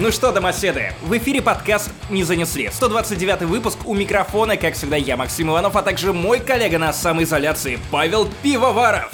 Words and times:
Ну 0.00 0.10
что, 0.12 0.32
домоседы, 0.32 0.94
в 1.02 1.14
эфире 1.18 1.42
подкаст 1.42 1.90
«Не 2.08 2.24
занесли». 2.24 2.70
129 2.72 3.42
выпуск 3.42 3.80
у 3.84 3.94
микрофона, 3.94 4.56
как 4.56 4.72
всегда, 4.72 4.96
я, 4.96 5.18
Максим 5.18 5.50
Иванов, 5.50 5.76
а 5.76 5.82
также 5.82 6.14
мой 6.14 6.40
коллега 6.40 6.78
на 6.78 6.94
самоизоляции 6.94 7.78
Павел 7.90 8.26
Пивоваров. 8.42 9.12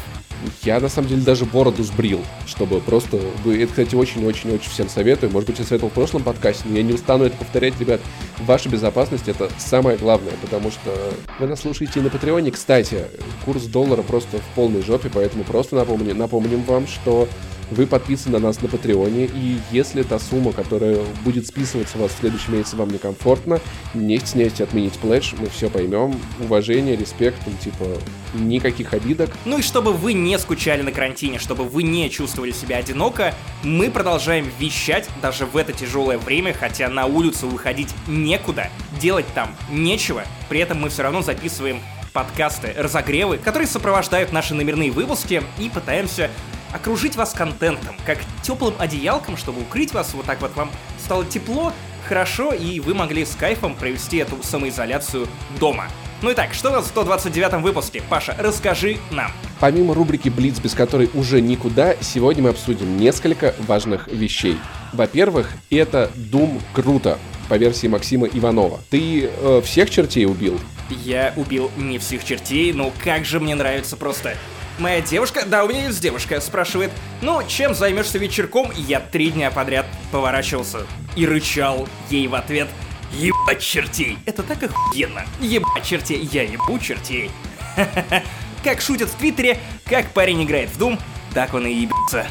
Я, 0.63 0.79
на 0.79 0.89
самом 0.89 1.09
деле, 1.09 1.23
даже 1.23 1.45
бороду 1.45 1.83
сбрил, 1.83 2.25
чтобы 2.47 2.81
просто... 2.81 3.17
Это, 3.47 3.67
кстати, 3.67 3.97
очень-очень-очень 3.97 4.71
всем 4.71 4.89
советую. 4.89 5.33
Может 5.33 5.49
быть, 5.49 5.59
я 5.59 5.65
советовал 5.65 5.91
в 5.91 5.95
прошлом 5.95 6.23
подкасте, 6.23 6.63
но 6.67 6.77
я 6.77 6.85
не 6.85 6.93
устану 6.93 7.25
это 7.25 7.37
повторять, 7.37 7.81
ребят. 7.81 8.01
Ваша 8.39 8.69
безопасность— 8.69 9.25
это 9.27 9.51
самое 9.59 9.99
главное, 9.99 10.35
потому 10.41 10.71
что 10.71 10.97
вы 11.41 11.49
нас 11.49 11.63
слушаете 11.63 12.01
на 12.01 12.11
Патреоне. 12.11 12.53
Кстати, 12.53 13.07
курс 13.45 13.65
доллара 13.65 14.03
просто 14.03 14.39
в 14.39 14.55
полной 14.55 14.83
жопе, 14.83 15.11
поэтому 15.13 15.43
просто 15.43 15.75
напомним, 15.75 16.17
напомним 16.17 16.63
вам, 16.63 16.87
что 16.87 17.29
вы 17.71 17.87
подписаны 17.87 18.39
на 18.39 18.49
нас 18.49 18.63
на 18.63 18.69
Патреоне, 18.69 19.27
и 19.27 19.59
если 19.71 20.03
та 20.03 20.19
сумма, 20.19 20.53
которая 20.53 20.99
будет 21.25 21.47
списываться 21.47 21.99
у 21.99 22.03
вас 22.03 22.13
в 22.13 22.19
следующем 22.19 22.57
месяце, 22.57 22.77
вам 22.77 22.91
некомфортно, 22.91 23.61
не 23.95 24.19
стесняйтесь 24.19 24.61
отменить 24.61 24.95
пледж, 24.95 25.35
мы 25.39 25.49
все 25.49 25.69
поймем. 25.71 26.19
Уважение, 26.41 26.97
респект, 26.97 27.45
там, 27.45 27.57
типа, 27.57 27.87
никаких 28.35 28.93
обидок. 28.95 29.31
Ну 29.45 29.59
и 29.59 29.63
чтобы 29.63 29.93
вы 29.93 30.13
не 30.13 30.39
скучали 30.39 30.83
на 30.83 30.93
карантине, 30.93 31.39
чтобы 31.39 31.65
вы 31.65 31.83
не 31.83 32.11
чувствовали 32.11 32.53
себя 32.53 32.79
одиноко, 32.79 33.35
мы 33.63 33.91
продолжаем 33.91 34.51
вещать 34.59 35.09
даже 35.23 35.47
в 35.47 35.57
это 35.57 35.73
тяжелое 35.73 36.19
время, 36.19 36.53
хотя 36.53 36.89
на 36.89 37.07
улицу 37.07 37.49
выходить 37.49 37.89
некуда, 38.07 38.71
делать 39.01 39.27
там 39.35 39.55
нечего, 39.71 40.25
при 40.49 40.61
этом 40.61 40.81
мы 40.81 40.89
все 40.89 41.03
равно 41.03 41.23
записываем 41.23 41.81
подкасты, 42.13 42.73
разогревы, 42.77 43.37
которые 43.37 43.69
сопровождают 43.69 44.33
наши 44.33 44.55
номерные 44.55 44.91
выпуски 44.91 45.43
и 45.59 45.69
пытаемся 45.69 46.31
окружить 46.73 47.17
вас 47.17 47.33
контентом, 47.33 47.97
как 48.05 48.19
теплым 48.43 48.75
одеялком, 48.79 49.37
чтобы 49.37 49.63
укрыть 49.63 49.93
вас, 49.93 50.15
вот 50.15 50.27
так 50.27 50.41
вот 50.41 50.55
вам 50.57 50.71
стало 50.99 51.25
тепло, 51.25 51.73
хорошо, 52.09 52.53
и 52.53 52.81
вы 52.81 52.95
могли 52.95 53.25
с 53.25 53.35
кайфом 53.35 53.75
провести 53.75 54.19
эту 54.19 54.43
самоизоляцию 54.43 55.29
дома. 55.59 55.89
Ну 56.23 56.31
и 56.31 56.35
так, 56.35 56.55
что 56.55 56.71
у 56.71 56.73
нас 56.73 56.87
в 56.87 56.89
129 56.89 57.63
выпуске? 57.63 58.03
Паша, 58.09 58.35
расскажи 58.39 58.97
нам. 59.11 59.31
Помимо 59.61 59.95
рубрики 59.95 60.31
Блиц, 60.31 60.59
без 60.59 60.73
которой 60.73 61.11
уже 61.13 61.43
никуда, 61.43 61.95
сегодня 62.01 62.45
мы 62.45 62.51
обсудим 62.51 62.97
несколько 62.97 63.55
важных 63.59 64.09
вещей. 64.09 64.57
Во-первых, 64.95 65.51
это 65.71 66.11
Doom 66.15 66.61
круто, 66.73 67.19
по 67.49 67.55
версии 67.55 67.87
Максима 67.87 68.27
Иванова. 68.27 68.81
Ты 68.91 69.27
э, 69.27 69.61
всех 69.65 69.91
чертей 69.91 70.27
убил? 70.27 70.59
Я 70.91 71.33
убил 71.37 71.71
не 71.77 71.99
всех 71.99 72.25
чертей, 72.25 72.73
но 72.73 72.93
как 73.05 73.25
же 73.25 73.39
мне 73.41 73.55
нравится 73.55 73.97
просто 73.97 74.37
Моя 74.79 75.01
девушка, 75.01 75.45
да, 75.47 75.65
у 75.65 75.69
меня 75.69 75.87
есть 75.87 76.03
девушка, 76.03 76.39
спрашивает, 76.41 76.91
ну, 77.23 77.43
чем 77.49 77.75
займешься 77.75 78.19
вечерком? 78.19 78.71
Я 78.77 79.01
три 79.01 79.31
дня 79.31 79.51
подряд 79.51 79.87
поворачивался 80.13 80.87
и 81.17 81.27
рычал 81.27 81.89
ей 82.11 82.29
в 82.29 82.35
ответ, 82.35 82.69
ебать 83.13 83.63
чертей. 83.63 84.19
Это 84.27 84.43
так 84.43 84.63
охуенно. 84.63 85.25
Ебать 85.41 85.85
чертей, 85.85 86.29
я 86.31 86.43
ебу 86.43 86.79
чертей. 86.79 87.31
Как 88.65 88.83
шутят 88.83 89.09
в 89.09 89.15
Твиттере, 89.15 89.59
как 89.85 90.11
парень 90.11 90.43
играет 90.43 90.71
в 90.71 90.79
Doom, 90.79 90.99
так 91.33 91.55
он 91.55 91.67
и 91.67 91.73
ебется 91.73 92.27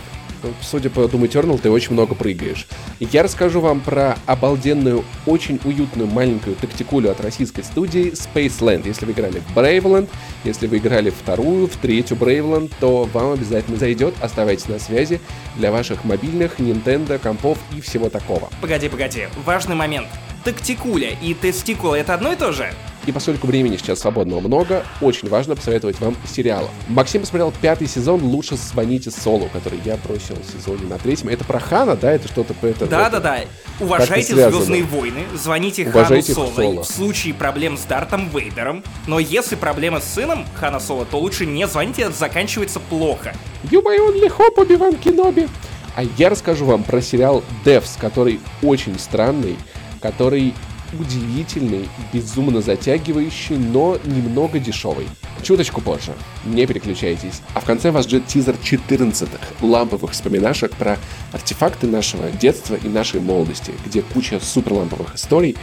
судя 0.61 0.89
по 0.89 1.01
Doom 1.01 1.27
Eternal, 1.29 1.59
ты 1.59 1.69
очень 1.69 1.93
много 1.93 2.15
прыгаешь. 2.15 2.67
Я 2.99 3.23
расскажу 3.23 3.61
вам 3.61 3.79
про 3.79 4.17
обалденную, 4.25 5.03
очень 5.25 5.59
уютную 5.63 6.09
маленькую 6.09 6.55
тактикулю 6.55 7.11
от 7.11 7.21
российской 7.21 7.63
студии 7.63 8.11
Spaceland. 8.11 8.87
Если 8.87 9.05
вы 9.05 9.11
играли 9.13 9.39
в 9.39 9.57
Braveland, 9.57 10.09
если 10.43 10.67
вы 10.67 10.77
играли 10.77 11.09
вторую, 11.09 11.67
в 11.67 11.77
третью 11.77 12.17
Braveland, 12.17 12.71
то 12.79 13.03
вам 13.13 13.33
обязательно 13.33 13.77
зайдет. 13.77 14.13
Оставайтесь 14.21 14.67
на 14.67 14.79
связи 14.79 15.19
для 15.55 15.71
ваших 15.71 16.03
мобильных, 16.03 16.59
Nintendo, 16.59 17.19
компов 17.19 17.57
и 17.75 17.81
всего 17.81 18.09
такого. 18.09 18.49
Погоди, 18.61 18.89
погоди, 18.89 19.27
важный 19.45 19.75
момент. 19.75 20.07
Тактикуля 20.43 21.09
и 21.21 21.33
тестикула 21.33 21.95
это 21.95 22.13
одно 22.13 22.33
и 22.33 22.35
то 22.35 22.51
же? 22.51 22.71
И 23.05 23.11
поскольку 23.11 23.45
времени 23.47 23.77
сейчас 23.77 23.99
свободного 23.99 24.39
много, 24.39 24.83
очень 24.99 25.29
важно 25.29 25.55
посоветовать 25.55 25.99
вам 25.99 26.15
сериалы. 26.27 26.67
Максим 26.87 27.21
посмотрел 27.21 27.53
пятый 27.61 27.87
сезон 27.87 28.23
«Лучше 28.23 28.55
звоните 28.55 29.11
Солу», 29.11 29.47
который 29.53 29.79
я 29.85 29.97
бросил 29.97 30.35
в 30.35 30.51
сезоне 30.51 30.87
на 30.87 30.97
третьем. 30.97 31.29
Это 31.29 31.43
про 31.43 31.59
Хана, 31.59 31.95
да? 31.95 32.11
Это 32.11 32.27
что-то 32.27 32.53
по 32.55 32.65
этому? 32.65 32.89
Да-да-да. 32.89 33.41
Уважайте 33.79 34.33
«Звездные 34.33 34.83
войны», 34.83 35.23
звоните 35.35 35.87
Уважайте 35.87 36.33
Хану 36.33 36.47
Соло, 36.47 36.55
Соло 36.55 36.83
в 36.83 36.87
случае 36.87 37.33
проблем 37.33 37.77
с 37.77 37.83
Дартом 37.83 38.29
Вейдером. 38.29 38.83
Но 39.05 39.19
если 39.19 39.55
проблемы 39.55 40.01
с 40.01 40.05
сыном 40.05 40.45
Хана 40.55 40.79
Соло, 40.79 41.05
то 41.05 41.19
лучше 41.19 41.45
не 41.45 41.67
звоните, 41.67 42.03
это 42.03 42.13
заканчивается 42.13 42.79
плохо. 42.79 43.33
You 43.65 43.83
my 43.83 43.97
only 43.99 44.29
hope, 44.35 44.59
Оби-Ван 44.59 44.95
Кеноби. 44.95 45.47
А 45.95 46.03
я 46.17 46.29
расскажу 46.29 46.65
вам 46.65 46.83
про 46.83 47.01
сериал 47.01 47.43
Devs, 47.63 47.99
который 47.99 48.39
очень 48.61 48.97
странный, 48.99 49.57
который 50.01 50.53
удивительный, 50.99 51.89
безумно 52.13 52.61
затягивающий, 52.61 53.57
но 53.57 53.97
немного 54.03 54.59
дешевый. 54.59 55.07
Чуточку 55.41 55.81
позже. 55.81 56.13
Не 56.45 56.65
переключайтесь. 56.65 57.41
А 57.53 57.59
в 57.59 57.65
конце 57.65 57.91
вас 57.91 58.05
ждет 58.05 58.27
тизер 58.27 58.55
14-х 58.55 59.65
ламповых 59.65 60.11
вспоминашек 60.11 60.73
про 60.75 60.97
артефакты 61.31 61.87
нашего 61.87 62.31
детства 62.31 62.75
и 62.75 62.87
нашей 62.87 63.21
молодости, 63.21 63.71
где 63.85 64.01
куча 64.01 64.39
суперламповых 64.39 65.15
историй, 65.15 65.55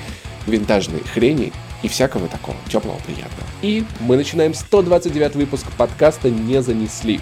винтажной 0.46 1.00
хрени 1.00 1.52
и 1.82 1.88
всякого 1.88 2.28
такого 2.28 2.56
теплого 2.68 2.98
приятного. 2.98 3.48
И 3.62 3.84
мы 4.00 4.16
начинаем 4.16 4.54
129 4.54 5.34
выпуск 5.34 5.66
подкаста 5.76 6.30
«Не 6.30 6.62
занесли». 6.62 7.20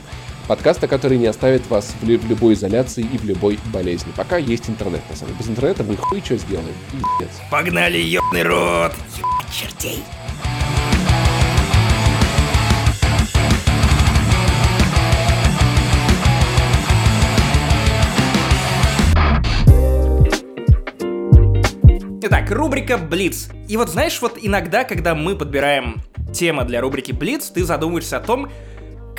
Подкаста, 0.51 0.89
который 0.89 1.17
не 1.17 1.29
оставит 1.29 1.71
вас 1.71 1.95
в, 2.03 2.09
любой 2.09 2.55
изоляции 2.55 3.03
и 3.05 3.19
в 3.19 3.25
любой 3.25 3.61
болезни. 3.73 4.11
Пока 4.17 4.37
есть 4.37 4.69
интернет, 4.69 5.01
на 5.09 5.15
самом 5.15 5.35
деле. 5.35 5.39
Без 5.39 5.49
интернета 5.49 5.85
мы 5.85 5.97
хуй 5.97 6.21
что 6.25 6.37
сделаем. 6.39 6.75
Пиздец. 6.91 7.37
Погнали, 7.53 7.99
ёбный 7.99 8.43
рот! 8.43 8.93
Ебать 9.17 9.55
чертей! 9.55 10.03
Итак, 22.23 22.51
рубрика 22.51 22.99
Блиц. 22.99 23.51
И 23.69 23.77
вот 23.77 23.89
знаешь, 23.89 24.21
вот 24.21 24.37
иногда, 24.43 24.83
когда 24.83 25.15
мы 25.15 25.37
подбираем 25.37 26.03
темы 26.33 26.65
для 26.65 26.81
рубрики 26.81 27.13
Блиц, 27.13 27.51
ты 27.51 27.65
задумываешься 27.65 28.17
о 28.17 28.21
том, 28.21 28.51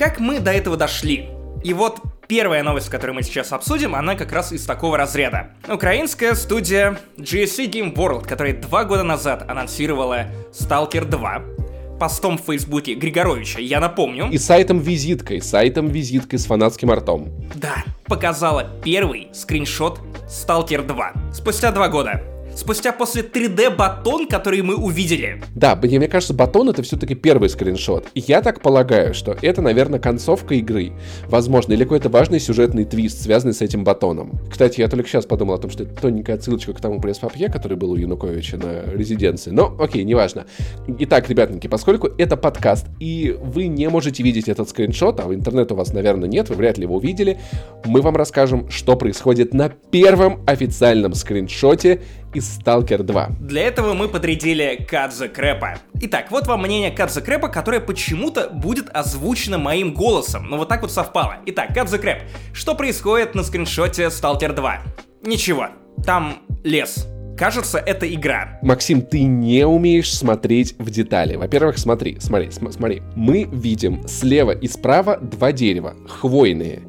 как 0.01 0.19
мы 0.19 0.39
до 0.39 0.51
этого 0.51 0.78
дошли? 0.78 1.29
И 1.63 1.75
вот 1.75 2.00
первая 2.28 2.63
новость, 2.63 2.89
которую 2.89 3.17
мы 3.17 3.22
сейчас 3.22 3.51
обсудим, 3.51 3.94
она 3.94 4.16
как 4.16 4.31
раз 4.31 4.51
из 4.51 4.66
такого 4.66 4.97
разряда. 4.97 5.51
Украинская 5.72 6.34
студия 6.34 6.97
GSC 7.17 7.69
Game 7.69 7.94
World, 7.94 8.28
которая 8.28 8.59
два 8.59 8.84
года 8.84 9.03
назад 9.03 9.45
анонсировала 9.47 10.25
Stalker 10.53 11.06
2, 11.06 12.00
постом 12.00 12.39
в 12.39 12.41
Фейсбуке 12.47 12.95
Григоровича, 12.95 13.59
я 13.59 13.79
напомню. 13.79 14.28
И 14.31 14.39
сайтом-визиткой, 14.39 15.39
сайтом-визиткой 15.39 16.39
с 16.39 16.47
фанатским 16.47 16.89
артом. 16.89 17.29
Да, 17.53 17.83
показала 18.07 18.72
первый 18.83 19.28
скриншот 19.33 20.00
Stalker 20.28 20.83
2. 20.83 21.13
Спустя 21.31 21.72
два 21.72 21.89
года 21.89 22.23
спустя 22.61 22.91
после 22.94 23.23
3D 23.23 23.75
батон, 23.75 24.27
который 24.27 24.61
мы 24.61 24.75
увидели. 24.75 25.41
Да, 25.55 25.75
мне, 25.75 25.97
мне 25.97 26.07
кажется, 26.07 26.33
батон 26.33 26.69
это 26.69 26.83
все-таки 26.83 27.16
первый 27.16 27.49
скриншот. 27.49 28.07
И 28.13 28.19
я 28.22 28.41
так 28.41 28.61
полагаю, 28.61 29.13
что 29.13 29.35
это, 29.41 29.61
наверное, 29.61 29.99
концовка 29.99 30.53
игры. 30.55 30.94
Возможно, 31.27 31.73
или 31.73 31.83
какой-то 31.83 32.09
важный 32.09 32.39
сюжетный 32.39 32.85
твист, 32.85 33.21
связанный 33.23 33.53
с 33.53 33.61
этим 33.61 33.83
батоном. 33.83 34.39
Кстати, 34.50 34.79
я 34.79 34.88
только 34.88 35.09
сейчас 35.09 35.25
подумал 35.25 35.55
о 35.55 35.57
том, 35.57 35.71
что 35.71 35.83
это 35.83 36.00
тоненькая 36.00 36.35
отсылочка 36.35 36.73
к 36.73 36.79
тому 36.79 37.01
пресс-папье, 37.01 37.50
который 37.50 37.77
был 37.77 37.91
у 37.91 37.95
Януковича 37.95 38.57
на 38.57 38.83
резиденции. 38.94 39.50
Но, 39.50 39.75
окей, 39.79 40.03
неважно. 40.03 40.45
Итак, 41.00 41.29
ребятники, 41.29 41.67
поскольку 41.67 42.09
это 42.17 42.38
подкаст, 42.38 42.85
и 43.00 43.35
вы 43.41 43.67
не 43.67 43.89
можете 43.89 44.21
видеть 44.21 44.47
этот 44.47 44.69
скриншот, 44.69 45.19
а 45.19 45.23
в 45.23 45.33
интернет 45.33 45.71
у 45.71 45.75
вас, 45.75 45.94
наверное, 45.94 46.29
нет, 46.29 46.50
вы 46.50 46.55
вряд 46.55 46.77
ли 46.77 46.83
его 46.83 46.97
увидели, 46.97 47.39
мы 47.85 48.01
вам 48.01 48.16
расскажем, 48.16 48.69
что 48.69 48.95
происходит 48.95 49.53
на 49.53 49.69
первом 49.69 50.41
официальном 50.45 51.15
скриншоте 51.15 52.01
из 52.33 52.60
Stalker 52.60 53.04
2. 53.04 53.30
Для 53.39 53.63
этого 53.63 53.94
мы 53.94 54.07
подрядили 54.07 54.86
Кадзе 54.89 55.28
Крэпа. 55.30 55.75
Итак, 56.01 56.31
вот 56.31 56.48
вам 56.48 56.62
мнение 56.62 56.92
Кадзе 56.92 57.22
Крэпа, 57.22 57.48
которое 57.50 57.80
почему-то 57.80 58.50
будет 58.50 58.89
озвучено 58.94 59.57
моим 59.57 59.94
голосом. 59.94 60.48
Ну 60.50 60.57
вот 60.57 60.69
так 60.69 60.81
вот 60.81 60.92
совпало. 60.92 61.38
Итак, 61.45 61.74
Кадзе 61.74 61.98
Крэп, 61.98 62.19
что 62.54 62.75
происходит 62.75 63.36
на 63.36 63.44
скриншоте 63.44 64.04
Stalker 64.06 64.54
2? 64.54 64.81
Ничего. 65.24 65.68
Там 66.06 66.39
лес. 66.63 67.07
Кажется, 67.38 67.80
это 67.80 68.12
игра. 68.13 68.60
Максим, 68.62 69.01
ты 69.01 69.24
не 69.24 69.66
умеешь 69.66 70.13
смотреть 70.13 70.75
в 70.77 70.92
детали. 70.92 71.38
Во-первых, 71.38 71.80
смотри, 71.80 72.18
смотри, 72.19 72.51
см- 72.51 72.72
смотри. 72.74 73.01
Мы 73.16 73.48
видим 73.51 74.07
слева 74.07 74.51
и 74.51 74.68
справа 74.68 75.18
два 75.18 75.51
дерева, 75.51 75.95
хвойные. 76.07 76.81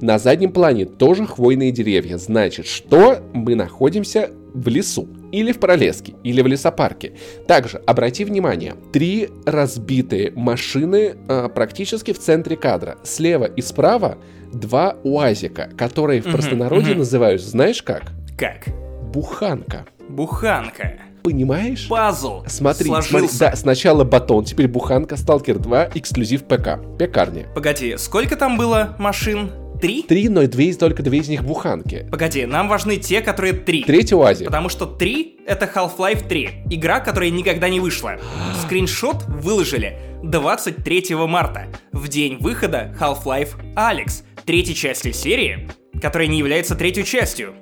На 0.00 0.18
заднем 0.18 0.52
плане 0.52 0.86
тоже 0.86 1.26
хвойные 1.26 1.72
деревья. 1.72 2.16
Значит, 2.16 2.66
что 2.66 3.18
мы 3.32 3.54
находимся 3.54 4.30
в 4.52 4.66
лесу, 4.68 5.08
или 5.30 5.52
в 5.52 5.60
пролеске, 5.60 6.14
или 6.24 6.42
в 6.42 6.46
лесопарке. 6.46 7.12
Также 7.46 7.78
обрати 7.86 8.24
внимание, 8.24 8.74
три 8.92 9.28
разбитые 9.46 10.32
машины 10.32 11.14
э, 11.28 11.48
практически 11.54 12.12
в 12.12 12.18
центре 12.18 12.56
кадра. 12.56 12.98
Слева 13.04 13.44
и 13.44 13.62
справа 13.62 14.18
два 14.52 14.96
уазика, 15.04 15.70
которые 15.76 16.20
в 16.20 16.24
простонародье 16.24 16.96
называют, 16.96 17.40
знаешь 17.42 17.82
как? 17.82 18.10
Как? 18.36 18.66
буханка. 19.12 19.86
Буханка. 20.08 20.94
Понимаешь? 21.22 21.88
Пазл. 21.88 22.44
Смотри, 22.46 22.86
Сложился. 22.86 23.10
смотри, 23.10 23.38
да, 23.38 23.56
сначала 23.56 24.04
батон, 24.04 24.44
теперь 24.44 24.68
буханка, 24.68 25.16
Сталкер 25.16 25.58
2, 25.58 25.90
эксклюзив 25.94 26.44
ПК, 26.44 26.78
пекарня. 26.98 27.46
Погоди, 27.54 27.96
сколько 27.98 28.36
там 28.36 28.56
было 28.56 28.96
машин? 28.98 29.50
Три? 29.80 30.02
Три, 30.02 30.28
но 30.28 30.46
две, 30.46 30.66
из- 30.68 30.76
только 30.76 31.02
две 31.02 31.18
из 31.18 31.28
них 31.28 31.44
буханки. 31.44 32.06
Погоди, 32.10 32.44
нам 32.46 32.68
важны 32.68 32.96
те, 32.96 33.20
которые 33.20 33.52
три. 33.54 33.82
Третий 33.84 34.14
УАЗик. 34.14 34.46
Потому 34.46 34.68
что 34.68 34.86
3— 34.86 35.38
это 35.46 35.70
Half-Life 35.72 36.28
3, 36.28 36.50
игра, 36.70 37.00
которая 37.00 37.30
никогда 37.30 37.68
не 37.68 37.80
вышла. 37.80 38.18
Скриншот 38.64 39.24
выложили 39.26 39.98
23 40.22 41.14
марта, 41.26 41.66
в 41.92 42.08
день 42.08 42.36
выхода 42.38 42.94
Half-Life 43.00 43.50
Алекс, 43.74 44.22
третьей 44.44 44.74
части 44.74 45.12
серии, 45.12 45.68
которая 46.00 46.28
не 46.28 46.38
является 46.38 46.74
третьей 46.74 47.04
частью. 47.04 47.54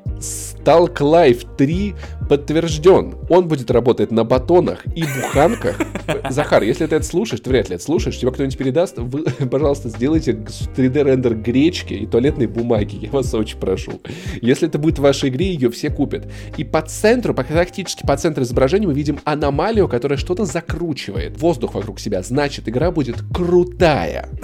Stalk 0.68 0.98
Life 0.98 1.46
3 1.56 1.94
подтвержден. 2.28 3.14
Он 3.30 3.48
будет 3.48 3.70
работать 3.70 4.10
на 4.10 4.22
батонах 4.24 4.84
и 4.94 5.02
буханках. 5.02 5.80
Захар, 6.28 6.62
если 6.62 6.84
ты 6.84 6.96
это 6.96 7.06
слушаешь, 7.06 7.40
ты 7.40 7.48
вряд 7.48 7.70
ли 7.70 7.76
это 7.76 7.84
слушаешь, 7.84 8.18
тебе 8.18 8.30
кто-нибудь 8.30 8.58
передаст, 8.58 8.98
вы, 8.98 9.22
пожалуйста, 9.50 9.88
сделайте 9.88 10.32
3D-рендер 10.32 11.36
гречки 11.36 11.94
и 11.94 12.06
туалетной 12.06 12.48
бумаги, 12.48 12.96
я 13.06 13.10
вас 13.10 13.32
очень 13.32 13.58
прошу. 13.58 14.02
Если 14.42 14.68
это 14.68 14.78
будет 14.78 14.98
в 14.98 15.02
вашей 15.02 15.30
игре, 15.30 15.46
ее 15.54 15.70
все 15.70 15.88
купят. 15.88 16.30
И 16.58 16.64
по 16.64 16.82
центру, 16.82 17.32
практически 17.32 18.04
по 18.06 18.18
центру 18.18 18.44
изображения 18.44 18.86
мы 18.86 18.92
видим 18.92 19.20
аномалию, 19.24 19.88
которая 19.88 20.18
что-то 20.18 20.44
закручивает. 20.44 21.40
Воздух 21.40 21.72
вокруг 21.72 21.98
себя. 21.98 22.22
Значит, 22.22 22.68
игра 22.68 22.90
будет 22.90 23.16
крутая. 23.32 24.28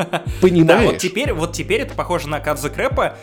Да, 0.00 0.22
Понимаешь? 0.40 0.92
вот 0.92 0.98
теперь, 0.98 1.32
вот 1.32 1.52
теперь 1.52 1.80
это 1.80 1.94
похоже 1.94 2.28
на 2.28 2.38
Кадзе 2.38 2.70
Крэпа, 2.70 3.16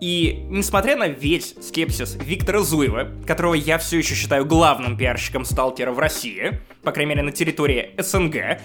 и 0.00 0.44
несмотря 0.50 0.96
на 0.96 1.08
весь 1.08 1.54
скепсис 1.74 2.16
Виктора 2.24 2.60
Зуева, 2.60 3.08
которого 3.26 3.54
я 3.54 3.78
все 3.78 3.98
еще 3.98 4.14
считаю 4.14 4.46
главным 4.46 4.96
пиарщиком 4.96 5.44
Сталкера 5.44 5.90
в 5.90 5.98
России, 5.98 6.60
по 6.84 6.92
крайней 6.92 7.08
мере 7.08 7.22
на 7.22 7.32
территории 7.32 7.90
СНГ, 7.98 8.60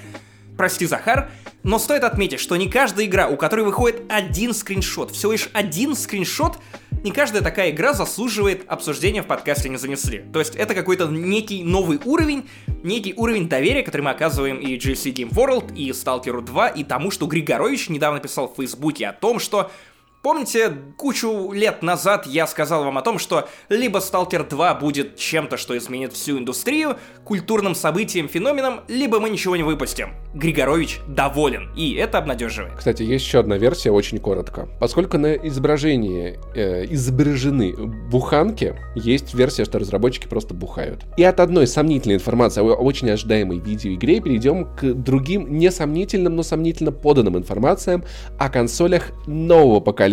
прости, 0.56 0.86
Захар, 0.86 1.32
но 1.64 1.80
стоит 1.80 2.04
отметить, 2.04 2.40
что 2.40 2.56
не 2.56 2.70
каждая 2.70 3.08
игра, 3.08 3.28
у 3.28 3.36
которой 3.36 3.62
выходит 3.62 4.04
один 4.10 4.54
скриншот, 4.54 5.10
всего 5.10 5.32
лишь 5.32 5.50
один 5.54 5.96
скриншот, 5.96 6.60
не 7.04 7.12
каждая 7.12 7.42
такая 7.42 7.72
игра 7.72 7.94
заслуживает 7.94 8.62
обсуждения 8.68 9.24
в 9.24 9.26
подкасте 9.26 9.70
«Не 9.70 9.78
занесли». 9.78 10.24
То 10.32 10.38
есть 10.38 10.56
это 10.56 10.76
какой-то 10.76 11.08
некий 11.08 11.64
новый 11.64 12.00
уровень, 12.06 12.48
некий 12.84 13.16
уровень 13.18 13.50
доверия, 13.50 13.82
который 13.82 14.02
мы 14.02 14.12
оказываем 14.12 14.58
и 14.58 14.78
GC 14.78 15.14
Game 15.14 15.32
World, 15.32 15.76
и 15.76 15.90
Stalker 15.90 16.42
2, 16.42 16.68
и 16.68 16.84
тому, 16.84 17.10
что 17.10 17.26
Григорович 17.26 17.90
недавно 17.90 18.20
писал 18.20 18.54
в 18.54 18.58
Фейсбуке 18.58 19.08
о 19.08 19.14
том, 19.14 19.40
что 19.40 19.72
Помните, 20.22 20.74
кучу 20.98 21.54
лет 21.54 21.82
назад 21.82 22.26
я 22.26 22.46
сказал 22.46 22.84
вам 22.84 22.98
о 22.98 23.02
том, 23.02 23.20
что 23.20 23.48
либо 23.70 24.00
Stalker 24.00 24.48
2 24.48 24.76
будет 24.76 25.16
чем-то, 25.16 25.56
что 25.56 25.78
изменит 25.78 26.12
всю 26.12 26.38
индустрию, 26.38 26.98
культурным 27.24 27.74
событием, 27.74 28.28
феноменом, 28.28 28.82
либо 28.90 29.22
мы 29.22 29.30
ничего 29.30 29.56
не 29.56 29.64
выпустим. 29.64 30.10
Григорович 30.34 31.00
доволен, 31.08 31.70
и 31.74 31.94
это 31.94 32.18
обнадеживает. 32.18 32.74
Кстати, 32.76 33.02
есть 33.04 33.26
еще 33.26 33.40
одна 33.40 33.58
версия, 33.58 33.92
очень 33.92 34.20
коротко. 34.20 34.68
Поскольку 34.82 35.18
на 35.18 35.36
изображении 35.36 36.38
э, 36.54 36.86
изображены 36.94 37.74
буханки, 38.12 38.76
есть 38.96 39.34
версия, 39.34 39.64
что 39.64 39.80
разработчики 39.80 40.28
просто 40.28 40.54
бухают. 40.54 41.06
И 41.16 41.24
от 41.24 41.40
одной 41.40 41.66
сомнительной 41.66 42.16
информации 42.16 42.60
о 42.60 42.76
очень 42.76 43.10
ожидаемой 43.10 43.60
видеоигре 43.60 44.20
перейдем 44.20 44.66
к 44.76 44.84
другим 44.84 45.58
несомнительным, 45.58 46.36
но 46.36 46.44
сомнительно 46.44 46.92
поданным 46.92 47.38
информациям 47.38 48.04
о 48.38 48.50
консолях 48.50 49.12
нового 49.26 49.80
поколения. 49.80 50.09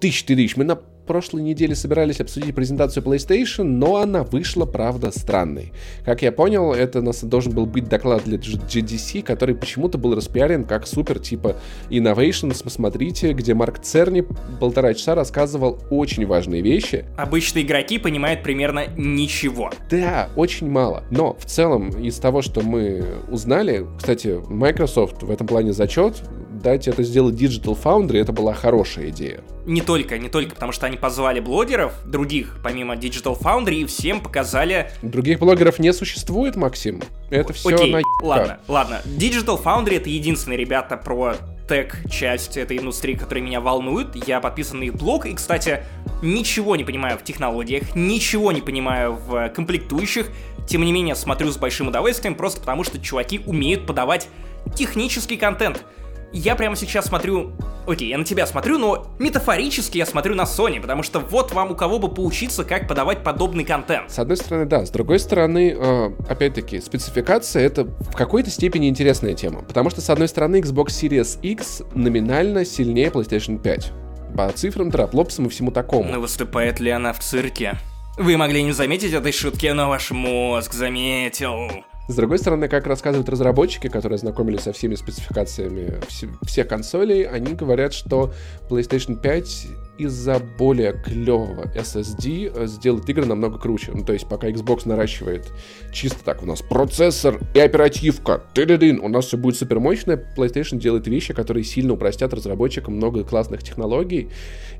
Тысяч 0.00 0.24
ты 0.24 0.36
тысяч. 0.36 0.56
Мы 0.56 0.64
на 0.64 0.78
прошлой 1.08 1.42
неделе 1.42 1.74
собирались 1.74 2.20
обсудить 2.20 2.54
презентацию 2.54 3.02
PlayStation, 3.02 3.64
но 3.64 3.96
она 3.96 4.22
вышла, 4.22 4.66
правда, 4.66 5.10
странной. 5.10 5.72
Как 6.04 6.22
я 6.22 6.30
понял, 6.30 6.72
это 6.72 7.00
у 7.00 7.02
нас 7.02 7.24
должен 7.24 7.52
был 7.52 7.66
быть 7.66 7.88
доклад 7.88 8.24
для 8.24 8.36
GDC, 8.36 9.22
который 9.22 9.56
почему-то 9.56 9.98
был 9.98 10.14
распиарен 10.14 10.64
как 10.64 10.86
супер 10.86 11.18
типа 11.18 11.56
Innovations, 11.90 12.62
посмотрите, 12.62 13.32
где 13.32 13.54
Марк 13.54 13.80
Церни 13.80 14.24
полтора 14.60 14.94
часа 14.94 15.14
рассказывал 15.14 15.80
очень 15.90 16.26
важные 16.26 16.60
вещи. 16.60 17.06
Обычные 17.16 17.64
игроки 17.64 17.98
понимают 17.98 18.42
примерно 18.42 18.84
ничего. 18.96 19.70
Да, 19.90 20.28
очень 20.36 20.70
мало. 20.70 21.04
Но 21.10 21.34
в 21.38 21.46
целом 21.46 21.88
из 21.88 22.18
того, 22.18 22.42
что 22.42 22.60
мы 22.60 23.02
узнали, 23.30 23.86
кстати, 23.96 24.38
Microsoft 24.48 25.22
в 25.22 25.30
этом 25.30 25.46
плане 25.46 25.72
зачет, 25.72 26.22
дать 26.60 26.88
это 26.88 27.02
сделать 27.02 27.34
Digital 27.34 27.78
Foundry, 27.82 28.18
это 28.18 28.32
была 28.32 28.54
хорошая 28.54 29.10
идея. 29.10 29.42
Не 29.66 29.80
только, 29.82 30.18
не 30.18 30.28
только, 30.28 30.54
потому 30.54 30.72
что 30.72 30.86
они 30.86 30.96
позвали 30.96 31.40
блогеров, 31.40 31.92
других, 32.06 32.58
помимо 32.62 32.94
Digital 32.94 33.38
Foundry, 33.38 33.76
и 33.76 33.84
всем 33.86 34.20
показали... 34.20 34.90
Других 35.02 35.38
блогеров 35.38 35.78
не 35.78 35.92
существует, 35.92 36.56
Максим. 36.56 37.02
Это 37.30 37.52
все 37.52 37.74
Окей, 37.74 37.92
на 37.92 38.00
ладно, 38.22 38.60
ладно. 38.66 39.00
Digital 39.04 39.62
Foundry 39.62 39.96
это 39.96 40.08
единственные 40.08 40.58
ребята 40.58 40.96
про 40.96 41.34
тег-часть 41.68 42.56
этой 42.56 42.78
индустрии, 42.78 43.14
которые 43.14 43.44
меня 43.44 43.60
волнуют. 43.60 44.16
Я 44.26 44.40
подписан 44.40 44.78
на 44.78 44.84
их 44.84 44.94
блог, 44.94 45.26
и, 45.26 45.34
кстати, 45.34 45.84
ничего 46.22 46.76
не 46.76 46.84
понимаю 46.84 47.18
в 47.18 47.24
технологиях, 47.24 47.94
ничего 47.94 48.52
не 48.52 48.62
понимаю 48.62 49.14
в 49.14 49.50
комплектующих. 49.50 50.28
Тем 50.66 50.82
не 50.82 50.92
менее, 50.92 51.14
смотрю 51.14 51.50
с 51.50 51.56
большим 51.56 51.88
удовольствием, 51.88 52.34
просто 52.34 52.60
потому 52.60 52.84
что 52.84 52.98
чуваки 52.98 53.40
умеют 53.46 53.86
подавать 53.86 54.28
технический 54.74 55.36
контент. 55.36 55.84
Я 56.32 56.56
прямо 56.56 56.76
сейчас 56.76 57.06
смотрю... 57.06 57.52
Окей, 57.86 58.08
я 58.08 58.18
на 58.18 58.24
тебя 58.24 58.46
смотрю, 58.46 58.78
но 58.78 59.06
метафорически 59.18 59.96
я 59.96 60.04
смотрю 60.04 60.34
на 60.34 60.42
Sony, 60.42 60.78
потому 60.78 61.02
что 61.02 61.20
вот 61.20 61.52
вам 61.52 61.70
у 61.70 61.74
кого 61.74 61.98
бы 61.98 62.08
поучиться, 62.12 62.64
как 62.64 62.86
подавать 62.86 63.24
подобный 63.24 63.64
контент. 63.64 64.10
С 64.10 64.18
одной 64.18 64.36
стороны, 64.36 64.66
да. 64.66 64.84
С 64.84 64.90
другой 64.90 65.18
стороны, 65.20 65.74
э, 65.74 66.10
опять-таки, 66.28 66.80
спецификация— 66.80 67.62
это 67.64 67.84
в 67.84 68.14
какой-то 68.14 68.50
степени 68.50 68.88
интересная 68.88 69.32
тема. 69.32 69.62
Потому 69.62 69.88
что, 69.88 70.02
с 70.02 70.10
одной 70.10 70.28
стороны, 70.28 70.60
Xbox 70.60 70.88
Series 70.88 71.40
X 71.40 71.82
номинально 71.94 72.66
сильнее 72.66 73.08
PlayStation 73.08 73.58
5. 73.58 73.92
По 74.36 74.50
цифрам, 74.52 74.90
траплопсам 74.90 75.46
и 75.46 75.48
всему 75.48 75.70
такому. 75.70 76.12
Но 76.12 76.20
выступает 76.20 76.80
ли 76.80 76.90
она 76.90 77.14
в 77.14 77.20
цирке? 77.20 77.78
Вы 78.18 78.36
могли 78.36 78.62
не 78.62 78.72
заметить 78.72 79.14
этой 79.14 79.32
шутки, 79.32 79.66
но 79.68 79.88
ваш 79.88 80.10
мозг 80.10 80.74
заметил. 80.74 81.84
С 82.08 82.14
другой 82.14 82.38
стороны, 82.38 82.68
как 82.68 82.86
рассказывают 82.86 83.28
разработчики, 83.28 83.88
которые 83.88 84.16
ознакомились 84.16 84.62
со 84.62 84.72
всеми 84.72 84.94
спецификациями 84.94 86.00
вс- 86.08 86.30
всех 86.46 86.66
консолей, 86.66 87.24
они 87.24 87.52
говорят, 87.52 87.92
что 87.92 88.32
PlayStation 88.70 89.14
5 89.20 89.66
из-за 89.98 90.38
более 90.38 90.92
клевого 90.92 91.64
SSD 91.74 92.52
э, 92.54 92.66
сделает 92.66 93.08
игры 93.08 93.26
намного 93.26 93.58
круче. 93.58 93.92
Ну, 93.94 94.04
то 94.04 94.12
есть, 94.12 94.28
пока 94.28 94.48
Xbox 94.48 94.82
наращивает 94.88 95.52
чисто 95.92 96.24
так, 96.24 96.42
у 96.42 96.46
нас 96.46 96.62
процессор 96.62 97.40
и 97.54 97.58
оперативка, 97.60 98.42
ты-ды-дын, 98.54 99.00
у 99.00 99.08
нас 99.08 99.26
все 99.26 99.36
будет 99.36 99.56
супер 99.56 99.80
мощное, 99.80 100.22
PlayStation 100.36 100.78
делает 100.78 101.06
вещи, 101.06 101.34
которые 101.34 101.64
сильно 101.64 101.92
упростят 101.94 102.32
разработчикам 102.32 102.94
много 102.94 103.24
классных 103.24 103.62
технологий 103.62 104.28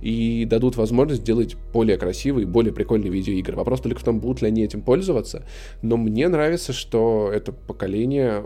и 0.00 0.45
дадут 0.45 0.76
возможность 0.76 1.23
сделать 1.23 1.57
более 1.73 1.97
красивые, 1.97 2.47
более 2.47 2.73
прикольные 2.73 3.11
видеоигры. 3.11 3.57
Вопрос 3.57 3.81
только 3.81 4.00
в 4.00 4.04
том, 4.04 4.21
будут 4.21 4.42
ли 4.42 4.49
они 4.49 4.64
этим 4.64 4.83
пользоваться. 4.83 5.45
Но 5.83 5.97
мне 5.97 6.28
нравится, 6.28 6.73
что 6.73 7.31
это 7.33 7.52
поколение, 7.52 8.45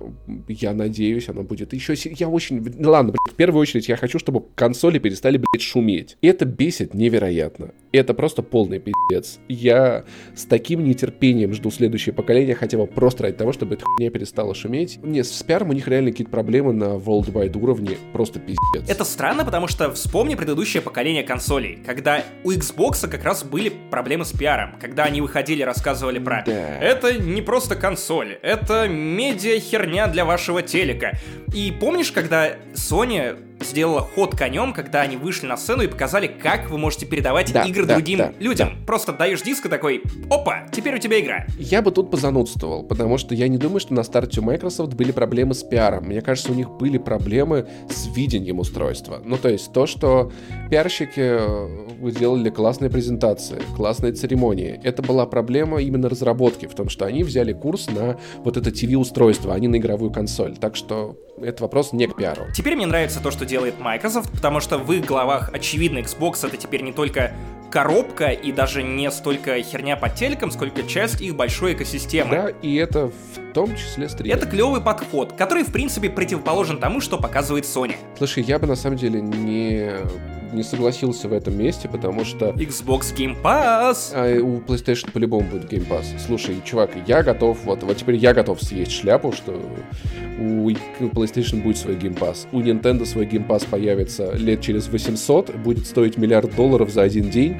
я 0.49 0.73
надеюсь, 0.73 1.29
оно 1.29 1.43
будет 1.43 1.73
еще... 1.73 1.95
Я 1.95 2.29
очень... 2.29 2.63
Ладно, 2.85 3.13
блядь, 3.13 3.35
в 3.35 3.37
первую 3.37 3.61
очередь 3.61 3.89
я 3.89 3.97
хочу, 3.97 4.19
чтобы 4.19 4.43
консоли 4.55 4.99
перестали, 4.99 5.37
блядь, 5.37 5.63
шуметь. 5.63 6.17
Это 6.23 6.47
бесит 6.63 6.95
невероятно. 6.95 7.73
Это 7.93 8.15
просто 8.15 8.43
полный 8.43 8.79
пиздец. 8.79 9.39
Я 9.49 10.05
с 10.35 10.47
таким 10.47 10.83
нетерпением 10.83 11.53
жду 11.53 11.71
следующее 11.71 12.15
поколение, 12.15 12.55
хотя 12.55 12.79
бы 12.79 12.87
просто 12.87 13.25
ради 13.25 13.37
того, 13.37 13.53
чтобы 13.53 13.75
эта 13.75 13.85
хуйня 13.85 14.11
перестала 14.11 14.55
шуметь. 14.55 14.99
Не, 15.03 15.23
с 15.23 15.43
пиаром 15.43 15.71
у 15.71 15.73
них 15.75 15.87
реально 15.89 16.11
какие-то 16.11 16.31
проблемы 16.31 16.73
на 16.73 16.97
worldwide 16.97 17.57
уровне. 17.59 17.99
Просто 18.15 18.41
пиздец. 18.41 18.89
Это 18.89 19.05
странно, 19.05 19.45
потому 19.45 19.69
что 19.69 19.93
вспомни 19.93 20.35
предыдущее 20.35 20.83
поколение 20.83 21.23
консолей, 21.23 21.79
когда 21.85 22.25
у 22.45 22.53
Xbox 22.53 23.07
как 23.09 23.25
раз 23.25 23.45
были 23.45 23.71
проблемы 23.91 24.25
с 24.25 24.33
пиаром, 24.33 24.77
когда 24.81 25.05
они 25.05 25.21
выходили, 25.21 25.63
рассказывали 25.63 26.19
про 26.19 26.45
Да. 26.47 26.79
«это 26.79 27.19
не 27.19 27.43
просто 27.43 27.77
консоль, 27.77 28.39
это 28.43 28.89
медиа-херня 28.89 30.07
для 30.07 30.25
вашего 30.25 30.63
телека». 30.63 31.19
И 31.55 31.71
помнишь, 31.79 32.11
когда 32.11 32.57
Sony 32.75 33.37
сделала 33.63 34.01
ход 34.01 34.37
конем, 34.37 34.73
когда 34.73 35.03
они 35.03 35.17
вышли 35.17 35.47
на 35.47 35.57
сцену 35.57 35.83
и 35.83 35.87
показали, 35.87 36.27
как 36.27 36.71
вы 36.71 36.79
можете 36.79 37.07
передавать 37.07 37.53
Да, 37.53 37.65
игры 37.65 37.82
да, 37.87 37.95
другим 37.95 38.19
да, 38.19 38.33
людям. 38.39 38.71
Просто 38.87 39.13
даешь 39.13 39.43
диск 39.43 39.67
и 39.67 39.69
такой 39.69 40.03
«Опа, 40.31 40.67
теперь 40.73 40.97
у 40.97 40.99
тебя 40.99 41.21
игра». 41.21 41.47
Я 41.59 41.83
бы 41.83 41.91
тут 41.91 42.11
позанудствовал, 42.11 42.83
потому 42.83 43.19
что 43.19 43.35
я 43.35 43.49
не 43.49 43.59
думаю, 43.59 43.81
что 43.81 43.95
на 43.95 44.03
старте 44.03 44.41
у 44.41 44.43
Microsoft 44.43 44.95
были 44.95 45.13
проблемы 45.13 45.55
с 45.55 45.63
пиаром. 45.63 46.05
Мне 46.07 46.21
кажется, 46.21 46.53
у 46.53 46.55
них 46.55 46.71
были 46.71 46.99
проблемы 46.99 47.67
с 47.89 48.09
видением 48.15 48.59
устройства. 48.59 49.21
Ну, 49.25 49.37
то 49.37 49.49
есть 49.49 49.73
то, 49.73 49.87
что 49.87 50.33
пиарщики 50.71 51.21
э, 51.21 52.11
делали 52.19 52.51
классные 52.51 52.91
презентации, 52.91 53.61
классные 53.77 54.13
церемонии. 54.13 54.81
Это 54.83 55.03
была 55.03 55.27
проблема 55.27 55.81
именно 55.81 56.09
разработки, 56.09 56.67
в 56.67 56.75
том, 56.75 56.89
что 56.89 57.07
они 57.07 57.25
взяли 57.25 57.53
курс 57.53 57.89
на 57.91 58.19
вот 58.39 58.57
это 58.57 58.71
TV-устройство, 58.71 59.55
а 59.55 59.59
не 59.59 59.69
на 59.69 59.77
игровую 59.77 60.11
консоль. 60.11 60.57
Так 60.57 60.77
что 60.77 61.17
это 61.43 61.63
вопрос 61.63 61.93
не 61.93 62.07
к 62.07 62.17
пиару. 62.17 62.47
Теперь 62.55 62.77
мне 62.77 62.87
нравится 62.87 63.21
то, 63.21 63.31
что 63.31 63.45
делает 63.45 63.79
Microsoft, 63.79 64.31
потому 64.31 64.61
что 64.61 64.79
в 64.79 64.93
их 64.93 65.05
головах 65.05 65.51
очевидно 65.53 65.99
Xbox 65.99 66.47
это 66.47 66.57
теперь 66.57 66.83
не 66.83 66.93
только 66.93 67.33
коробка 67.71 68.29
и 68.29 68.53
даже 68.53 68.83
не 68.83 69.11
столько 69.11 69.61
херня 69.63 69.97
под 69.97 70.15
телеком, 70.15 70.51
сколько 70.51 70.83
часть 70.83 71.21
их 71.21 71.35
большой 71.35 71.73
экосистемы. 71.73 72.31
Да, 72.31 72.49
и 72.63 72.77
это 72.77 73.07
в 73.09 73.53
том 73.55 73.75
числе 73.75 74.09
стриминг. 74.09 74.37
Это 74.37 74.47
клевый 74.47 74.81
подход, 74.81 75.33
который, 75.33 75.65
в 75.65 75.73
принципе, 75.73 76.11
противоположен 76.11 76.79
тому, 76.79 77.01
что 77.01 77.19
показывает 77.19 77.65
Sony. 77.65 77.97
Слушай, 78.19 78.43
я 78.45 78.59
бы 78.59 78.67
на 78.67 78.77
самом 78.77 78.99
деле 78.99 79.21
не 79.21 79.91
не 80.53 80.63
согласился 80.63 81.29
в 81.29 81.33
этом 81.33 81.57
месте, 81.57 81.89
потому 81.89 82.25
что... 82.25 82.51
Xbox 82.51 83.15
Game 83.17 83.37
Pass! 83.43 84.13
А 84.15 84.41
у 84.41 84.61
PlayStation 84.61 85.11
по-любому 85.11 85.49
будет 85.49 85.73
Game 85.73 85.89
Pass. 85.89 86.05
Слушай, 86.25 86.57
чувак, 86.65 86.91
я 87.07 87.23
готов, 87.23 87.65
вот, 87.65 87.83
вот 87.83 87.97
теперь 87.97 88.17
я 88.17 88.35
готов 88.35 88.63
съесть 88.63 88.93
шляпу, 88.93 89.33
что 89.33 89.61
у 90.39 90.71
PlayStation 90.71 91.63
будет 91.63 91.79
свой 91.79 91.97
Game 91.97 92.19
Pass. 92.19 92.47
У 92.53 92.61
Nintendo 92.61 93.05
свой 93.07 93.27
Game 93.27 93.47
Pass 93.47 93.67
появится 93.69 94.33
лет 94.33 94.61
через 94.61 94.89
800, 94.89 95.57
будет 95.57 95.87
стоить 95.87 96.17
миллиард 96.19 96.55
долларов 96.55 96.91
за 96.91 97.03
один 97.03 97.31
день, 97.31 97.57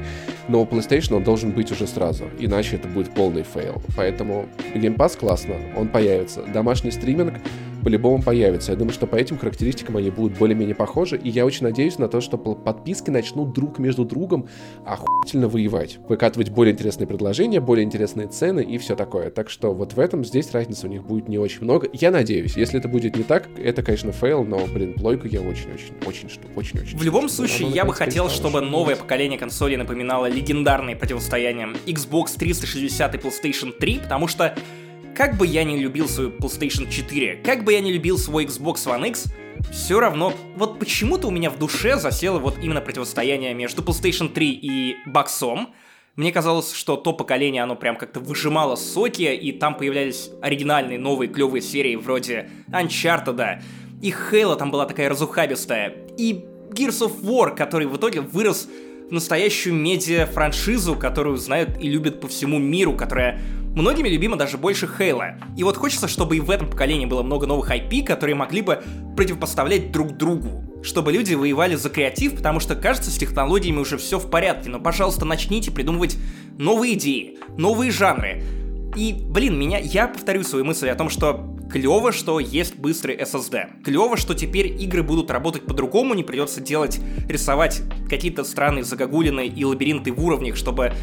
но 0.47 0.61
у 0.61 0.65
PlayStation 0.65 1.15
он 1.15 1.23
должен 1.23 1.51
быть 1.51 1.71
уже 1.71 1.87
сразу, 1.87 2.25
иначе 2.39 2.75
это 2.75 2.87
будет 2.87 3.13
полный 3.13 3.43
фейл. 3.43 3.81
Поэтому 3.95 4.47
Game 4.73 4.95
Pass 4.95 5.17
классно, 5.17 5.55
он 5.77 5.87
появится. 5.87 6.43
Домашний 6.53 6.91
стриминг 6.91 7.35
по-любому 7.83 8.21
появится. 8.23 8.71
Я 8.71 8.77
думаю, 8.77 8.93
что 8.93 9.07
по 9.07 9.15
этим 9.15 9.37
характеристикам 9.37 9.97
они 9.97 10.09
будут 10.09 10.37
более-менее 10.37 10.75
похожи, 10.75 11.17
и 11.17 11.29
я 11.29 11.45
очень 11.45 11.63
надеюсь 11.63 11.97
на 11.97 12.07
то, 12.07 12.21
что 12.21 12.37
подписки 12.37 13.09
начнут 13.09 13.53
друг 13.53 13.79
между 13.79 14.05
другом 14.05 14.47
охуительно 14.85 15.47
воевать, 15.47 15.97
выкатывать 16.07 16.49
более 16.49 16.73
интересные 16.73 17.07
предложения, 17.07 17.59
более 17.59 17.83
интересные 17.83 18.27
цены 18.27 18.61
и 18.61 18.77
все 18.77 18.95
такое. 18.95 19.29
Так 19.29 19.49
что 19.49 19.73
вот 19.73 19.93
в 19.93 19.99
этом 19.99 20.23
здесь 20.23 20.51
разницы 20.51 20.87
у 20.87 20.89
них 20.89 21.03
будет 21.03 21.27
не 21.27 21.37
очень 21.37 21.63
много. 21.63 21.87
Я 21.93 22.11
надеюсь, 22.11 22.55
если 22.55 22.79
это 22.79 22.87
будет 22.87 23.15
не 23.15 23.23
так, 23.23 23.47
это, 23.57 23.83
конечно, 23.83 24.11
фейл, 24.11 24.43
но, 24.43 24.65
блин, 24.67 24.93
плойку 24.93 25.27
я 25.27 25.41
очень-очень, 25.41 25.93
очень, 26.05 26.29
очень, 26.55 26.79
очень. 26.79 26.97
В 26.97 27.03
любом 27.03 27.29
случае, 27.29 27.69
я 27.69 27.85
бы 27.85 27.93
хотел, 27.93 28.29
чтобы 28.29 28.61
новое 28.61 28.95
поколение 28.95 29.37
консолей 29.37 29.77
напоминало 29.77 30.27
легендарные 30.27 30.95
противостояния 30.95 31.69
Xbox 31.85 32.37
360 32.37 33.15
и 33.15 33.17
PlayStation 33.17 33.71
3, 33.77 33.99
потому 33.99 34.27
что 34.27 34.55
как 35.15 35.37
бы 35.37 35.45
я 35.45 35.63
не 35.63 35.77
любил 35.77 36.07
свою 36.07 36.29
PlayStation 36.31 36.89
4, 36.89 37.37
как 37.45 37.63
бы 37.63 37.73
я 37.73 37.81
не 37.81 37.91
любил 37.91 38.17
свой 38.17 38.45
Xbox 38.45 38.85
One 38.85 39.07
X, 39.09 39.25
все 39.71 39.99
равно, 39.99 40.33
вот 40.55 40.79
почему-то 40.79 41.27
у 41.27 41.31
меня 41.31 41.49
в 41.49 41.57
душе 41.57 41.97
засело 41.97 42.39
вот 42.39 42.57
именно 42.61 42.81
противостояние 42.81 43.53
между 43.53 43.81
PlayStation 43.81 44.29
3 44.29 44.51
и 44.51 44.97
боксом. 45.05 45.73
Мне 46.15 46.31
казалось, 46.31 46.73
что 46.73 46.95
то 46.95 47.13
поколение, 47.13 47.63
оно 47.63 47.75
прям 47.75 47.95
как-то 47.95 48.19
выжимало 48.19 48.75
соки, 48.75 49.33
и 49.33 49.51
там 49.51 49.75
появлялись 49.75 50.29
оригинальные 50.41 50.99
новые 50.99 51.29
клевые 51.29 51.61
серии 51.61 51.95
вроде 51.95 52.49
Uncharted, 52.67 53.61
и 54.01 54.11
Halo 54.11 54.55
там 54.55 54.69
была 54.69 54.85
такая 54.85 55.09
разухабистая, 55.09 55.93
и 56.17 56.45
Gears 56.71 57.07
of 57.07 57.21
War, 57.21 57.55
который 57.55 57.87
в 57.87 57.97
итоге 57.97 58.21
вырос 58.21 58.67
в 59.09 59.11
настоящую 59.11 59.75
медиа-франшизу, 59.75 60.95
которую 60.95 61.37
знают 61.37 61.79
и 61.79 61.87
любят 61.87 62.19
по 62.19 62.27
всему 62.27 62.59
миру, 62.59 62.95
которая 62.95 63.41
Многими 63.75 64.07
любима 64.07 64.37
даже 64.37 64.57
больше 64.57 64.87
Хейла. 64.87 65.35
И 65.57 65.63
вот 65.63 65.77
хочется, 65.77 66.07
чтобы 66.07 66.37
и 66.37 66.39
в 66.39 66.51
этом 66.51 66.69
поколении 66.69 67.07
было 67.07 67.23
много 67.23 67.47
новых 67.47 67.71
IP, 67.71 68.03
которые 68.03 68.35
могли 68.35 68.61
бы 68.61 68.83
противопоставлять 69.17 69.91
друг 69.91 70.15
другу. 70.15 70.63
Чтобы 70.83 71.11
люди 71.11 71.33
воевали 71.33 71.75
за 71.75 71.89
креатив, 71.89 72.35
потому 72.35 72.59
что 72.59 72.75
кажется, 72.75 73.09
с 73.09 73.17
технологиями 73.17 73.79
уже 73.79 73.97
все 73.97 74.19
в 74.19 74.29
порядке, 74.29 74.69
но, 74.69 74.79
пожалуйста, 74.79 75.25
начните 75.25 75.71
придумывать 75.71 76.17
новые 76.59 76.93
идеи, 76.93 77.39
новые 77.57 77.89
жанры. 77.89 78.43
И, 78.95 79.15
блин, 79.27 79.57
меня, 79.57 79.79
я 79.79 80.07
повторю 80.07 80.43
свою 80.43 80.65
мысль 80.65 80.89
о 80.89 80.95
том, 80.95 81.09
что 81.09 81.53
Клево, 81.71 82.11
что 82.11 82.39
есть 82.39 82.75
быстрый 82.75 83.17
SSD. 83.17 83.83
Клево, 83.83 84.15
что 84.15 84.35
теперь 84.35 84.67
игры 84.67 85.01
будут 85.01 85.31
работать 85.31 85.65
по-другому, 85.65 86.13
не 86.13 86.23
придется 86.23 86.61
делать, 86.61 86.99
рисовать 87.27 87.81
какие-то 88.07 88.43
странные 88.43 88.83
загогулины 88.83 89.47
и 89.47 89.65
лабиринты 89.65 90.11
в 90.11 90.23
уровнях, 90.23 90.55
чтобы 90.55 90.93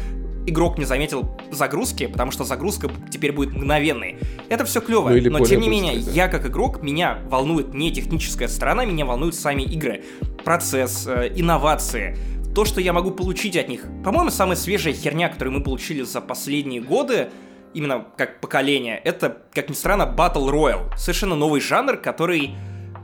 игрок 0.45 0.77
не 0.77 0.85
заметил 0.85 1.37
загрузки, 1.51 2.07
потому 2.07 2.31
что 2.31 2.43
загрузка 2.43 2.89
теперь 3.09 3.31
будет 3.31 3.53
мгновенной. 3.53 4.17
Это 4.49 4.65
все 4.65 4.81
клево, 4.81 5.09
ну, 5.09 5.39
но 5.39 5.45
тем 5.45 5.61
не 5.61 5.69
менее, 5.69 6.01
да. 6.01 6.11
я 6.11 6.27
как 6.27 6.45
игрок, 6.45 6.81
меня 6.81 7.19
волнует 7.29 7.73
не 7.73 7.91
техническая 7.91 8.47
сторона, 8.47 8.85
меня 8.85 9.05
волнуют 9.05 9.35
сами 9.35 9.63
игры. 9.63 10.03
Процесс, 10.43 11.07
э, 11.07 11.31
инновации, 11.35 12.17
то, 12.53 12.65
что 12.65 12.81
я 12.81 12.93
могу 12.93 13.11
получить 13.11 13.55
от 13.55 13.69
них. 13.69 13.85
По-моему, 14.03 14.29
самая 14.29 14.55
свежая 14.55 14.93
херня, 14.93 15.29
которую 15.29 15.57
мы 15.57 15.63
получили 15.63 16.01
за 16.01 16.21
последние 16.21 16.81
годы, 16.81 17.29
именно 17.73 18.05
как 18.17 18.41
поколение, 18.41 18.99
это, 19.03 19.37
как 19.53 19.69
ни 19.69 19.73
странно, 19.73 20.03
Battle 20.03 20.49
Royale. 20.49 20.95
Совершенно 20.97 21.35
новый 21.35 21.61
жанр, 21.61 21.97
который, 21.97 22.51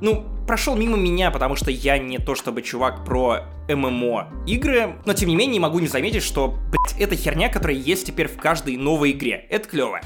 ну, 0.02 0.26
прошел 0.46 0.76
мимо 0.76 0.98
меня, 0.98 1.32
потому 1.32 1.56
что 1.56 1.72
я 1.72 1.98
не 1.98 2.20
то 2.20 2.36
чтобы 2.36 2.62
чувак 2.62 3.04
про 3.04 3.44
ММО 3.68 4.44
игры, 4.46 4.96
но 5.06 5.14
тем 5.14 5.30
не 5.30 5.36
менее 5.36 5.54
не 5.54 5.60
могу 5.60 5.80
не 5.80 5.88
заметить, 5.88 6.24
что, 6.24 6.56
блять, 6.72 7.00
это 7.00 7.16
херня, 7.16 7.50
которая 7.50 7.78
есть 7.78 8.06
теперь 8.08 8.28
в 8.28 8.38
каждой 8.38 8.78
новой 8.78 9.12
игре. 9.12 9.46
Это 9.50 9.68
клево. 9.68 10.00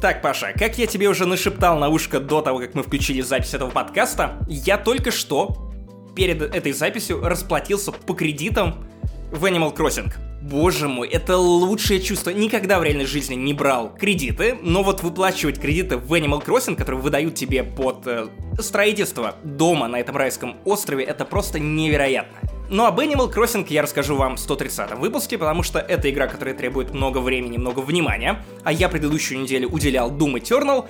Так, 0.00 0.22
Паша, 0.22 0.52
как 0.56 0.78
я 0.78 0.86
тебе 0.86 1.08
уже 1.08 1.26
нашептал 1.26 1.76
на 1.78 1.88
ушко 1.88 2.20
до 2.20 2.40
того, 2.40 2.60
как 2.60 2.74
мы 2.74 2.84
включили 2.84 3.20
запись 3.20 3.54
этого 3.54 3.70
подкаста, 3.70 4.38
я 4.48 4.78
только 4.78 5.10
что 5.10 5.72
перед 6.14 6.40
этой 6.40 6.72
записью 6.72 7.20
расплатился 7.20 7.90
по 7.90 8.14
кредитам 8.14 8.86
в 9.32 9.44
Animal 9.44 9.74
Crossing. 9.74 10.12
Боже 10.48 10.88
мой, 10.88 11.08
это 11.08 11.36
лучшее 11.36 12.00
чувство. 12.00 12.30
Никогда 12.30 12.78
в 12.78 12.82
реальной 12.82 13.04
жизни 13.04 13.34
не 13.34 13.52
брал 13.52 13.94
кредиты, 13.94 14.56
но 14.62 14.82
вот 14.82 15.02
выплачивать 15.02 15.60
кредиты 15.60 15.98
в 15.98 16.14
Animal 16.14 16.42
Crossing, 16.42 16.74
которые 16.74 17.02
выдают 17.02 17.34
тебе 17.34 17.62
под 17.62 18.06
э, 18.06 18.28
строительство 18.58 19.34
дома 19.44 19.88
на 19.88 20.00
этом 20.00 20.16
райском 20.16 20.56
острове, 20.64 21.04
это 21.04 21.26
просто 21.26 21.58
невероятно. 21.58 22.38
Ну 22.70 22.86
об 22.86 22.98
Animal 22.98 23.30
Crossing 23.30 23.66
я 23.68 23.82
расскажу 23.82 24.16
вам 24.16 24.36
в 24.36 24.40
130 24.40 24.94
выпуске, 24.94 25.36
потому 25.36 25.62
что 25.62 25.80
это 25.80 26.08
игра, 26.08 26.26
которая 26.26 26.54
требует 26.54 26.94
много 26.94 27.18
времени, 27.18 27.58
много 27.58 27.80
внимания, 27.80 28.42
а 28.64 28.72
я 28.72 28.88
предыдущую 28.88 29.42
неделю 29.42 29.68
уделял 29.68 30.10
Doom 30.10 30.40
Eternal, 30.40 30.86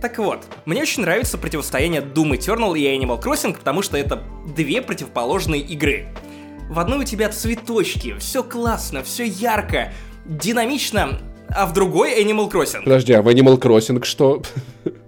так 0.00 0.18
вот, 0.18 0.44
мне 0.66 0.82
очень 0.82 1.02
нравится 1.02 1.38
противостояние 1.38 2.00
Doom 2.02 2.32
Eternal 2.32 2.76
и 2.76 2.82
Animal 2.82 3.22
Crossing, 3.22 3.56
потому 3.56 3.82
что 3.82 3.96
это 3.96 4.24
две 4.56 4.82
противоположные 4.82 5.60
игры. 5.60 6.08
В 6.68 6.80
одной 6.80 7.00
у 7.00 7.04
тебя 7.04 7.28
цветочки, 7.28 8.16
все 8.18 8.42
классно, 8.42 9.04
все 9.04 9.24
ярко, 9.24 9.92
динамично, 10.24 11.20
а 11.48 11.66
в 11.66 11.72
другой 11.72 12.20
Animal 12.20 12.50
Crossing. 12.50 12.82
Подожди, 12.82 13.12
а 13.12 13.22
в 13.22 13.28
Animal 13.28 13.58
Crossing 13.58 14.02
что? 14.04 14.42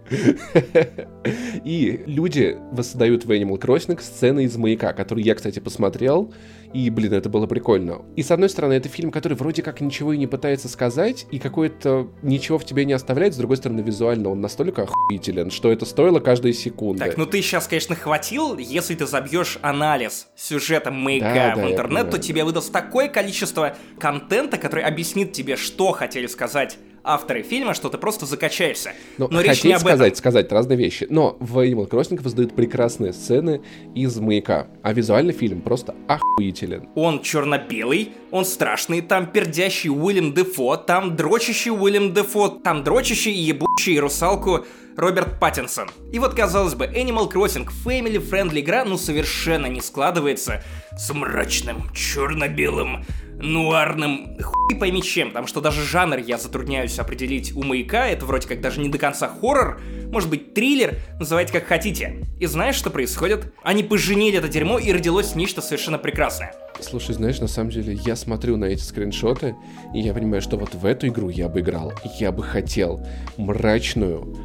И 1.65 2.03
люди 2.07 2.57
воссоздают 2.73 3.25
в 3.25 3.31
Animal 3.31 3.59
Crossing 3.61 4.00
сцены 4.00 4.45
из 4.45 4.57
«Маяка», 4.57 4.93
который 4.93 5.23
я, 5.23 5.35
кстати, 5.35 5.59
посмотрел, 5.59 6.33
и, 6.73 6.91
блин, 6.91 7.15
это 7.15 7.29
было 7.29 7.47
прикольно. 7.47 8.03
И, 8.17 8.23
с 8.23 8.31
одной 8.31 8.49
стороны, 8.49 8.75
это 8.75 8.88
фильм, 8.88 9.11
который 9.11 9.35
вроде 9.35 9.62
как 9.62 9.81
ничего 9.81 10.12
и 10.12 10.19
не 10.19 10.27
пытается 10.27 10.69
сказать, 10.69 11.27
и 11.31 11.38
какое-то 11.38 12.09
ничего 12.23 12.59
в 12.59 12.65
тебе 12.65 12.85
не 12.85 12.93
оставляет, 12.93 13.35
с 13.35 13.37
другой 13.38 13.57
стороны, 13.57 13.81
визуально 13.81 14.29
он 14.29 14.41
настолько 14.41 14.83
охуителен, 14.83 15.50
что 15.50 15.73
это 15.73 15.87
стоило 15.87 16.21
каждой 16.21 16.53
секунды. 16.53 17.05
Так, 17.05 17.17
ну 17.17 17.27
ты 17.27 17.41
сейчас, 17.41 17.67
конечно, 17.67 17.95
хватил, 17.95 18.59
если 18.59 18.95
ты 18.95 19.07
забьешь 19.07 19.59
анализ 19.62 20.29
сюжета 20.37 20.91
«Маяка» 20.91 21.35
да, 21.35 21.55
в 21.55 21.57
да, 21.57 21.71
интернет, 21.71 22.11
то 22.11 22.19
тебе 22.19 22.45
выдаст 22.45 22.73
такое 22.73 23.09
количество 23.09 23.77
контента, 23.99 24.59
который 24.59 24.85
объяснит 24.85 25.33
тебе, 25.33 25.57
что 25.57 25.93
хотели 25.93 26.27
сказать 26.27 26.79
авторы 27.09 27.43
фильма, 27.43 27.75
что 27.75 27.88
ты 27.88 27.99
просто 27.99 28.27
закачаешься. 28.27 28.93
Но, 29.17 29.29
Но 29.31 29.41
речь 29.41 29.65
не 29.65 29.73
об 29.73 29.81
сказать, 29.81 30.09
этом. 30.09 30.19
сказать 30.19 30.53
разные 30.53 30.77
вещи. 30.77 31.07
Но 31.11 31.37
в 31.41 31.59
Animal 31.59 31.88
Crossing 31.88 32.23
воздают 32.23 32.55
прекрасные 32.55 33.12
сцены 33.12 33.62
из 33.95 34.19
«Маяка», 34.19 34.69
а 34.83 34.93
визуальный 34.93 35.33
фильм 35.33 35.62
просто 35.62 35.95
охуителен. 36.07 36.88
Он 36.95 37.23
черно-белый, 37.23 38.12
он 38.31 38.45
страшный, 38.45 39.00
там 39.00 39.27
пердящий 39.27 39.91
Уильям 39.91 40.35
Дефо, 40.35 40.77
там 40.77 41.17
дрочащий 41.17 41.71
Уильям 41.71 42.12
Дефо, 42.12 42.49
там 42.49 42.85
дрочащий 42.85 43.33
и 43.33 43.41
ебучий 43.41 43.99
русалку 43.99 44.65
Роберт 44.97 45.38
Паттинсон. 45.38 45.88
И 46.12 46.19
вот, 46.19 46.35
казалось 46.35 46.75
бы, 46.75 46.87
Animal 46.87 47.31
Crossing 47.31 47.69
family-friendly 47.85 48.61
игра, 48.61 48.85
ну 48.85 48.99
совершенно 48.99 49.67
не 49.67 49.81
складывается 49.81 50.62
с 50.97 51.15
мрачным, 51.15 51.91
черно-белым 51.95 53.05
нуарным 53.40 54.37
хуй 54.42 54.76
пойми 54.78 55.02
чем, 55.02 55.28
потому 55.28 55.47
что 55.47 55.61
даже 55.61 55.83
жанр 55.85 56.18
я 56.18 56.38
затрудняюсь 56.38 56.99
определить 56.99 57.57
у 57.57 57.62
маяка, 57.62 58.07
это 58.09 58.26
вроде 58.26 58.49
как 58.49 58.61
даже 58.61 58.80
не 58.80 58.88
до 58.88 58.99
конца 58.99 59.28
хоррор, 59.28 59.80
может 60.11 60.28
быть 60.28 60.54
триллер, 60.54 60.99
называйте 61.18 61.52
как 61.52 61.66
хотите. 61.66 62.25
И 62.38 62.47
знаешь, 62.47 62.76
что 62.76 62.90
происходит? 62.90 63.52
Они 63.62 63.83
поженили 63.83 64.38
это 64.38 64.49
дерьмо 64.49 64.78
и 64.78 64.92
родилось 64.92 65.35
нечто 65.35 65.61
совершенно 65.61 65.99
прекрасное. 65.99 66.54
Слушай, 66.80 67.14
знаешь, 67.16 67.40
на 67.40 67.49
самом 67.49 67.71
деле, 67.71 67.99
я 68.04 68.14
смотрю 68.14 68.57
на 68.57 68.66
эти 68.66 68.83
скриншоты, 68.83 69.57
и 69.95 70.00
я 70.00 70.14
понимаю, 70.14 70.40
что 70.40 70.57
вот 70.57 70.75
в 70.75 70.87
эту 70.87 71.09
игру 71.09 71.28
я 71.28 71.49
бы 71.49 71.61
играл. 71.61 71.92
Я 72.21 72.30
бы 72.30 72.42
хотел 72.45 73.04
мрачную, 73.37 74.37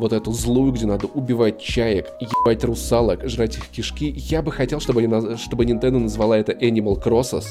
вот 0.00 0.12
эту 0.12 0.32
злую, 0.32 0.72
где 0.72 0.86
надо 0.86 1.06
убивать 1.06 1.60
чаек, 1.60 2.06
ебать 2.20 2.64
русалок, 2.64 3.28
жрать 3.28 3.56
их 3.56 3.68
кишки, 3.68 4.10
я 4.16 4.42
бы 4.42 4.52
хотел, 4.52 4.80
чтобы, 4.80 5.02
они, 5.02 5.36
чтобы 5.36 5.64
Nintendo 5.64 5.98
назвала 5.98 6.38
это 6.38 6.52
Animal 6.52 7.02
Crosses, 7.02 7.44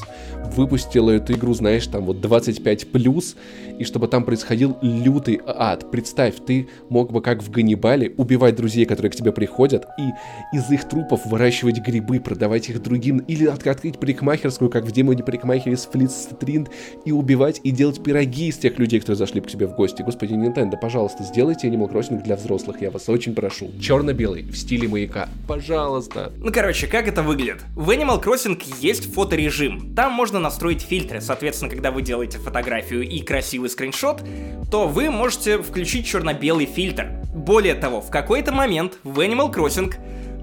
выпустила 0.54 1.10
эту 1.10 1.32
игру, 1.34 1.54
знаешь, 1.54 1.86
там 1.86 2.04
вот 2.04 2.16
25+, 2.18 3.36
и 3.78 3.84
чтобы 3.84 4.08
там 4.08 4.24
происходил 4.24 4.76
лютый 4.82 5.40
ад. 5.46 5.90
Представь, 5.90 6.34
ты 6.46 6.68
мог 6.88 7.12
бы, 7.12 7.22
как 7.22 7.42
в 7.42 7.50
Ганнибале, 7.50 8.12
убивать 8.16 8.56
друзей, 8.56 8.84
которые 8.84 9.10
к 9.10 9.16
тебе 9.16 9.32
приходят, 9.32 9.86
и 9.98 10.56
из 10.56 10.70
их 10.70 10.88
трупов 10.88 11.24
выращивать 11.26 11.78
грибы, 11.80 12.20
продавать 12.20 12.68
их 12.68 12.82
другим, 12.82 13.18
или 13.18 13.46
открыть 13.46 13.98
парикмахерскую, 13.98 14.70
как 14.70 14.84
в 14.84 14.92
демоне 14.92 15.22
парикмахере 15.22 15.76
с 15.76 15.86
Флитстринг, 15.86 16.68
и 17.04 17.12
убивать, 17.12 17.60
и 17.64 17.70
делать 17.70 18.02
пироги 18.02 18.48
из 18.48 18.58
тех 18.58 18.78
людей, 18.78 19.00
которые 19.00 19.18
зашли 19.18 19.40
к 19.40 19.46
тебе 19.46 19.66
в 19.66 19.74
гости. 19.74 20.02
Господи, 20.02 20.34
Nintendo, 20.34 20.74
пожалуйста, 20.80 21.24
сделайте 21.24 21.68
Animal 21.68 21.90
Crossing 21.90 22.22
для 22.22 22.36
взрослых, 22.40 22.82
я 22.82 22.90
вас 22.90 23.08
очень 23.08 23.34
прошу. 23.34 23.70
Черно-белый, 23.80 24.42
в 24.42 24.56
стиле 24.56 24.88
маяка. 24.88 25.28
Пожалуйста. 25.46 26.32
Ну, 26.38 26.52
короче, 26.52 26.86
как 26.86 27.08
это 27.08 27.22
выглядит? 27.22 27.62
В 27.74 27.90
Animal 27.90 28.22
Crossing 28.22 28.62
есть 28.80 29.12
фоторежим. 29.14 29.94
Там 29.94 30.12
можно 30.12 30.38
настроить 30.38 30.82
фильтры. 30.82 31.20
Соответственно, 31.20 31.70
когда 31.70 31.90
вы 31.90 32.02
делаете 32.02 32.38
фотографию 32.38 33.08
и 33.08 33.20
красивый 33.22 33.70
скриншот, 33.70 34.22
то 34.70 34.86
вы 34.88 35.10
можете 35.10 35.58
включить 35.62 36.06
черно-белый 36.06 36.66
фильтр. 36.66 37.10
Более 37.34 37.74
того, 37.74 38.00
в 38.00 38.10
какой-то 38.10 38.52
момент 38.52 38.98
в 39.04 39.20
Animal 39.20 39.52
Crossing 39.52 39.94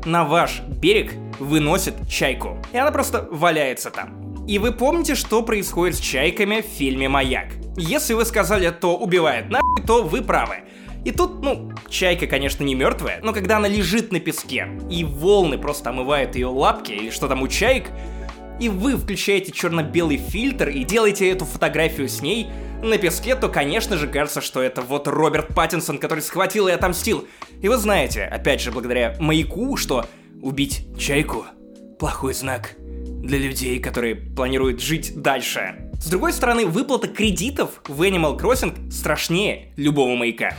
на 0.06 0.24
ваш 0.24 0.62
берег 0.62 1.14
выносит 1.40 1.96
чайку. 2.10 2.58
И 2.72 2.78
она 2.78 2.92
просто 2.92 3.28
валяется 3.30 3.90
там. 3.92 4.46
И 4.48 4.60
вы 4.60 4.72
помните, 4.72 5.16
что 5.16 5.44
происходит 5.44 5.98
с 5.98 6.00
чайками 6.00 6.62
в 6.62 6.66
фильме 6.66 7.10
«Маяк». 7.10 7.48
Если 7.76 8.14
вы 8.14 8.24
сказали, 8.26 8.70
то 8.72 8.98
убивает 8.98 9.50
нахуй, 9.50 9.84
то 9.86 10.04
вы 10.04 10.22
правы. 10.22 10.64
И 11.08 11.14
тут, 11.14 11.42
ну, 11.42 11.72
чайка, 11.88 12.28
конечно, 12.28 12.66
не 12.66 12.76
мертвая, 12.76 13.22
но 13.24 13.32
когда 13.32 13.56
она 13.56 13.70
лежит 13.70 14.12
на 14.12 14.20
песке, 14.20 14.68
и 14.92 15.06
волны 15.06 15.58
просто 15.58 15.92
омывают 15.92 16.36
ее 16.36 16.48
лапки, 16.48 16.92
или 16.92 17.12
что 17.12 17.30
там 17.30 17.42
у 17.44 17.48
чаек, 17.48 17.86
и 18.60 18.68
вы 18.68 18.98
включаете 18.98 19.54
черно-белый 19.54 20.18
фильтр 20.18 20.68
и 20.68 20.84
делаете 20.84 21.30
эту 21.30 21.46
фотографию 21.46 22.10
с 22.10 22.22
ней 22.22 22.48
на 22.84 22.98
песке, 22.98 23.38
то, 23.38 23.48
конечно 23.48 23.96
же, 23.96 24.10
кажется, 24.10 24.42
что 24.42 24.62
это 24.62 24.82
вот 24.82 25.08
Роберт 25.08 25.56
Паттинсон, 25.56 25.98
который 25.98 26.20
схватил 26.20 26.68
и 26.68 26.74
отомстил. 26.74 27.26
И 27.62 27.70
вы 27.70 27.78
знаете, 27.78 28.26
опять 28.26 28.60
же, 28.60 28.74
благодаря 28.74 29.16
маяку, 29.18 29.78
что 29.78 30.06
убить 30.42 30.88
чайку– 31.00 31.46
плохой 32.00 32.34
знак 32.34 32.76
для 32.82 33.38
людей, 33.38 33.80
которые 33.80 34.16
планируют 34.16 34.82
жить 34.82 35.14
дальше. 35.22 35.90
С 36.02 36.10
другой 36.10 36.34
стороны, 36.34 36.66
выплата 36.66 37.08
кредитов 37.08 37.82
в 37.88 38.02
Animal 38.02 38.38
Crossing 38.38 38.92
страшнее 38.92 39.72
любого 39.78 40.14
маяка. 40.18 40.54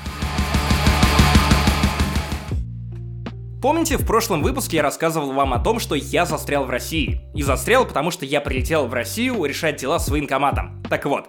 Помните, 3.60 3.96
в 3.96 4.06
прошлом 4.06 4.44
выпуске 4.44 4.76
я 4.76 4.84
рассказывал 4.84 5.32
вам 5.32 5.52
о 5.52 5.58
том, 5.58 5.80
что 5.80 5.96
я 5.96 6.24
застрял 6.26 6.64
в 6.64 6.70
России. 6.70 7.20
И 7.34 7.42
застрял, 7.42 7.84
потому 7.84 8.12
что 8.12 8.24
я 8.24 8.40
прилетел 8.40 8.86
в 8.86 8.94
Россию 8.94 9.44
решать 9.44 9.78
дела 9.78 9.98
с 9.98 10.08
военкоматом. 10.08 10.80
Так 10.88 11.06
вот, 11.06 11.26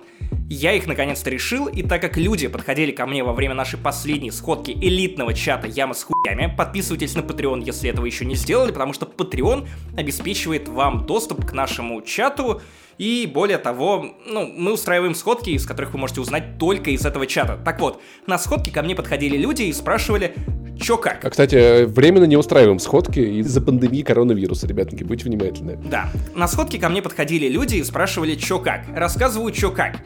я 0.47 0.73
их 0.73 0.85
наконец-то 0.85 1.31
решил, 1.31 1.65
и 1.65 1.81
так 1.81 2.01
как 2.01 2.17
люди 2.17 2.47
подходили 2.47 2.91
ко 2.91 3.07
мне 3.07 3.23
во 3.23 3.33
время 3.33 3.55
нашей 3.55 3.79
последней 3.79 4.29
сходки 4.29 4.69
элитного 4.69 5.33
чата 5.33 5.65
Яма 5.65 5.95
с 5.95 6.03
хуями, 6.03 6.53
подписывайтесь 6.55 7.15
на 7.15 7.21
Patreon, 7.21 7.63
если 7.65 7.89
этого 7.89 8.05
еще 8.05 8.25
не 8.25 8.35
сделали, 8.35 8.71
потому 8.71 8.93
что 8.93 9.07
Patreon 9.07 9.67
обеспечивает 9.97 10.67
вам 10.67 11.07
доступ 11.07 11.47
к 11.47 11.53
нашему 11.53 11.99
чату, 12.03 12.61
и 12.99 13.31
более 13.33 13.57
того, 13.57 14.13
ну, 14.27 14.45
мы 14.55 14.73
устраиваем 14.73 15.15
сходки, 15.15 15.49
из 15.51 15.65
которых 15.65 15.93
вы 15.93 15.99
можете 15.99 16.21
узнать 16.21 16.59
только 16.59 16.91
из 16.91 17.05
этого 17.05 17.25
чата. 17.25 17.57
Так 17.63 17.79
вот, 17.79 18.01
на 18.27 18.37
сходке 18.37 18.71
ко 18.71 18.83
мне 18.83 18.93
подходили 18.93 19.37
люди 19.37 19.63
и 19.63 19.73
спрашивали, 19.73 20.35
Чё 20.81 20.95
как? 20.95 21.25
А, 21.25 21.29
кстати, 21.29 21.83
временно 21.83 22.23
не 22.23 22.37
устраиваем 22.37 22.79
сходки 22.79 23.19
из-за 23.19 23.59
пандемии 23.59 24.01
коронавируса, 24.01 24.65
ребятки, 24.65 25.03
будьте 25.03 25.25
внимательны. 25.25 25.77
Да. 25.83 26.09
На 26.35 26.47
сходке 26.47 26.79
ко 26.79 26.87
мне 26.87 27.01
подходили 27.01 27.49
люди 27.49 27.75
и 27.75 27.83
спрашивали, 27.83 28.35
чё 28.35 28.59
как. 28.59 28.85
Рассказываю, 28.95 29.51
чё 29.51 29.71
как. 29.71 29.97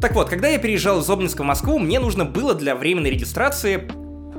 Так 0.00 0.14
вот, 0.16 0.28
когда 0.28 0.48
я 0.48 0.58
переезжал 0.58 1.00
из 1.00 1.08
Обнинска 1.08 1.42
в 1.42 1.44
Москву, 1.44 1.78
мне 1.78 2.00
нужно 2.00 2.24
было 2.24 2.54
для 2.54 2.74
временной 2.74 3.10
регистрации 3.10 3.88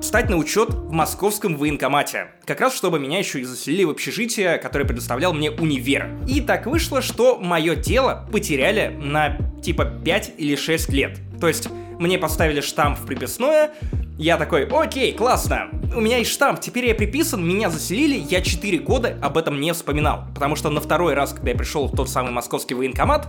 встать 0.01 0.29
на 0.29 0.37
учет 0.37 0.69
в 0.69 0.91
московском 0.91 1.57
военкомате. 1.57 2.27
Как 2.45 2.61
раз 2.61 2.75
чтобы 2.75 2.99
меня 2.99 3.19
еще 3.19 3.41
и 3.41 3.43
заселили 3.43 3.83
в 3.83 3.89
общежитие, 3.89 4.57
которое 4.57 4.85
предоставлял 4.85 5.33
мне 5.33 5.51
универ. 5.51 6.09
И 6.27 6.41
так 6.41 6.65
вышло, 6.65 7.01
что 7.01 7.37
мое 7.37 7.75
тело 7.75 8.27
потеряли 8.31 8.95
на 8.97 9.37
типа 9.61 9.85
5 9.85 10.33
или 10.37 10.55
6 10.55 10.89
лет. 10.89 11.19
То 11.39 11.47
есть 11.47 11.69
мне 11.99 12.17
поставили 12.17 12.61
штамп 12.61 12.97
в 12.97 13.05
приписное, 13.05 13.71
я 14.17 14.37
такой, 14.37 14.65
окей, 14.67 15.13
классно, 15.13 15.69
у 15.95 16.01
меня 16.01 16.17
есть 16.17 16.31
штамп, 16.31 16.59
теперь 16.59 16.87
я 16.87 16.95
приписан, 16.95 17.45
меня 17.45 17.69
заселили, 17.69 18.15
я 18.15 18.41
4 18.41 18.79
года 18.79 19.17
об 19.21 19.37
этом 19.37 19.59
не 19.59 19.73
вспоминал. 19.73 20.25
Потому 20.33 20.55
что 20.55 20.69
на 20.69 20.81
второй 20.81 21.13
раз, 21.13 21.33
когда 21.33 21.51
я 21.51 21.57
пришел 21.57 21.87
в 21.87 21.95
тот 21.95 22.09
самый 22.09 22.31
московский 22.31 22.73
военкомат, 22.73 23.27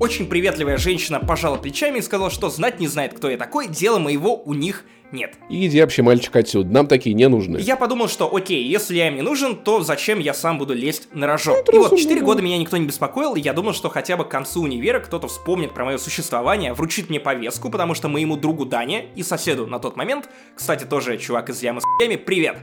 очень 0.00 0.26
приветливая 0.26 0.78
женщина 0.78 1.20
пожала 1.20 1.56
плечами 1.56 1.98
и 1.98 2.02
сказала, 2.02 2.30
что 2.30 2.50
знать 2.50 2.80
не 2.80 2.88
знает, 2.88 3.14
кто 3.14 3.30
я 3.30 3.36
такой, 3.36 3.68
дело 3.68 3.98
моего 3.98 4.36
у 4.42 4.54
них 4.54 4.84
нет. 5.12 5.34
Иди 5.48 5.80
вообще, 5.80 6.02
мальчик, 6.02 6.34
отсюда, 6.36 6.72
нам 6.72 6.86
такие 6.86 7.14
не 7.14 7.28
нужны. 7.28 7.58
Я 7.58 7.76
подумал, 7.76 8.08
что 8.08 8.34
окей, 8.34 8.64
если 8.64 8.96
я 8.96 9.08
им 9.08 9.16
не 9.16 9.22
нужен, 9.22 9.56
то 9.56 9.82
зачем 9.82 10.18
я 10.18 10.34
сам 10.34 10.58
буду 10.58 10.74
лезть 10.74 11.08
на 11.12 11.26
рожок? 11.26 11.64
Ну, 11.66 11.74
и 11.74 11.78
вот 11.78 11.98
4 11.98 12.20
года 12.20 12.42
меня 12.42 12.58
никто 12.58 12.76
не 12.76 12.86
беспокоил, 12.86 13.34
и 13.34 13.40
я 13.40 13.52
думал, 13.52 13.72
что 13.72 13.88
хотя 13.88 14.16
бы 14.16 14.24
к 14.24 14.28
концу 14.28 14.62
универа 14.62 15.00
кто-то 15.00 15.28
вспомнит 15.28 15.74
про 15.74 15.84
мое 15.84 15.98
существование, 15.98 16.72
вручит 16.72 17.10
мне 17.10 17.20
повестку, 17.20 17.70
потому 17.70 17.94
что 17.94 18.08
моему 18.08 18.36
другу 18.36 18.64
Дане 18.64 19.06
и 19.14 19.22
соседу 19.22 19.66
на 19.66 19.78
тот 19.78 19.96
момент, 19.96 20.28
кстати, 20.54 20.84
тоже 20.84 21.18
чувак 21.18 21.50
из 21.50 21.62
Ямы 21.62 21.80
с 21.80 21.84
привет, 21.98 22.56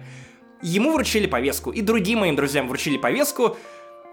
ему 0.61 0.91
вручили 0.91 1.27
повестку, 1.27 1.71
и 1.71 1.81
другим 1.81 2.19
моим 2.19 2.35
друзьям 2.35 2.67
вручили 2.67 2.97
повестку, 2.97 3.55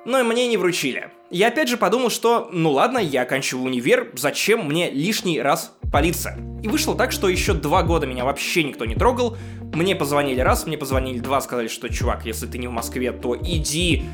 но 0.07 0.21
и 0.21 0.23
мне 0.23 0.47
не 0.49 0.57
вручили. 0.57 1.11
Я 1.31 1.49
опять 1.49 1.69
же 1.69 1.77
подумал, 1.77 2.09
что 2.09 2.49
ну 2.53 2.71
ладно, 2.71 2.99
я 2.99 3.23
оканчиваю 3.23 3.67
универ, 3.67 4.13
зачем 4.17 4.65
мне 4.65 4.91
лишний 4.91 5.41
раз 5.41 5.77
палиться? 5.93 6.39
И 6.63 6.69
вышло 6.69 6.95
так, 6.95 7.13
что 7.13 7.29
еще 7.29 7.53
два 7.53 7.83
года 7.83 8.07
меня 8.07 8.25
вообще 8.25 8.63
никто 8.63 8.85
не 8.85 8.95
трогал. 8.95 9.37
Мне 9.75 9.97
позвонили 9.97 10.41
раз, 10.41 10.67
мне 10.67 10.79
позвонили 10.79 11.19
два, 11.19 11.41
сказали, 11.41 11.69
что 11.69 11.89
чувак, 11.89 12.25
если 12.25 12.47
ты 12.47 12.59
не 12.59 12.69
в 12.69 12.71
Москве, 12.71 13.13
то 13.13 13.37
иди 13.37 14.05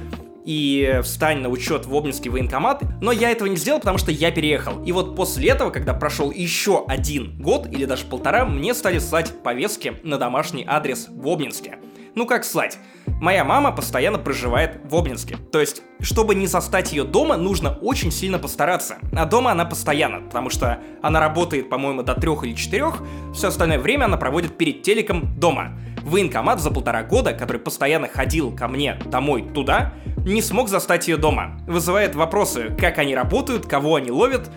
и 0.45 1.01
встань 1.05 1.39
на 1.39 1.49
учет 1.49 1.87
в 1.87 1.95
Обнинский 1.95 2.31
военкомат, 2.31 2.83
но 3.01 3.13
я 3.13 3.31
этого 3.31 3.47
не 3.47 3.57
сделал, 3.57 3.79
потому 3.79 3.99
что 3.99 4.11
я 4.11 4.31
переехал. 4.31 4.83
И 4.85 4.93
вот 4.93 5.15
после 5.15 5.51
этого, 5.51 5.71
когда 5.71 5.95
прошел 5.95 6.31
еще 6.31 6.85
один 6.89 7.41
год 7.41 7.67
или 7.71 7.85
даже 7.85 8.07
полтора, 8.07 8.45
мне 8.45 8.75
стали 8.75 8.99
слать 8.99 9.33
повестки 9.43 9.95
на 10.03 10.19
домашний 10.19 10.65
адрес 10.67 11.07
в 11.09 11.29
Обнинске. 11.29 11.79
Ну 12.15 12.27
как 12.27 12.45
слать? 12.45 12.79
Моя 13.07 13.43
мама 13.43 13.73
постоянно 13.73 14.19
проживает 14.19 14.81
в 14.85 14.95
Обнинске. 14.95 15.39
То 15.51 15.61
есть, 15.61 15.83
чтобы 16.01 16.35
не 16.35 16.47
застать 16.47 16.93
ее 16.93 17.05
дома, 17.05 17.39
нужно 17.39 17.79
очень 17.81 18.11
сильно 18.13 18.39
постараться. 18.39 18.99
А 19.17 19.25
дома 19.25 19.53
она 19.53 19.65
постоянно, 19.65 20.21
потому 20.21 20.51
что 20.51 20.79
она 21.01 21.21
работает, 21.21 21.71
по-моему, 21.71 22.03
до 22.03 22.15
трех 22.15 22.45
или 22.45 22.55
четырех, 22.55 23.03
все 23.33 23.49
остальное 23.49 23.79
время 23.79 24.05
она 24.05 24.19
проводит 24.19 24.59
перед 24.59 24.83
телеком 24.83 25.35
дома. 25.39 25.79
Военкомат 26.03 26.61
за 26.61 26.71
полтора 26.71 27.03
года, 27.03 27.33
который 27.33 27.59
постоянно 27.59 28.09
ходил 28.09 28.55
ко 28.55 28.69
мне 28.69 29.01
домой 29.07 29.49
туда, 29.55 29.95
не 30.19 30.43
смог 30.43 30.69
застать 30.69 31.09
ее 31.09 31.17
дома. 31.17 31.59
Вызывает 31.67 32.15
вопросы, 32.15 32.77
как 32.79 32.99
они 32.99 33.15
работают, 33.15 33.67
кого 33.67 33.95
они 33.95 34.11
ловят, 34.11 34.51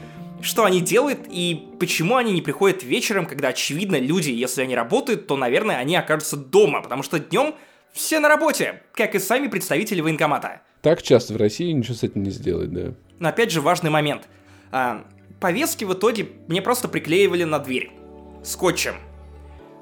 что 0.46 0.64
они 0.64 0.82
делают 0.82 1.20
и 1.30 1.70
почему 1.80 2.16
они 2.16 2.32
не 2.32 2.42
приходят 2.42 2.84
вечером, 2.84 3.26
когда, 3.26 3.50
очевидно, 3.50 3.98
люди, 4.00 4.30
если 4.30 4.62
они 4.62 4.76
работают, 4.76 5.28
то, 5.28 5.36
наверное, 5.36 5.78
они 5.78 5.96
окажутся 5.96 6.38
дома, 6.38 6.82
потому 6.82 7.04
что 7.04 7.20
днем 7.20 7.56
все 7.92 8.20
на 8.20 8.30
работе, 8.30 8.84
как 8.94 9.16
и 9.16 9.20
сами 9.20 9.48
представители 9.48 10.02
военкомата. 10.02 10.62
Так 10.82 11.02
часто 11.02 11.34
в 11.34 11.38
России 11.38 11.72
ничего 11.72 11.96
с 11.96 12.04
этим 12.04 12.24
не 12.24 12.30
сделать, 12.30 12.72
да. 12.72 12.94
Но 13.20 13.30
опять 13.30 13.52
же 13.52 13.62
важный 13.62 13.90
момент. 13.90 14.28
А, 14.72 15.06
повестки 15.40 15.84
в 15.84 15.94
итоге 15.94 16.30
мне 16.48 16.62
просто 16.62 16.88
приклеивали 16.88 17.44
на 17.44 17.60
дверь. 17.60 17.92
Скотчем 18.44 18.96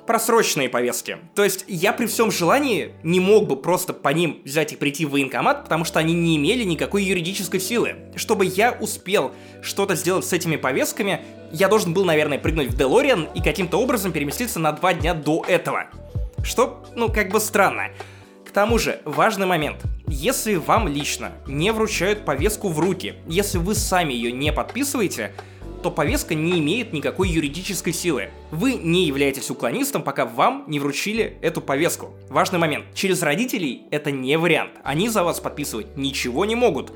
просроченные 0.05 0.69
повестки. 0.69 1.17
То 1.35 1.43
есть 1.43 1.65
я 1.67 1.93
при 1.93 2.05
всем 2.05 2.31
желании 2.31 2.93
не 3.03 3.19
мог 3.19 3.47
бы 3.47 3.55
просто 3.55 3.93
по 3.93 4.09
ним 4.09 4.41
взять 4.43 4.73
и 4.73 4.75
прийти 4.75 5.05
в 5.05 5.11
военкомат, 5.11 5.63
потому 5.63 5.85
что 5.85 5.99
они 5.99 6.13
не 6.13 6.37
имели 6.37 6.63
никакой 6.63 7.03
юридической 7.03 7.59
силы. 7.59 7.95
Чтобы 8.15 8.45
я 8.45 8.73
успел 8.73 9.31
что-то 9.61 9.95
сделать 9.95 10.25
с 10.25 10.33
этими 10.33 10.55
повестками, 10.55 11.21
я 11.51 11.67
должен 11.67 11.93
был, 11.93 12.05
наверное, 12.05 12.39
прыгнуть 12.39 12.69
в 12.69 12.77
Делориан 12.77 13.27
и 13.35 13.41
каким-то 13.41 13.77
образом 13.77 14.11
переместиться 14.11 14.59
на 14.59 14.71
два 14.71 14.93
дня 14.93 15.13
до 15.13 15.43
этого. 15.47 15.85
Что, 16.43 16.83
ну, 16.95 17.09
как 17.09 17.29
бы 17.29 17.39
странно. 17.39 17.89
К 18.45 18.51
тому 18.51 18.77
же, 18.77 18.99
важный 19.05 19.45
момент. 19.45 19.77
Если 20.07 20.55
вам 20.55 20.87
лично 20.87 21.31
не 21.47 21.71
вручают 21.71 22.25
повестку 22.25 22.69
в 22.69 22.79
руки, 22.79 23.15
если 23.27 23.57
вы 23.57 23.73
сами 23.73 24.13
ее 24.13 24.31
не 24.31 24.51
подписываете, 24.51 25.31
то 25.83 25.91
повестка 25.91 26.33
не 26.33 26.59
имеет 26.59 26.93
никакой 26.93 27.29
юридической 27.29 27.93
силы. 27.93 28.29
Вы 28.51 28.73
не 28.75 29.05
являетесь 29.05 29.49
уклонистом, 29.51 30.01
пока 30.01 30.25
вам 30.25 30.63
не 30.67 30.79
вручили 30.79 31.37
эту 31.41 31.61
повестку. 31.61 32.13
Важный 32.29 32.57
момент. 32.57 32.85
Через 32.95 33.21
родителей 33.21 33.83
это 33.91 34.09
не 34.09 34.37
вариант. 34.37 34.71
Они 34.83 35.09
за 35.09 35.23
вас 35.23 35.39
подписывать 35.39 35.97
ничего 35.97 36.45
не 36.45 36.55
могут. 36.55 36.93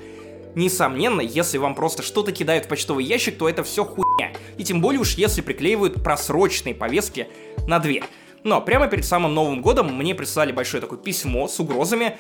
Несомненно, 0.56 1.22
если 1.22 1.60
вам 1.60 1.76
просто 1.76 2.02
что-то 2.02 2.32
кидают 2.32 2.66
в 2.66 2.68
почтовый 2.70 3.06
ящик, 3.06 3.38
то 3.38 3.48
это 3.48 3.64
все 3.64 3.84
хуйня. 3.84 4.32
И 4.58 4.64
тем 4.64 4.82
более 4.82 5.02
уж 5.02 5.14
если 5.16 5.42
приклеивают 5.42 6.02
просроченные 6.02 6.74
повестки 6.74 7.28
на 7.68 7.80
дверь. 7.80 8.06
Но 8.44 8.62
прямо 8.62 8.88
перед 8.88 9.06
самым 9.06 9.36
Новым 9.36 9.62
годом 9.62 9.94
мне 9.96 10.16
прислали 10.16 10.52
большое 10.52 10.82
такое 10.82 10.98
письмо 10.98 11.48
с 11.48 11.60
угрозами, 11.60 12.18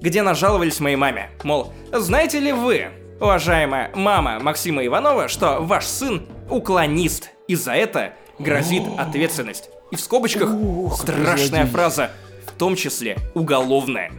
где 0.00 0.22
нажаловались 0.22 0.80
моей 0.80 0.96
маме. 0.96 1.30
Мол, 1.44 1.72
знаете 1.92 2.40
ли 2.40 2.52
вы, 2.52 2.88
уважаемая 3.20 3.90
мама 3.94 4.38
Максима 4.40 4.84
Иванова, 4.84 5.28
что 5.28 5.58
ваш 5.60 5.84
сын 5.84 6.26
уклонист, 6.48 7.30
и 7.48 7.54
за 7.54 7.72
это 7.72 8.14
грозит 8.38 8.82
ответственность. 8.98 9.70
И 9.90 9.96
в 9.96 10.00
скобочках 10.00 10.50
страшная 10.96 11.66
фраза, 11.66 12.10
в 12.46 12.58
том 12.58 12.76
числе 12.76 13.18
уголовная. 13.34 14.10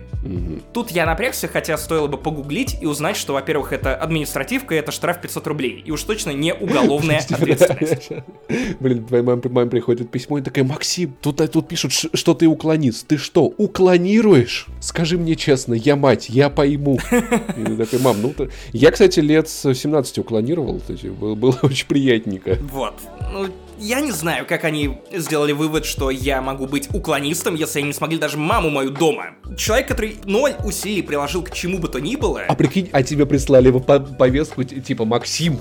Тут 0.73 0.91
я 0.91 1.05
напрягся, 1.05 1.47
хотя 1.47 1.77
стоило 1.77 2.07
бы 2.07 2.17
погуглить 2.17 2.77
и 2.81 2.85
узнать, 2.85 3.17
что, 3.17 3.33
во-первых, 3.33 3.73
это 3.73 3.95
административка, 3.95 4.75
и 4.75 4.77
это 4.77 4.91
штраф 4.91 5.21
500 5.21 5.47
рублей. 5.47 5.81
И 5.85 5.91
уж 5.91 6.03
точно 6.03 6.31
не 6.31 6.53
уголовная 6.53 7.19
ответственность. 7.19 8.09
Блин, 8.79 9.05
твоей 9.05 9.23
маме, 9.23 9.41
маме 9.45 9.69
приходит 9.69 10.11
письмо 10.11 10.37
и 10.37 10.41
такая, 10.41 10.63
Максим, 10.63 11.15
тут, 11.21 11.41
тут 11.51 11.67
пишут, 11.67 11.91
что 11.91 12.33
ты 12.33 12.47
уклонист. 12.47 13.07
Ты 13.07 13.17
что, 13.17 13.45
уклонируешь? 13.45 14.67
Скажи 14.79 15.17
мне 15.17 15.35
честно, 15.35 15.73
я 15.73 15.95
мать, 15.95 16.29
я 16.29 16.49
пойму. 16.49 16.99
И 17.57 17.63
ты 17.63 17.77
такой, 17.77 17.99
мам, 17.99 18.21
ну... 18.21 18.33
Я, 18.73 18.91
кстати, 18.91 19.19
лет 19.19 19.49
с 19.49 19.73
17 19.73 20.19
уклонировал, 20.19 20.81
было, 21.19 21.35
было 21.35 21.57
очень 21.63 21.87
приятненько. 21.87 22.57
Вот. 22.61 22.93
Ну, 23.33 23.47
я 23.81 23.99
не 23.99 24.11
знаю, 24.11 24.45
как 24.45 24.63
они 24.63 24.99
сделали 25.11 25.51
вывод, 25.51 25.85
что 25.85 26.11
я 26.11 26.41
могу 26.41 26.67
быть 26.67 26.87
уклонистом, 26.93 27.55
если 27.55 27.79
они 27.79 27.87
не 27.89 27.93
смогли 27.93 28.17
даже 28.17 28.37
маму 28.37 28.69
мою 28.69 28.91
дома. 28.91 29.31
Человек, 29.57 29.87
который 29.87 30.17
ноль 30.25 30.53
усилий 30.63 31.01
приложил 31.01 31.43
к 31.43 31.51
чему 31.51 31.79
бы 31.79 31.87
то 31.87 31.99
ни 31.99 32.15
было. 32.15 32.43
А 32.47 32.55
прикинь, 32.55 32.89
а 32.91 33.01
тебе 33.01 33.25
прислали 33.25 33.71
повестку 33.71 34.63
типа 34.63 35.05
Максим, 35.05 35.59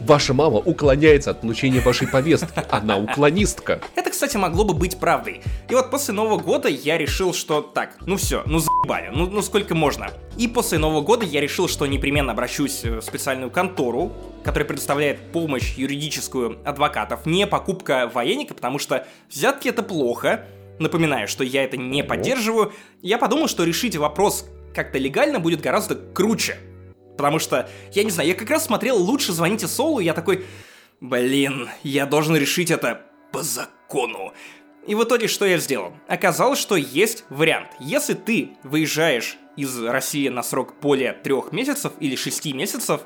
Ваша 0.00 0.32
мама 0.32 0.58
уклоняется 0.58 1.30
от 1.30 1.42
получения 1.42 1.80
вашей 1.80 2.08
повестки. 2.08 2.48
Она 2.70 2.96
уклонистка. 2.96 3.80
Это, 3.94 4.10
кстати, 4.10 4.36
могло 4.38 4.64
бы 4.64 4.72
быть 4.72 4.98
правдой. 4.98 5.42
И 5.68 5.74
вот 5.74 5.90
после 5.90 6.14
Нового 6.14 6.38
года 6.38 6.68
я 6.68 6.96
решил, 6.96 7.34
что 7.34 7.60
так, 7.60 7.96
ну 8.06 8.16
все, 8.16 8.42
ну 8.46 8.58
заебали, 8.58 9.10
ну, 9.14 9.26
ну 9.26 9.42
сколько 9.42 9.74
можно. 9.74 10.08
И 10.38 10.48
после 10.48 10.78
Нового 10.78 11.02
года 11.02 11.26
я 11.26 11.40
решил, 11.40 11.68
что 11.68 11.86
непременно 11.86 12.32
обращусь 12.32 12.82
в 12.82 13.02
специальную 13.02 13.50
контору, 13.50 14.12
которая 14.42 14.66
предоставляет 14.66 15.20
помощь 15.32 15.74
юридическую 15.76 16.58
адвокатов, 16.64 17.26
не 17.26 17.46
покупка 17.46 18.10
военника, 18.12 18.54
потому 18.54 18.78
что 18.78 19.06
взятки 19.28 19.68
это 19.68 19.82
плохо. 19.82 20.46
Напоминаю, 20.78 21.28
что 21.28 21.44
я 21.44 21.62
это 21.62 21.76
не 21.76 22.02
поддерживаю. 22.02 22.72
Я 23.02 23.18
подумал, 23.18 23.48
что 23.48 23.64
решить 23.64 23.96
вопрос 23.96 24.46
как-то 24.74 24.98
легально 24.98 25.40
будет 25.40 25.60
гораздо 25.60 25.94
круче. 25.94 26.56
Потому 27.20 27.38
что, 27.38 27.68
я 27.92 28.02
не 28.02 28.10
знаю, 28.10 28.30
я 28.30 28.34
как 28.34 28.48
раз 28.48 28.64
смотрел 28.64 28.96
«Лучше 28.96 29.34
звоните 29.34 29.68
Солу», 29.68 30.00
и 30.00 30.04
я 30.06 30.14
такой, 30.14 30.46
блин, 31.02 31.68
я 31.82 32.06
должен 32.06 32.34
решить 32.34 32.70
это 32.70 33.02
по 33.30 33.42
закону. 33.42 34.32
И 34.86 34.94
в 34.94 35.04
итоге 35.04 35.28
что 35.28 35.44
я 35.44 35.58
сделал? 35.58 35.92
Оказалось, 36.08 36.58
что 36.58 36.76
есть 36.76 37.24
вариант. 37.28 37.68
Если 37.78 38.14
ты 38.14 38.52
выезжаешь 38.62 39.36
из 39.54 39.82
России 39.82 40.28
на 40.28 40.42
срок 40.42 40.76
более 40.80 41.12
трех 41.12 41.52
месяцев 41.52 41.92
или 42.00 42.16
шести 42.16 42.54
месяцев 42.54 43.02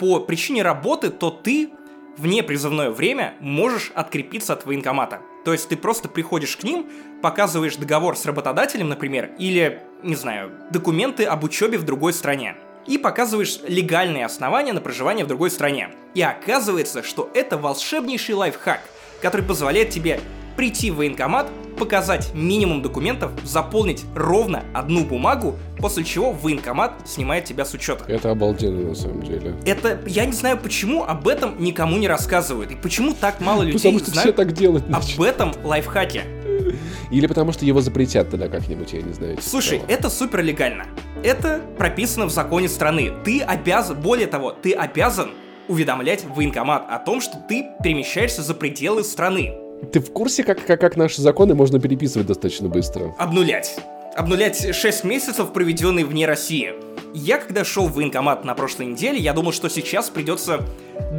по 0.00 0.18
причине 0.18 0.62
работы, 0.62 1.10
то 1.10 1.30
ты 1.30 1.70
в 2.16 2.26
непризывное 2.26 2.90
время 2.90 3.34
можешь 3.38 3.92
открепиться 3.94 4.54
от 4.54 4.66
военкомата. 4.66 5.20
То 5.44 5.52
есть 5.52 5.68
ты 5.68 5.76
просто 5.76 6.08
приходишь 6.08 6.56
к 6.56 6.64
ним, 6.64 6.90
показываешь 7.22 7.76
договор 7.76 8.16
с 8.16 8.26
работодателем, 8.26 8.88
например, 8.88 9.36
или, 9.38 9.84
не 10.02 10.16
знаю, 10.16 10.50
документы 10.72 11.24
об 11.26 11.44
учебе 11.44 11.78
в 11.78 11.84
другой 11.84 12.12
стране 12.12 12.56
и 12.86 12.98
показываешь 12.98 13.60
легальные 13.66 14.24
основания 14.24 14.72
на 14.72 14.80
проживание 14.80 15.24
в 15.24 15.28
другой 15.28 15.50
стране. 15.50 15.90
И 16.14 16.22
оказывается, 16.22 17.02
что 17.02 17.30
это 17.34 17.58
волшебнейший 17.58 18.34
лайфхак, 18.34 18.80
который 19.20 19.42
позволяет 19.42 19.90
тебе 19.90 20.20
прийти 20.56 20.90
в 20.90 20.96
военкомат, 20.96 21.48
показать 21.78 22.32
минимум 22.34 22.80
документов, 22.80 23.30
заполнить 23.44 24.04
ровно 24.14 24.64
одну 24.72 25.04
бумагу, 25.04 25.56
после 25.78 26.04
чего 26.04 26.32
военкомат 26.32 26.92
снимает 27.06 27.44
тебя 27.44 27.66
с 27.66 27.74
учета. 27.74 28.04
Это 28.08 28.30
обалденно 28.30 28.88
на 28.88 28.94
самом 28.94 29.22
деле. 29.22 29.54
Это, 29.66 30.00
я 30.06 30.24
не 30.24 30.32
знаю, 30.32 30.56
почему 30.56 31.04
об 31.04 31.28
этом 31.28 31.62
никому 31.62 31.98
не 31.98 32.08
рассказывают, 32.08 32.70
и 32.70 32.74
почему 32.76 33.12
так 33.12 33.40
мало 33.40 33.62
людей 33.62 33.78
Потому 33.78 33.98
что 33.98 34.10
знают 34.10 34.34
все 34.34 34.44
так 34.44 34.52
делать 34.54 34.84
об 34.90 35.20
этом 35.20 35.52
лайфхаке. 35.62 36.22
Или 37.10 37.26
потому 37.26 37.52
что 37.52 37.64
его 37.64 37.80
запретят 37.80 38.30
тогда 38.30 38.48
как-нибудь, 38.48 38.92
я 38.92 39.02
не 39.02 39.12
знаю. 39.12 39.38
Слушай, 39.40 39.78
того. 39.78 39.92
это 39.92 40.10
супер 40.10 40.42
легально. 40.42 40.86
Это 41.22 41.60
прописано 41.78 42.26
в 42.26 42.30
законе 42.30 42.68
страны. 42.68 43.12
Ты 43.24 43.40
обязан, 43.40 44.00
более 44.00 44.26
того, 44.26 44.50
ты 44.52 44.72
обязан 44.72 45.30
уведомлять 45.68 46.24
военкомат 46.24 46.86
о 46.88 46.98
том, 46.98 47.20
что 47.20 47.38
ты 47.48 47.66
перемещаешься 47.82 48.42
за 48.42 48.54
пределы 48.54 49.04
страны. 49.04 49.54
Ты 49.92 50.00
в 50.00 50.12
курсе, 50.12 50.42
как, 50.42 50.64
как, 50.64 50.80
как 50.80 50.96
наши 50.96 51.20
законы 51.20 51.54
можно 51.54 51.78
переписывать 51.78 52.26
достаточно 52.26 52.68
быстро? 52.68 53.14
Обнулять. 53.18 53.78
Обнулять 54.14 54.74
6 54.74 55.04
месяцев, 55.04 55.52
проведенные 55.52 56.06
вне 56.06 56.26
России. 56.26 56.72
Я, 57.12 57.38
когда 57.38 57.64
шел 57.64 57.86
в 57.86 57.94
военкомат 57.94 58.44
на 58.44 58.54
прошлой 58.54 58.86
неделе, 58.86 59.18
я 59.18 59.32
думал, 59.32 59.52
что 59.52 59.68
сейчас 59.68 60.08
придется 60.08 60.62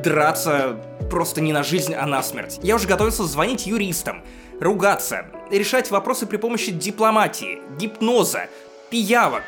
драться 0.04 0.78
просто 1.10 1.42
не 1.42 1.54
на 1.54 1.64
жизнь, 1.64 1.94
а 1.94 2.06
на 2.06 2.24
смерть. 2.24 2.60
Я 2.64 2.76
уже 2.76 2.88
готовился 2.88 3.24
звонить 3.24 3.68
юристам, 3.68 4.24
ругаться, 4.60 5.26
решать 5.52 5.92
вопросы 5.92 6.26
при 6.26 6.38
помощи 6.38 6.72
дипломатии, 6.72 7.60
гипноза, 7.78 8.48
пиявок. 8.90 9.44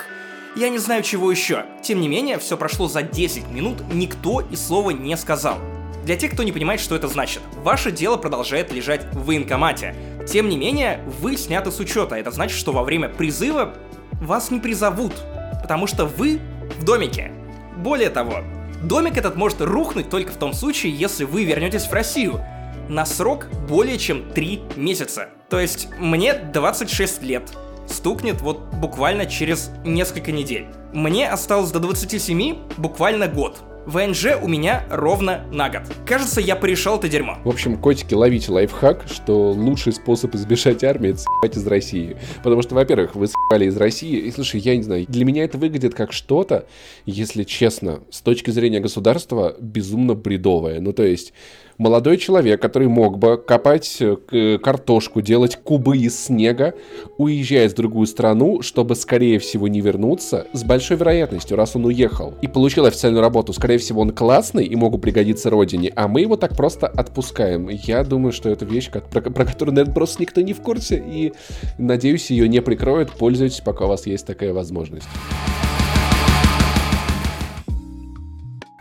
Я 0.56 0.70
не 0.70 0.78
знаю 0.78 1.04
чего 1.04 1.32
еще. 1.32 1.66
Тем 1.82 2.02
не 2.02 2.08
менее, 2.08 2.40
все 2.40 2.58
прошло 2.58 2.88
за 2.88 3.02
10 3.02 3.50
минут, 3.50 3.78
никто 3.94 4.42
и 4.42 4.56
слова 4.56 4.92
не 4.92 5.16
сказал. 5.18 5.58
Для 6.06 6.16
тех, 6.16 6.34
кто 6.34 6.44
не 6.44 6.52
понимает, 6.52 6.80
что 6.80 6.96
это 6.96 7.08
значит, 7.08 7.42
ваше 7.58 7.92
дело 7.92 8.18
продолжает 8.18 8.72
лежать 8.72 9.06
в 9.14 9.26
военкомате. 9.26 9.96
Тем 10.28 10.50
не 10.50 10.58
менее, 10.58 11.02
вы 11.20 11.38
сняты 11.38 11.72
с 11.72 11.80
учета. 11.80 12.16
Это 12.16 12.32
значит, 12.32 12.58
что 12.58 12.72
во 12.72 12.84
время 12.84 13.10
призыва 13.10 13.76
вас 14.14 14.50
не 14.50 14.60
призовут, 14.60 15.14
потому 15.62 15.88
что 15.88 16.06
вы 16.06 16.40
в 16.80 16.84
домике. 16.84 17.32
Более 17.78 18.10
того, 18.10 18.40
домик 18.82 19.18
этот 19.18 19.36
может 19.36 19.62
рухнуть 19.62 20.10
только 20.10 20.32
в 20.32 20.38
том 20.38 20.54
случае, 20.54 20.94
если 20.94 21.26
вы 21.26 21.44
вернетесь 21.44 21.86
в 21.86 21.94
Россию, 21.94 22.44
на 22.90 23.06
срок 23.06 23.48
более 23.70 23.98
чем 23.98 24.32
3 24.32 24.62
месяца. 24.76 25.30
То 25.50 25.60
есть 25.60 25.88
мне 26.00 26.34
26 26.34 27.22
лет. 27.24 27.44
Стукнет 27.88 28.42
вот 28.42 28.62
буквально 28.76 29.26
через 29.26 29.72
несколько 29.86 30.32
недель. 30.32 30.68
Мне 30.94 31.30
осталось 31.30 31.72
до 31.72 31.80
27 31.80 32.58
буквально 32.78 33.28
год. 33.28 33.64
ВНЖ 33.86 34.36
у 34.40 34.48
меня 34.48 34.86
ровно 34.92 35.46
на 35.52 35.70
год. 35.70 35.82
Кажется, 36.06 36.42
я 36.42 36.56
порешал 36.56 37.00
это 37.00 37.08
дерьмо. 37.08 37.38
В 37.44 37.50
общем, 37.50 37.78
котики, 37.78 38.14
ловите 38.14 38.52
лайфхак, 38.52 39.06
что 39.12 39.52
лучший 39.52 39.94
способ 39.94 40.36
избежать 40.36 40.84
армии— 40.84 41.10
это 41.12 41.20
с***ать 41.20 41.58
из 41.58 41.66
России. 41.66 42.18
Потому 42.44 42.62
что, 42.62 42.76
во-первых, 42.76 43.16
вы 43.16 43.26
с***али 43.28 43.66
из 43.66 43.78
России, 43.78 44.18
и, 44.20 44.32
слушай, 44.32 44.60
я 44.60 44.76
не 44.76 44.84
знаю, 44.84 45.06
для 45.08 45.26
меня 45.26 45.44
это 45.44 45.58
выглядит 45.58 45.96
как 45.96 46.14
что-то, 46.14 46.68
если 47.06 47.44
честно, 47.44 48.02
с 48.12 48.22
точки 48.22 48.52
зрения 48.52 48.80
государства, 48.80 49.56
безумно 49.60 50.14
бредовое. 50.14 50.82
Ну, 50.82 50.94
то 50.94 51.04
есть, 51.04 51.34
молодой 51.80 52.18
человек, 52.18 52.62
который 52.62 52.88
мог 52.88 53.18
бы 53.18 53.38
копать 53.38 53.98
э, 54.02 54.60
картошку, 54.62 55.22
делать 55.22 55.56
кубы 55.56 55.98
из 55.98 56.26
снега, 56.26 56.76
уезжает 57.18 57.72
в 57.72 57.76
другую 57.76 58.06
страну, 58.06 58.62
чтобы, 58.62 58.96
скорее 58.96 59.40
всего, 59.40 59.68
не 59.68 59.82
вернуться, 59.82 60.46
с 60.54 60.64
большой 60.64 60.98
вероятностью, 60.98 61.58
раз 61.58 61.76
он 61.76 61.86
уехал, 61.86 62.36
и 62.42 62.48
получил 62.48 62.86
официальную 62.86 63.22
работу, 63.22 63.54
скорее 63.54 63.78
всего, 63.78 64.02
он 64.02 64.12
классный 64.12 64.66
и 64.66 64.76
мог 64.76 65.00
пригодиться 65.00 65.50
родине, 65.50 65.94
а 65.96 66.08
мы 66.08 66.22
его 66.22 66.36
так 66.36 66.56
просто 66.58 66.88
отпускаем. 66.88 67.70
Я 67.70 68.04
думаю, 68.04 68.34
что 68.34 68.50
это 68.50 68.66
вещь, 68.66 68.90
как, 68.92 69.10
про, 69.10 69.22
про 69.22 69.46
которую, 69.46 69.76
наверное, 69.76 69.94
просто 69.94 70.22
никто 70.22 70.42
не 70.42 70.54
в 70.54 70.62
курсе, 70.62 71.02
и, 71.08 71.32
надеюсь, 71.78 72.30
ее 72.30 72.50
не 72.50 72.62
прикроют. 72.62 73.12
Пользуйтесь, 73.12 73.62
пока 73.62 73.86
у 73.86 73.88
вас 73.88 74.06
есть 74.06 74.26
такая 74.26 74.52
возможность. 74.52 75.08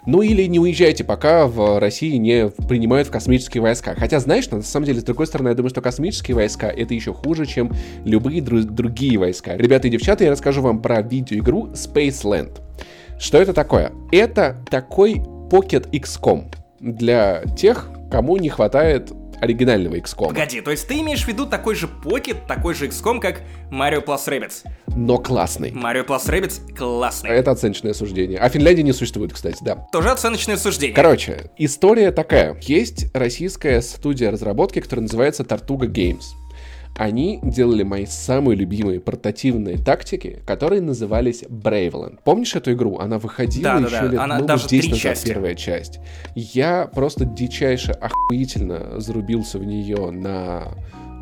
Ну 0.08 0.22
или 0.22 0.44
не 0.44 0.58
уезжайте, 0.58 1.04
пока 1.04 1.46
в 1.46 1.78
России 1.78 2.16
не 2.16 2.48
принимают 2.48 3.08
в 3.08 3.10
космические 3.10 3.60
войска. 3.60 3.94
Хотя, 3.94 4.20
знаешь, 4.20 4.48
на 4.50 4.62
самом 4.62 4.86
деле, 4.86 5.00
с 5.00 5.04
другой 5.04 5.26
стороны, 5.26 5.50
я 5.50 5.54
думаю, 5.54 5.68
что 5.68 5.82
космические 5.82 6.34
войска 6.34 6.68
это 6.68 6.94
еще 6.94 7.12
хуже, 7.12 7.44
чем 7.44 7.74
любые 8.06 8.40
дру- 8.40 8.62
другие 8.62 9.18
войска. 9.18 9.54
Ребята 9.54 9.88
и 9.88 9.90
девчата, 9.90 10.24
я 10.24 10.30
расскажу 10.30 10.62
вам 10.62 10.80
про 10.80 11.02
видеоигру 11.02 11.72
Spaceland. 11.74 12.52
Что 13.20 13.36
это 13.36 13.52
такое? 13.52 13.92
Это 14.10 14.56
такой 14.70 15.16
Pocket 15.50 15.90
XCOM 15.90 16.54
для 16.80 17.42
тех, 17.58 17.90
кому 18.10 18.38
не 18.38 18.48
хватает 18.48 19.12
оригинального 19.40 19.96
XCOM. 19.96 20.28
Погоди, 20.28 20.60
то 20.60 20.70
есть 20.70 20.86
ты 20.86 21.00
имеешь 21.00 21.24
в 21.24 21.28
виду 21.28 21.46
такой 21.46 21.74
же 21.74 21.88
Pocket, 22.04 22.46
такой 22.46 22.74
же 22.74 22.86
XCOM, 22.86 23.20
как 23.20 23.42
Mario 23.70 24.04
Plus 24.04 24.26
Rabbids? 24.26 24.64
Но 24.96 25.18
классный. 25.18 25.70
Mario 25.70 26.06
Plus 26.06 26.26
Rabbids 26.26 26.74
классный. 26.74 27.30
Это 27.30 27.50
оценочное 27.50 27.92
суждение. 27.92 28.38
А 28.38 28.48
Финляндии 28.48 28.82
не 28.82 28.92
существует, 28.92 29.32
кстати, 29.32 29.58
да. 29.62 29.76
Тоже 29.92 30.10
оценочное 30.10 30.56
суждение. 30.56 30.94
Короче, 30.94 31.50
история 31.56 32.10
такая. 32.10 32.58
Есть 32.62 33.14
российская 33.14 33.80
студия 33.82 34.30
разработки, 34.30 34.80
которая 34.80 35.02
называется 35.02 35.42
Tortuga 35.42 35.86
Games 35.86 36.24
они 36.98 37.38
делали 37.42 37.84
мои 37.84 38.06
самые 38.06 38.56
любимые 38.56 39.00
портативные 39.00 39.78
тактики, 39.78 40.42
которые 40.44 40.82
назывались 40.82 41.44
Braveland. 41.44 42.18
Помнишь 42.24 42.56
эту 42.56 42.72
игру? 42.72 42.98
Она 42.98 43.18
выходила 43.18 43.80
да, 43.80 43.86
еще 43.86 44.00
да, 44.00 44.06
лет 44.06 44.20
Она 44.20 44.38
ну, 44.40 44.46
даже 44.46 44.66
10 44.66 44.90
назад, 44.90 45.22
первая 45.24 45.54
часть. 45.54 46.00
Я 46.34 46.90
просто 46.92 47.24
дичайше 47.24 47.92
охуительно 47.92 48.98
зарубился 48.98 49.58
в 49.58 49.64
нее 49.64 50.10
на 50.10 50.74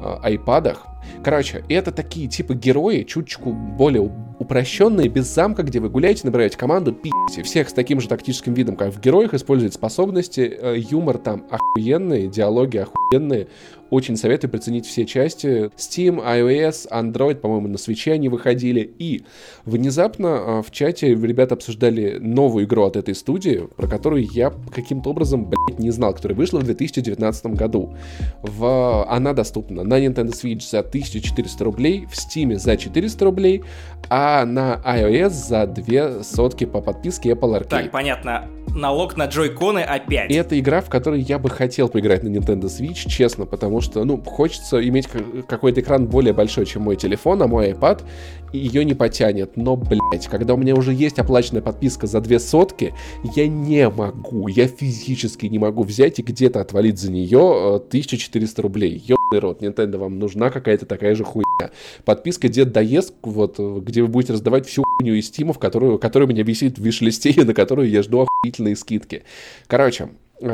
э, 0.03 0.17
айпадах. 0.23 0.87
Короче, 1.23 1.65
это 1.69 1.93
такие 1.93 2.29
типа 2.29 2.55
герои, 2.55 3.03
чуточку 3.03 3.53
более 3.53 4.11
упрощенные, 4.39 5.09
без 5.09 5.27
замка, 5.27 5.63
где 5.63 5.81
вы 5.81 5.89
гуляете, 5.89 6.23
набираете 6.25 6.59
команду, 6.59 6.93
пи***те. 6.93 7.43
Всех 7.43 7.69
с 7.69 7.73
таким 7.73 8.01
же 8.01 8.09
тактическим 8.09 8.55
видом, 8.55 8.77
как 8.77 8.93
в 8.93 9.01
героях, 9.01 9.35
используют 9.35 9.75
способности, 9.75 10.41
э, 10.41 10.77
юмор 10.79 11.19
там 11.19 11.47
охуенный, 11.51 12.29
диалоги 12.29 12.79
охуенные. 12.79 13.49
Очень 13.89 14.17
советую 14.17 14.51
приценить 14.51 14.85
все 14.85 15.07
части. 15.07 15.71
Steam, 15.77 16.21
iOS, 16.21 16.91
Android, 16.91 17.37
по-моему, 17.37 17.69
на 17.69 17.79
свече 17.79 18.13
они 18.13 18.29
выходили. 18.29 18.81
И 18.99 19.23
внезапно 19.65 20.29
а, 20.59 20.63
в 20.63 20.73
чате 20.73 21.15
ребята 21.15 21.55
обсуждали 21.55 22.19
новую 22.19 22.65
игру 22.65 22.83
от 22.83 22.97
этой 22.97 23.15
студии, 23.15 23.69
про 23.77 23.87
которую 23.87 24.27
я 24.29 24.53
каким-то 24.75 25.11
образом, 25.11 25.47
блядь, 25.47 25.79
не 25.79 25.91
знал, 25.93 26.15
которая 26.15 26.37
вышла 26.37 26.59
в 26.59 26.65
2019 26.65 27.47
году. 27.47 27.95
В... 28.43 29.07
Она 29.09 29.35
доступна 29.35 29.85
на 29.85 30.05
Nintendo 30.05 30.33
Switch 30.33 30.69
за 30.69 30.83
1400 31.01 31.65
рублей, 31.65 32.07
в 32.07 32.13
Steam 32.13 32.57
за 32.57 32.77
400 32.77 33.25
рублей, 33.25 33.63
а 34.09 34.45
на 34.45 34.81
iOS 34.85 35.31
за 35.31 35.67
2 35.67 36.23
сотки 36.23 36.65
по 36.65 36.81
подписке 36.81 37.31
Apple 37.31 37.61
Arcade. 37.61 37.69
Так, 37.69 37.91
понятно 37.91 38.49
налог 38.77 39.17
на 39.17 39.27
джойконы 39.27 39.81
опять. 39.81 40.31
И 40.31 40.35
это 40.35 40.59
игра, 40.59 40.81
в 40.81 40.89
которой 40.89 41.21
я 41.21 41.39
бы 41.39 41.51
хотел 41.51 41.89
поиграть 41.89 42.23
на 42.23 42.29
Nintendo 42.29 42.65
Switch, 42.65 43.09
честно, 43.09 43.47
потому 43.47 43.81
что, 43.81 44.05
ну, 44.05 44.21
хочется 44.23 44.87
иметь 44.87 45.09
какой-то 45.49 45.81
экран 45.81 46.07
более 46.07 46.33
большой, 46.33 46.67
чем 46.67 46.83
мой 46.83 46.97
телефон, 46.97 47.43
а 47.43 47.47
мой 47.47 47.71
iPad 47.71 48.03
ее 48.53 48.85
не 48.85 48.95
потянет. 48.95 49.57
Но, 49.57 49.77
блять, 49.77 50.29
когда 50.29 50.55
у 50.55 50.57
меня 50.57 50.75
уже 50.75 50.93
есть 50.93 51.19
оплаченная 51.19 51.63
подписка 51.63 52.07
за 52.07 52.21
две 52.21 52.39
сотки, 52.39 52.95
я 53.35 53.49
не 53.49 53.89
могу, 53.89 54.49
я 54.49 54.67
физически 54.69 55.47
не 55.47 55.59
могу 55.59 55.83
взять 55.83 56.19
и 56.19 56.23
где-то 56.23 56.61
отвалить 56.61 56.99
за 56.99 57.11
нее 57.11 57.77
1400 57.77 58.61
э, 58.61 58.63
рублей. 58.63 59.03
Ёбаный 59.07 59.26
рот, 59.33 59.63
Nintendo, 59.63 59.99
вам 59.99 60.19
нужна 60.19 60.51
какая-то 60.51 60.87
такая 60.87 61.15
же 61.15 61.25
хуйня. 61.25 61.71
Подписка 62.05 62.49
Дед 62.49 62.73
доест, 62.73 63.15
вот, 63.23 63.59
где 63.59 64.03
вы 64.03 64.09
будете 64.09 64.33
раздавать 64.33 64.67
всю 64.67 64.85
хуйню 64.85 65.15
из 65.15 65.27
стимов, 65.27 65.59
которую, 65.59 65.99
которая 65.99 66.29
у 66.29 66.31
меня 66.31 66.43
висит 66.43 66.79
в 66.79 66.83
виш-листе, 66.83 67.35
на 67.45 67.55
которую 67.55 67.89
я 67.91 68.03
жду 68.03 68.21
охуительные 68.21 68.77
скидки. 68.77 69.25
Короче, 69.67 70.11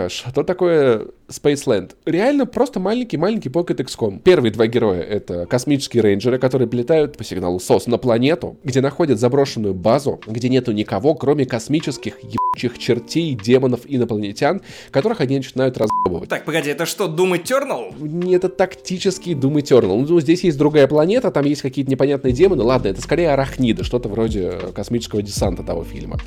что 0.09 0.45
такое 0.45 1.07
Spaceland. 1.29 1.93
Реально 2.05 2.47
просто 2.47 2.79
маленький-маленький 2.79 3.49
Pocket 3.49 3.85
XCOM. 3.85 4.21
Первые 4.21 4.53
два 4.53 4.67
героя— 4.67 5.01
это 5.03 5.47
космические 5.47 6.03
рейнджеры, 6.03 6.39
которые 6.39 6.69
прилетают 6.69 7.17
по 7.17 7.25
сигналу 7.25 7.59
СОС 7.59 7.87
на 7.87 7.99
планету, 7.99 8.57
где 8.65 8.81
находят 8.81 9.19
заброшенную 9.19 9.75
базу, 9.75 10.21
где 10.27 10.49
нету 10.49 10.73
никого, 10.73 11.15
кроме 11.15 11.47
космических 11.47 12.19
ебучих 12.23 12.79
чертей, 12.79 13.35
демонов, 13.35 13.81
инопланетян, 13.87 14.61
которых 14.91 15.21
они 15.21 15.37
начинают 15.37 15.79
разъебывать. 15.79 16.29
Так, 16.29 16.45
погоди, 16.45 16.71
это 16.71 16.87
что, 16.87 17.07
Doom 17.07 17.43
Eternal? 17.43 17.95
Нет, 17.99 18.45
это 18.45 18.55
тактический 18.55 19.35
Doom 19.35 19.55
Eternal. 19.55 20.07
Ну, 20.07 20.21
здесь 20.21 20.45
есть 20.45 20.59
другая 20.59 20.87
планета, 20.87 21.31
там 21.31 21.45
есть 21.45 21.63
какие-то 21.63 21.91
непонятные 21.91 22.33
демоны. 22.33 22.63
Ладно, 22.63 22.89
это 22.89 23.01
скорее 23.01 23.31
арахниды, 23.31 23.85
что-то 23.85 24.09
вроде 24.09 24.53
космического 24.75 25.23
десанта 25.23 25.63
того 25.63 25.83
фильма. 25.85 26.19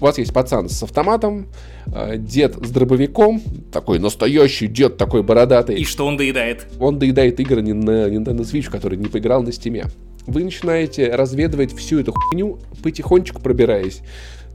У 0.00 0.04
вас 0.04 0.18
есть 0.18 0.32
пацан 0.32 0.68
с 0.68 0.82
автоматом, 0.82 1.46
э, 1.86 2.16
дед 2.18 2.56
с 2.56 2.70
дробовиком, 2.70 3.40
такой 3.72 3.98
настоящий 3.98 4.66
дед, 4.66 4.96
такой 4.96 5.22
бородатый. 5.22 5.76
И 5.76 5.84
что 5.84 6.06
он 6.06 6.16
доедает? 6.16 6.66
Он 6.80 6.98
доедает 6.98 7.38
игры 7.40 7.62
не 7.62 7.72
на 7.72 8.08
Nintendo 8.08 8.40
Switch, 8.40 8.70
который 8.70 8.98
не 8.98 9.06
поиграл 9.06 9.42
на 9.42 9.48
Steam. 9.48 9.86
Вы 10.26 10.44
начинаете 10.44 11.14
разведывать 11.14 11.74
всю 11.76 12.00
эту 12.00 12.12
хуйню, 12.12 12.58
потихонечку 12.82 13.40
пробираясь. 13.42 14.00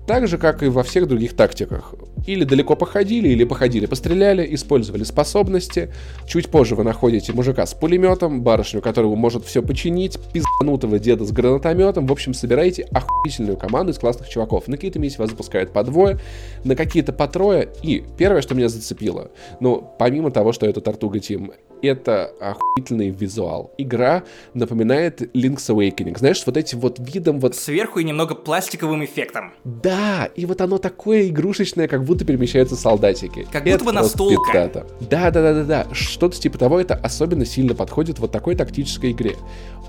Так 0.10 0.28
же, 0.28 0.40
как 0.40 0.64
и 0.64 0.70
во 0.70 0.82
всех 0.82 1.08
других 1.08 1.36
тактиках. 1.36 1.94
Или 2.26 2.44
далеко 2.44 2.76
походили, 2.76 3.28
или 3.28 3.44
походили, 3.44 3.86
постреляли, 3.86 4.56
использовали 4.56 5.04
способности. 5.04 5.94
Чуть 6.28 6.50
позже 6.50 6.74
вы 6.74 6.84
находите 6.84 7.32
мужика 7.32 7.64
с 7.64 7.76
пулеметом, 7.76 8.42
барышню, 8.42 8.82
которого 8.82 9.16
может 9.16 9.46
все 9.46 9.62
починить, 9.62 10.18
пизданутого 10.34 10.98
деда 10.98 11.26
с 11.26 11.32
гранатометом. 11.32 12.08
В 12.08 12.12
общем, 12.12 12.34
собираете 12.34 12.88
охуительную 12.92 13.56
команду 13.56 13.92
из 13.92 14.00
классных 14.00 14.30
чуваков. 14.30 14.68
На 14.68 14.78
какие-то 14.78 14.98
миссии 14.98 15.20
вас 15.20 15.30
запускают 15.30 15.74
по 15.74 15.84
двое, 15.84 16.18
на 16.64 16.76
какие-то 16.76 17.14
по 17.14 17.28
трое. 17.28 17.70
И 17.84 18.04
первое, 18.18 18.42
что 18.42 18.56
меня 18.56 18.68
зацепило, 18.68 19.30
ну, 19.60 19.94
помимо 20.00 20.32
того, 20.32 20.54
что 20.54 20.66
это 20.66 20.82
Тартуга 20.82 21.20
Тим, 21.20 21.52
это 21.82 22.32
охуительный 22.40 23.10
визуал. 23.10 23.74
Игра 23.78 24.24
напоминает 24.54 25.22
Link's 25.36 25.70
Awakening. 25.70 26.18
Знаешь, 26.18 26.44
вот 26.46 26.58
этим 26.58 26.80
вот 26.80 26.98
видом 27.00 27.40
вот... 27.40 27.56
Сверху 27.56 28.00
и 28.00 28.04
немного 28.04 28.36
пластиковым 28.36 29.04
эффектом. 29.06 29.54
Да, 29.64 30.30
и 30.36 30.46
вот 30.46 30.62
оно 30.62 30.78
такое 30.78 31.28
игрушечное, 31.28 31.88
как 31.88 32.04
будто 32.04 32.26
перемещаются 32.26 32.76
солдатики. 32.76 33.48
Как 33.52 33.64
будто 33.64 33.84
бы 33.84 33.92
настолка. 33.92 34.72
Да, 35.02 35.32
да, 35.32 35.42
да, 35.42 35.54
да, 35.54 35.64
да. 35.64 35.88
Что-то 35.94 36.40
типа 36.40 36.58
того, 36.58 36.80
это 36.80 36.96
особенно 36.96 37.46
сильно 37.46 37.76
подходит 37.76 38.20
вот 38.20 38.32
такой 38.32 38.56
тактической 38.56 39.12
игре. 39.12 39.36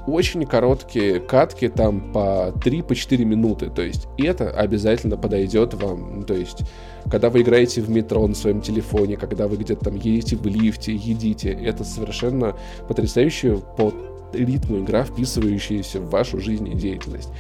Очень 0.07 0.47
короткие 0.47 1.21
катки, 1.21 1.69
там 1.69 2.13
по 2.13 2.53
3-4 2.57 3.19
по 3.19 3.23
минуты. 3.23 3.71
То 3.71 3.83
есть 3.83 4.09
это 4.19 4.51
обязательно 4.51 5.17
подойдет 5.17 5.75
вам. 5.75 6.25
То 6.25 6.35
есть 6.35 6.63
когда 7.11 7.31
вы 7.31 7.43
играете 7.43 7.81
в 7.81 7.91
метро 7.91 8.27
на 8.27 8.35
своем 8.35 8.61
телефоне, 8.61 9.17
когда 9.17 9.47
вы 9.49 9.57
где-то 9.57 9.87
там 9.87 9.97
едете 9.97 10.37
в 10.37 10.47
лифте, 10.47 10.95
едите, 10.95 11.51
это 11.53 11.85
совершенно 11.85 12.57
потрясающая 12.89 13.57
по 13.57 13.93
ритму 14.33 14.79
игра, 14.79 15.05
вписывающаяся 15.05 16.01
в 16.01 16.11
вашу 16.11 16.41
жизнь 16.41 16.69
и 16.69 16.75
деятельность 16.75 17.31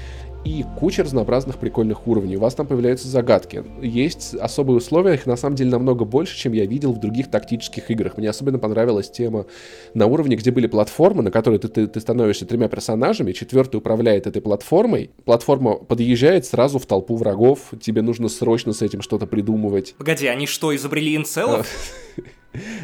и 0.44 0.64
куча 0.78 1.02
разнообразных 1.02 1.58
прикольных 1.58 2.06
уровней. 2.06 2.36
У 2.36 2.40
вас 2.40 2.54
там 2.54 2.66
появляются 2.66 3.08
загадки. 3.08 3.64
Есть 3.82 4.34
особые 4.34 4.78
условия, 4.78 5.14
их 5.14 5.26
на 5.26 5.36
самом 5.36 5.56
деле 5.56 5.70
намного 5.70 6.04
больше, 6.04 6.36
чем 6.36 6.52
я 6.52 6.64
видел 6.66 6.92
в 6.92 7.00
других 7.00 7.30
тактических 7.30 7.90
играх. 7.90 8.16
Мне 8.16 8.30
особенно 8.30 8.58
понравилась 8.58 9.10
тема 9.10 9.46
на 9.94 10.06
уровне, 10.06 10.36
где 10.36 10.50
были 10.50 10.66
платформы, 10.66 11.22
на 11.22 11.30
которые 11.30 11.60
ты, 11.60 11.68
ты, 11.68 11.86
ты 11.86 12.00
становишься 12.00 12.46
тремя 12.46 12.68
персонажами, 12.68 13.32
четвертый 13.32 13.76
управляет 13.76 14.26
этой 14.26 14.40
платформой, 14.40 15.10
платформа 15.24 15.74
подъезжает 15.74 16.46
сразу 16.46 16.78
в 16.78 16.86
толпу 16.86 17.16
врагов, 17.16 17.72
тебе 17.80 18.02
нужно 18.02 18.28
срочно 18.28 18.72
с 18.72 18.82
этим 18.82 19.02
что-то 19.02 19.26
придумывать. 19.26 19.94
Погоди, 19.98 20.26
они 20.26 20.46
что, 20.46 20.74
изобрели 20.74 21.16
инцелов? 21.16 21.66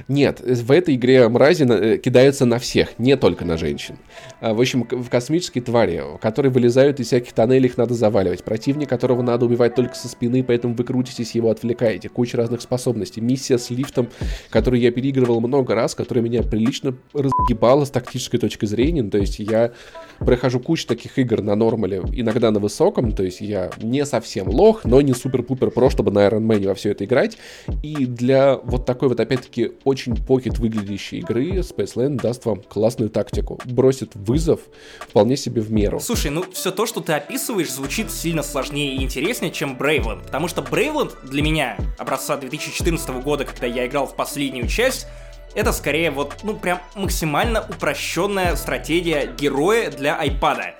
Нет, 0.09 0.41
в 0.41 0.71
этой 0.71 0.95
игре 0.95 1.29
мрази 1.29 1.67
э, 1.69 1.99
кидаются 1.99 2.47
на 2.47 2.59
всех, 2.59 2.99
не 2.99 3.17
только 3.17 3.45
на 3.45 3.57
женщин. 3.57 3.99
А, 4.41 4.55
в 4.55 4.61
общем, 4.61 4.87
в 4.89 5.09
космические 5.09 5.63
твари, 5.63 6.03
которые 6.21 6.53
вылезают 6.53 7.01
из 7.01 7.09
всяких 7.09 7.33
тоннелей, 7.33 7.67
их 7.67 7.77
надо 7.77 7.95
заваливать. 7.95 8.45
Противник, 8.45 8.89
которого 8.89 9.23
надо 9.23 9.47
убивать 9.47 9.75
только 9.75 9.95
со 9.95 10.09
спины, 10.09 10.45
поэтому 10.45 10.75
вы 10.75 10.85
крутитесь, 10.85 11.35
его 11.35 11.51
отвлекаете. 11.51 12.09
Куча 12.09 12.37
разных 12.37 12.61
способностей. 12.61 13.21
Миссия 13.21 13.59
с 13.59 13.71
лифтом, 13.71 14.09
которую 14.51 14.81
я 14.81 14.93
переигрывал 14.93 15.41
много 15.41 15.75
раз, 15.75 15.95
которая 15.95 16.23
меня 16.23 16.43
прилично 16.43 16.97
разгибала 17.13 17.85
с 17.85 17.91
тактической 17.91 18.39
точки 18.39 18.67
зрения. 18.67 19.03
То 19.03 19.19
есть 19.19 19.39
я 19.41 19.73
прохожу 20.19 20.61
кучу 20.61 20.87
таких 20.87 21.19
игр 21.19 21.43
на 21.43 21.55
нормале, 21.57 22.03
иногда 22.13 22.51
на 22.51 22.61
высоком, 22.61 23.13
то 23.13 23.23
есть 23.23 23.41
я 23.41 23.71
не 23.83 24.05
совсем 24.07 24.49
лох, 24.49 24.85
но 24.85 25.01
не 25.01 25.13
супер-пупер 25.13 25.71
про, 25.71 25.91
чтобы 25.91 26.11
на 26.11 26.27
Iron 26.27 26.47
Man 26.47 26.67
во 26.67 26.75
все 26.75 26.93
это 26.93 27.05
играть. 27.05 27.37
И 27.83 28.07
для 28.07 28.57
вот 28.57 28.87
такой 28.87 29.09
вот, 29.09 29.21
опять-таки, 29.21 29.56
очень 29.85 30.17
покет 30.17 30.59
выглядящей 30.59 31.19
игры 31.19 31.59
Spaceland 31.59 32.17
даст 32.17 32.45
вам 32.45 32.63
классную 32.63 33.11
тактику. 33.11 33.61
Бросит 33.65 34.15
вызов 34.15 34.61
вполне 35.01 35.37
себе 35.37 35.61
в 35.61 35.71
меру. 35.73 36.01
Слушай, 36.01 36.31
ну 36.31 36.45
все 36.53 36.71
то, 36.71 36.87
что 36.87 37.01
ты 37.01 37.13
описываешь, 37.13 37.73
звучит 37.73 38.11
сильно 38.11 38.43
сложнее 38.43 38.97
и 38.97 39.03
интереснее, 39.03 39.53
чем 39.53 39.77
Bravely, 39.77 40.23
потому 40.25 40.49
что 40.49 40.63
Bravely 40.63 41.13
для 41.29 41.43
меня, 41.43 41.77
образца 41.99 42.37
2014 42.37 43.09
года, 43.23 43.45
когда 43.45 43.67
я 43.67 43.87
играл 43.87 44.07
в 44.07 44.17
последнюю 44.17 44.69
часть, 44.69 45.07
это 45.55 45.73
скорее 45.73 46.11
вот, 46.11 46.37
ну, 46.43 46.55
прям 46.55 46.81
максимально 46.95 47.63
упрощенная 47.67 48.57
стратегия 48.57 49.27
героя 49.39 49.91
для 49.91 50.19
айпада, 50.19 50.75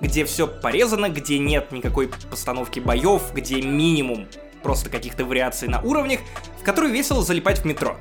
где 0.00 0.24
все 0.24 0.46
порезано, 0.46 1.10
где 1.10 1.38
нет 1.38 1.70
никакой 1.70 2.10
постановки 2.30 2.80
боев, 2.80 3.34
где 3.34 3.60
минимум 3.60 4.26
просто 4.62 4.90
каких-то 4.90 5.24
вариаций 5.24 5.68
на 5.68 5.80
уровнях, 5.80 6.20
в 6.60 6.64
которые 6.64 6.92
весело 6.92 7.22
залипать 7.22 7.60
в 7.60 7.64
метро. 7.64 7.96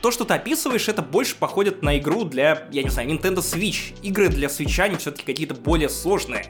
То, 0.00 0.10
что 0.10 0.24
ты 0.24 0.34
описываешь, 0.34 0.88
это 0.88 1.00
больше 1.00 1.36
походит 1.36 1.82
на 1.82 1.98
игру 1.98 2.24
для, 2.24 2.68
я 2.70 2.82
не 2.82 2.90
знаю, 2.90 3.08
Nintendo 3.08 3.38
Switch. 3.38 3.94
Игры 4.02 4.28
для 4.28 4.48
Switch, 4.48 4.78
они 4.80 4.96
все-таки 4.96 5.24
какие-то 5.24 5.54
более 5.54 5.88
сложные. 5.88 6.46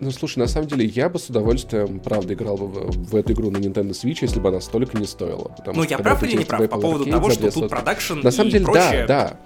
Ну, 0.00 0.10
слушай, 0.10 0.38
на 0.38 0.46
самом 0.46 0.66
деле, 0.66 0.86
я 0.86 1.08
бы 1.08 1.18
с 1.18 1.28
удовольствием, 1.28 2.00
правда, 2.00 2.32
играл 2.34 2.56
бы 2.56 2.66
в, 2.66 3.10
в 3.10 3.16
эту 3.16 3.32
игру 3.32 3.50
на 3.50 3.58
Nintendo 3.58 3.90
Switch, 3.90 4.18
если 4.22 4.40
бы 4.40 4.48
она 4.48 4.60
столько 4.60 4.98
не 4.98 5.06
стоила. 5.06 5.54
ну, 5.66 5.82
я 5.84 5.98
прав 5.98 6.22
или 6.22 6.36
не 6.38 6.44
прав 6.44 6.68
по 6.68 6.78
поводу 6.78 7.06
того, 7.06 7.30
что 7.30 7.50
тут 7.50 7.68
продакшн 7.68 8.20
На 8.20 8.30
самом 8.30 8.50
деле, 8.50 8.66
да, 8.66 9.06
да 9.06 9.40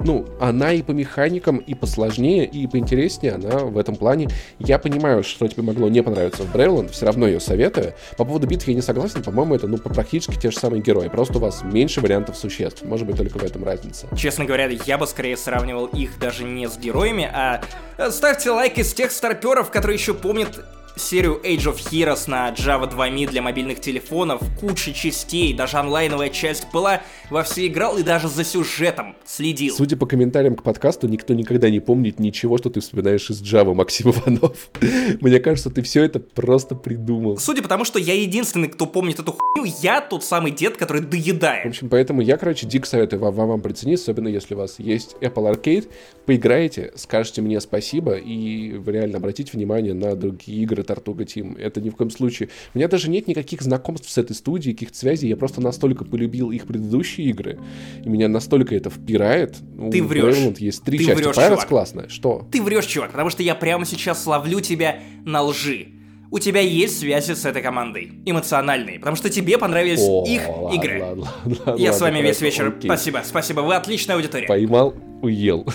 ну, 0.00 0.26
она 0.40 0.72
и 0.72 0.82
по 0.82 0.92
механикам, 0.92 1.58
и 1.58 1.74
посложнее, 1.74 2.44
и 2.44 2.66
поинтереснее, 2.66 3.34
она 3.34 3.58
в 3.58 3.78
этом 3.78 3.96
плане. 3.96 4.28
Я 4.58 4.78
понимаю, 4.78 5.24
что 5.24 5.48
тебе 5.48 5.62
могло 5.62 5.88
не 5.88 6.02
понравиться 6.02 6.42
в 6.42 6.52
Брейланд, 6.52 6.90
все 6.90 7.06
равно 7.06 7.26
ее 7.26 7.40
советую. 7.40 7.94
По 8.16 8.24
поводу 8.24 8.46
битв 8.46 8.66
я 8.68 8.74
не 8.74 8.82
согласен, 8.82 9.22
по-моему, 9.22 9.54
это, 9.54 9.66
ну, 9.66 9.78
практически 9.78 10.38
те 10.38 10.50
же 10.50 10.58
самые 10.58 10.82
герои, 10.82 11.08
просто 11.08 11.38
у 11.38 11.40
вас 11.40 11.62
меньше 11.62 12.00
вариантов 12.00 12.36
существ, 12.36 12.82
может 12.82 13.06
быть, 13.06 13.16
только 13.16 13.38
в 13.38 13.44
этом 13.44 13.64
разница. 13.64 14.06
Честно 14.16 14.44
говоря, 14.44 14.68
я 14.68 14.98
бы 14.98 15.06
скорее 15.06 15.36
сравнивал 15.36 15.86
их 15.86 16.18
даже 16.18 16.44
не 16.44 16.68
с 16.68 16.78
героями, 16.78 17.28
а 17.32 17.62
э, 17.96 18.10
ставьте 18.10 18.50
лайк 18.50 18.78
из 18.78 18.92
тех 18.94 19.10
старперов, 19.10 19.70
которые 19.70 19.96
еще 19.96 20.14
помнят 20.14 20.64
серию 20.98 21.40
Age 21.42 21.74
of 21.74 21.76
Heroes 21.90 22.28
на 22.28 22.50
Java 22.50 22.90
2Me 22.90 23.28
для 23.28 23.42
мобильных 23.42 23.80
телефонов, 23.80 24.42
куча 24.60 24.92
частей, 24.92 25.54
даже 25.54 25.78
онлайновая 25.78 26.28
часть 26.28 26.66
была, 26.72 27.02
во 27.30 27.42
все 27.42 27.66
играл 27.66 27.98
и 27.98 28.02
даже 28.02 28.28
за 28.28 28.44
сюжетом 28.44 29.16
следил. 29.24 29.74
Судя 29.74 29.96
по 29.96 30.06
комментариям 30.06 30.56
к 30.56 30.62
подкасту, 30.62 31.08
никто 31.08 31.34
никогда 31.34 31.70
не 31.70 31.80
помнит 31.80 32.18
ничего, 32.18 32.58
что 32.58 32.70
ты 32.70 32.80
вспоминаешь 32.80 33.30
из 33.30 33.42
Java, 33.42 33.74
Максим 33.74 34.10
Иванов. 34.10 34.70
Мне 35.20 35.38
кажется, 35.40 35.70
ты 35.70 35.82
все 35.82 36.02
это 36.02 36.18
просто 36.18 36.74
придумал. 36.74 37.38
Судя 37.38 37.62
по 37.62 37.68
тому, 37.68 37.84
что 37.84 37.98
я 37.98 38.14
единственный, 38.14 38.68
кто 38.68 38.86
помнит 38.86 39.18
эту 39.18 39.32
хуйню, 39.32 39.72
я 39.82 40.00
тот 40.00 40.24
самый 40.24 40.52
дед, 40.52 40.76
который 40.76 41.02
доедает. 41.02 41.64
В 41.64 41.68
общем, 41.68 41.88
поэтому 41.88 42.20
я, 42.20 42.36
короче, 42.36 42.66
дико 42.66 42.86
советую 42.86 43.20
вам, 43.20 43.34
вам, 43.34 43.48
вам 43.48 43.60
приценить, 43.60 44.00
особенно 44.00 44.28
если 44.28 44.54
у 44.54 44.58
вас 44.58 44.78
есть 44.78 45.16
Apple 45.20 45.54
Arcade, 45.54 45.88
поиграете, 46.26 46.92
скажете 46.96 47.42
мне 47.42 47.60
спасибо 47.60 48.14
и 48.14 48.80
реально 48.86 49.18
обратите 49.18 49.52
внимание 49.52 49.94
на 49.94 50.14
другие 50.14 50.62
игры 50.62 50.82
Tortuga 50.88 51.24
Team. 51.24 51.58
Это 51.58 51.80
ни 51.80 51.90
в 51.90 51.96
коем 51.96 52.10
случае... 52.10 52.48
У 52.74 52.78
меня 52.78 52.88
даже 52.88 53.10
нет 53.10 53.28
никаких 53.28 53.62
знакомств 53.62 54.08
с 54.10 54.18
этой 54.18 54.34
студией, 54.34 54.74
каких-то 54.74 54.96
связей. 54.98 55.28
Я 55.28 55.36
просто 55.36 55.60
настолько 55.60 56.04
полюбил 56.04 56.50
их 56.50 56.66
предыдущие 56.66 57.28
игры, 57.28 57.58
и 58.04 58.08
меня 58.08 58.28
настолько 58.28 58.74
это 58.74 58.90
впирает. 58.90 59.56
Ты 59.90 60.00
У 60.02 60.06
врешь. 60.06 60.36
Graveland 60.36 60.56
есть 60.58 60.82
три 60.84 60.98
Ты 60.98 61.04
части. 61.06 61.22
врешь, 61.22 61.36
Pirates 61.36 61.48
чувак. 61.50 61.68
классная. 61.68 62.08
Что? 62.08 62.46
Ты 62.50 62.62
врешь, 62.62 62.86
чувак, 62.86 63.10
потому 63.10 63.30
что 63.30 63.42
я 63.42 63.54
прямо 63.54 63.84
сейчас 63.84 64.26
ловлю 64.26 64.60
тебя 64.60 65.00
на 65.24 65.42
лжи. 65.42 65.88
У 66.30 66.38
тебя 66.38 66.60
есть 66.60 66.98
связи 67.00 67.32
с 67.32 67.46
этой 67.46 67.62
командой. 67.62 68.12
Эмоциональные. 68.26 68.98
Потому 68.98 69.16
что 69.16 69.30
тебе 69.30 69.56
понравились 69.56 70.00
О, 70.02 70.24
их 70.26 70.42
ладно, 70.46 70.76
игры. 70.76 71.02
ладно, 71.02 71.24
ладно, 71.44 71.56
ладно, 71.64 71.82
я 71.82 71.92
с 71.94 72.00
вами 72.02 72.20
весь 72.20 72.40
вечер. 72.42 72.68
окей. 72.68 72.88
Спасибо, 72.88 73.22
спасибо. 73.24 73.60
Вы 73.60 73.74
отличная 73.74 74.16
аудитория. 74.16 74.46
Поймал, 74.46 74.94
уел. 75.22 75.66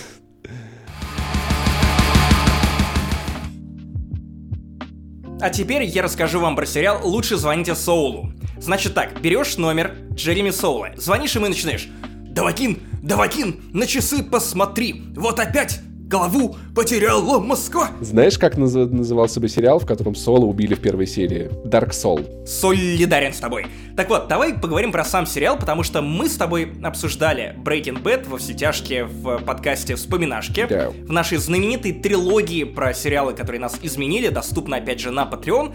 А 5.40 5.50
теперь 5.50 5.82
я 5.82 6.02
расскажу 6.02 6.40
вам 6.40 6.56
про 6.56 6.64
сериал 6.64 7.00
«Лучше 7.02 7.36
звоните 7.36 7.74
Соулу». 7.74 8.32
Значит 8.58 8.94
так, 8.94 9.20
берешь 9.20 9.56
номер 9.56 9.94
Джереми 10.12 10.50
Соула, 10.50 10.90
звонишь 10.96 11.34
ему 11.34 11.46
и 11.46 11.48
начинаешь 11.50 11.88
«Давакин, 12.28 12.80
Давакин, 13.02 13.60
на 13.72 13.86
часы 13.86 14.22
посмотри, 14.22 15.02
вот 15.16 15.40
опять 15.40 15.80
голову 16.08 16.56
потеряла 16.74 17.38
Москва». 17.38 17.90
Знаешь, 18.00 18.38
как 18.38 18.56
наз- 18.56 18.88
назывался 18.88 19.40
бы 19.40 19.48
сериал, 19.48 19.78
в 19.78 19.86
котором 19.86 20.14
Соло 20.14 20.44
убили 20.44 20.74
в 20.74 20.80
первой 20.80 21.06
серии? 21.06 21.50
Dark 21.64 21.90
Soul. 21.90 22.46
Солидарен 22.46 23.32
с 23.32 23.38
тобой. 23.38 23.66
Так 23.96 24.08
вот, 24.08 24.28
давай 24.28 24.54
поговорим 24.54 24.92
про 24.92 25.04
сам 25.04 25.26
сериал, 25.26 25.56
потому 25.56 25.82
что 25.82 26.02
мы 26.02 26.28
с 26.28 26.36
тобой 26.36 26.72
обсуждали 26.82 27.56
Breaking 27.64 28.02
Bad 28.02 28.28
во 28.28 28.38
все 28.38 28.54
тяжкие 28.54 29.04
в 29.04 29.38
подкасте 29.38 29.94
«Вспоминашки». 29.94 30.66
Да. 30.68 30.90
В 30.90 31.12
нашей 31.12 31.38
знаменитой 31.38 31.92
трилогии 31.92 32.64
про 32.64 32.92
сериалы, 32.92 33.34
которые 33.34 33.60
нас 33.60 33.78
изменили, 33.82 34.28
доступна 34.28 34.76
опять 34.76 35.00
же 35.00 35.10
на 35.10 35.24
Patreon. 35.24 35.74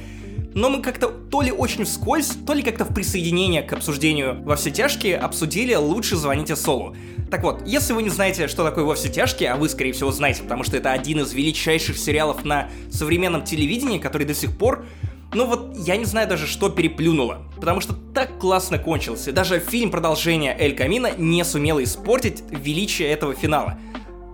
Но 0.54 0.70
мы 0.70 0.82
как-то 0.82 1.08
то 1.08 1.42
ли 1.42 1.52
очень 1.52 1.86
вскользь, 1.86 2.32
то 2.46 2.54
ли 2.54 2.64
как-то 2.64 2.86
в 2.86 2.94
присоединение 2.94 3.62
к 3.62 3.74
обсуждению 3.74 4.42
во 4.44 4.56
все 4.56 4.72
тяжкие 4.72 5.18
обсудили 5.18 5.76
«Лучше 5.76 6.16
звоните 6.16 6.56
Солу». 6.56 6.96
Так 7.30 7.44
вот, 7.44 7.62
если 7.66 7.94
вы 7.94 8.02
не 8.02 8.10
знаете, 8.10 8.48
что 8.48 8.64
такое 8.64 8.84
«Во 8.84 8.96
все 8.96 9.10
тяжкие», 9.10 9.52
а 9.52 9.56
вы, 9.56 9.70
скорее 9.70 9.94
всего, 9.94 10.12
знаете, 10.12 10.42
потому 10.42 10.64
что 10.64 10.78
это 10.78 10.92
один 10.92 11.20
из 11.20 11.34
величайших 11.34 11.98
сериалов 11.98 12.44
на 12.44 12.70
современном 12.92 13.44
телевидении, 13.44 14.00
который 14.00 14.26
до 14.26 14.34
сих 14.34 14.58
пор 14.58 14.86
ну 15.32 15.46
вот, 15.46 15.78
я 15.78 15.96
не 15.96 16.06
знаю 16.06 16.28
даже, 16.28 16.48
что 16.48 16.70
переплюнуло. 16.70 17.44
Потому 17.58 17.82
что 17.82 17.94
так 18.16 18.40
классно 18.40 18.80
кончился. 18.80 19.32
Даже 19.32 19.60
фильм 19.60 19.92
продолжения 19.92 20.56
Эль 20.58 20.76
Камина 20.76 21.12
не 21.18 21.46
сумел 21.46 21.82
испортить 21.84 22.44
величие 22.50 23.10
этого 23.10 23.36
финала. 23.36 23.78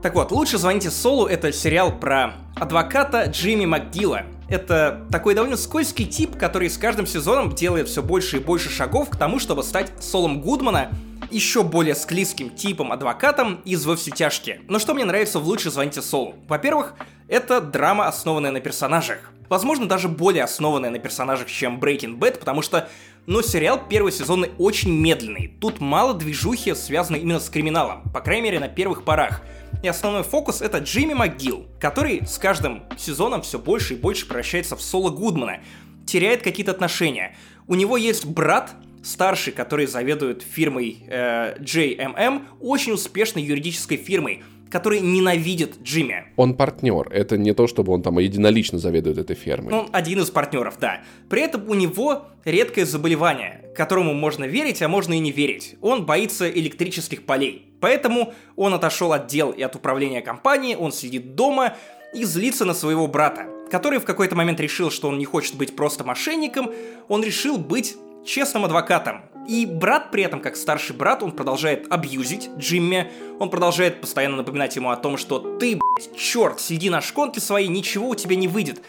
Так 0.06 0.14
вот, 0.14 0.32
лучше 0.32 0.60
звоните 0.60 0.92
Солу, 0.92 1.26
это 1.26 1.52
сериал 1.52 1.92
про 1.92 2.36
адвоката 2.56 3.24
Джимми 3.24 3.66
МакГилла. 3.66 4.22
Это 4.48 5.04
такой 5.12 5.34
довольно 5.34 5.58
скользкий 5.58 6.06
тип, 6.06 6.38
который 6.38 6.70
с 6.70 6.78
каждым 6.78 7.08
сезоном 7.08 7.56
делает 7.56 7.90
все 7.90 8.04
больше 8.04 8.38
и 8.38 8.40
больше 8.40 8.70
шагов 8.70 9.10
к 9.10 9.16
тому, 9.16 9.40
чтобы 9.40 9.64
стать 9.64 9.92
Солом 10.00 10.42
Гудмана, 10.42 10.92
еще 11.32 11.64
более 11.64 11.96
склизким 11.96 12.52
типом 12.52 12.92
адвокатом 12.92 13.62
из 13.66 13.84
«Во 13.88 13.96
все 13.96 14.12
тяжкие». 14.12 14.62
Но 14.68 14.78
что 14.78 14.94
мне 14.94 15.06
нравится 15.06 15.40
в 15.40 15.48
«Лучше 15.48 15.72
звоните 15.72 16.04
Солу»? 16.04 16.36
Во-первых, 16.48 16.94
это 17.28 17.60
драма, 17.60 18.08
основанная 18.08 18.52
на 18.52 18.60
персонажах. 18.60 19.32
Возможно, 19.50 19.88
даже 19.88 20.08
более 20.08 20.44
основанная 20.44 20.92
на 20.92 21.00
персонажах, 21.00 21.48
чем 21.48 21.80
Breaking 21.80 22.20
Bad, 22.20 22.38
потому 22.38 22.62
что, 22.62 22.90
ну, 23.28 23.42
сериал 23.42 23.82
первый 23.90 24.12
сезонный 24.12 24.52
очень 24.58 24.92
медленный. 24.92 25.52
Тут 25.60 25.80
мало 25.80 26.14
движухи, 26.14 26.76
связанной 26.76 27.20
именно 27.20 27.40
с 27.40 27.50
криминалом, 27.50 28.04
по 28.14 28.22
крайней 28.22 28.44
мере, 28.44 28.60
на 28.60 28.68
первых 28.68 29.04
порах. 29.04 29.42
И 29.84 29.88
основной 29.88 30.24
фокус 30.24 30.62
это 30.62 30.78
Джимми 30.78 31.14
МакГилл, 31.14 31.66
который 31.80 32.26
с 32.26 32.38
каждым 32.38 32.84
сезоном 32.98 33.42
все 33.42 33.60
больше 33.60 33.96
и 33.96 33.98
больше 33.98 34.28
превращается 34.28 34.76
в 34.76 34.82
Соло 34.82 35.10
Гудмана, 35.10 35.62
теряет 36.06 36.44
какие-то 36.44 36.72
отношения. 36.72 37.36
У 37.68 37.76
него 37.76 37.98
есть 37.98 38.26
брат, 38.26 38.76
старший, 39.04 39.54
который 39.54 39.86
заведует 39.86 40.44
фирмой 40.44 41.04
э, 41.08 41.58
JMM, 41.60 42.44
очень 42.60 42.94
успешной 42.94 43.44
юридической 43.44 43.98
фирмой, 43.98 44.44
который 44.70 45.00
ненавидит 45.00 45.82
Джимми. 45.82 46.26
Он 46.36 46.56
партнер. 46.56 47.08
Это 47.12 47.38
не 47.38 47.54
то, 47.54 47.68
чтобы 47.68 47.94
он 47.94 48.02
там 48.02 48.20
единолично 48.20 48.80
заведует 48.80 49.18
этой 49.18 49.36
фермой. 49.36 49.74
Он 49.74 49.90
один 49.92 50.20
из 50.20 50.30
партнеров, 50.30 50.78
да. 50.80 51.02
При 51.30 51.42
этом 51.42 51.70
у 51.70 51.74
него 51.74 52.26
редкое 52.44 52.86
заболевание, 52.86 53.66
которому 53.76 54.14
можно 54.14 54.46
верить, 54.46 54.82
а 54.82 54.88
можно 54.88 55.14
и 55.14 55.20
не 55.20 55.32
верить. 55.32 55.76
Он 55.82 56.06
боится 56.06 56.50
электрических 56.50 57.26
полей. 57.26 57.74
Поэтому 57.80 58.34
он 58.56 58.74
отошел 58.74 59.14
от 59.14 59.28
дел 59.28 59.52
и 59.52 59.62
от 59.62 59.76
управления 59.76 60.22
компанией, 60.22 60.76
он 60.76 60.92
сидит 60.92 61.36
дома 61.36 61.76
и 62.14 62.24
злится 62.24 62.66
на 62.66 62.74
своего 62.74 63.08
брата, 63.08 63.48
который 63.70 64.00
в 64.00 64.06
какой-то 64.06 64.36
момент 64.36 64.60
решил, 64.60 64.90
что 64.90 65.10
он 65.10 65.18
не 65.18 65.26
хочет 65.26 65.56
быть 65.56 65.76
просто 65.76 66.04
мошенником, 66.04 66.72
он 67.08 67.24
решил 67.24 67.58
быть 67.58 67.96
честным 68.26 68.66
адвокатом. 68.66 69.22
И 69.48 69.66
брат 69.66 70.12
при 70.12 70.24
этом, 70.24 70.42
как 70.42 70.56
старший 70.56 70.96
брат, 70.96 71.22
он 71.22 71.32
продолжает 71.32 71.86
абьюзить 71.92 72.50
Джимми, 72.58 73.12
он 73.40 73.50
продолжает 73.50 74.02
постоянно 74.02 74.38
напоминать 74.38 74.76
ему 74.76 74.90
о 74.90 74.96
том, 74.96 75.18
что 75.18 75.40
ты, 75.40 75.78
блядь, 75.78 76.18
черт, 76.18 76.60
сиди 76.60 76.90
на 76.90 77.02
шконке 77.02 77.40
своей, 77.40 77.68
ничего 77.68 78.10
у 78.10 78.16
тебя 78.16 78.36
не 78.36 78.48
выйдет. 78.48 78.82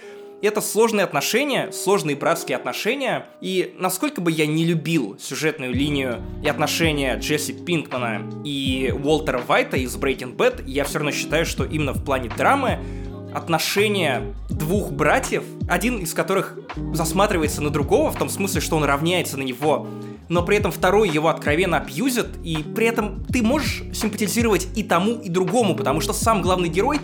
Это 0.43 0.61
сложные 0.61 1.05
отношения, 1.05 1.73
сложные 1.73 2.15
братские 2.15 2.57
отношения, 2.57 3.27
и 3.41 3.75
насколько 3.79 4.21
бы 4.21 4.31
я 4.31 4.47
не 4.47 4.67
любил 4.67 5.17
сюжетную 5.19 5.73
линию 5.73 6.23
и 6.43 6.49
отношения 6.49 7.17
Джесси 7.19 7.55
Пинкмана 7.55 8.23
и 8.45 8.95
Уолтера 9.03 9.39
Вайта 9.39 9.79
из 9.79 9.97
Breaking 9.97 10.37
Bad, 10.37 10.63
я 10.67 10.85
все 10.85 10.99
равно 10.99 11.11
считаю, 11.11 11.47
что 11.47 11.65
именно 11.65 11.95
в 11.95 12.05
плане 12.05 12.31
драмы 12.37 12.79
отношения 13.35 14.35
двух 14.51 14.93
братьев, 14.93 15.43
один 15.69 15.99
из 15.99 16.13
которых 16.15 16.59
засматривается 16.93 17.63
на 17.63 17.71
другого, 17.71 18.11
в 18.11 18.19
том 18.19 18.29
смысле, 18.29 18.61
что 18.61 18.77
он 18.77 18.85
равняется 18.85 19.39
на 19.39 19.43
него, 19.43 19.87
но 20.29 20.43
при 20.43 20.57
этом 20.57 20.73
второй 20.73 21.09
его 21.09 21.29
откровенно 21.29 21.79
абьюзит, 21.79 22.29
и 22.43 22.59
при 22.63 22.87
этом 22.87 23.25
ты 23.27 23.43
можешь 23.43 23.85
симпатизировать 23.93 24.69
и 24.75 24.83
тому, 24.83 25.21
и 25.21 25.29
другому, 25.29 25.75
потому 25.75 26.01
что 26.01 26.13
сам 26.13 26.43
главный 26.43 26.69
герой 26.69 26.99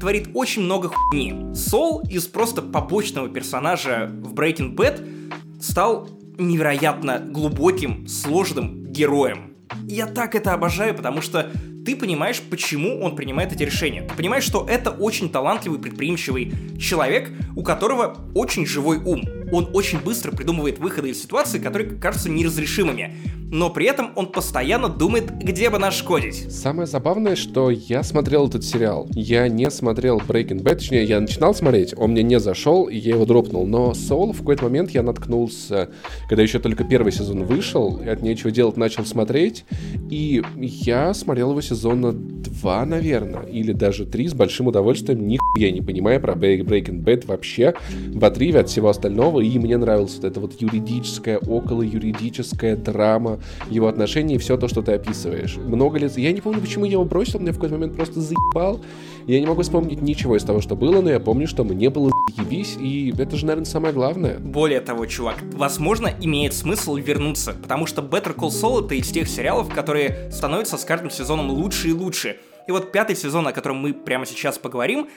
творит 0.00 0.30
очень 0.34 0.62
много 0.62 0.88
хуйни. 0.88 1.54
Сол 1.54 2.02
из 2.08 2.26
просто 2.26 2.62
побочного 2.62 3.28
персонажа 3.28 4.08
в 4.22 4.32
Breaking 4.34 4.74
Bad 4.74 5.60
стал 5.60 6.08
невероятно 6.38 7.18
глубоким, 7.18 8.06
сложным 8.06 8.86
героем. 8.86 9.54
Я 9.86 10.06
так 10.06 10.34
это 10.34 10.52
обожаю, 10.52 10.94
потому 10.94 11.20
что 11.20 11.50
ты 11.84 11.96
понимаешь, 11.96 12.40
почему 12.40 13.02
он 13.02 13.16
принимает 13.16 13.52
эти 13.52 13.62
решения. 13.62 14.02
Ты 14.02 14.14
понимаешь, 14.14 14.44
что 14.44 14.66
это 14.68 14.90
очень 14.90 15.30
талантливый, 15.30 15.78
предприимчивый 15.80 16.52
человек, 16.78 17.30
у 17.56 17.62
которого 17.62 18.16
очень 18.34 18.66
живой 18.66 18.98
ум. 18.98 19.22
Он 19.50 19.70
очень 19.72 20.00
быстро 20.00 20.32
придумывает 20.32 20.78
выходы 20.78 21.10
из 21.10 21.22
ситуаций, 21.22 21.60
которые 21.60 21.90
кажутся 21.96 22.28
неразрешимыми. 22.30 23.14
Но 23.50 23.70
при 23.70 23.86
этом 23.86 24.10
он 24.14 24.26
постоянно 24.26 24.88
думает, 24.88 25.30
где 25.38 25.70
бы 25.70 25.78
нашкодить. 25.78 26.52
Самое 26.52 26.86
забавное, 26.86 27.34
что 27.34 27.70
я 27.70 28.02
смотрел 28.02 28.46
этот 28.48 28.64
сериал. 28.64 29.08
Я 29.12 29.48
не 29.48 29.70
смотрел 29.70 30.18
Breaking 30.18 30.62
Bad, 30.62 30.76
точнее, 30.76 31.04
я 31.04 31.20
начинал 31.20 31.54
смотреть, 31.54 31.94
он 31.96 32.10
мне 32.10 32.22
не 32.22 32.38
зашел, 32.38 32.84
и 32.84 32.96
я 32.96 33.14
его 33.14 33.24
дропнул. 33.24 33.66
Но 33.66 33.92
Soul 33.92 34.32
в 34.32 34.38
какой-то 34.38 34.64
момент 34.64 34.90
я 34.90 35.02
наткнулся, 35.02 35.88
когда 36.28 36.42
еще 36.42 36.58
только 36.58 36.84
первый 36.84 37.12
сезон 37.12 37.44
вышел, 37.44 37.98
и 37.98 38.08
от 38.08 38.22
нечего 38.22 38.50
делать 38.50 38.76
начал 38.76 39.04
смотреть, 39.06 39.64
и 40.10 40.42
я 40.60 41.14
смотрел 41.14 41.50
его 41.50 41.60
сезона 41.60 42.12
два, 42.12 42.84
наверное, 42.84 43.44
или 43.44 43.72
даже 43.72 44.04
три 44.04 44.28
с 44.28 44.34
большим 44.34 44.66
удовольствием, 44.66 45.26
нихуя 45.26 45.70
не 45.70 45.80
понимая 45.80 46.20
про 46.20 46.34
Breaking 46.34 47.02
Bad 47.02 47.26
вообще, 47.26 47.74
в 48.08 48.24
отрыве 48.24 48.60
от 48.60 48.68
всего 48.68 48.88
остального, 48.88 49.40
и 49.40 49.58
мне 49.58 49.76
нравилась 49.76 50.16
вот 50.16 50.24
эта 50.24 50.40
вот 50.40 50.60
юридическая, 50.60 51.38
около 51.38 51.82
юридическая 51.82 52.76
драма, 52.76 53.37
его 53.70 53.88
отношения 53.88 54.36
и 54.36 54.38
все 54.38 54.56
то, 54.56 54.68
что 54.68 54.82
ты 54.82 54.92
описываешь. 54.92 55.56
Много 55.56 55.98
лет... 55.98 56.16
Я 56.16 56.32
не 56.32 56.40
помню, 56.40 56.60
почему 56.60 56.84
я 56.84 56.92
его 56.92 57.04
бросил, 57.04 57.40
меня 57.40 57.52
в 57.52 57.56
какой-то 57.56 57.74
момент 57.74 57.96
просто 57.96 58.20
заебал. 58.20 58.80
Я 59.26 59.40
не 59.40 59.46
могу 59.46 59.62
вспомнить 59.62 60.00
ничего 60.00 60.36
из 60.36 60.42
того, 60.44 60.60
что 60.60 60.74
было, 60.74 61.02
но 61.02 61.10
я 61.10 61.20
помню, 61.20 61.46
что 61.46 61.62
мне 61.62 61.90
было 61.90 62.10
заебись, 62.36 62.76
и 62.80 63.12
это 63.18 63.36
же, 63.36 63.44
наверное, 63.44 63.66
самое 63.66 63.92
главное. 63.92 64.38
Более 64.38 64.80
того, 64.80 65.04
чувак, 65.06 65.36
возможно, 65.52 66.10
имеет 66.20 66.54
смысл 66.54 66.96
вернуться, 66.96 67.52
потому 67.52 67.86
что 67.86 68.00
Better 68.00 68.34
Call 68.34 68.48
Saul 68.48 68.86
это 68.86 68.94
из 68.94 69.08
тех 69.10 69.28
сериалов, 69.28 69.72
которые 69.74 70.30
становятся 70.32 70.78
с 70.78 70.84
каждым 70.84 71.10
сезоном 71.10 71.50
лучше 71.50 71.88
и 71.88 71.92
лучше. 71.92 72.38
И 72.66 72.70
вот 72.70 72.90
пятый 72.92 73.16
сезон, 73.16 73.46
о 73.46 73.52
котором 73.52 73.76
мы 73.78 73.92
прямо 73.92 74.24
сейчас 74.24 74.58
поговорим, 74.58 75.08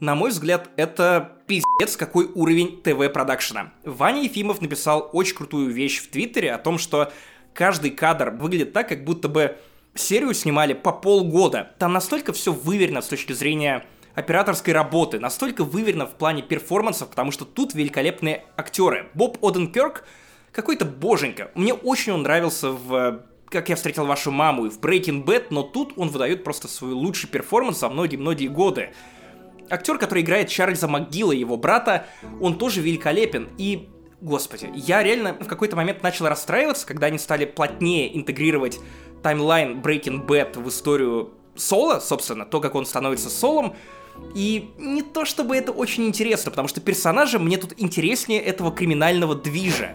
На 0.00 0.14
мой 0.14 0.30
взгляд, 0.30 0.70
это 0.76 1.32
пиздец 1.48 1.96
какой 1.96 2.26
уровень 2.32 2.80
ТВ-продакшена. 2.82 3.72
Ваня 3.84 4.22
Ефимов 4.22 4.60
написал 4.60 5.10
очень 5.12 5.34
крутую 5.34 5.72
вещь 5.72 6.00
в 6.00 6.08
Твиттере 6.08 6.52
о 6.52 6.58
том, 6.58 6.78
что 6.78 7.10
каждый 7.58 7.90
кадр 7.90 8.30
выглядит 8.30 8.72
так, 8.72 8.88
как 8.88 9.02
будто 9.02 9.28
бы 9.28 9.56
серию 9.92 10.32
снимали 10.32 10.74
по 10.74 10.92
полгода. 10.92 11.72
Там 11.80 11.92
настолько 11.92 12.32
все 12.32 12.52
выверено 12.52 13.02
с 13.02 13.08
точки 13.08 13.32
зрения 13.32 13.84
операторской 14.14 14.72
работы, 14.72 15.18
настолько 15.18 15.64
выверено 15.64 16.06
в 16.06 16.14
плане 16.14 16.42
перформансов, 16.42 17.08
потому 17.08 17.32
что 17.32 17.44
тут 17.44 17.74
великолепные 17.74 18.44
актеры. 18.56 19.08
Боб 19.14 19.44
Оденкерк 19.44 20.04
какой-то 20.52 20.84
боженька. 20.84 21.50
Мне 21.56 21.74
очень 21.74 22.12
он 22.12 22.22
нравился 22.22 22.70
в 22.70 23.24
«Как 23.46 23.68
я 23.68 23.74
встретил 23.74 24.06
вашу 24.06 24.30
маму» 24.30 24.66
и 24.66 24.70
в 24.70 24.78
Breaking 24.78 25.24
Bad, 25.24 25.46
но 25.50 25.64
тут 25.64 25.94
он 25.96 26.10
выдает 26.10 26.44
просто 26.44 26.68
свой 26.68 26.92
лучший 26.92 27.28
перформанс 27.28 27.80
за 27.80 27.88
многие-многие 27.88 28.46
годы. 28.46 28.90
Актер, 29.68 29.98
который 29.98 30.22
играет 30.22 30.48
Чарльза 30.48 30.86
МcГилла, 30.86 31.32
его 31.32 31.56
брата, 31.56 32.06
он 32.40 32.56
тоже 32.56 32.82
великолепен. 32.82 33.48
И, 33.58 33.88
господи, 34.20 34.70
я 34.74 35.02
реально 35.02 35.34
в 35.34 35.46
какой-то 35.46 35.76
момент 35.76 36.02
начал 36.02 36.26
расстраиваться, 36.28 36.86
когда 36.86 37.06
они 37.06 37.18
стали 37.18 37.44
плотнее 37.44 38.16
интегрировать 38.16 38.78
таймлайн 39.22 39.80
Breaking 39.80 40.26
Bad 40.26 40.60
в 40.60 40.68
историю 40.68 41.30
Соло, 41.56 42.00
собственно, 42.00 42.44
то, 42.44 42.60
как 42.60 42.74
он 42.74 42.86
становится 42.86 43.30
Солом, 43.30 43.74
и 44.34 44.70
не 44.78 45.02
то 45.02 45.24
чтобы 45.24 45.56
это 45.56 45.72
очень 45.72 46.06
интересно, 46.06 46.50
потому 46.50 46.68
что 46.68 46.80
персонажи 46.80 47.38
мне 47.38 47.56
тут 47.56 47.74
интереснее 47.76 48.40
этого 48.40 48.72
криминального 48.72 49.34
движа. 49.34 49.94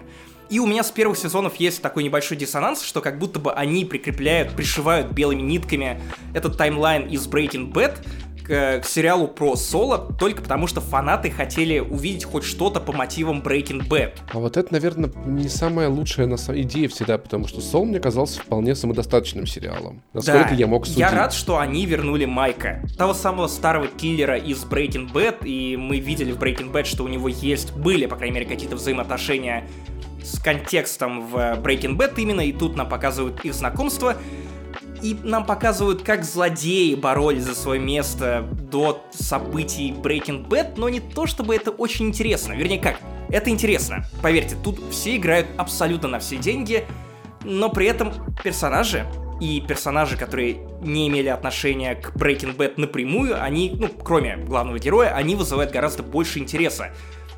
И 0.50 0.60
у 0.60 0.66
меня 0.66 0.84
с 0.84 0.92
первых 0.92 1.18
сезонов 1.18 1.56
есть 1.56 1.82
такой 1.82 2.04
небольшой 2.04 2.38
диссонанс, 2.38 2.84
что 2.84 3.02
как 3.02 3.18
будто 3.18 3.40
бы 3.40 3.54
они 3.54 3.86
прикрепляют, 3.86 4.56
пришивают 4.56 5.12
белыми 5.12 5.42
нитками 5.42 6.02
этот 6.34 6.58
таймлайн 6.58 7.08
из 7.08 7.28
Breaking 7.28 7.72
Bad 7.72 7.98
к, 8.44 8.82
к 8.82 8.86
сериалу 8.86 9.28
про 9.28 9.56
Соло 9.56 9.98
только 10.20 10.42
потому, 10.42 10.68
что 10.68 10.82
фанаты 10.82 11.32
хотели 11.32 11.80
увидеть 11.80 12.26
хоть 12.26 12.44
что-то 12.44 12.80
по 12.80 12.92
мотивам 12.92 13.42
Breaking 13.42 13.88
Bad. 13.88 14.14
А 14.32 14.40
вот 14.40 14.58
это, 14.58 14.74
наверное, 14.74 15.12
не 15.26 15.50
самая 15.50 15.90
лучшая 15.90 16.28
на 16.28 16.38
самом 16.38 16.62
идея 16.62 16.88
всегда, 16.90 17.18
потому 17.18 17.48
что 17.48 17.62
Сол 17.62 17.86
мне 17.86 18.00
казался 18.00 18.42
вполне 18.42 18.76
самодостаточным 18.76 19.48
сериалом. 19.48 20.02
Насколько 20.14 20.50
да, 20.50 20.56
я 20.56 20.68
мог 20.68 20.86
судить. 20.86 21.00
Я 21.00 21.12
рад, 21.12 21.34
что 21.34 21.58
они 21.58 21.86
вернули 21.86 22.26
Майка, 22.26 22.82
того 22.98 23.14
самого 23.14 23.48
старого 23.48 23.88
киллера 23.88 24.38
из 24.38 24.64
Breaking 24.64 25.12
Bad, 25.12 25.46
и 25.46 25.78
мы 25.78 26.00
видели 26.00 26.32
в 26.32 26.38
Breaking 26.38 26.72
Bad, 26.72 26.86
что 26.86 27.04
у 27.04 27.08
него 27.08 27.28
есть, 27.28 27.74
были, 27.74 28.06
по 28.06 28.16
крайней 28.16 28.36
мере, 28.36 28.46
какие-то 28.46 28.76
взаимоотношения 28.76 29.68
с 30.24 30.40
контекстом 30.40 31.28
в 31.28 31.36
Breaking 31.36 31.98
Bad 31.98 32.14
именно, 32.18 32.42
и 32.42 32.52
тут 32.52 32.76
нам 32.76 32.88
показывают 32.88 33.44
их 33.44 33.54
знакомство 33.54 34.16
и 35.04 35.18
нам 35.22 35.46
показывают, 35.46 36.02
как 36.02 36.24
злодеи 36.24 36.96
боролись 36.96 37.44
за 37.44 37.56
свое 37.56 37.80
место 37.80 38.48
до 38.72 39.04
событий 39.12 39.92
Breaking 39.92 40.48
Bad, 40.48 40.76
но 40.78 40.88
не 40.88 41.02
то 41.02 41.28
чтобы 41.28 41.56
это 41.56 41.72
очень 41.72 42.08
интересно. 42.08 42.54
Вернее, 42.54 42.80
как? 42.80 42.96
Это 43.30 43.50
интересно. 43.50 44.06
Поверьте, 44.22 44.56
тут 44.64 44.80
все 44.92 45.18
играют 45.18 45.48
абсолютно 45.58 46.08
на 46.08 46.20
все 46.20 46.38
деньги, 46.38 46.86
но 47.44 47.70
при 47.70 47.88
этом 47.88 48.14
персонажи 48.44 49.06
и 49.42 49.60
персонажи, 49.60 50.16
которые 50.16 50.60
не 50.82 51.10
имели 51.10 51.28
отношения 51.28 51.96
к 51.96 52.16
Breaking 52.16 52.56
Bad 52.56 52.76
напрямую, 52.78 53.44
они, 53.44 53.76
ну, 53.78 53.90
кроме 53.90 54.38
главного 54.38 54.80
героя, 54.80 55.10
они 55.14 55.36
вызывают 55.36 55.72
гораздо 55.72 56.02
больше 56.02 56.40
интереса. 56.40 56.94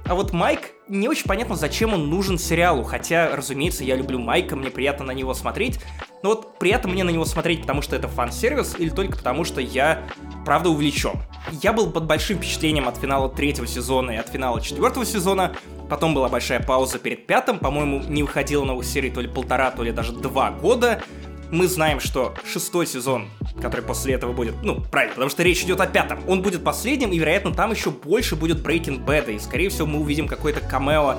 А 0.08 0.14
вот 0.14 0.34
Майк, 0.34 0.72
не 0.88 1.08
очень 1.08 1.26
понятно, 1.26 1.56
зачем 1.56 1.96
он 1.96 2.12
нужен 2.12 2.38
сериалу, 2.38 2.84
хотя, 2.84 3.36
разумеется, 3.36 3.84
я 3.84 3.96
люблю 3.96 4.20
Майка, 4.20 4.56
мне 4.56 4.70
приятно 4.70 5.04
на 5.06 5.12
него 5.12 5.34
смотреть, 5.34 5.80
но 6.22 6.30
вот 6.30 6.60
приятно 6.60 6.92
мне 6.92 7.04
на 7.04 7.10
него 7.10 7.26
смотреть, 7.26 7.62
потому 7.62 7.82
что 7.82 7.96
это 7.96 8.08
фан-сервис, 8.08 8.76
или 8.78 8.90
только 8.90 9.18
потому, 9.18 9.46
что 9.46 9.60
я, 9.62 10.04
правда, 10.46 10.70
увлечен. 10.70 11.16
Я 11.64 11.74
был 11.74 11.90
под 11.90 12.06
большим 12.06 12.38
впечатлением 12.38 12.88
от 12.88 12.98
финала 12.98 13.30
третьего 13.30 13.66
сезона 13.66 14.12
и 14.12 14.18
от 14.18 14.30
финала 14.30 14.62
четвертого 14.62 15.08
сезона, 15.08 15.56
потом 15.90 16.14
была 16.14 16.30
большая 16.30 16.62
пауза 16.62 17.00
перед 17.00 17.26
пятым, 17.26 17.58
по-моему, 17.58 18.04
не 18.08 18.22
выходило 18.22 18.64
новых 18.64 18.86
серий 18.86 19.10
то 19.10 19.22
ли 19.22 19.28
полтора, 19.28 19.72
то 19.72 19.82
ли 19.82 19.92
даже 19.92 20.12
два 20.12 20.52
года, 20.52 21.02
мы 21.50 21.68
знаем, 21.68 22.00
что 22.00 22.36
шестой 22.46 22.86
сезон, 22.86 23.28
который 23.62 23.82
после 23.82 24.14
этого 24.14 24.34
будет, 24.34 24.56
ну, 24.64 24.82
правильно, 24.92 25.16
потому 25.16 25.30
что 25.30 25.44
речь 25.44 25.64
идет 25.64 25.80
о 25.80 25.88
пятом, 25.88 26.20
он 26.28 26.42
будет 26.42 26.64
последним, 26.64 27.12
и, 27.12 27.18
вероятно, 27.18 27.54
там 27.54 27.72
еще 27.72 27.92
больше 27.92 28.36
будет 28.36 28.66
Breaking 28.66 29.06
Bad, 29.06 29.34
и, 29.34 29.40
скорее 29.40 29.70
всего, 29.70 29.88
мы 29.88 30.00
увидим 30.00 30.28
какой-то 30.28 30.60
камео 30.60 31.18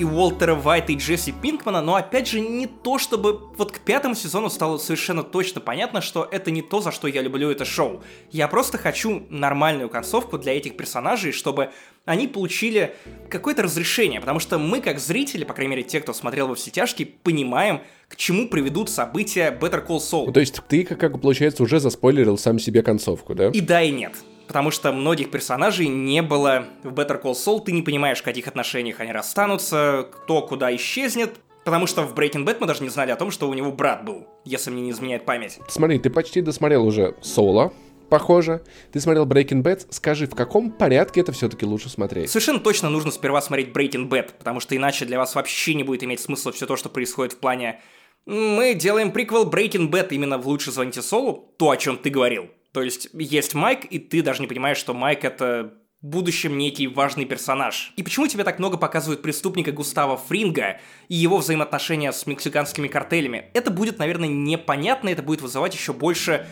и 0.00 0.04
Уолтера 0.04 0.54
Вайта, 0.54 0.92
и 0.92 0.96
Джесси 0.96 1.30
Пинкмана, 1.30 1.82
но 1.82 1.94
опять 1.94 2.26
же 2.26 2.40
не 2.40 2.66
то, 2.66 2.98
чтобы 2.98 3.38
вот 3.58 3.70
к 3.70 3.80
пятому 3.80 4.14
сезону 4.14 4.48
стало 4.48 4.78
совершенно 4.78 5.22
точно 5.22 5.60
понятно, 5.60 6.00
что 6.00 6.26
это 6.30 6.50
не 6.50 6.62
то, 6.62 6.80
за 6.80 6.90
что 6.90 7.06
я 7.06 7.20
люблю 7.20 7.50
это 7.50 7.66
шоу. 7.66 8.02
Я 8.30 8.48
просто 8.48 8.78
хочу 8.78 9.26
нормальную 9.28 9.90
концовку 9.90 10.38
для 10.38 10.56
этих 10.56 10.76
персонажей, 10.78 11.32
чтобы 11.32 11.70
они 12.06 12.28
получили 12.28 12.94
какое-то 13.28 13.62
разрешение, 13.62 14.20
потому 14.20 14.40
что 14.40 14.58
мы, 14.58 14.80
как 14.80 14.98
зрители, 14.98 15.44
по 15.44 15.52
крайней 15.52 15.72
мере, 15.72 15.82
те, 15.82 16.00
кто 16.00 16.14
смотрел 16.14 16.48
во 16.48 16.54
все 16.54 16.70
тяжкие, 16.70 17.06
понимаем, 17.22 17.82
к 18.10 18.16
чему 18.16 18.48
приведут 18.48 18.90
события 18.90 19.56
Better 19.58 19.86
Call 19.86 19.98
Saul. 19.98 20.26
Ну, 20.26 20.32
то 20.32 20.40
есть 20.40 20.60
ты, 20.68 20.84
как, 20.84 20.98
как 20.98 21.20
получается, 21.20 21.62
уже 21.62 21.78
заспойлерил 21.78 22.36
сам 22.36 22.58
себе 22.58 22.82
концовку, 22.82 23.34
да? 23.34 23.48
И 23.48 23.60
да, 23.60 23.80
и 23.82 23.90
нет 23.90 24.12
потому 24.46 24.72
что 24.72 24.90
многих 24.90 25.30
персонажей 25.30 25.86
не 25.86 26.22
было 26.22 26.64
в 26.82 26.88
Better 26.88 27.22
Call 27.22 27.34
Saul, 27.34 27.62
ты 27.64 27.70
не 27.70 27.82
понимаешь, 27.82 28.18
в 28.18 28.24
каких 28.24 28.48
отношениях 28.48 28.98
они 28.98 29.12
расстанутся, 29.12 30.08
кто 30.10 30.42
куда 30.42 30.74
исчезнет, 30.74 31.36
Потому 31.64 31.86
что 31.86 32.02
в 32.02 32.14
Breaking 32.14 32.44
Bad 32.44 32.56
мы 32.58 32.66
даже 32.66 32.82
не 32.82 32.88
знали 32.88 33.10
о 33.10 33.16
том, 33.16 33.30
что 33.30 33.48
у 33.48 33.54
него 33.54 33.70
брат 33.70 34.04
был, 34.04 34.26
если 34.44 34.70
мне 34.70 34.82
не 34.82 34.90
изменяет 34.90 35.24
память. 35.24 35.58
Смотри, 35.68 35.98
ты 35.98 36.08
почти 36.08 36.40
досмотрел 36.40 36.86
уже 36.86 37.14
Соло, 37.20 37.72
похоже. 38.08 38.62
Ты 38.92 39.00
смотрел 39.00 39.26
Breaking 39.26 39.62
Bad. 39.62 39.86
Скажи, 39.90 40.26
в 40.26 40.34
каком 40.34 40.70
порядке 40.70 41.20
это 41.20 41.32
все-таки 41.32 41.66
лучше 41.66 41.88
смотреть? 41.90 42.30
Совершенно 42.30 42.60
точно 42.60 42.88
нужно 42.88 43.10
сперва 43.10 43.42
смотреть 43.42 43.68
Breaking 43.68 44.08
Bad, 44.08 44.30
потому 44.38 44.60
что 44.60 44.74
иначе 44.74 45.04
для 45.04 45.18
вас 45.18 45.34
вообще 45.34 45.74
не 45.74 45.84
будет 45.84 46.02
иметь 46.02 46.20
смысла 46.20 46.50
все 46.50 46.66
то, 46.66 46.76
что 46.76 46.88
происходит 46.88 47.34
в 47.34 47.38
плане 47.38 47.80
мы 48.26 48.74
делаем 48.74 49.12
приквел 49.12 49.48
Breaking 49.50 49.90
Bad 49.90 50.08
именно 50.10 50.38
в 50.38 50.46
«Лучше 50.46 50.70
звоните 50.72 51.02
Солу», 51.02 51.54
то, 51.58 51.70
о 51.70 51.76
чем 51.76 51.98
ты 51.98 52.10
говорил. 52.10 52.50
То 52.72 52.82
есть 52.82 53.08
есть 53.12 53.54
Майк, 53.54 53.84
и 53.84 53.98
ты 53.98 54.22
даже 54.22 54.40
не 54.40 54.46
понимаешь, 54.46 54.78
что 54.78 54.94
Майк 54.94 55.24
это 55.24 55.74
в 56.00 56.06
будущем 56.06 56.56
некий 56.56 56.86
важный 56.86 57.26
персонаж. 57.26 57.92
И 57.96 58.02
почему 58.02 58.26
тебе 58.26 58.44
так 58.44 58.58
много 58.58 58.78
показывают 58.78 59.20
преступника 59.20 59.70
Густава 59.70 60.16
Фринга 60.16 60.80
и 61.08 61.14
его 61.14 61.38
взаимоотношения 61.38 62.12
с 62.12 62.26
мексиканскими 62.26 62.88
картелями? 62.88 63.50
Это 63.52 63.70
будет, 63.70 63.98
наверное, 63.98 64.28
непонятно, 64.28 65.10
это 65.10 65.22
будет 65.22 65.42
вызывать 65.42 65.74
еще 65.74 65.92
больше 65.92 66.46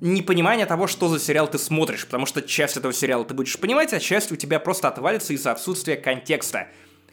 непонимания 0.00 0.66
того, 0.66 0.86
что 0.86 1.08
за 1.08 1.20
сериал 1.20 1.46
ты 1.48 1.58
смотришь, 1.58 2.06
потому 2.06 2.26
что 2.26 2.42
часть 2.42 2.76
этого 2.76 2.92
сериала 2.92 3.24
ты 3.24 3.34
будешь 3.34 3.58
понимать, 3.58 3.92
а 3.92 4.00
часть 4.00 4.32
у 4.32 4.36
тебя 4.36 4.58
просто 4.58 4.88
отвалится 4.88 5.34
из-за 5.34 5.52
отсутствия 5.52 5.96
контекста. 5.96 6.68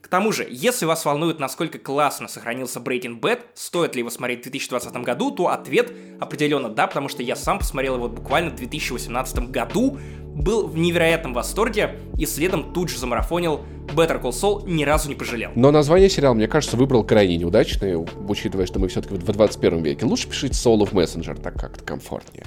К 0.07 0.09
тому 0.09 0.31
же, 0.31 0.47
если 0.49 0.85
вас 0.85 1.03
волнует, 1.03 1.37
насколько 1.37 1.79
классно 1.79 2.29
сохранился 2.29 2.79
Breaking 2.79 3.19
Bad, 3.19 3.41
стоит 3.55 3.93
ли 3.93 3.99
его 3.99 4.09
смотреть 4.09 4.39
в 4.39 4.43
2020 4.43 4.93
году, 5.03 5.31
то 5.31 5.49
ответ 5.49 5.91
определенно 6.21 6.69
да, 6.69 6.87
потому 6.87 7.09
что 7.09 7.23
я 7.23 7.35
сам 7.35 7.59
посмотрел 7.59 7.95
его 7.95 8.07
буквально 8.07 8.51
в 8.51 8.55
2018 8.55 9.49
году, 9.49 9.97
был 10.33 10.65
в 10.65 10.77
невероятном 10.77 11.33
восторге 11.33 11.99
и 12.17 12.25
следом 12.25 12.71
тут 12.71 12.87
же 12.87 12.99
замарафонил 12.99 13.65
Better 13.87 14.21
Call 14.21 14.31
Saul, 14.31 14.65
ни 14.65 14.85
разу 14.85 15.09
не 15.09 15.15
пожалел. 15.15 15.51
Но 15.55 15.71
название 15.71 16.09
сериала, 16.09 16.35
мне 16.35 16.47
кажется, 16.47 16.77
выбрал 16.77 17.03
крайне 17.03 17.35
неудачное, 17.35 17.97
учитывая, 17.97 18.65
что 18.65 18.79
мы 18.79 18.87
все-таки 18.87 19.13
в 19.13 19.29
21 19.29 19.83
веке. 19.83 20.05
Лучше 20.05 20.29
пишите 20.29 20.53
Soul 20.53 20.87
of 20.87 20.93
Messenger, 20.93 21.37
так 21.41 21.55
как-то 21.55 21.83
комфортнее. 21.83 22.45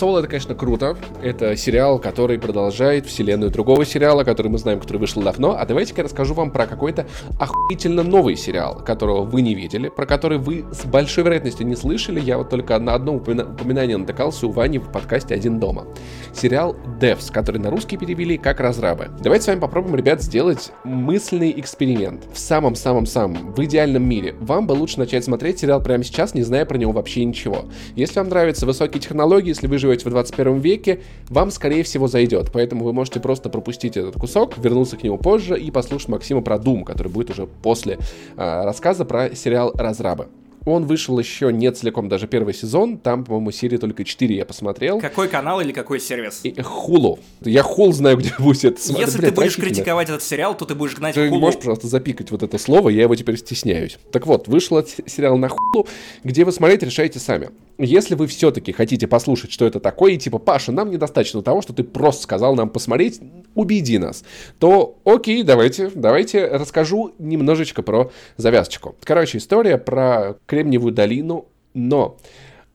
Соло 0.00 0.20
это, 0.20 0.28
конечно, 0.28 0.54
круто. 0.54 0.96
Это 1.22 1.54
сериал, 1.56 1.98
который 1.98 2.38
продолжает 2.38 3.04
вселенную 3.04 3.50
другого 3.50 3.84
сериала, 3.84 4.24
который 4.24 4.48
мы 4.48 4.56
знаем, 4.56 4.80
который 4.80 4.96
вышел 4.96 5.20
давно. 5.20 5.58
А 5.58 5.66
давайте-ка 5.66 6.00
я 6.00 6.04
расскажу 6.06 6.32
вам 6.32 6.52
про 6.52 6.66
какой-то 6.66 7.06
охуительно 7.38 8.02
новый 8.02 8.34
сериал, 8.34 8.82
которого 8.82 9.24
вы 9.24 9.42
не 9.42 9.54
видели, 9.54 9.90
про 9.90 10.06
который 10.06 10.38
вы 10.38 10.64
с 10.72 10.86
большой 10.86 11.24
вероятностью 11.24 11.66
не 11.66 11.76
слышали. 11.76 12.18
Я 12.18 12.38
вот 12.38 12.48
только 12.48 12.78
на 12.78 12.94
одно 12.94 13.16
упоминание 13.16 13.98
натыкался 13.98 14.46
у 14.46 14.52
Вани 14.52 14.78
в 14.78 14.90
подкасте 14.90 15.34
«Один 15.34 15.60
дома». 15.60 15.86
Сериал 16.32 16.74
Devs, 16.98 17.30
который 17.30 17.58
на 17.58 17.68
русский 17.68 17.98
перевели 17.98 18.38
как 18.38 18.60
«Разрабы». 18.60 19.10
Давайте 19.22 19.44
с 19.44 19.48
вами 19.48 19.60
попробуем, 19.60 19.96
ребят, 19.96 20.22
сделать 20.22 20.72
мысленный 20.82 21.52
эксперимент. 21.60 22.24
В 22.32 22.38
самом-самом-самом, 22.38 23.52
в 23.52 23.62
идеальном 23.66 24.08
мире. 24.08 24.34
Вам 24.40 24.66
бы 24.66 24.72
лучше 24.72 24.98
начать 24.98 25.26
смотреть 25.26 25.58
сериал 25.58 25.82
прямо 25.82 26.04
сейчас, 26.04 26.32
не 26.32 26.40
зная 26.40 26.64
про 26.64 26.78
него 26.78 26.92
вообще 26.92 27.22
ничего. 27.22 27.66
Если 27.96 28.18
вам 28.18 28.30
нравятся 28.30 28.64
высокие 28.64 28.98
технологии, 28.98 29.48
если 29.48 29.66
вы 29.66 29.76
живете 29.76 29.89
живете 29.90 30.08
в 30.08 30.10
21 30.10 30.58
веке, 30.58 31.00
вам, 31.28 31.50
скорее 31.50 31.82
всего, 31.82 32.06
зайдет. 32.06 32.50
Поэтому 32.52 32.84
вы 32.84 32.92
можете 32.92 33.20
просто 33.20 33.48
пропустить 33.50 33.96
этот 33.96 34.14
кусок, 34.14 34.58
вернуться 34.58 34.96
к 34.96 35.02
нему 35.02 35.18
позже 35.18 35.58
и 35.58 35.70
послушать 35.70 36.08
Максима 36.08 36.42
про 36.42 36.56
Doom, 36.56 36.84
который 36.84 37.08
будет 37.08 37.30
уже 37.30 37.46
после 37.46 37.98
э, 38.36 38.64
рассказа 38.64 39.04
про 39.04 39.34
сериал 39.34 39.72
«Разрабы». 39.74 40.28
Он 40.64 40.86
вышел 40.86 41.18
еще 41.18 41.52
не 41.52 41.70
целиком, 41.72 42.08
даже 42.08 42.26
первый 42.26 42.54
сезон. 42.54 42.98
Там, 42.98 43.24
по-моему, 43.24 43.50
серии 43.50 43.76
только 43.76 44.04
4 44.04 44.34
я 44.36 44.44
посмотрел. 44.44 45.00
Какой 45.00 45.28
канал 45.28 45.60
или 45.60 45.72
какой 45.72 46.00
сервис? 46.00 46.40
И, 46.42 46.60
Хулу. 46.60 47.18
Я 47.40 47.62
Хул 47.62 47.92
знаю, 47.92 48.18
где 48.18 48.32
будет 48.38 48.64
это 48.64 48.82
смотреть. 48.82 49.06
Если 49.06 49.18
Блин, 49.20 49.30
ты 49.30 49.40
будешь 49.40 49.56
критиковать 49.56 50.08
этот 50.08 50.22
сериал, 50.22 50.56
то 50.56 50.64
ты 50.64 50.74
будешь 50.74 50.96
гнать 50.96 51.14
ты 51.14 51.28
Хулу. 51.28 51.40
можешь, 51.40 51.58
пожалуйста, 51.58 51.86
запикать 51.86 52.30
вот 52.30 52.42
это 52.42 52.58
слово, 52.58 52.90
я 52.90 53.02
его 53.02 53.14
теперь 53.14 53.38
стесняюсь. 53.38 53.98
Так 54.12 54.26
вот, 54.26 54.48
вышел 54.48 54.84
сериал 55.06 55.38
на 55.38 55.48
Хулу, 55.48 55.88
где 56.24 56.44
вы 56.44 56.52
смотреть 56.52 56.82
решаете 56.82 57.18
сами. 57.18 57.50
если 57.78 58.14
вы 58.14 58.26
все-таки 58.26 58.72
хотите 58.72 59.06
послушать, 59.06 59.52
что 59.52 59.66
это 59.66 59.80
такое, 59.80 60.12
и 60.12 60.18
типа, 60.18 60.38
Паша, 60.38 60.72
нам 60.72 60.90
недостаточно 60.90 61.42
того, 61.42 61.62
что 61.62 61.72
ты 61.72 61.84
просто 61.84 62.22
сказал 62.22 62.54
нам 62.54 62.68
посмотреть, 62.68 63.20
убеди 63.54 63.98
нас, 63.98 64.22
то 64.58 64.98
окей, 65.04 65.42
давайте, 65.42 65.90
давайте 65.94 66.46
расскажу 66.46 67.14
немножечко 67.18 67.82
про 67.82 68.10
завязочку. 68.36 68.94
Короче, 69.02 69.38
история 69.38 69.78
про 69.78 70.36
Кремниевую 70.50 70.92
долину, 70.92 71.46
но 71.74 72.16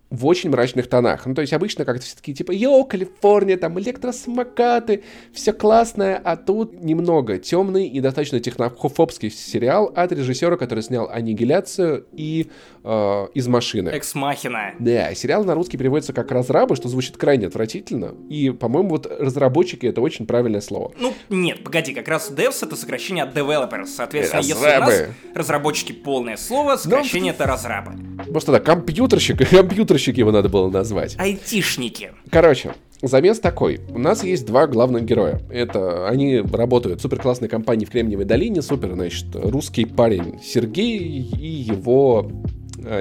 в 0.10 0.26
очень 0.26 0.50
мрачных 0.50 0.88
тонах. 0.88 1.26
Ну, 1.26 1.34
то 1.34 1.42
есть 1.42 1.54
обычно 1.54 1.84
как-то 1.84 2.06
все 2.06 2.16
таки 2.16 2.34
типа, 2.34 2.52
йоу, 2.52 2.86
Калифорния, 2.86 3.58
там 3.58 3.80
электросамокаты, 3.80 5.04
все 5.34 5.52
классное, 5.52 6.22
а 6.24 6.38
тут 6.38 6.82
немного 6.84 7.38
темный 7.38 7.88
и 7.88 8.00
достаточно 8.00 8.40
технофобский 8.40 9.32
сериал 9.32 9.92
от 9.96 10.12
режиссера, 10.12 10.58
который 10.58 10.84
снял 10.84 11.10
«Аннигиляцию» 11.10 12.06
и 12.14 12.50
э, 12.84 13.28
«Из 13.34 13.48
машины». 13.48 13.90
Экс-махина. 13.90 14.74
Да, 14.80 15.14
сериал 15.16 15.44
на 15.44 15.56
русский 15.56 15.78
переводится 15.78 16.14
как 16.14 16.32
«Разрабы», 16.32 16.76
что 16.76 16.88
звучит 16.88 17.18
крайне 17.18 17.48
отвратительно. 17.48 18.14
И, 18.30 18.52
по-моему, 18.52 18.90
вот 18.90 19.08
разработчики— 19.08 19.86
это 19.88 20.02
очень 20.02 20.28
правильное 20.28 20.62
слово. 20.62 20.94
Ну, 21.00 21.14
нет, 21.30 21.64
погоди, 21.64 21.94
как 21.94 22.08
раз 22.08 22.32
devs— 22.32 22.60
это 22.62 22.76
сокращение 22.76 23.24
от 23.24 23.36
developers. 23.36 23.88
Соответственно, 23.88 24.42
разрабы. 24.44 24.92
если 24.92 25.04
у 25.04 25.08
нас 25.08 25.16
разработчики 25.34 25.92
полное 25.94 26.38
слово, 26.38 26.78
сокращение 26.78 27.32
Но... 27.32 27.36
это 27.36 27.48
разрабы. 27.48 27.94
Просто 28.32 28.52
да, 28.52 28.60
компьютерщик, 28.60 29.52
компьютерщик 29.96 30.18
его 30.18 30.32
надо 30.32 30.50
было 30.50 30.70
назвать. 30.70 31.16
Айтишники. 31.18 32.12
Короче, 32.30 32.74
Замес 33.02 33.40
такой. 33.40 33.82
У 33.90 34.00
нас 34.00 34.24
есть 34.24 34.46
два 34.46 34.68
главных 34.68 35.04
героя. 35.04 35.42
Это 35.50 36.08
они 36.08 36.40
работают 36.40 37.00
в 37.00 37.02
супер 37.02 37.20
классной 37.20 37.50
компании 37.50 37.86
в 37.86 37.90
Кремниевой 37.92 38.26
долине. 38.26 38.62
Супер, 38.62 38.94
значит, 38.94 39.28
русский 39.34 39.86
парень 39.86 40.40
Сергей 40.44 40.98
и 40.98 41.48
его 41.48 42.32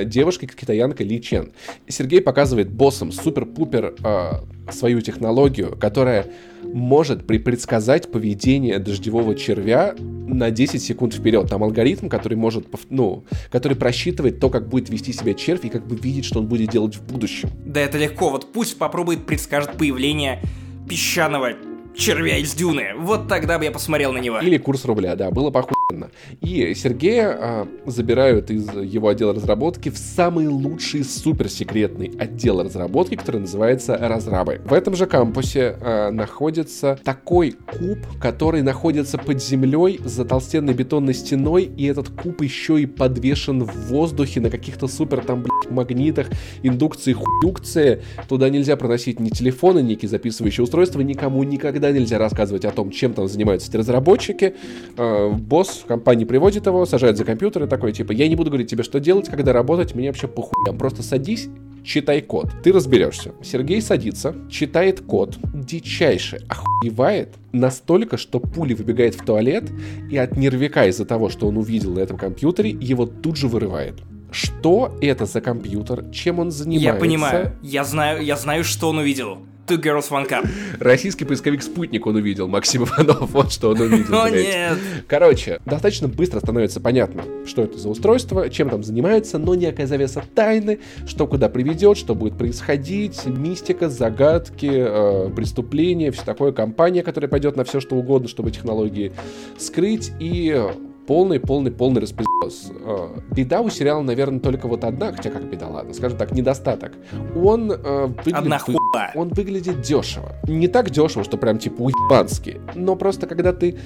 девушкой, 0.04 0.46
китаянка 0.46 1.04
Ли 1.04 1.20
Чен. 1.20 1.52
Сергей 1.88 2.20
показывает 2.20 2.70
боссам 2.70 3.12
супер-пупер 3.12 3.94
э, 4.02 4.72
свою 4.72 5.00
технологию, 5.00 5.76
которая 5.78 6.26
может 6.62 7.26
предсказать 7.26 8.10
поведение 8.10 8.78
дождевого 8.78 9.34
червя 9.34 9.94
на 9.98 10.50
10 10.50 10.82
секунд 10.82 11.14
вперед. 11.14 11.48
Там 11.48 11.62
алгоритм, 11.62 12.08
который 12.08 12.36
может, 12.36 12.66
ну, 12.90 13.24
который 13.50 13.76
просчитывает 13.76 14.40
то, 14.40 14.50
как 14.50 14.68
будет 14.68 14.88
вести 14.88 15.12
себя 15.12 15.34
червь 15.34 15.64
и 15.64 15.68
как 15.68 15.86
бы 15.86 15.96
видит, 15.96 16.24
что 16.24 16.40
он 16.40 16.46
будет 16.46 16.70
делать 16.70 16.96
в 16.96 17.02
будущем. 17.06 17.50
Да 17.64 17.80
это 17.80 17.98
легко, 17.98 18.30
вот 18.30 18.52
пусть 18.52 18.78
попробует 18.78 19.26
предскажет 19.26 19.76
появление 19.76 20.40
песчаного 20.88 21.52
червя 21.94 22.38
из 22.38 22.54
дюны. 22.54 22.94
Вот 22.98 23.28
тогда 23.28 23.58
бы 23.58 23.64
я 23.64 23.70
посмотрел 23.70 24.12
на 24.12 24.18
него. 24.18 24.40
Или 24.40 24.58
курс 24.58 24.84
рубля, 24.84 25.16
да, 25.16 25.30
было 25.30 25.50
похуенно. 25.94 26.10
И 26.40 26.74
Сергея 26.74 27.36
а, 27.38 27.68
забирают 27.86 28.50
из 28.50 28.68
его 28.68 29.08
отдела 29.08 29.34
разработки 29.34 29.88
в 29.88 29.98
самый 29.98 30.48
лучший 30.48 31.04
суперсекретный 31.04 32.12
отдел 32.18 32.62
разработки, 32.62 33.14
который 33.14 33.40
называется 33.40 33.96
Разрабы. 33.96 34.60
В 34.64 34.72
этом 34.72 34.94
же 34.94 35.06
кампусе 35.06 35.76
а, 35.80 36.10
находится 36.10 36.98
такой 37.04 37.52
куб, 37.52 37.98
который 38.20 38.62
находится 38.62 39.18
под 39.18 39.42
землей 39.42 40.00
за 40.04 40.24
толстенной 40.24 40.74
бетонной 40.74 41.14
стеной, 41.14 41.64
и 41.64 41.86
этот 41.86 42.08
куб 42.08 42.42
еще 42.42 42.80
и 42.80 42.86
подвешен 42.86 43.64
в 43.64 43.88
воздухе 43.88 44.40
на 44.40 44.50
каких-то 44.50 44.88
супер 44.88 45.24
там, 45.24 45.42
блядь, 45.42 45.70
магнитах, 45.70 46.28
индукции, 46.62 47.12
хуюкции. 47.12 48.02
Туда 48.28 48.48
нельзя 48.48 48.76
проносить 48.76 49.20
ни 49.20 49.30
телефоны, 49.30 49.80
ни 49.80 49.94
записывающие 50.04 50.62
устройства, 50.62 51.00
никому 51.00 51.42
никогда 51.44 51.90
нельзя 51.90 52.18
рассказывать 52.18 52.64
о 52.64 52.70
том, 52.70 52.90
чем 52.90 53.14
там 53.14 53.26
занимаются 53.26 53.70
эти 53.70 53.76
разработчики. 53.76 54.54
Э, 54.96 55.30
босс 55.30 55.83
компании 55.86 56.24
приводит 56.24 56.66
его, 56.66 56.86
сажает 56.86 57.16
за 57.16 57.24
компьютер 57.24 57.64
и 57.64 57.66
такой, 57.66 57.92
типа, 57.92 58.12
я 58.12 58.28
не 58.28 58.36
буду 58.36 58.50
говорить 58.50 58.70
тебе, 58.70 58.82
что 58.82 59.00
делать, 59.00 59.28
когда 59.28 59.52
работать, 59.52 59.94
мне 59.94 60.08
вообще 60.08 60.28
похуй. 60.28 60.54
Просто 60.78 61.02
садись, 61.02 61.48
читай 61.84 62.20
код. 62.20 62.50
Ты 62.62 62.72
разберешься. 62.72 63.32
Сергей 63.42 63.80
садится, 63.80 64.34
читает 64.50 65.00
код, 65.00 65.36
дичайше 65.54 66.40
охуевает 66.48 67.34
настолько, 67.52 68.16
что 68.16 68.40
пули 68.40 68.74
выбегает 68.74 69.14
в 69.14 69.24
туалет 69.24 69.70
и 70.10 70.16
от 70.16 70.36
нервика 70.36 70.86
из-за 70.86 71.04
того, 71.04 71.28
что 71.28 71.46
он 71.46 71.56
увидел 71.56 71.92
на 71.92 72.00
этом 72.00 72.16
компьютере, 72.16 72.70
его 72.70 73.06
тут 73.06 73.36
же 73.36 73.48
вырывает 73.48 73.94
что 74.34 74.92
это 75.00 75.26
за 75.26 75.40
компьютер, 75.40 76.10
чем 76.10 76.40
он 76.40 76.50
занимается. 76.50 76.92
Я 76.92 76.94
понимаю, 76.94 77.56
я 77.62 77.84
знаю, 77.84 78.24
я 78.24 78.36
знаю, 78.36 78.64
что 78.64 78.88
он 78.88 78.98
увидел. 78.98 79.38
Two 79.66 79.80
Girls 79.80 80.10
One 80.10 80.28
Cup. 80.28 80.46
Российский 80.78 81.24
поисковик 81.24 81.62
«Спутник» 81.62 82.06
он 82.06 82.16
увидел, 82.16 82.48
Максим 82.48 82.84
Иванов, 82.84 83.30
вот 83.30 83.52
что 83.52 83.70
он 83.70 83.80
увидел. 83.80 84.14
О, 84.20 84.28
нет! 84.28 84.78
Короче, 85.08 85.60
достаточно 85.64 86.08
быстро 86.08 86.40
становится 86.40 86.80
понятно, 86.80 87.24
что 87.46 87.62
это 87.62 87.78
за 87.78 87.88
устройство, 87.88 88.50
чем 88.50 88.68
там 88.68 88.82
занимается, 88.82 89.38
но 89.38 89.54
некая 89.54 89.86
завеса 89.86 90.22
тайны, 90.34 90.80
что 91.06 91.26
куда 91.26 91.48
приведет, 91.48 91.96
что 91.96 92.14
будет 92.14 92.36
происходить, 92.36 93.24
мистика, 93.26 93.88
загадки, 93.88 94.70
э, 94.70 95.30
преступления, 95.34 96.10
все 96.10 96.24
такое, 96.24 96.52
компания, 96.52 97.02
которая 97.02 97.30
пойдет 97.30 97.56
на 97.56 97.64
все, 97.64 97.80
что 97.80 97.96
угодно, 97.96 98.28
чтобы 98.28 98.50
технологии 98.50 99.12
скрыть, 99.58 100.12
и 100.20 100.62
полный, 101.06 101.40
полный, 101.40 101.70
полный 101.70 102.00
распиздос. 102.00 102.72
Э, 102.80 103.08
беда 103.34 103.60
у 103.60 103.70
сериала, 103.70 104.02
наверное, 104.02 104.40
только 104.40 104.68
вот 104.68 104.84
одна, 104.84 105.12
хотя 105.12 105.30
как 105.30 105.44
беда, 105.50 105.68
ладно, 105.68 105.94
скажем 105.94 106.18
так, 106.18 106.32
недостаток. 106.32 106.92
Он 107.34 107.70
э, 107.72 108.06
выглядит, 108.06 108.34
одна 108.34 108.58
хуба. 108.58 109.10
он 109.14 109.28
выглядит 109.28 109.80
дешево. 109.80 110.32
Не 110.46 110.68
так 110.68 110.90
дешево, 110.90 111.24
что 111.24 111.36
прям 111.36 111.58
типа 111.58 111.82
уебанский, 111.82 112.60
но 112.74 112.96
просто 112.96 113.26
когда 113.26 113.52
ты 113.52 113.76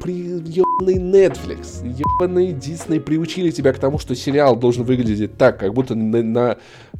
приебанный 0.00 0.96
Netflix, 0.96 1.86
ебаный 1.86 2.52
Disney 2.52 3.00
приучили 3.00 3.50
тебя 3.50 3.72
к 3.72 3.78
тому, 3.78 3.98
что 3.98 4.14
сериал 4.14 4.56
должен 4.56 4.84
выглядеть 4.84 5.36
так, 5.36 5.58
как 5.58 5.74
будто 5.74 5.94
на, 5.94 6.22
на 6.22 6.56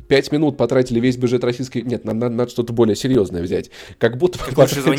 5 0.09 0.33
минут 0.33 0.57
потратили 0.57 1.01
весь 1.01 1.17
бюджет 1.17 1.45
российской... 1.45 1.83
Нет, 1.83 2.05
нам 2.05 2.19
надо, 2.19 2.35
надо 2.35 2.51
что-то 2.51 2.73
более 2.73 2.97
серьезное 2.97 3.43
взять. 3.43 3.71
Как 3.99 4.19
будто 4.19 4.39
как 4.39 4.55
потратили... 4.55 4.97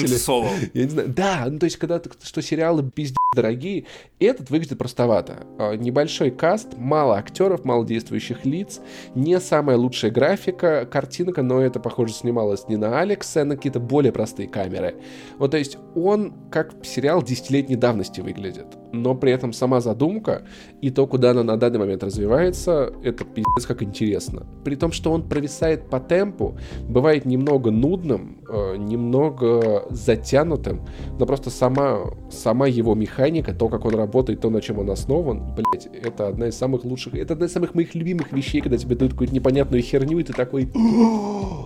Я 0.74 0.84
не 0.84 0.90
знаю. 0.90 1.08
Да, 1.10 1.48
ну 1.50 1.60
то 1.60 1.66
есть 1.66 1.78
когда 1.78 2.02
что 2.24 2.42
сериалы 2.42 2.84
пиздец 2.84 3.18
дорогие, 3.36 3.86
этот 4.20 4.50
выглядит 4.58 4.78
простовато. 4.78 5.46
А, 5.58 5.76
небольшой 5.76 6.32
каст, 6.32 6.70
мало 6.78 7.16
актеров, 7.16 7.66
мало 7.66 7.86
действующих 7.86 8.46
лиц, 8.46 8.80
не 9.16 9.40
самая 9.40 9.78
лучшая 9.78 10.12
графика, 10.12 10.86
картинка, 10.86 11.42
но 11.42 11.62
это, 11.62 11.80
похоже, 11.80 12.14
снималось 12.14 12.68
не 12.68 12.76
на 12.76 13.00
Алекса, 13.00 13.42
а 13.42 13.46
на 13.46 13.56
какие-то 13.56 13.80
более 13.80 14.12
простые 14.12 14.50
камеры. 14.50 14.96
Вот, 15.38 15.52
то 15.52 15.58
есть 15.58 15.78
он 15.96 16.34
как 16.52 16.74
сериал 16.84 17.22
десятилетней 17.22 17.76
давности 17.76 18.22
выглядит, 18.22 18.68
но 18.92 19.16
при 19.16 19.32
этом 19.32 19.54
сама 19.54 19.82
задумка 19.82 20.44
и 20.82 20.90
то, 20.90 21.08
куда 21.08 21.32
она 21.32 21.44
на 21.44 21.58
данный 21.58 21.80
момент 21.80 22.04
развивается, 22.04 22.94
это 23.04 23.24
пиздец 23.24 23.66
как 23.66 23.84
интересно. 23.84 24.46
При 24.64 24.76
том, 24.76 24.92
что 24.92 25.12
он 25.12 25.28
провисает 25.28 25.90
по 25.90 26.00
темпу, 26.00 26.58
бывает 26.88 27.26
немного 27.26 27.72
нудным, 27.72 28.42
э, 28.50 28.78
немного 28.78 29.86
затянутым, 29.90 30.82
но 31.20 31.26
просто 31.26 31.50
сама, 31.50 32.00
сама 32.30 32.68
его 32.68 32.96
механика, 32.96 33.54
то, 33.54 33.70
как 33.70 33.86
он 33.86 33.96
работает, 33.96 34.42
то, 34.42 34.50
на 34.50 34.62
чем 34.62 34.80
он 34.80 34.90
основан, 34.90 35.44
блять, 35.56 35.88
это 35.88 36.28
одна 36.28 36.48
из 36.48 36.58
самых 36.58 36.84
лучших, 36.86 37.16
это 37.16 37.34
одна 37.34 37.46
из 37.48 37.52
самых 37.52 37.76
моих 37.76 37.96
любимых 37.96 38.32
вещей, 38.32 38.62
когда 38.62 38.78
тебе 38.78 38.96
дают 38.96 39.14
какую-то 39.14 39.34
непонятную 39.34 39.82
херню, 39.82 40.20
и 40.20 40.24
ты 40.24 40.34
такой, 40.34 40.70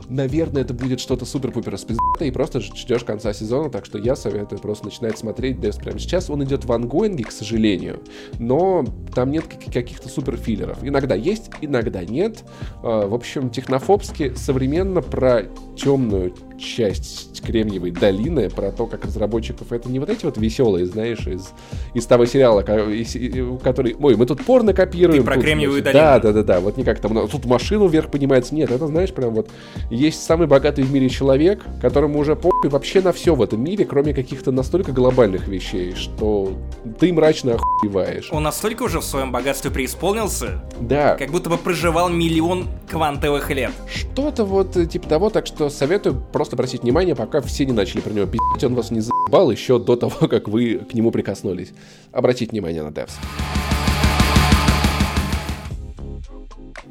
наверное, 0.10 0.64
это 0.64 0.74
будет 0.74 1.00
что-то 1.00 1.26
супер-пупер 1.26 1.78
спиздатое, 1.78 2.30
и 2.30 2.32
просто 2.32 2.60
ждешь 2.60 3.04
конца 3.04 3.34
сезона, 3.34 3.70
так 3.70 3.86
что 3.86 3.98
я 3.98 4.16
советую 4.16 4.60
просто 4.60 4.86
начинать 4.86 5.18
смотреть 5.18 5.58
Devs 5.58 5.80
прямо 5.80 6.00
сейчас. 6.00 6.30
Он 6.30 6.44
идет 6.44 6.66
в 6.66 6.72
ангоинге, 7.12 7.24
к 7.24 7.32
сожалению, 7.32 8.00
но 8.40 8.86
там 9.14 9.32
нет 9.32 9.46
каких-то 9.46 10.10
супер 10.10 10.38
филлеров. 10.38 10.78
Иногда 10.82 11.16
есть, 11.16 11.52
иногда 11.62 12.04
нет. 12.04 12.44
А, 12.84 13.08
в 13.08 13.14
общем, 13.14 13.50
технофобски 13.50 14.34
современно 14.36 15.02
про 15.02 15.44
темную 15.76 16.34
часть 16.58 17.42
Кремниевой 17.42 17.90
долины, 17.90 18.50
про 18.50 18.72
то, 18.72 18.86
как 18.86 19.04
разработчиков 19.04 19.72
это 19.72 19.90
не 19.90 19.98
вот 20.00 20.10
эти 20.10 20.26
вот 20.26 20.38
веселые, 20.38 20.86
знаешь, 20.86 21.26
из, 21.26 21.50
из 21.96 22.06
того 22.06 22.26
сериала, 22.26 22.62
который... 22.62 23.96
Ой, 24.00 24.16
мы 24.16 24.26
тут 24.28 24.46
порно 24.46 24.74
копируем. 24.74 25.22
Ты 25.22 25.26
про 25.26 25.36
тут, 25.36 25.44
Кремниевую 25.44 25.82
значит, 25.82 25.94
долину. 25.94 26.12
Да, 26.12 26.20
да, 26.20 26.32
да, 26.32 26.44
да. 26.44 26.60
Вот 26.60 26.78
не 26.78 26.84
как 26.84 27.00
там, 27.00 27.28
тут 27.28 27.46
машину 27.46 27.88
вверх 27.88 28.12
поднимается. 28.12 28.54
Нет, 28.54 28.70
это, 28.70 28.86
знаешь, 28.86 29.12
прям 29.12 29.34
вот 29.34 29.50
есть 29.90 30.22
самый 30.24 30.46
богатый 30.46 30.84
в 30.84 30.92
мире 30.94 31.10
человек, 31.10 31.64
которому 31.82 32.20
уже 32.20 32.36
похуй 32.36 32.70
вообще 32.70 33.02
на 33.02 33.12
все 33.12 33.34
в 33.34 33.42
этом 33.42 33.64
мире, 33.64 33.84
кроме 33.86 34.14
каких-то 34.14 34.52
настолько 34.52 34.92
глобальных 34.92 35.48
вещей, 35.48 35.96
что 35.96 36.54
ты 37.02 37.12
мрачно 37.12 37.56
охуеваешь. 37.56 38.30
Он 38.32 38.44
настолько 38.44 38.84
уже 38.84 39.00
в 39.00 39.04
своем 39.04 39.32
богатстве 39.32 39.72
преисполнился? 39.72 40.64
Да. 40.80 41.16
Как 41.16 41.32
будто 41.32 41.50
бы 41.50 41.58
проживал 41.58 42.10
миллион 42.10 42.68
квантовых 42.88 43.50
лет. 43.50 43.72
Что-то 43.92 44.46
вот 44.46 44.78
э, 44.78 44.86
типа 44.86 45.10
того, 45.10 45.32
так 45.32 45.48
что 45.48 45.72
советую 45.72 46.24
просто 46.32 46.56
обратить 46.56 46.84
внимание, 46.84 47.16
пока 47.16 47.42
все 47.42 47.66
не 47.66 47.72
начали 47.72 48.02
про 48.02 48.12
него 48.12 48.28
пиздить, 48.28 48.64
он 48.64 48.76
вас 48.76 48.92
не 48.92 49.00
заебал 49.00 49.50
еще 49.50 49.80
до 49.80 49.96
того, 49.96 50.28
как 50.28 50.48
вы 50.48 50.76
к 50.78 50.94
нему 50.94 51.10
прикоснулись. 51.10 51.74
Обратите 52.12 52.52
внимание 52.52 52.84
на 52.84 52.90
Devs. 52.90 53.14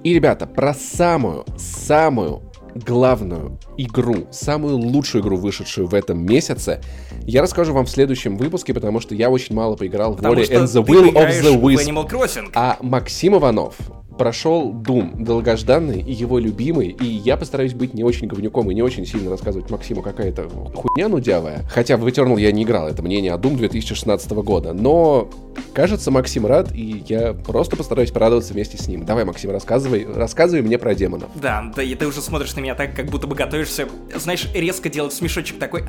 И, 0.03 0.13
ребята, 0.13 0.49
про 0.49 0.75
самую, 0.75 1.45
самую 1.57 2.43
главную 2.75 3.59
игру, 3.77 4.27
самую 4.33 4.77
лучшую 4.77 5.23
игру, 5.23 5.37
вышедшую 5.37 5.87
в 5.87 5.95
этом 5.95 6.25
месяце, 6.25 6.81
я 7.27 7.43
расскажу 7.43 7.73
вам 7.73 7.87
в 7.87 7.91
следующем 7.91 8.37
выпуске, 8.37 8.75
потому 8.75 9.01
что 9.01 9.15
я 9.15 9.31
очень 9.31 9.55
мало 9.55 9.77
поиграл 9.77 10.17
в 10.17 10.21
Ori 10.21 10.49
and 10.51 10.65
the 10.65 10.85
Will 10.85 11.13
of 11.13 11.43
the 11.43 11.61
Wisp. 11.61 12.51
А 12.55 12.77
Максим 12.81 13.37
Иванов 13.37 13.77
прошел 14.19 14.73
Doom, 14.73 15.23
долгожданный 15.23 16.01
и 16.01 16.13
его 16.13 16.39
любимый, 16.39 16.89
и 16.89 17.05
я 17.05 17.37
постараюсь 17.37 17.75
быть 17.75 17.95
не 17.95 18.05
очень 18.05 18.27
говнюком 18.27 18.71
и 18.71 18.75
не 18.75 18.83
очень 18.83 19.07
сильно 19.07 19.31
рассказывать 19.31 19.71
Максиму 19.71 20.03
какая-то 20.03 20.49
хуйня 20.75 21.09
нудявая. 21.09 21.63
Хотя 21.71 21.97
в 21.97 22.07
Eternal 22.07 22.41
я 22.41 22.53
не 22.53 22.65
играл, 22.65 22.89
это 22.89 23.03
мнение 23.03 23.33
о 23.33 23.39
Doom 23.39 23.57
2016 23.57 24.31
года. 24.33 24.73
Но, 24.73 25.29
кажется, 25.73 26.11
Максим 26.11 26.47
рад, 26.47 26.75
и 26.75 27.05
я 27.09 27.33
просто 27.33 27.77
постараюсь 27.77 28.11
порадоваться 28.11 28.53
вместе 28.53 28.77
с 28.77 28.89
ним. 28.89 29.05
Давай, 29.05 29.25
Максим, 29.25 29.51
рассказывай, 29.51 30.07
рассказывай 30.13 30.63
мне 30.63 30.79
про 30.79 30.95
демонов. 30.95 31.31
Да, 31.35 31.73
да, 31.75 31.83
и 31.83 31.95
ты 31.95 32.07
уже 32.07 32.21
смотришь 32.21 32.55
на 32.55 32.61
меня 32.61 32.75
так, 32.75 32.95
как 32.95 33.07
будто 33.07 33.27
бы 33.27 33.35
готовишься, 33.35 33.89
знаешь, 34.15 34.49
резко 34.55 34.89
делать 34.89 35.13
смешочек 35.13 35.59
такой 35.59 35.85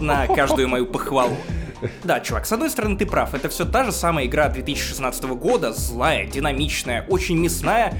на 0.00 0.26
каждую 0.26 0.68
мою 0.68 0.86
похвалу. 0.86 1.36
Да, 2.02 2.20
чувак, 2.20 2.46
с 2.46 2.52
одной 2.52 2.70
стороны 2.70 2.96
ты 2.96 3.06
прав, 3.06 3.34
это 3.34 3.48
все 3.48 3.64
та 3.64 3.84
же 3.84 3.92
самая 3.92 4.26
игра 4.26 4.48
2016 4.48 5.24
года, 5.24 5.72
злая, 5.72 6.26
динамичная, 6.26 6.87
очень 7.08 7.38
мясная, 7.38 7.96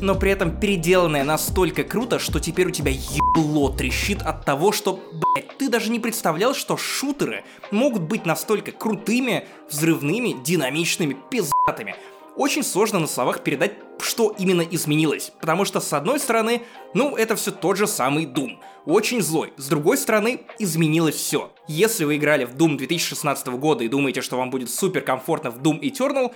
но 0.00 0.14
при 0.14 0.30
этом 0.30 0.58
переделанная 0.58 1.24
настолько 1.24 1.84
круто, 1.84 2.18
что 2.18 2.40
теперь 2.40 2.68
у 2.68 2.70
тебя 2.70 2.90
ебло 2.90 3.70
трещит 3.70 4.22
от 4.22 4.44
того, 4.44 4.72
что, 4.72 5.00
блядь, 5.12 5.56
ты 5.58 5.68
даже 5.68 5.90
не 5.90 6.00
представлял, 6.00 6.54
что 6.54 6.76
шутеры 6.76 7.44
могут 7.70 8.02
быть 8.02 8.24
настолько 8.24 8.72
крутыми, 8.72 9.46
взрывными, 9.70 10.36
динамичными, 10.42 11.16
пиздатыми. 11.30 11.94
Очень 12.36 12.62
сложно 12.62 13.00
на 13.00 13.06
словах 13.06 13.42
передать, 13.42 13.72
что 13.98 14.34
именно 14.38 14.62
изменилось, 14.62 15.32
потому 15.40 15.64
что, 15.66 15.80
с 15.80 15.92
одной 15.92 16.18
стороны, 16.18 16.62
ну, 16.94 17.16
это 17.16 17.36
все 17.36 17.50
тот 17.50 17.76
же 17.76 17.86
самый 17.86 18.24
Doom— 18.24 18.58
очень 18.86 19.20
злой. 19.20 19.52
С 19.56 19.68
другой 19.68 19.98
стороны, 19.98 20.40
изменилось 20.58 21.16
все. 21.16 21.52
Если 21.68 22.04
вы 22.04 22.16
играли 22.16 22.44
в 22.44 22.56
Doom 22.56 22.76
2016 22.76 23.46
года 23.48 23.84
и 23.84 23.88
думаете, 23.88 24.22
что 24.22 24.38
вам 24.38 24.50
будет 24.50 24.70
супер 24.70 25.02
комфортно 25.02 25.50
в 25.50 25.58
Doom 25.60 25.80
Eternal, 25.80 26.32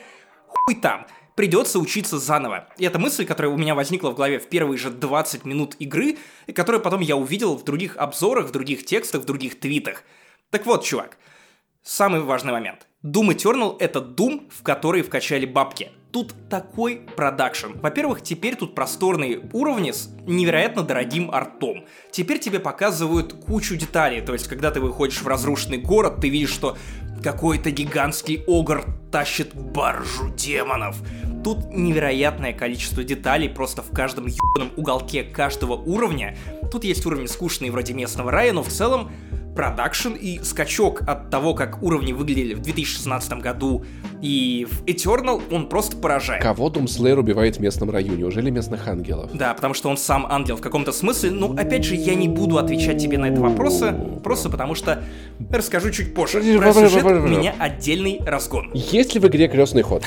хуй 0.47 0.74
там. 0.74 1.07
Придется 1.35 1.78
учиться 1.78 2.18
заново. 2.18 2.68
И 2.78 2.85
это 2.85 2.99
мысль, 2.99 3.26
которая 3.26 3.53
у 3.53 3.57
меня 3.57 3.74
возникла 3.74 4.11
в 4.11 4.14
голове 4.14 4.39
в 4.39 4.49
первые 4.49 4.78
же 4.78 4.91
20 4.91 5.45
минут 5.45 5.74
игры, 5.78 6.16
и 6.47 6.53
которую 6.53 6.82
потом 6.82 7.01
я 7.01 7.16
увидел 7.16 7.57
в 7.57 7.64
других 7.64 7.97
обзорах, 7.97 8.47
в 8.47 8.53
других 8.53 8.85
текстах, 8.85 9.22
в 9.22 9.24
других 9.24 9.59
твитах. 9.59 10.05
Так 10.51 10.66
вот, 10.66 10.85
чувак, 10.85 11.18
самый 11.82 12.20
важный 12.20 12.53
момент. 12.53 12.87
Doom 13.05 13.35
Eternal— 13.35 13.76
это 13.80 13.99
Doom, 13.99 14.51
в 14.51 14.62
который 14.62 15.03
вкачали 15.03 15.45
бабки 15.45 15.91
тут 16.14 16.32
такой 16.49 17.01
продакшн. 17.16 17.72
Во-первых, 17.82 18.22
теперь 18.22 18.55
тут 18.55 18.76
просторные 18.76 19.51
уровни 19.53 19.91
с 19.91 20.09
невероятно 20.28 20.85
дорогим 20.85 21.28
артом. 21.32 21.87
Теперь 22.12 22.39
тебе 22.39 22.61
показывают 22.61 23.32
кучу 23.32 23.74
деталей, 23.74 24.20
то 24.20 24.32
есть 24.32 24.47
когда 24.47 24.70
ты 24.70 24.80
выходишь 24.80 25.20
в 25.20 25.26
разрушенный 25.26 25.78
город, 25.78 26.18
ты 26.20 26.28
видишь, 26.28 26.53
что 26.53 26.78
какой-то 27.20 27.72
гигантский 27.72 28.45
огр 28.47 28.85
тащит 29.11 29.55
баржу 29.55 30.30
демонов. 30.37 30.99
Тут 31.45 31.74
невероятное 31.74 32.55
количество 32.55 33.05
деталей 33.05 33.51
просто 33.51 33.82
в 33.82 33.90
каждом 33.90 34.26
ебаном 34.26 34.70
уголке 34.76 35.22
каждого 35.22 35.74
уровня. 35.74 36.38
Тут 36.72 36.84
есть 36.84 37.05
уровни 37.05 37.26
скучные 37.26 37.70
вроде 37.70 37.92
местного 37.92 38.30
рая, 38.30 38.55
но 38.55 38.62
в 38.62 38.68
целом 38.68 39.11
продакшн 39.55 40.14
и 40.14 40.40
скачок 40.42 41.03
от 41.07 41.28
того, 41.30 41.55
как 41.55 41.82
уровни 41.82 42.12
выглядели 42.12 42.55
в 42.55 42.61
2016 42.61 43.34
году 43.34 43.84
и 44.22 44.66
в 44.70 44.84
Eternal, 44.84 45.42
он 45.53 45.68
просто 45.68 45.97
поражает. 45.99 46.42
Кого 46.42 46.70
Думслейер 46.70 47.18
убивает 47.18 47.59
в 47.59 47.61
местном 47.61 47.90
районе? 47.90 48.16
Неужели 48.16 48.49
местных 48.51 48.88
ангелов? 48.88 49.30
Да, 49.34 49.53
потому 49.53 49.74
что 49.74 49.90
он 49.90 49.99
сам 49.99 50.26
ангел 50.28 50.57
в 50.57 50.62
каком-то 50.62 50.92
смысле. 50.92 51.30
Но, 51.30 51.53
опять 51.53 51.84
же, 51.84 51.95
я 51.95 52.14
не 52.14 52.26
буду 52.26 52.57
отвечать 52.57 52.99
тебе 52.99 53.18
на 53.18 53.26
этот 53.26 53.40
вопрос, 53.40 53.84
просто 54.24 54.49
потому 54.49 54.74
что 54.74 55.05
расскажу 55.51 55.90
чуть 55.90 56.14
позже. 56.14 56.40
Про 56.59 56.72
сюжет 56.72 57.05
у 57.05 57.28
меня 57.28 57.55
отдельный 57.59 58.18
разгон. 58.24 58.70
Есть 58.72 59.14
ли 59.14 59.20
в 59.20 59.26
игре 59.26 59.47
крестный 59.47 59.82
ход? 59.82 60.03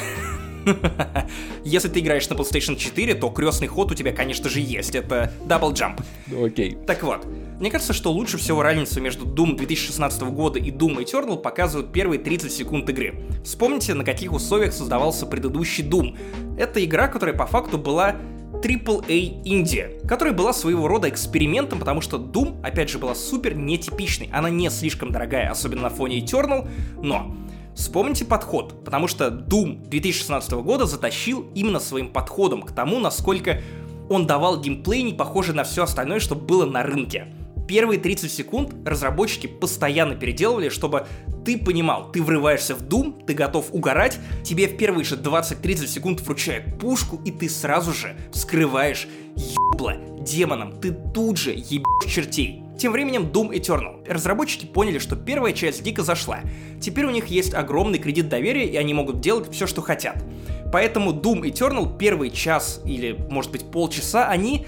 Если 1.63 1.89
ты 1.89 1.99
играешь 1.99 2.30
на 2.30 2.34
PlayStation 2.34 2.76
4, 2.76 3.15
то 3.15 3.30
крестный 3.30 3.68
ход 3.68 3.91
у 3.91 3.95
тебя, 3.95 4.11
конечно 4.11 4.49
же, 4.49 4.59
есть. 4.59 4.95
Это 4.95 5.32
Double 5.47 5.74
Jump. 5.74 6.03
Окей. 6.45 6.78
Так 6.86 7.03
вот, 7.03 7.26
мне 7.59 7.72
кажется, 7.72 7.93
что 7.93 8.11
лучше 8.11 8.38
всего 8.38 8.61
разницу 8.61 9.01
между 9.01 9.26
Doom 9.26 9.55
2016 9.55 10.22
года 10.24 10.59
и 10.59 10.72
Doom 10.72 11.03
Eternal 11.03 11.38
показывают 11.38 11.91
первые 11.91 12.20
30 12.20 12.51
секунд 12.51 12.89
игры. 12.89 13.15
Вспомните, 13.43 13.93
на 13.93 14.03
каких 14.03 14.34
условиях 14.34 14.74
создавался 14.74 15.26
предыдущий 15.26 15.84
Doom. 15.84 16.18
Это 16.57 16.84
игра, 16.84 17.07
которая 17.07 17.36
по 17.36 17.45
факту 17.45 17.78
была 17.78 18.15
AAA 18.61 19.43
Индия, 19.43 19.99
которая 20.07 20.34
была 20.34 20.53
своего 20.53 20.88
рода 20.88 21.09
экспериментом, 21.09 21.80
потому 21.80 22.01
что 22.01 22.18
Doom, 22.18 22.61
опять 22.63 22.89
же, 22.89 22.97
была 22.97 23.15
супер 23.15 23.55
нетипичной. 23.55 24.30
Она 24.32 24.49
не 24.49 24.70
слишком 24.70 25.11
дорогая, 25.11 25.49
особенно 25.49 25.84
на 25.84 25.89
фоне 25.89 26.20
Eternal, 26.20 26.68
но 27.01 27.36
Вспомните 27.78 28.26
подход, 28.26 28.84
потому 28.84 29.08
что 29.08 29.28
Doom 29.28 29.88
2016 29.88 30.52
года 30.54 30.88
затащил 30.88 31.46
именно 31.54 31.80
своим 31.80 32.10
подходом 32.10 32.64
к 32.64 32.72
тому, 32.72 33.00
насколько 33.00 33.62
он 34.10 34.26
давал 34.26 34.60
геймплей 34.60 35.04
не 35.04 35.14
похожий 35.14 35.54
на 35.54 35.64
все 35.64 35.84
остальное, 35.84 36.20
что 36.20 36.34
было 36.34 36.66
на 36.66 36.82
рынке. 36.82 37.28
Первые 37.68 38.00
30 38.00 38.32
секунд 38.32 38.74
разработчики 38.84 39.46
постоянно 39.46 40.16
переделывали, 40.16 40.70
чтобы 40.70 41.06
ты 41.46 41.60
понимал, 41.60 42.12
ты 42.12 42.24
врываешься 42.24 42.74
в 42.74 42.82
Doom, 42.82 43.24
ты 43.28 43.36
готов 43.36 43.68
угорать, 43.72 44.18
тебе 44.44 44.68
в 44.68 44.76
первые 44.76 45.06
же 45.06 45.16
20-30 45.16 45.86
секунд 45.86 46.22
вручают 46.22 46.80
пушку, 46.80 47.22
и 47.26 47.32
ты 47.32 47.48
сразу 47.48 47.94
же 47.94 48.18
вскрываешь 48.34 49.08
ебло 49.36 49.94
демоном, 50.20 50.80
ты 50.82 50.92
тут 51.14 51.38
же 51.38 51.52
ебешь 51.52 52.12
чертей. 52.12 52.66
Тем 52.78 52.92
временем 52.92 53.24
Doom 53.24 53.52
Eternal. 53.52 54.08
Разработчики 54.08 54.66
поняли, 54.66 55.00
что 55.00 55.16
первая 55.16 55.54
часть 55.54 55.84
дико 55.84 56.04
зашла. 56.04 56.40
Теперь 56.80 57.06
у 57.06 57.10
них 57.10 57.28
есть 57.28 57.54
огромный 57.54 57.98
кредит 57.98 58.30
доверия, 58.30 58.68
и 58.68 58.78
они 58.78 58.94
могут 58.94 59.20
делать 59.20 59.52
все, 59.52 59.66
что 59.66 59.82
хотят. 59.82 60.24
Поэтому 60.72 61.12
Doom 61.12 61.42
Eternal 61.42 61.98
первый 61.98 62.30
час 62.30 62.82
или, 62.86 63.18
может 63.32 63.52
быть, 63.52 63.72
полчаса, 63.72 64.28
они 64.28 64.68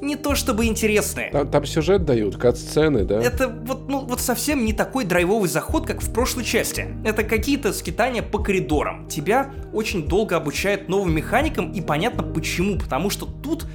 не 0.00 0.16
то 0.16 0.34
чтобы 0.34 0.66
интересные. 0.66 1.30
Там, 1.30 1.48
там 1.48 1.64
сюжет 1.64 2.04
дают, 2.04 2.36
кат-сцены, 2.36 3.04
да? 3.04 3.20
Это 3.22 3.48
вот, 3.48 3.88
ну, 3.88 4.00
вот 4.00 4.20
совсем 4.20 4.64
не 4.64 4.72
такой 4.72 5.04
драйвовый 5.04 5.48
заход, 5.48 5.86
как 5.86 6.02
в 6.02 6.12
прошлой 6.12 6.44
части. 6.44 6.88
Это 7.04 7.22
какие-то 7.22 7.72
скитания 7.72 8.22
по 8.22 8.38
коридорам. 8.38 9.06
Тебя 9.08 9.52
очень 9.72 10.08
долго 10.08 10.36
обучают 10.36 10.88
новым 10.88 11.14
механикам, 11.14 11.70
и 11.70 11.80
понятно 11.80 12.22
почему, 12.22 12.78
потому 12.78 13.10
что 13.10 13.26
тут 13.26 13.66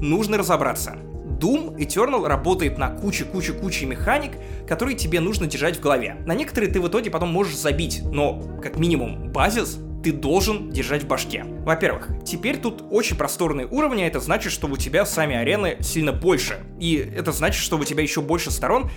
нужно 0.00 0.38
разобраться. 0.38 0.96
Doom 1.38 1.76
Eternal 1.76 2.26
работает 2.26 2.78
на 2.78 2.90
куче-куче-куче 2.90 3.86
механик, 3.86 4.32
которые 4.66 4.96
тебе 4.96 5.20
нужно 5.20 5.46
держать 5.46 5.76
в 5.76 5.80
голове. 5.80 6.16
На 6.26 6.34
некоторые 6.34 6.72
ты 6.72 6.80
в 6.80 6.88
итоге 6.88 7.10
потом 7.10 7.30
можешь 7.30 7.56
забить, 7.56 8.02
но, 8.04 8.40
как 8.62 8.78
минимум, 8.78 9.30
базис 9.32 9.78
ты 10.02 10.12
должен 10.12 10.70
держать 10.70 11.02
в 11.02 11.08
башке. 11.08 11.44
Во-первых, 11.44 12.10
теперь 12.24 12.58
тут 12.58 12.84
очень 12.90 13.16
просторные 13.16 13.66
уровни, 13.66 14.06
это 14.06 14.20
значит, 14.20 14.52
что 14.52 14.68
у 14.68 14.76
тебя 14.76 15.04
сами 15.04 15.34
арены 15.34 15.78
сильно 15.80 16.12
больше. 16.12 16.60
И 16.78 16.94
это 16.94 17.32
значит, 17.32 17.60
что 17.60 17.76
у 17.76 17.84
тебя 17.84 18.04
еще 18.04 18.20
больше 18.20 18.52
сторон, 18.52 18.88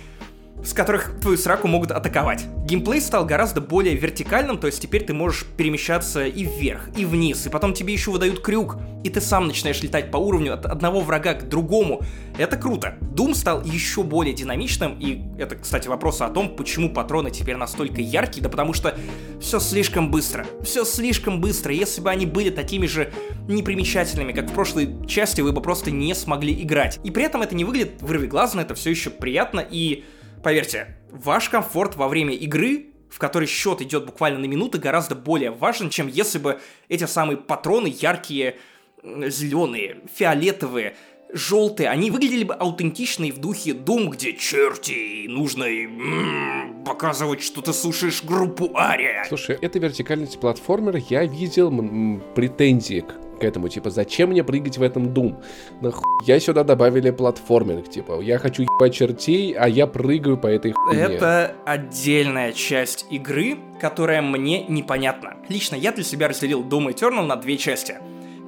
с 0.64 0.72
которых 0.72 1.20
твою 1.20 1.36
сраку 1.36 1.68
могут 1.68 1.90
атаковать. 1.90 2.44
Геймплей 2.64 3.00
стал 3.00 3.24
гораздо 3.24 3.60
более 3.60 3.96
вертикальным, 3.96 4.58
то 4.58 4.66
есть 4.66 4.80
теперь 4.80 5.04
ты 5.04 5.14
можешь 5.14 5.44
перемещаться 5.56 6.26
и 6.26 6.44
вверх, 6.44 6.88
и 6.96 7.04
вниз, 7.04 7.46
и 7.46 7.50
потом 7.50 7.72
тебе 7.72 7.92
еще 7.92 8.10
выдают 8.10 8.40
крюк, 8.40 8.76
и 9.02 9.10
ты 9.10 9.20
сам 9.20 9.46
начинаешь 9.46 9.82
летать 9.82 10.10
по 10.10 10.18
уровню 10.18 10.54
от 10.54 10.66
одного 10.66 11.00
врага 11.00 11.34
к 11.34 11.48
другому. 11.48 12.02
Это 12.38 12.56
круто. 12.56 12.96
Doom 13.00 13.34
стал 13.34 13.62
еще 13.64 14.02
более 14.02 14.34
динамичным, 14.34 14.98
и 14.98 15.22
это, 15.38 15.56
кстати, 15.56 15.88
вопрос 15.88 16.20
о 16.20 16.28
том, 16.28 16.54
почему 16.56 16.90
патроны 16.90 17.30
теперь 17.30 17.56
настолько 17.56 18.00
яркие, 18.00 18.42
да 18.42 18.48
потому 18.48 18.72
что 18.72 18.96
все 19.40 19.58
слишком 19.58 20.10
быстро. 20.10 20.46
Все 20.62 20.84
слишком 20.84 21.40
быстро. 21.40 21.72
Если 21.72 22.00
бы 22.00 22.10
они 22.10 22.26
были 22.26 22.50
такими 22.50 22.86
же 22.86 23.12
непримечательными, 23.48 24.32
как 24.32 24.50
в 24.50 24.52
прошлой 24.52 25.06
части, 25.06 25.40
вы 25.40 25.52
бы 25.52 25.60
просто 25.60 25.90
не 25.90 26.14
смогли 26.14 26.52
играть. 26.62 27.00
И 27.02 27.10
при 27.10 27.24
этом 27.24 27.42
это 27.42 27.54
не 27.54 27.64
выглядит 27.64 28.00
вырвиглазно, 28.00 28.60
это 28.60 28.74
все 28.74 28.90
еще 28.90 29.10
приятно, 29.10 29.60
и 29.60 30.04
Поверьте, 30.42 30.96
ваш 31.10 31.48
комфорт 31.48 31.96
во 31.96 32.08
время 32.08 32.34
игры 32.34 32.86
в 33.10 33.18
которой 33.18 33.46
счет 33.46 33.82
идет 33.82 34.06
буквально 34.06 34.38
на 34.38 34.44
минуты, 34.46 34.78
гораздо 34.78 35.14
более 35.16 35.50
важен, 35.50 35.90
чем 35.90 36.06
если 36.06 36.38
бы 36.38 36.60
эти 36.88 37.04
самые 37.04 37.36
патроны 37.36 37.88
яркие, 37.88 38.56
зеленые, 39.02 40.02
фиолетовые, 40.14 40.96
желтые, 41.32 41.88
они 41.88 42.10
выглядели 42.10 42.44
бы 42.44 42.54
аутентично 42.54 43.24
и 43.24 43.32
в 43.32 43.38
духе 43.38 43.70
Doom, 43.72 44.10
где 44.10 44.32
черти, 44.34 45.26
нужно 45.28 45.64
м-м, 45.64 46.84
показывать, 46.84 47.42
что 47.42 47.60
ты 47.62 47.72
слушаешь 47.72 48.22
группу 48.22 48.76
Ария. 48.76 49.24
Слушай, 49.28 49.58
это 49.60 49.78
вертикальный 49.78 50.26
платформер, 50.26 50.96
я 51.08 51.24
видел 51.24 51.68
м- 51.70 52.22
претензии 52.34 53.00
к 53.00 53.29
к 53.40 53.44
этому, 53.44 53.68
типа, 53.68 53.90
зачем 53.90 54.30
мне 54.30 54.44
прыгать 54.44 54.78
в 54.78 54.82
этом 54.82 55.08
Doom? 55.08 55.42
Нахуй 55.80 56.04
я 56.26 56.38
сюда 56.38 56.62
добавили 56.64 57.10
платформинг, 57.10 57.88
типа, 57.88 58.20
я 58.20 58.38
хочу 58.38 58.62
ебать 58.62 58.94
чертей, 58.94 59.52
а 59.52 59.66
я 59.68 59.86
прыгаю 59.86 60.36
по 60.36 60.46
этой 60.46 60.72
хуйне. 60.72 61.02
Это 61.02 61.56
отдельная 61.64 62.52
часть 62.52 63.06
игры, 63.10 63.58
которая 63.80 64.22
мне 64.22 64.64
непонятна. 64.64 65.36
Лично 65.48 65.76
я 65.76 65.92
для 65.92 66.04
себя 66.04 66.28
разделил 66.28 66.62
Doom 66.62 66.94
Eternal 66.94 67.24
на 67.24 67.36
две 67.36 67.56
части. 67.56 67.96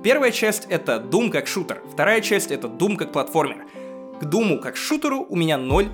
Первая 0.02 0.30
часть— 0.30 0.66
это 0.68 0.96
Doom 0.96 1.30
как 1.30 1.46
шутер, 1.46 1.80
вторая 1.90 2.20
часть— 2.20 2.50
это 2.52 2.68
Doom 2.68 2.96
как 2.96 3.12
платформер. 3.12 3.66
К 4.20 4.24
Думу 4.24 4.60
как 4.60 4.76
шутеру 4.76 5.26
у 5.28 5.36
меня 5.36 5.56
ноль 5.56 5.88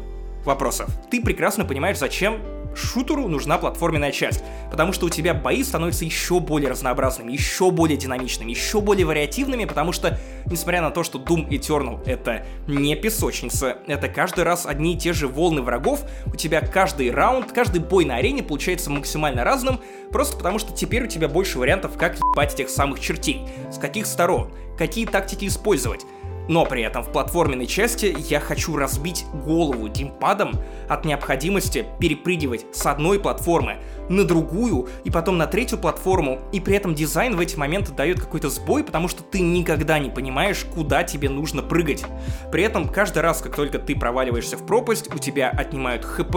вопросов. 0.45 0.91
Ты 1.11 1.23
прекрасно 1.23 1.65
понимаешь, 1.65 1.99
зачем 1.99 2.41
шутеру 2.79 3.29
нужна 3.29 3.59
платформенная 3.59 4.13
часть, 4.13 4.43
потому 4.71 4.93
что 4.93 5.07
у 5.07 5.11
тебя 5.11 5.35
бои 5.35 5.63
становятся 5.63 6.05
еще 6.05 6.41
более 6.41 6.71
разнообразными, 6.71 7.33
еще 7.33 7.71
более 7.71 7.97
динамичными, 7.97 8.51
еще 8.51 8.81
более 8.81 9.07
вариативными, 9.07 9.65
потому 9.65 9.93
что, 9.93 10.19
несмотря 10.47 10.83
на 10.83 10.91
то, 10.91 11.03
что 11.03 11.19
Doom 11.19 11.49
Eternal 11.49 12.03
это 12.07 12.47
не 12.67 12.95
песочница, 12.97 13.79
это 13.87 14.09
каждый 14.09 14.45
раз 14.45 14.67
одни 14.67 14.95
и 14.95 14.99
те 14.99 15.13
же 15.13 15.29
волны 15.29 15.63
врагов, 15.63 16.05
у 16.27 16.37
тебя 16.37 16.61
каждый 16.61 17.11
раунд, 17.11 17.53
каждый 17.53 17.81
бой 17.81 18.05
на 18.05 18.17
арене 18.17 18.43
получается 18.43 18.91
максимально 18.91 19.45
разным, 19.45 19.81
просто 20.11 20.37
потому 20.37 20.59
что 20.59 20.73
теперь 20.73 21.05
у 21.05 21.09
тебя 21.09 21.29
больше 21.29 21.59
вариантов, 21.59 21.97
как 21.97 22.17
ебать 22.17 22.55
тех 22.55 22.71
самых 22.71 23.01
чертей, 23.01 23.47
с 23.71 23.79
каких 23.79 24.07
сторон, 24.07 24.51
какие 24.77 25.07
тактики 25.07 25.47
использовать. 25.47 26.05
Но 26.49 26.65
при 26.65 26.83
этом 26.83 27.03
в 27.03 27.13
платформенной 27.13 27.67
части 27.67 28.17
я 28.19 28.41
хочу 28.41 28.77
разбить 28.77 29.27
голову 29.45 29.89
геймпадом 29.89 30.53
от 30.89 31.05
необходимости 31.05 31.87
перепрыгивать 32.01 32.67
с 32.73 32.87
одной 32.87 33.21
платформы 33.21 33.77
на 34.09 34.25
другую 34.25 34.89
и 35.05 35.11
потом 35.11 35.37
на 35.37 35.47
третью 35.47 35.79
платформу, 35.79 36.41
и 36.53 36.61
при 36.61 36.75
этом 36.77 36.95
дизайн 36.95 37.37
в 37.37 37.41
эти 37.41 37.57
моменты 37.57 37.93
дает 37.93 38.21
какой-то 38.21 38.49
сбой, 38.49 38.83
потому 38.83 39.09
что 39.09 39.23
ты 39.23 39.41
никогда 39.41 39.99
не 39.99 40.09
понимаешь, 40.09 40.65
куда 40.75 41.05
тебе 41.05 41.29
нужно 41.29 41.63
прыгать. 41.63 42.05
При 42.51 42.63
этом 42.63 42.89
каждый 42.89 43.19
раз, 43.19 43.43
как 43.43 43.55
только 43.55 43.79
ты 43.79 43.95
проваливаешься 43.95 44.57
в 44.57 44.65
пропасть, 44.65 45.15
у 45.15 45.19
тебя 45.19 45.51
отнимают 45.51 46.05
хп, 46.05 46.37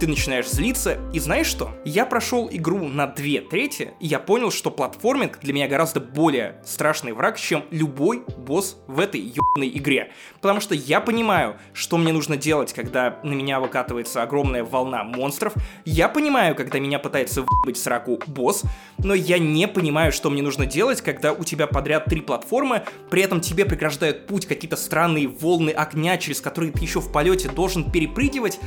ты 0.00 0.06
начинаешь 0.08 0.50
злиться, 0.50 0.98
и 1.12 1.20
знаешь 1.20 1.46
что? 1.46 1.70
Я 1.84 2.06
прошел 2.06 2.48
игру 2.50 2.88
на 2.88 3.06
две 3.06 3.40
трети, 3.40 3.92
и 4.00 4.06
я 4.06 4.18
понял, 4.18 4.50
что 4.50 4.70
платформинг 4.70 5.38
для 5.40 5.52
меня 5.52 5.68
гораздо 5.68 6.00
более 6.00 6.60
страшный 6.64 7.12
враг, 7.12 7.38
чем 7.38 7.64
любой 7.70 8.24
босс 8.36 8.76
в 8.88 8.98
этой 8.98 9.20
ё 9.20 9.42
игре. 9.60 10.12
Потому 10.40 10.60
что 10.60 10.74
я 10.74 11.00
понимаю, 11.00 11.56
что 11.72 11.96
мне 11.98 12.12
нужно 12.12 12.36
делать, 12.36 12.72
когда 12.72 13.18
на 13.22 13.32
меня 13.32 13.60
выкатывается 13.60 14.22
огромная 14.22 14.64
волна 14.64 15.04
монстров. 15.04 15.54
Я 15.84 16.08
понимаю, 16.08 16.54
когда 16.54 16.78
меня 16.78 16.98
пытается 16.98 17.42
выебать 17.42 17.76
сраку 17.76 18.20
босс. 18.26 18.62
Но 18.98 19.14
я 19.14 19.38
не 19.38 19.68
понимаю, 19.68 20.12
что 20.12 20.30
мне 20.30 20.42
нужно 20.42 20.66
делать, 20.66 21.00
когда 21.00 21.32
у 21.32 21.44
тебя 21.44 21.66
подряд 21.66 22.06
три 22.06 22.20
платформы, 22.20 22.82
при 23.10 23.22
этом 23.22 23.40
тебе 23.40 23.64
преграждают 23.64 24.26
путь 24.26 24.46
какие-то 24.46 24.76
странные 24.76 25.28
волны 25.28 25.70
огня, 25.70 26.16
через 26.18 26.40
которые 26.40 26.72
ты 26.72 26.80
еще 26.80 27.00
в 27.00 27.10
полете 27.12 27.48
должен 27.48 27.90
перепрыгивать. 27.90 28.58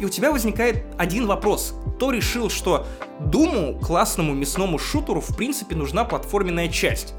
И 0.00 0.04
у 0.04 0.08
тебя 0.08 0.32
возникает 0.32 0.84
один 0.98 1.26
вопрос. 1.26 1.74
Кто 1.96 2.10
решил, 2.10 2.50
что 2.50 2.84
Думу, 3.20 3.78
классному 3.78 4.34
мясному 4.34 4.78
шутеру, 4.78 5.20
в 5.20 5.36
принципе, 5.36 5.76
нужна 5.76 6.04
платформенная 6.04 6.68
часть? 6.68 7.14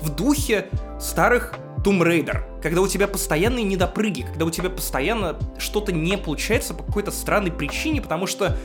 В 0.00 0.14
духе 0.14 0.68
старых 1.00 1.54
Tomb 1.84 2.02
Raider, 2.02 2.60
когда 2.62 2.82
у 2.82 2.88
тебя 2.88 3.08
постоянные 3.08 3.64
недопрыги, 3.64 4.22
когда 4.22 4.44
у 4.44 4.50
тебя 4.50 4.68
постоянно 4.68 5.38
что-то 5.58 5.92
не 5.92 6.18
получается 6.18 6.74
по 6.74 6.82
какой-то 6.82 7.10
странной 7.10 7.50
причине, 7.50 8.02
потому 8.02 8.26
что 8.26 8.56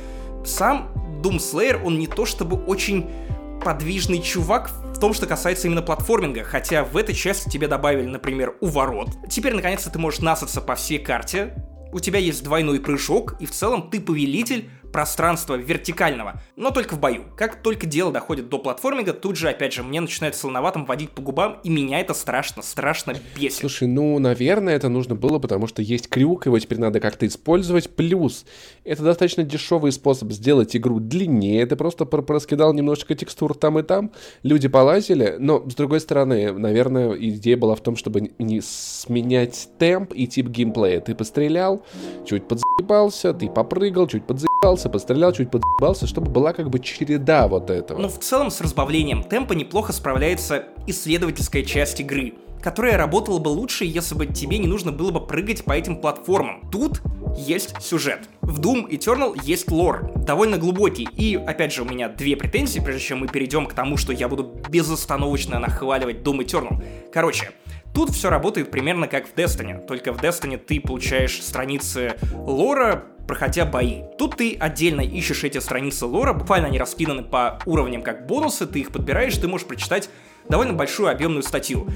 сам 0.46 0.92
Doom 1.24 1.38
Slayer, 1.38 1.82
он 1.84 1.98
не 1.98 2.08
то 2.08 2.26
чтобы 2.26 2.58
очень 2.66 3.10
подвижный 3.64 4.22
чувак 4.22 4.70
в 4.96 5.00
том, 5.00 5.14
что 5.14 5.26
касается 5.26 5.68
именно 5.68 5.82
платформинга, 5.82 6.44
хотя 6.44 6.84
в 6.84 6.98
этой 6.98 7.16
части 7.16 7.50
тебе 7.50 7.68
добавили, 7.68 8.06
например, 8.06 8.56
уворот. 8.62 9.10
Теперь, 9.30 9.54
наконец-то, 9.54 9.90
ты 9.90 9.98
можешь 9.98 10.20
насаться 10.20 10.62
по 10.62 10.76
всей 10.76 11.00
карте, 11.00 11.56
у 11.92 12.00
тебя 12.00 12.20
есть 12.20 12.44
двойной 12.44 12.82
прыжок, 12.82 13.36
и 13.40 13.46
в 13.46 13.52
целом 13.52 13.90
ты 13.90 14.02
повелитель 14.02 14.70
пространства 14.96 15.56
вертикального, 15.56 16.42
но 16.56 16.72
только 16.72 16.94
в 16.94 17.02
бою. 17.02 17.26
Как 17.36 17.62
только 17.62 17.86
дело 17.86 18.14
доходит 18.14 18.48
до 18.48 18.60
платформинга, 18.60 19.12
тут 19.12 19.36
же, 19.36 19.50
опять 19.50 19.74
же, 19.74 19.84
мне 19.84 20.00
начинает 20.00 20.36
солоноватым 20.36 20.86
водить 20.86 21.10
по 21.10 21.22
губам, 21.22 21.60
и 21.66 21.70
меня 21.70 22.00
это 22.00 22.14
страшно, 22.14 22.62
страшно 22.62 23.14
бесит. 23.38 23.60
Слушай, 23.60 23.90
ну, 23.90 24.18
наверное, 24.20 24.74
это 24.74 24.88
нужно 24.88 25.16
было, 25.16 25.38
потому 25.38 25.68
что 25.68 25.82
есть 25.82 26.08
крюк, 26.08 26.46
его 26.46 26.58
теперь 26.60 26.80
надо 26.80 27.02
как-то 27.02 27.28
использовать. 27.28 27.94
Плюс, 27.94 28.46
это 28.86 29.04
достаточно 29.04 29.44
дешевый 29.44 29.92
способ 29.92 30.32
сделать 30.32 30.78
игру 30.78 31.02
длиннее. 31.02 31.66
Ты 31.66 31.76
просто 31.76 32.06
проскидал 32.06 32.74
немножечко 32.74 33.16
текстур 33.16 33.54
там 33.54 33.78
и 33.80 33.84
там, 33.84 34.14
люди 34.44 34.70
полазили, 34.70 35.36
но, 35.40 35.62
с 35.70 35.76
другой 35.76 36.00
стороны, 36.00 36.54
наверное, 36.54 37.16
идея 37.16 37.58
была 37.58 37.76
в 37.76 37.82
том, 37.82 37.98
чтобы 37.98 38.32
не 38.40 38.62
сменять 38.62 39.68
темп 39.78 40.14
и 40.14 40.26
тип 40.26 40.48
геймплея. 40.48 41.02
Ты 41.02 41.16
пострелял, 41.16 41.84
чуть 42.26 42.48
подзаебался, 42.48 43.34
ты 43.34 43.50
попрыгал, 43.50 44.08
чуть 44.08 44.26
подзаебался, 44.26 44.55
подъебался, 44.66 44.90
пострелял, 44.90 45.32
чуть 45.32 45.52
подъебался, 45.52 46.08
чтобы 46.08 46.32
была 46.32 46.54
как 46.54 46.70
бы 46.70 46.80
череда 46.80 47.48
вот 47.48 47.70
этого. 47.70 48.00
Но 48.00 48.10
в 48.10 48.20
целом 48.20 48.50
с 48.50 48.62
разбавлением 48.62 49.24
темпа 49.24 49.54
неплохо 49.54 49.94
справляется 49.94 50.66
исследовательская 50.88 51.64
часть 51.64 52.00
игры 52.00 52.34
которая 52.62 52.98
работала 52.98 53.38
бы 53.38 53.50
лучше, 53.50 53.86
если 53.86 54.16
бы 54.16 54.26
тебе 54.26 54.58
не 54.58 54.66
нужно 54.66 54.92
было 54.92 55.12
бы 55.12 55.24
прыгать 55.24 55.64
по 55.66 55.74
этим 55.74 55.98
платформам. 55.98 56.68
Тут 56.72 57.00
есть 57.38 57.80
сюжет. 57.80 58.28
В 58.42 58.60
Doom 58.60 58.90
Eternal 58.90 59.40
есть 59.44 59.70
лор, 59.70 60.12
довольно 60.16 60.58
глубокий. 60.58 61.08
И, 61.16 61.36
опять 61.36 61.72
же, 61.72 61.84
у 61.84 61.86
меня 61.86 62.10
две 62.10 62.36
претензии, 62.36 62.80
прежде 62.80 63.04
чем 63.04 63.20
мы 63.20 63.28
перейдем 63.28 63.68
к 63.68 63.74
тому, 63.74 63.98
что 63.98 64.14
я 64.14 64.28
буду 64.28 64.52
безостановочно 64.68 65.60
нахваливать 65.60 66.24
Doom 66.24 66.44
Eternal. 66.44 66.84
Короче, 67.14 67.52
Тут 67.96 68.10
все 68.10 68.30
работает 68.30 68.72
примерно 68.72 69.08
как 69.08 69.26
в 69.26 69.34
Destiny, 69.36 69.86
только 69.86 70.12
в 70.12 70.22
Destiny 70.22 70.58
ты 70.58 70.82
получаешь 70.82 71.42
страницы 71.42 72.16
лора, 72.34 73.06
проходя 73.28 73.66
бои. 73.66 74.04
Тут 74.18 74.38
ты 74.38 74.56
отдельно 74.60 75.02
ищешь 75.02 75.44
эти 75.44 75.58
страницы 75.60 76.06
лора, 76.06 76.34
буквально 76.34 76.68
они 76.68 76.80
раскиданы 76.80 77.24
по 77.24 77.60
уровням 77.66 78.02
как 78.02 78.28
бонусы, 78.28 78.66
ты 78.66 78.80
их 78.80 78.92
подбираешь, 78.92 79.38
ты 79.38 79.48
можешь 79.48 79.68
прочитать 79.68 80.10
довольно 80.50 80.74
большую 80.74 81.10
объемную 81.10 81.44
статью. 81.44 81.88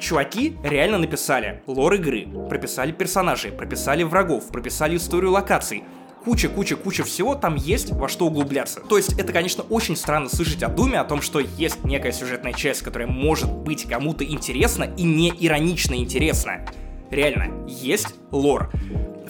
Чуваки 0.00 0.56
реально 0.62 0.98
написали 0.98 1.62
лор 1.66 1.94
игры, 1.94 2.26
прописали 2.48 2.92
персонажей, 2.92 3.52
прописали 3.52 4.02
врагов, 4.02 4.48
прописали 4.48 4.96
историю 4.96 5.32
локаций, 5.32 5.84
куча-куча-куча 6.24 7.04
всего, 7.04 7.34
там 7.34 7.56
есть 7.56 7.92
во 7.92 8.08
что 8.08 8.26
углубляться. 8.26 8.80
То 8.80 8.96
есть 8.96 9.18
это, 9.18 9.32
конечно, 9.32 9.62
очень 9.64 9.96
странно 9.96 10.28
слышать 10.28 10.62
о 10.62 10.68
Думе, 10.68 10.98
о 10.98 11.04
том, 11.04 11.22
что 11.22 11.40
есть 11.40 11.84
некая 11.84 12.12
сюжетная 12.12 12.52
часть, 12.52 12.82
которая 12.82 13.08
может 13.08 13.50
быть 13.52 13.88
кому-то 13.88 14.24
интересна 14.24 14.84
и 14.96 15.02
не 15.02 15.32
иронично 15.38 15.94
интересна. 15.94 16.66
Реально, 17.10 17.66
есть 17.66 18.14
лор. 18.30 18.70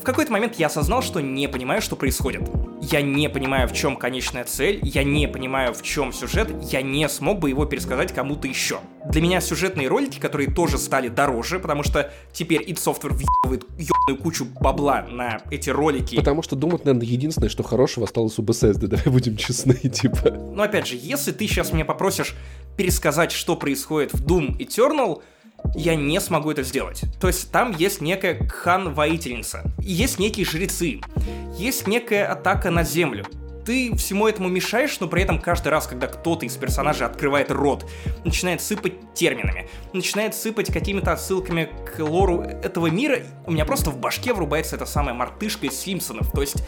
В 0.01 0.03
какой-то 0.03 0.33
момент 0.33 0.55
я 0.57 0.69
осознал, 0.69 1.03
что 1.03 1.21
не 1.21 1.47
понимаю, 1.47 1.83
что 1.83 1.95
происходит. 1.95 2.49
Я 2.81 3.03
не 3.03 3.29
понимаю, 3.29 3.69
в 3.69 3.75
чем 3.75 3.97
конечная 3.97 4.45
цель, 4.45 4.81
я 4.83 5.05
не 5.05 5.29
понимаю, 5.29 5.75
в 5.75 5.83
чем 5.83 6.11
сюжет, 6.15 6.51
я 6.73 6.81
не 6.81 7.07
смог 7.11 7.39
бы 7.39 7.51
его 7.51 7.67
пересказать 7.67 8.15
кому-то 8.15 8.49
еще. 8.49 8.81
Для 9.11 9.21
меня 9.21 9.43
сюжетные 9.43 9.89
ролики, 9.89 10.19
которые 10.19 10.51
тоже 10.51 10.79
стали 10.79 11.09
дороже, 11.09 11.61
потому 11.61 11.83
что 11.83 12.11
теперь 12.33 12.63
id 12.63 12.77
Software 12.77 13.13
въебывает 13.13 13.67
ебаную 13.79 14.23
кучу 14.23 14.47
бабла 14.47 15.03
на 15.03 15.43
эти 15.51 15.69
ролики. 15.69 16.17
Потому 16.17 16.43
что 16.43 16.57
думать, 16.57 16.87
наверное, 16.87 17.07
единственное, 17.07 17.51
что 17.51 17.63
хорошего 17.63 18.07
осталось 18.07 18.39
у 18.39 18.43
Bethesda, 18.43 18.87
давай 18.87 19.05
будем 19.05 19.37
честны, 19.37 19.75
типа. 19.75 20.31
Но 20.31 20.63
опять 20.63 20.87
же, 20.87 20.97
если 20.99 21.33
ты 21.33 21.47
сейчас 21.47 21.75
меня 21.75 21.85
попросишь 21.85 22.35
пересказать, 22.79 23.33
что 23.33 23.55
происходит 23.55 24.15
в 24.15 24.27
Doom 24.27 24.57
Eternal, 24.57 25.21
я 25.75 25.95
не 25.95 26.21
смогу 26.21 26.51
это 26.51 26.63
сделать. 26.63 27.03
То 27.21 27.29
есть 27.29 27.51
там 27.51 27.75
есть 27.77 28.01
некая 28.01 28.35
кхан-воительница, 28.35 29.63
есть 29.79 30.19
некие 30.19 30.47
жрецы, 30.47 31.01
есть 31.57 31.87
некая 31.87 32.27
атака 32.31 32.71
на 32.71 32.85
землю. 32.85 33.25
Ты 33.65 33.95
всему 33.95 34.27
этому 34.27 34.49
мешаешь, 34.49 34.99
но 35.01 35.07
при 35.07 35.23
этом 35.23 35.39
каждый 35.39 35.69
раз, 35.69 35.87
когда 35.87 36.07
кто-то 36.07 36.47
из 36.47 36.57
персонажей 36.57 37.07
открывает 37.07 37.51
рот, 37.51 37.87
начинает 38.25 38.63
сыпать 38.63 38.95
терминами, 39.15 39.69
начинает 39.93 40.35
сыпать 40.35 40.73
какими-то 40.73 41.13
отсылками 41.13 41.69
к 41.87 42.01
лору 42.01 42.41
этого 42.41 42.87
мира, 42.89 43.19
у 43.47 43.53
меня 43.53 43.67
просто 43.67 43.91
в 43.91 43.99
башке 43.99 44.33
врубается 44.33 44.77
эта 44.77 44.87
самая 44.87 45.15
мартышка 45.15 45.67
из 45.67 45.79
Симпсонов. 45.79 46.33
То 46.33 46.41
есть 46.41 46.65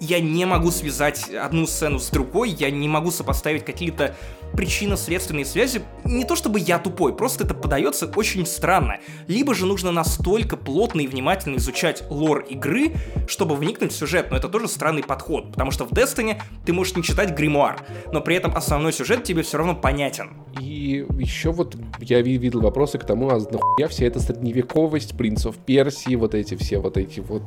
я 0.00 0.20
не 0.20 0.44
могу 0.44 0.70
связать 0.70 1.30
одну 1.30 1.66
сцену 1.66 1.98
с 1.98 2.08
другой, 2.10 2.50
я 2.50 2.70
не 2.70 2.88
могу 2.88 3.10
сопоставить 3.10 3.64
какие-то 3.64 4.14
причинно-следственные 4.52 5.44
связи. 5.44 5.82
Не 6.04 6.24
то 6.24 6.36
чтобы 6.36 6.60
я 6.60 6.78
тупой, 6.78 7.14
просто 7.14 7.44
это 7.44 7.54
подается 7.54 8.06
очень 8.16 8.46
странно. 8.46 8.98
Либо 9.26 9.54
же 9.54 9.66
нужно 9.66 9.92
настолько 9.92 10.56
плотно 10.56 11.00
и 11.00 11.06
внимательно 11.06 11.56
изучать 11.56 12.04
лор 12.10 12.40
игры, 12.40 12.92
чтобы 13.26 13.56
вникнуть 13.56 13.92
в 13.92 13.96
сюжет, 13.96 14.30
но 14.30 14.36
это 14.36 14.48
тоже 14.48 14.68
странный 14.68 15.02
подход, 15.02 15.50
потому 15.52 15.70
что 15.70 15.84
в 15.84 15.92
Destiny 15.92 16.40
ты 16.66 16.72
можешь 16.72 16.96
не 16.96 17.02
читать 17.02 17.34
гримуар, 17.36 17.80
но 18.12 18.20
при 18.20 18.36
этом 18.36 18.54
основной 18.56 18.92
сюжет 18.92 19.24
тебе 19.24 19.42
все 19.42 19.58
равно 19.58 19.74
понятен. 19.74 20.32
И 20.60 21.06
еще 21.18 21.50
вот 21.50 21.76
я 22.00 22.20
видел 22.20 22.60
вопросы 22.60 22.98
к 22.98 23.04
тому, 23.04 23.30
а 23.30 23.38
нахуя 23.38 23.88
вся 23.88 24.04
эта 24.04 24.20
средневековость, 24.20 25.16
принцев 25.16 25.56
Персии, 25.56 26.14
вот 26.14 26.34
эти 26.34 26.56
все 26.56 26.78
вот 26.78 26.96
эти 26.96 27.20
вот 27.20 27.42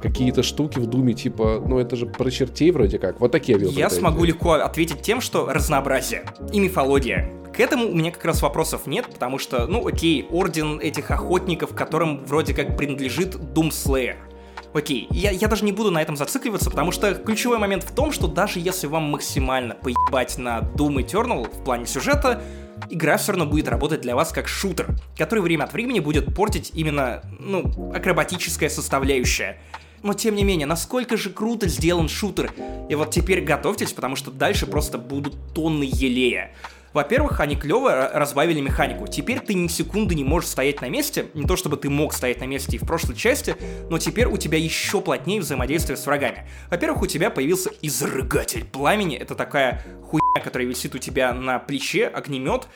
какие-то 0.00 0.42
штуки 0.42 0.78
в 0.78 0.86
Думе, 0.86 1.14
типа, 1.14 1.62
ну 1.66 1.75
это 1.78 1.96
же 1.96 2.06
про 2.06 2.30
чертей 2.30 2.70
вроде 2.70 2.98
как. 2.98 3.20
Вот 3.20 3.32
такие 3.32 3.58
я 3.58 3.68
Я 3.68 3.90
смогу 3.90 4.24
легко 4.24 4.52
ответить 4.52 5.02
тем, 5.02 5.20
что 5.20 5.46
разнообразие 5.52 6.24
и 6.52 6.60
мифология. 6.60 7.30
К 7.54 7.60
этому 7.60 7.88
у 7.88 7.94
меня 7.94 8.10
как 8.10 8.24
раз 8.24 8.42
вопросов 8.42 8.86
нет, 8.86 9.06
потому 9.06 9.38
что, 9.38 9.66
ну 9.66 9.86
окей, 9.86 10.26
орден 10.30 10.78
этих 10.78 11.10
охотников, 11.10 11.74
которым 11.74 12.24
вроде 12.26 12.54
как 12.54 12.76
принадлежит 12.76 13.34
Slayer. 13.34 14.16
Окей, 14.74 15.06
я, 15.10 15.30
я 15.30 15.48
даже 15.48 15.64
не 15.64 15.72
буду 15.72 15.90
на 15.90 16.02
этом 16.02 16.16
зацикливаться, 16.16 16.70
потому 16.70 16.92
что 16.92 17.14
ключевой 17.14 17.56
момент 17.56 17.82
в 17.82 17.94
том, 17.94 18.12
что 18.12 18.26
даже 18.26 18.60
если 18.60 18.86
вам 18.86 19.04
максимально 19.04 19.74
поебать 19.74 20.36
на 20.36 20.58
Doom 20.58 20.96
Eternal 20.96 21.48
в 21.50 21.64
плане 21.64 21.86
сюжета, 21.86 22.42
игра 22.90 23.16
все 23.16 23.32
равно 23.32 23.46
будет 23.46 23.68
работать 23.68 24.02
для 24.02 24.14
вас 24.14 24.32
как 24.32 24.48
шутер, 24.48 24.88
который 25.16 25.40
время 25.40 25.64
от 25.64 25.72
времени 25.72 26.00
будет 26.00 26.34
портить 26.34 26.72
именно, 26.74 27.22
ну, 27.38 27.90
акробатическая 27.94 28.68
составляющая. 28.68 29.56
Но 30.06 30.14
тем 30.14 30.34
не 30.36 30.44
менее, 30.44 30.66
насколько 30.66 31.16
же 31.16 31.30
круто 31.30 31.68
сделан 31.68 32.08
шутер. 32.08 32.52
И 32.88 32.94
вот 32.94 33.10
теперь 33.10 33.42
готовьтесь, 33.42 33.92
потому 33.92 34.16
что 34.16 34.30
дальше 34.30 34.66
просто 34.66 34.98
будут 34.98 35.34
тонны 35.52 35.84
елея. 35.84 36.52
Во-первых, 36.92 37.40
они 37.40 37.56
клево 37.56 38.08
разбавили 38.14 38.60
механику. 38.60 39.06
Теперь 39.06 39.40
ты 39.40 39.52
ни 39.52 39.66
секунды 39.66 40.14
не 40.14 40.24
можешь 40.24 40.48
стоять 40.48 40.80
на 40.80 40.88
месте. 40.88 41.26
Не 41.34 41.44
то 41.44 41.54
чтобы 41.54 41.76
ты 41.76 41.90
мог 41.90 42.14
стоять 42.14 42.40
на 42.40 42.46
месте 42.46 42.76
и 42.76 42.78
в 42.78 42.86
прошлой 42.86 43.16
части, 43.16 43.54
но 43.90 43.98
теперь 43.98 44.26
у 44.26 44.38
тебя 44.38 44.56
еще 44.56 45.02
плотнее 45.02 45.40
взаимодействие 45.40 45.98
с 45.98 46.06
врагами. 46.06 46.48
Во-первых, 46.70 47.02
у 47.02 47.06
тебя 47.06 47.28
появился 47.28 47.70
изрыгатель 47.82 48.64
пламени. 48.64 49.16
Это 49.16 49.34
такая 49.34 49.84
хуйня, 50.04 50.42
которая 50.42 50.66
висит 50.66 50.94
у 50.94 50.98
тебя 50.98 51.34
на 51.34 51.58
плече, 51.58 52.06
огнемет. 52.06 52.66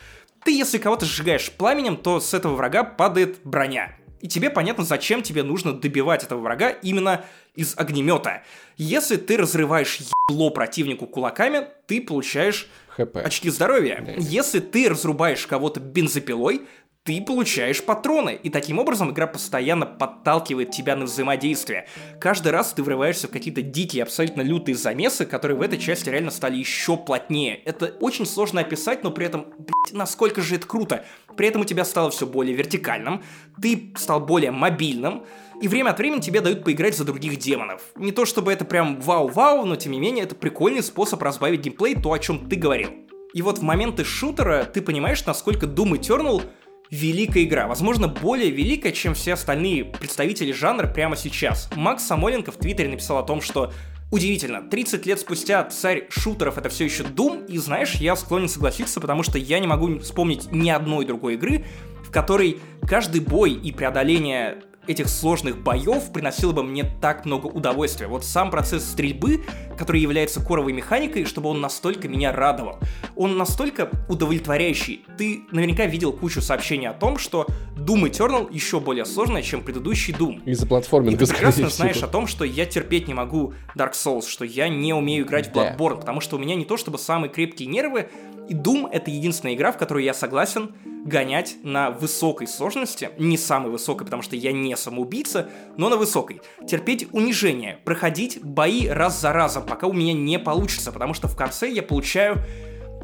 Ты, 0.43 0.51
если 0.51 0.77
кого-то 0.77 1.07
сжигаешь 1.07 1.51
пламенем, 1.51 1.97
то 1.97 2.19
с 2.19 2.33
этого 2.35 2.55
врага 2.55 2.83
падает 2.83 3.39
броня. 3.43 3.95
И 4.21 4.27
тебе 4.27 4.49
понятно, 4.49 4.83
зачем 4.83 5.21
тебе 5.21 5.43
нужно 5.43 5.73
добивать 5.73 6.23
этого 6.23 6.41
врага 6.41 6.69
именно 6.69 7.25
из 7.55 7.73
огнемета. 7.77 8.43
Если 8.77 9.17
ты 9.17 9.37
разрываешь 9.37 9.99
ебло 10.29 10.49
противнику 10.49 11.07
кулаками, 11.07 11.67
ты 11.87 12.01
получаешь 12.01 12.67
ХП. 12.89 13.17
Очки 13.17 13.49
здоровья. 13.49 14.03
Да. 14.05 14.13
Если 14.17 14.59
ты 14.59 14.89
разрубаешь 14.89 15.45
кого-то 15.47 15.79
бензопилой, 15.79 16.61
ты 17.03 17.19
получаешь 17.21 17.83
патроны. 17.83 18.39
И 18.43 18.49
таким 18.49 18.77
образом 18.77 19.11
игра 19.11 19.25
постоянно 19.25 19.85
подталкивает 19.85 20.71
тебя 20.71 20.95
на 20.95 21.05
взаимодействие. 21.05 21.87
Каждый 22.19 22.51
раз 22.51 22.73
ты 22.73 22.83
врываешься 22.83 23.27
в 23.27 23.31
какие-то 23.31 23.63
дикие, 23.63 24.03
абсолютно 24.03 24.41
лютые 24.41 24.75
замесы, 24.75 25.25
которые 25.25 25.57
в 25.57 25.61
этой 25.61 25.79
части 25.79 26.09
реально 26.09 26.29
стали 26.29 26.57
еще 26.57 26.97
плотнее. 26.97 27.55
Это 27.65 27.97
очень 27.99 28.25
сложно 28.25 28.61
описать, 28.61 29.03
но 29.03 29.09
при 29.09 29.25
этом, 29.25 29.47
блядь, 29.57 29.93
насколько 29.93 30.41
же 30.41 30.55
это 30.55 30.67
круто. 30.67 31.03
При 31.35 31.47
этом 31.47 31.61
у 31.61 31.65
тебя 31.65 31.85
стало 31.85 32.11
все 32.11 32.27
более 32.27 32.55
вертикальным, 32.55 33.23
ты 33.59 33.93
стал 33.97 34.19
более 34.19 34.51
мобильным, 34.51 35.23
и 35.59 35.67
время 35.67 35.91
от 35.91 35.99
времени 35.99 36.21
тебе 36.21 36.41
дают 36.41 36.63
поиграть 36.63 36.95
за 36.95 37.03
других 37.03 37.37
демонов. 37.37 37.81
Не 37.95 38.11
то 38.11 38.25
чтобы 38.25 38.51
это 38.53 38.65
прям 38.65 38.99
вау-вау, 38.99 39.65
но 39.65 39.75
тем 39.75 39.91
не 39.91 39.99
менее 39.99 40.25
это 40.25 40.35
прикольный 40.35 40.83
способ 40.83 41.21
разбавить 41.23 41.61
геймплей, 41.61 41.95
то, 41.95 42.11
о 42.11 42.19
чем 42.19 42.47
ты 42.47 42.55
говорил. 42.55 42.91
И 43.33 43.41
вот 43.41 43.59
в 43.59 43.61
моменты 43.61 44.03
шутера 44.03 44.65
ты 44.65 44.81
понимаешь, 44.81 45.25
насколько 45.25 45.65
Doom 45.65 45.93
Eternal 45.93 46.43
великая 46.91 47.45
игра. 47.45 47.67
Возможно, 47.67 48.07
более 48.07 48.51
великая, 48.51 48.91
чем 48.91 49.15
все 49.15 49.33
остальные 49.33 49.85
представители 49.85 50.51
жанра 50.51 50.87
прямо 50.87 51.15
сейчас. 51.15 51.69
Макс 51.75 52.03
Самойленко 52.03 52.51
в 52.51 52.57
Твиттере 52.57 52.89
написал 52.89 53.17
о 53.17 53.23
том, 53.23 53.41
что 53.41 53.71
Удивительно, 54.11 54.61
30 54.61 55.05
лет 55.05 55.21
спустя 55.21 55.63
царь 55.63 56.07
шутеров 56.09 56.57
это 56.57 56.67
все 56.67 56.83
еще 56.83 57.03
Doom, 57.03 57.47
и 57.47 57.57
знаешь, 57.57 57.95
я 57.95 58.17
склонен 58.17 58.49
согласиться, 58.49 58.99
потому 58.99 59.23
что 59.23 59.37
я 59.37 59.57
не 59.59 59.67
могу 59.67 59.99
вспомнить 59.99 60.51
ни 60.51 60.69
одной 60.69 61.05
другой 61.05 61.35
игры, 61.35 61.63
в 62.03 62.11
которой 62.11 62.59
каждый 62.85 63.21
бой 63.21 63.53
и 63.53 63.71
преодоление 63.71 64.57
этих 64.87 65.09
сложных 65.09 65.61
боев 65.61 66.11
приносило 66.11 66.51
бы 66.51 66.63
мне 66.63 66.83
так 67.01 67.25
много 67.25 67.47
удовольствия. 67.47 68.07
Вот 68.07 68.25
сам 68.25 68.49
процесс 68.49 68.83
стрельбы, 68.83 69.43
который 69.77 70.01
является 70.01 70.43
коровой 70.43 70.73
механикой, 70.73 71.25
чтобы 71.25 71.49
он 71.49 71.61
настолько 71.61 72.07
меня 72.07 72.31
радовал. 72.31 72.79
Он 73.15 73.37
настолько 73.37 73.89
удовлетворяющий. 74.09 75.05
Ты 75.17 75.43
наверняка 75.51 75.85
видел 75.85 76.13
кучу 76.13 76.41
сообщений 76.41 76.87
о 76.87 76.93
том, 76.93 77.17
что 77.17 77.45
Doom 77.77 78.09
Eternal 78.09 78.47
еще 78.51 78.79
более 78.79 79.05
сложная, 79.05 79.41
чем 79.41 79.63
предыдущий 79.63 80.13
Doom. 80.13 80.43
Из-за 80.45 80.65
платформинга, 80.65 81.15
И 81.15 81.25
ты 81.25 81.31
прекрасно 81.31 81.69
знаешь 81.69 82.01
о 82.03 82.07
том, 82.07 82.27
что 82.27 82.43
я 82.43 82.65
терпеть 82.65 83.07
не 83.07 83.13
могу 83.13 83.53
Dark 83.75 83.93
Souls, 83.93 84.27
что 84.27 84.45
я 84.45 84.67
не 84.67 84.93
умею 84.93 85.25
играть 85.25 85.49
в 85.49 85.51
Bloodborne, 85.51 85.99
потому 85.99 86.21
что 86.21 86.37
у 86.37 86.39
меня 86.39 86.55
не 86.55 86.65
то 86.65 86.77
чтобы 86.77 86.97
самые 86.97 87.31
крепкие 87.31 87.69
нервы, 87.69 88.09
и 88.49 88.53
Doom— 88.53 88.89
это 88.91 89.11
единственная 89.11 89.53
игра, 89.53 89.71
в 89.71 89.77
которую 89.77 90.03
я 90.03 90.13
согласен 90.13 90.71
гонять 91.05 91.57
на 91.63 91.91
высокой 91.91 92.47
сложности, 92.47 93.09
не 93.17 93.37
самой 93.37 93.71
высокой, 93.71 94.05
потому 94.05 94.21
что 94.21 94.35
я 94.35 94.51
не 94.51 94.75
самоубийца, 94.75 95.49
но 95.77 95.89
на 95.89 95.97
высокой. 95.97 96.41
Терпеть 96.67 97.07
унижение, 97.11 97.79
проходить 97.83 98.39
бои 98.43 98.87
раз 98.87 99.19
за 99.19 99.33
разом, 99.33 99.65
пока 99.65 99.87
у 99.87 99.93
меня 99.93 100.13
не 100.13 100.39
получится, 100.39 100.91
потому 100.91 101.13
что 101.13 101.27
в 101.27 101.35
конце 101.35 101.69
я 101.69 101.83
получаю 101.83 102.37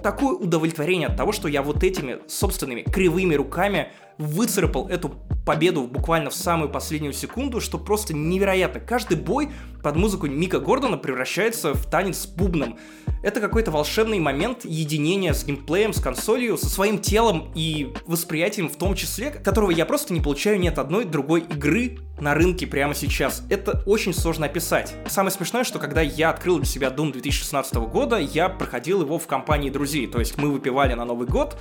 такое 0.04 0.36
удовлетворение 0.36 1.08
от 1.08 1.18
того, 1.18 1.32
что 1.32 1.48
я 1.48 1.62
вот 1.62 1.84
этими 1.84 2.20
собственными 2.28 2.82
кривыми 2.82 3.36
руками 3.36 3.92
выцарапал 4.18 4.88
эту 4.88 5.14
победу 5.46 5.84
буквально 5.84 6.30
в 6.30 6.36
самую 6.36 6.70
последнюю 6.70 7.14
секунду, 7.14 7.62
что 7.62 7.78
просто 7.78 8.14
невероятно. 8.14 8.80
Каждый 8.82 9.18
бой 9.18 9.50
под 9.82 9.96
музыку 9.96 10.28
Мика 10.28 10.60
Гордона 10.60 10.98
превращается 10.98 11.74
в 11.74 11.86
танец 11.90 12.20
с 12.20 12.26
бубном. 12.28 12.78
Это 13.24 13.40
какой-то 13.40 13.72
волшебный 13.72 14.20
момент 14.20 14.66
единения 14.66 15.34
с 15.34 15.46
геймплеем, 15.46 15.94
с 15.94 16.02
консолью, 16.02 16.58
со 16.58 16.68
своим 16.68 17.00
телом 17.00 17.52
и 17.56 17.94
восприятием 18.06 18.70
в 18.70 18.76
том 18.76 18.96
числе, 18.96 19.32
которого 19.32 19.72
я 19.72 19.86
просто 19.86 20.14
не 20.14 20.22
получаю 20.22 20.60
ни 20.60 20.68
от 20.68 20.78
одной 20.80 21.06
другой 21.06 21.42
игры 21.42 22.00
на 22.20 22.34
рынке 22.34 22.68
прямо 22.68 22.94
сейчас. 22.94 23.44
Это 23.50 23.84
очень 23.86 24.14
сложно 24.14 24.48
описать. 24.48 24.94
Самое 25.08 25.32
смешное, 25.32 25.64
что 25.64 25.80
когда 25.80 26.02
я 26.02 26.30
открыл 26.30 26.58
для 26.58 26.66
себя 26.66 26.90
Doom 26.90 27.12
2016 27.14 27.76
года, 27.76 28.18
я 28.18 28.50
проходил 28.50 29.02
его 29.02 29.18
в 29.18 29.28
компании 29.28 29.70
друзей. 29.70 30.08
То 30.08 30.20
есть 30.20 30.38
мы 30.38 30.52
выпивали 30.52 30.94
на 30.94 31.06
Новый 31.06 31.28
год, 31.28 31.58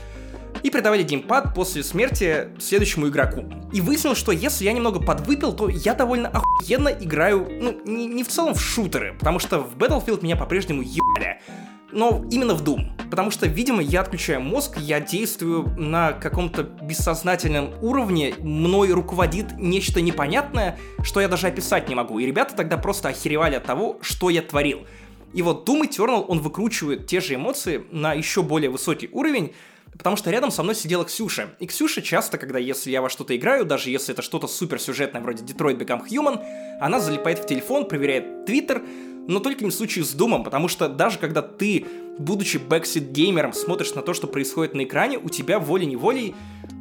и 0.62 0.70
передавали 0.70 1.02
геймпад 1.02 1.54
после 1.54 1.82
смерти 1.82 2.48
следующему 2.58 3.08
игроку. 3.08 3.44
И 3.72 3.80
выяснилось, 3.80 4.18
что 4.18 4.32
если 4.32 4.64
я 4.64 4.72
немного 4.72 5.00
подвыпил, 5.00 5.52
то 5.52 5.68
я 5.68 5.94
довольно 5.94 6.28
охуенно 6.28 6.88
играю, 6.88 7.46
ну, 7.60 7.80
не, 7.84 8.06
не 8.06 8.24
в 8.24 8.28
целом 8.28 8.54
в 8.54 8.60
шутеры, 8.60 9.14
потому 9.18 9.38
что 9.38 9.60
в 9.60 9.76
Battlefield 9.76 10.22
меня 10.22 10.36
по-прежнему 10.36 10.82
ебали 10.82 11.40
но 11.92 12.24
именно 12.30 12.54
в 12.54 12.62
Doom. 12.62 13.08
Потому 13.10 13.30
что, 13.30 13.46
видимо, 13.46 13.82
я 13.82 14.00
отключаю 14.00 14.40
мозг, 14.40 14.76
я 14.78 15.00
действую 15.00 15.68
на 15.78 16.12
каком-то 16.12 16.62
бессознательном 16.62 17.72
уровне, 17.80 18.34
мной 18.38 18.92
руководит 18.92 19.58
нечто 19.58 20.00
непонятное, 20.00 20.78
что 21.02 21.20
я 21.20 21.28
даже 21.28 21.46
описать 21.46 21.88
не 21.88 21.94
могу. 21.94 22.18
И 22.18 22.26
ребята 22.26 22.54
тогда 22.54 22.76
просто 22.76 23.08
охеревали 23.08 23.54
от 23.54 23.64
того, 23.64 23.98
что 24.02 24.30
я 24.30 24.42
творил. 24.42 24.80
И 25.32 25.42
вот 25.42 25.68
Doom 25.68 25.88
Eternal, 25.88 26.24
он 26.26 26.40
выкручивает 26.40 27.06
те 27.06 27.20
же 27.20 27.34
эмоции 27.34 27.84
на 27.90 28.14
еще 28.14 28.42
более 28.42 28.70
высокий 28.70 29.08
уровень, 29.12 29.52
потому 29.96 30.16
что 30.16 30.30
рядом 30.30 30.50
со 30.50 30.62
мной 30.62 30.74
сидела 30.74 31.04
Ксюша. 31.04 31.50
И 31.58 31.66
Ксюша 31.66 32.02
часто, 32.02 32.38
когда 32.38 32.58
если 32.58 32.90
я 32.90 33.02
во 33.02 33.08
что-то 33.08 33.36
играю, 33.36 33.64
даже 33.64 33.90
если 33.90 34.12
это 34.12 34.22
что-то 34.22 34.46
суперсюжетное 34.46 35.20
вроде 35.20 35.44
Detroit 35.44 35.78
Become 35.78 36.06
Human, 36.08 36.42
она 36.80 37.00
залипает 37.00 37.38
в 37.38 37.46
телефон, 37.46 37.86
проверяет 37.86 38.46
Твиттер, 38.46 38.82
но 39.28 39.40
только 39.40 39.64
не 39.64 39.70
в 39.70 39.74
случае 39.74 40.04
с 40.04 40.12
Думом, 40.12 40.44
потому 40.44 40.68
что 40.68 40.88
даже 40.88 41.18
когда 41.18 41.42
ты, 41.42 41.86
будучи 42.18 42.58
backseat 42.58 43.10
геймером, 43.12 43.52
смотришь 43.52 43.94
на 43.94 44.02
то, 44.02 44.14
что 44.14 44.26
происходит 44.26 44.74
на 44.74 44.84
экране, 44.84 45.18
у 45.18 45.28
тебя 45.28 45.58
волей-неволей 45.58 46.34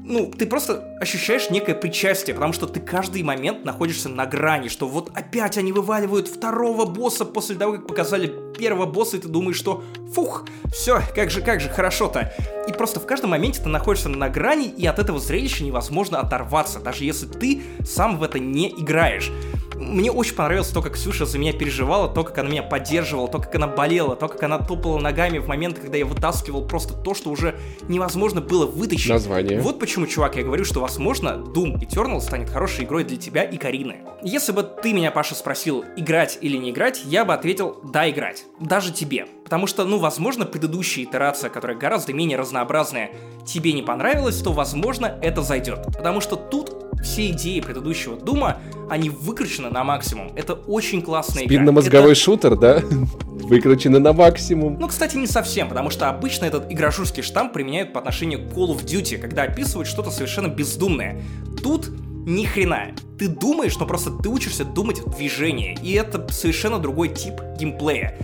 ну, 0.08 0.32
ты 0.32 0.46
просто 0.46 0.96
ощущаешь 1.02 1.50
некое 1.50 1.74
причастие, 1.74 2.36
потому 2.36 2.54
что 2.54 2.68
ты 2.68 2.80
каждый 2.80 3.24
момент 3.24 3.66
находишься 3.66 4.08
на 4.08 4.28
грани, 4.28 4.68
что 4.68 4.88
вот 4.88 5.10
опять 5.16 5.58
они 5.58 5.72
вываливают 5.72 6.28
второго 6.28 6.86
босса 6.86 7.26
после 7.26 7.56
того, 7.56 7.74
как 7.74 7.88
показали 7.88 8.32
первого 8.56 8.86
босса, 8.86 9.18
и 9.18 9.20
ты 9.20 9.28
думаешь, 9.28 9.58
что 9.58 9.84
фух, 10.14 10.46
все, 10.72 11.02
как 11.16 11.32
же, 11.32 11.42
как 11.42 11.60
же 11.60 11.70
хорошо-то. 11.70 12.32
И 12.68 12.72
просто 12.72 13.00
в 13.00 13.08
каждом 13.08 13.32
моменте 13.32 13.64
ты 13.64 13.70
находишься 13.70 14.10
на 14.10 14.30
грани, 14.30 14.68
и 14.68 14.86
от 14.86 15.00
этого 15.00 15.20
зрелища 15.20 15.64
невозможно 15.64 16.20
оторваться, 16.20 16.80
даже 16.80 17.04
если 17.04 17.26
ты 17.26 17.64
сам 17.84 18.20
в 18.20 18.24
это 18.24 18.38
не 18.38 18.70
играешь. 18.70 19.32
Мне 19.76 20.10
очень 20.10 20.36
понравилось 20.36 20.70
то, 20.70 20.82
как 20.82 20.94
Ксюша 20.94 21.26
за 21.26 21.38
меня 21.38 21.52
переживала, 21.52 22.08
то, 22.08 22.24
как 22.24 22.38
она 22.38 22.50
меня 22.50 22.64
поддерживала, 22.64 23.28
то, 23.28 23.40
как 23.40 23.54
она 23.56 23.68
болела, 23.68 24.16
то, 24.16 24.30
как 24.30 24.42
она 24.44 24.58
топала 24.60 25.00
ногами 25.00 25.25
в 25.34 25.48
момент, 25.48 25.80
когда 25.80 25.98
я 25.98 26.06
вытаскивал 26.06 26.68
просто 26.68 26.94
то, 26.94 27.14
что 27.14 27.30
уже 27.30 27.60
невозможно 27.88 28.42
было 28.42 28.66
вытащить. 28.66 29.10
Название. 29.10 29.60
Вот 29.60 29.80
почему, 29.80 30.08
чувак, 30.08 30.36
я 30.36 30.44
говорю, 30.44 30.66
что, 30.66 30.82
возможно, 30.82 31.44
Doom 31.56 31.80
Eternal 31.80 32.20
станет 32.22 32.50
хорошей 32.50 32.86
игрой 32.86 33.04
для 33.04 33.18
тебя 33.18 33.44
и 33.44 33.58
Карины. 33.58 33.98
Если 34.22 34.52
бы 34.52 34.64
ты 34.64 34.94
меня, 34.94 35.12
Паша, 35.12 35.36
спросил, 35.36 35.84
играть 35.98 36.38
или 36.42 36.58
не 36.58 36.72
играть, 36.72 37.02
я 37.06 37.26
бы 37.26 37.34
ответил, 37.34 37.80
да, 37.84 38.10
играть. 38.10 38.46
Даже 38.60 38.94
тебе. 38.94 39.28
Потому 39.46 39.68
что, 39.68 39.86
ну, 39.86 40.00
возможно, 40.00 40.44
предыдущая 40.44 41.04
итерация, 41.04 41.52
которая 41.52 41.78
гораздо 41.78 42.14
менее 42.14 42.36
разнообразная, 42.36 43.12
тебе 43.46 43.74
не 43.74 43.84
понравилась, 43.84 44.42
то, 44.42 44.52
возможно, 44.52 45.20
это 45.22 45.44
зайдет. 45.44 45.86
Потому 45.96 46.20
что 46.20 46.36
тут 46.36 46.76
все 47.04 47.30
идеи 47.30 47.60
предыдущего 47.60 48.16
Дума, 48.16 48.58
они 48.90 49.12
выкручены 49.12 49.70
на 49.70 49.84
максимум. 49.84 50.32
Это 50.36 50.56
очень 50.56 51.04
классная 51.04 51.44
игра. 51.44 51.58
Спинномозговой 51.58 52.14
это... 52.14 52.20
шутер, 52.20 52.56
да? 52.56 52.82
Выкручены 53.26 54.00
на 54.00 54.14
максимум. 54.14 54.80
Ну, 54.80 54.88
кстати, 54.88 55.16
не 55.16 55.28
совсем, 55.28 55.70
потому 55.70 55.92
что 55.92 56.10
обычно 56.10 56.46
этот 56.46 56.72
игрожурский 56.72 57.22
штамп 57.22 57.54
применяют 57.54 57.94
по 57.94 58.00
отношению 58.00 58.40
к 58.40 58.52
Call 58.52 58.76
of 58.76 58.84
Duty, 58.84 59.20
когда 59.20 59.44
описывают 59.44 59.88
что-то 59.88 60.10
совершенно 60.10 60.48
бездумное. 60.48 61.22
Тут 61.62 61.92
ни 62.26 62.46
хрена. 62.46 62.88
Ты 63.20 63.28
думаешь, 63.28 63.78
но 63.78 63.86
просто 63.86 64.10
ты 64.10 64.28
учишься 64.28 64.66
думать 64.66 65.02
в 65.02 65.16
движении, 65.16 65.78
и 65.84 65.94
это 65.94 66.28
совершенно 66.34 66.80
другой 66.80 67.10
тип 67.10 67.36
геймплея 67.60 68.18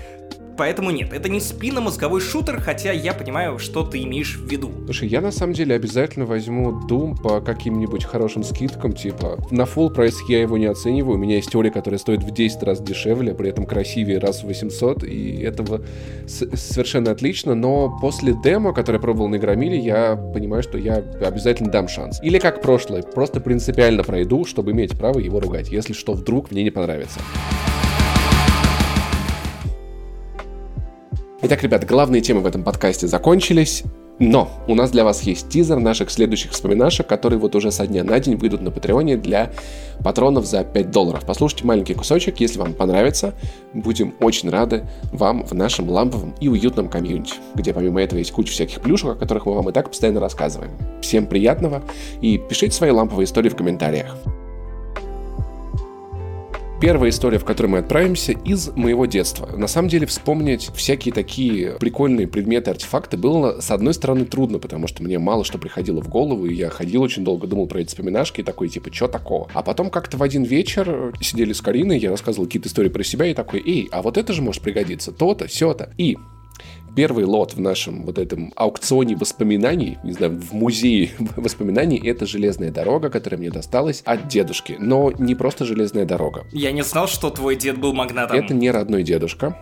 поэтому 0.61 0.91
нет, 0.91 1.11
это 1.11 1.27
не 1.27 1.39
спинномозговой 1.39 2.21
шутер, 2.21 2.61
хотя 2.61 2.91
я 2.91 3.15
понимаю, 3.15 3.57
что 3.57 3.83
ты 3.83 4.03
имеешь 4.03 4.37
в 4.37 4.45
виду. 4.47 4.71
Слушай, 4.85 5.07
я 5.07 5.19
на 5.19 5.31
самом 5.31 5.53
деле 5.53 5.73
обязательно 5.73 6.27
возьму 6.27 6.79
Doom 6.87 7.19
по 7.19 7.41
каким-нибудь 7.41 8.05
хорошим 8.05 8.43
скидкам, 8.43 8.93
типа 8.93 9.39
на 9.49 9.63
full 9.63 9.91
прайс 9.91 10.19
я 10.29 10.39
его 10.39 10.59
не 10.59 10.67
оцениваю, 10.67 11.15
у 11.15 11.17
меня 11.17 11.37
есть 11.37 11.49
теория, 11.49 11.71
которая 11.71 11.97
стоит 11.97 12.21
в 12.21 12.29
10 12.29 12.61
раз 12.61 12.79
дешевле, 12.79 13.33
при 13.33 13.49
этом 13.49 13.65
красивее 13.65 14.19
раз 14.19 14.43
в 14.43 14.47
800, 14.49 15.03
и 15.03 15.41
этого 15.41 15.81
совершенно 16.27 17.09
отлично, 17.09 17.55
но 17.55 17.97
после 17.99 18.35
демо, 18.43 18.71
которое 18.71 18.97
я 18.97 19.01
пробовал 19.01 19.29
на 19.29 19.37
Игромиле, 19.37 19.79
я 19.79 20.15
понимаю, 20.15 20.61
что 20.61 20.77
я 20.77 20.97
обязательно 20.97 21.71
дам 21.71 21.87
шанс. 21.87 22.19
Или 22.21 22.37
как 22.37 22.61
прошлое, 22.61 23.01
просто 23.01 23.39
принципиально 23.39 24.03
пройду, 24.03 24.45
чтобы 24.45 24.73
иметь 24.73 24.95
право 24.95 25.17
его 25.17 25.39
ругать, 25.39 25.71
если 25.71 25.93
что 25.93 26.13
вдруг 26.13 26.51
мне 26.51 26.61
не 26.61 26.69
понравится. 26.69 27.19
Итак, 31.43 31.63
ребят, 31.63 31.87
главные 31.87 32.21
темы 32.21 32.41
в 32.41 32.45
этом 32.45 32.61
подкасте 32.63 33.07
закончились. 33.07 33.83
Но 34.19 34.51
у 34.67 34.75
нас 34.75 34.91
для 34.91 35.03
вас 35.03 35.23
есть 35.23 35.49
тизер 35.49 35.79
наших 35.79 36.11
следующих 36.11 36.51
вспоминашек, 36.51 37.07
которые 37.07 37.39
вот 37.39 37.55
уже 37.55 37.71
со 37.71 37.87
дня 37.87 38.03
на 38.03 38.19
день 38.19 38.35
выйдут 38.35 38.61
на 38.61 38.69
Патреоне 38.69 39.17
для 39.17 39.51
патронов 40.03 40.45
за 40.45 40.63
5 40.63 40.91
долларов. 40.91 41.23
Послушайте 41.25 41.65
маленький 41.65 41.95
кусочек, 41.95 42.39
если 42.39 42.59
вам 42.59 42.73
понравится. 42.75 43.33
Будем 43.73 44.13
очень 44.19 44.51
рады 44.51 44.87
вам 45.11 45.43
в 45.43 45.53
нашем 45.55 45.89
ламповом 45.89 46.35
и 46.39 46.47
уютном 46.47 46.87
комьюнити, 46.87 47.33
где 47.55 47.73
помимо 47.73 47.99
этого 47.99 48.19
есть 48.19 48.31
куча 48.31 48.51
всяких 48.51 48.79
плюшек, 48.79 49.09
о 49.09 49.15
которых 49.15 49.47
мы 49.47 49.55
вам 49.55 49.67
и 49.69 49.73
так 49.73 49.89
постоянно 49.89 50.19
рассказываем. 50.19 50.73
Всем 51.01 51.25
приятного 51.25 51.81
и 52.21 52.37
пишите 52.37 52.75
свои 52.75 52.91
ламповые 52.91 53.25
истории 53.25 53.49
в 53.49 53.55
комментариях. 53.55 54.15
Первая 56.81 57.11
история, 57.11 57.37
в 57.37 57.45
которой 57.45 57.67
мы 57.67 57.77
отправимся, 57.77 58.31
из 58.31 58.69
моего 58.69 59.05
детства. 59.05 59.55
На 59.55 59.67
самом 59.67 59.87
деле 59.87 60.07
вспомнить 60.07 60.71
всякие 60.73 61.13
такие 61.13 61.73
прикольные 61.73 62.27
предметы, 62.27 62.71
артефакты 62.71 63.17
было, 63.17 63.61
с 63.61 63.69
одной 63.69 63.93
стороны, 63.93 64.25
трудно, 64.25 64.57
потому 64.57 64.87
что 64.87 65.03
мне 65.03 65.19
мало 65.19 65.45
что 65.45 65.59
приходило 65.59 66.01
в 66.01 66.09
голову, 66.09 66.47
и 66.47 66.55
я 66.55 66.71
ходил 66.71 67.03
очень 67.03 67.23
долго, 67.23 67.45
думал 67.45 67.67
про 67.67 67.81
эти 67.81 67.89
вспоминашки, 67.89 68.41
и 68.41 68.43
такой, 68.43 68.67
типа, 68.67 68.91
что 68.91 69.07
такого? 69.07 69.47
А 69.53 69.61
потом 69.61 69.91
как-то 69.91 70.17
в 70.17 70.23
один 70.23 70.41
вечер 70.41 71.13
сидели 71.21 71.53
с 71.53 71.61
Кариной, 71.61 71.99
я 71.99 72.09
рассказывал 72.09 72.47
какие-то 72.47 72.67
истории 72.67 72.89
про 72.89 73.03
себя, 73.03 73.27
и 73.27 73.35
такой, 73.35 73.61
эй, 73.63 73.87
а 73.91 74.01
вот 74.01 74.17
это 74.17 74.33
же 74.33 74.41
может 74.41 74.63
пригодиться, 74.63 75.11
то-то, 75.11 75.45
все-то. 75.45 75.93
И 75.99 76.17
Первый 76.95 77.25
лот 77.25 77.53
в 77.53 77.59
нашем 77.59 78.03
вот 78.03 78.17
этом 78.17 78.51
аукционе 78.55 79.15
воспоминаний, 79.15 79.97
не 80.03 80.11
знаю, 80.11 80.39
в 80.39 80.53
музее 80.53 81.11
воспоминаний, 81.35 82.01
это 82.03 82.25
железная 82.25 82.71
дорога, 82.71 83.09
которая 83.09 83.39
мне 83.39 83.49
досталась 83.49 84.01
от 84.05 84.27
дедушки. 84.27 84.75
Но 84.79 85.11
не 85.11 85.35
просто 85.35 85.65
железная 85.65 86.05
дорога. 86.05 86.45
Я 86.51 86.71
не 86.71 86.83
знал, 86.83 87.07
что 87.07 87.29
твой 87.29 87.55
дед 87.55 87.79
был 87.79 87.93
магнатом. 87.93 88.37
Это 88.37 88.53
не 88.53 88.69
родной 88.71 89.03
дедушка. 89.03 89.57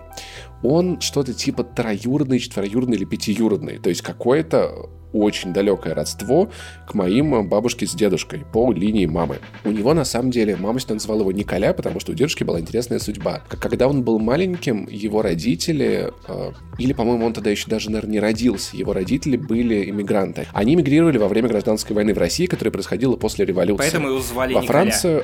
Он 0.64 1.00
что-то 1.00 1.34
типа 1.34 1.64
троюродный, 1.64 2.40
четвероюродный 2.40 2.98
или 2.98 3.06
пятиюродный. 3.06 3.78
То 3.78 3.90
есть 3.90 4.02
какое-то 4.02 4.90
очень 5.14 5.53
далекое 5.53 5.93
родство 5.93 6.49
к 6.88 6.93
моим 6.93 7.47
бабушке 7.47 7.86
с 7.86 7.91
дедушкой 7.91 8.45
по 8.51 8.72
линии 8.72 9.05
мамы. 9.05 9.39
У 9.64 9.72
него, 9.72 9.93
на 9.93 10.05
самом 10.05 10.32
деле, 10.32 10.55
мама 10.55 10.80
всегда 10.80 10.95
называла 10.95 11.22
его 11.22 11.32
Николя, 11.32 11.74
потому 11.74 11.99
что 11.99 12.12
у 12.12 12.16
дедушки 12.16 12.43
была 12.43 12.60
интересная 12.60 12.99
судьба. 12.99 13.41
Когда 13.47 13.88
он 13.88 14.03
был 14.03 14.20
маленьким, 14.20 14.88
его 14.89 15.22
родители, 15.22 16.12
э, 16.28 16.51
или, 16.78 16.93
по-моему, 16.93 17.26
он 17.26 17.34
тогда 17.34 17.49
еще 17.49 17.70
даже, 17.70 17.89
наверное, 17.89 18.14
не 18.14 18.20
родился, 18.20 18.78
его 18.78 18.93
родители 18.93 19.38
были 19.38 19.89
иммигранты. 19.89 20.47
Они 20.53 20.76
мигрировали 20.76 21.18
во 21.18 21.28
время 21.28 21.49
гражданской 21.49 21.95
войны 21.95 22.14
в 22.14 22.18
России, 22.18 22.45
которая 22.45 22.72
происходила 22.72 23.16
после 23.16 23.45
революции. 23.45 23.78
Поэтому 23.80 24.07
его 24.10 24.20
звали 24.20 24.53
Во 24.53 24.62
Николя. 24.62 24.80
Францию... 24.80 25.24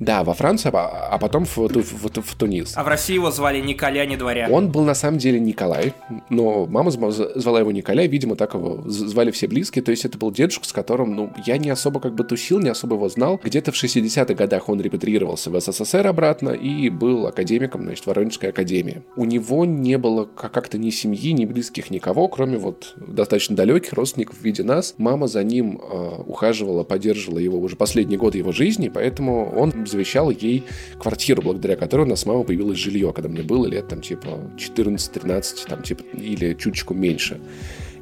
Да, 0.00 0.24
во 0.24 0.32
Франции, 0.32 0.70
а, 0.72 1.08
а 1.12 1.18
потом 1.18 1.44
в, 1.44 1.58
в, 1.58 1.68
в, 1.68 2.22
в 2.22 2.34
Тунис. 2.36 2.72
А 2.74 2.82
в 2.82 2.88
России 2.88 3.14
его 3.14 3.30
звали 3.30 3.60
Николя, 3.60 4.06
не 4.06 4.16
дворя. 4.16 4.48
Он 4.50 4.70
был 4.70 4.82
на 4.84 4.94
самом 4.94 5.18
деле 5.18 5.38
Николай, 5.38 5.92
но 6.30 6.66
мама 6.66 6.90
звала 6.90 7.60
его 7.60 7.70
Николя, 7.70 8.06
видимо, 8.06 8.34
так 8.34 8.54
его 8.54 8.82
звали 8.86 9.30
все 9.30 9.46
близкие. 9.46 9.84
То 9.84 9.90
есть 9.90 10.06
это 10.06 10.16
был 10.16 10.30
дедушка, 10.32 10.66
с 10.66 10.72
которым, 10.72 11.14
ну, 11.14 11.30
я 11.46 11.58
не 11.58 11.68
особо 11.68 12.00
как 12.00 12.14
бы 12.14 12.24
тусил, 12.24 12.60
не 12.60 12.70
особо 12.70 12.96
его 12.96 13.10
знал. 13.10 13.38
Где-то 13.44 13.72
в 13.72 13.74
60-х 13.74 14.32
годах 14.32 14.70
он 14.70 14.80
репатриировался 14.80 15.50
в 15.50 15.60
СССР 15.60 16.06
обратно 16.06 16.50
и 16.50 16.88
был 16.88 17.26
академиком, 17.26 17.82
значит, 17.82 18.06
Воронежской 18.06 18.48
академии. 18.48 19.02
У 19.16 19.26
него 19.26 19.66
не 19.66 19.98
было 19.98 20.24
как-то 20.24 20.78
ни 20.78 20.88
семьи, 20.88 21.32
ни 21.32 21.44
близких, 21.44 21.90
никого, 21.90 22.28
кроме 22.28 22.56
вот 22.56 22.94
достаточно 22.96 23.54
далеких 23.54 23.92
родственников 23.92 24.38
в 24.38 24.42
виде 24.42 24.62
нас. 24.62 24.94
Мама 24.96 25.26
за 25.26 25.44
ним 25.44 25.78
э, 25.78 26.22
ухаживала, 26.26 26.84
поддерживала 26.84 27.38
его 27.38 27.58
уже 27.58 27.76
последний 27.76 28.16
год 28.16 28.34
его 28.34 28.52
жизни, 28.52 28.88
поэтому 28.88 29.52
он 29.54 29.72
завещал 29.90 30.30
ей 30.30 30.64
квартиру, 30.98 31.42
благодаря 31.42 31.76
которой 31.76 32.02
у 32.02 32.06
нас 32.06 32.20
с 32.20 32.26
мамой 32.26 32.44
появилось 32.44 32.78
жилье, 32.78 33.12
когда 33.12 33.28
мне 33.28 33.42
было 33.42 33.66
лет 33.66 33.88
там 33.88 34.00
типа 34.00 34.50
14-13, 34.56 35.68
там 35.68 35.82
типа 35.82 36.02
или 36.16 36.54
чуточку 36.54 36.94
меньше. 36.94 37.38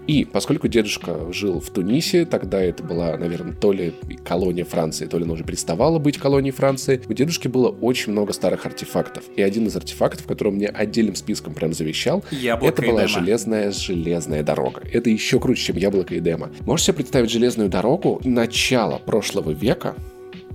И 0.09 0.25
поскольку 0.25 0.69
дедушка 0.69 1.31
жил 1.35 1.61
в 1.61 1.69
Тунисе, 1.69 2.25
тогда 2.25 2.63
это 2.63 2.83
была, 2.83 3.15
наверное, 3.19 3.53
то 3.53 3.73
ли 3.73 3.93
колония 4.25 4.65
Франции, 4.65 5.05
то 5.05 5.19
ли 5.19 5.25
она 5.25 5.35
уже 5.35 5.45
переставала 5.45 5.99
быть 5.99 6.17
колонией 6.17 6.55
Франции, 6.55 7.03
у 7.07 7.13
дедушки 7.13 7.47
было 7.47 7.69
очень 7.69 8.13
много 8.13 8.33
старых 8.33 8.65
артефактов. 8.65 9.25
И 9.37 9.43
один 9.43 9.67
из 9.67 9.77
артефактов, 9.77 10.27
который 10.27 10.51
мне 10.51 10.69
отдельным 10.69 11.15
списком 11.15 11.53
прям 11.53 11.75
завещал, 11.75 12.25
Яблоко 12.31 12.73
это 12.73 12.91
была 12.91 13.05
Эдема. 13.05 13.21
железная 13.21 13.71
железная 13.71 14.43
дорога. 14.43 14.81
Это 14.91 15.11
еще 15.11 15.39
круче, 15.39 15.63
чем 15.63 15.77
яблоко 15.77 16.15
и 16.15 16.21
демо. 16.21 16.51
Можете 16.61 16.87
себе 16.87 16.97
представить 16.97 17.31
железную 17.31 17.69
дорогу 17.69 18.19
начала 18.25 18.97
прошлого 18.97 19.51
века, 19.51 19.95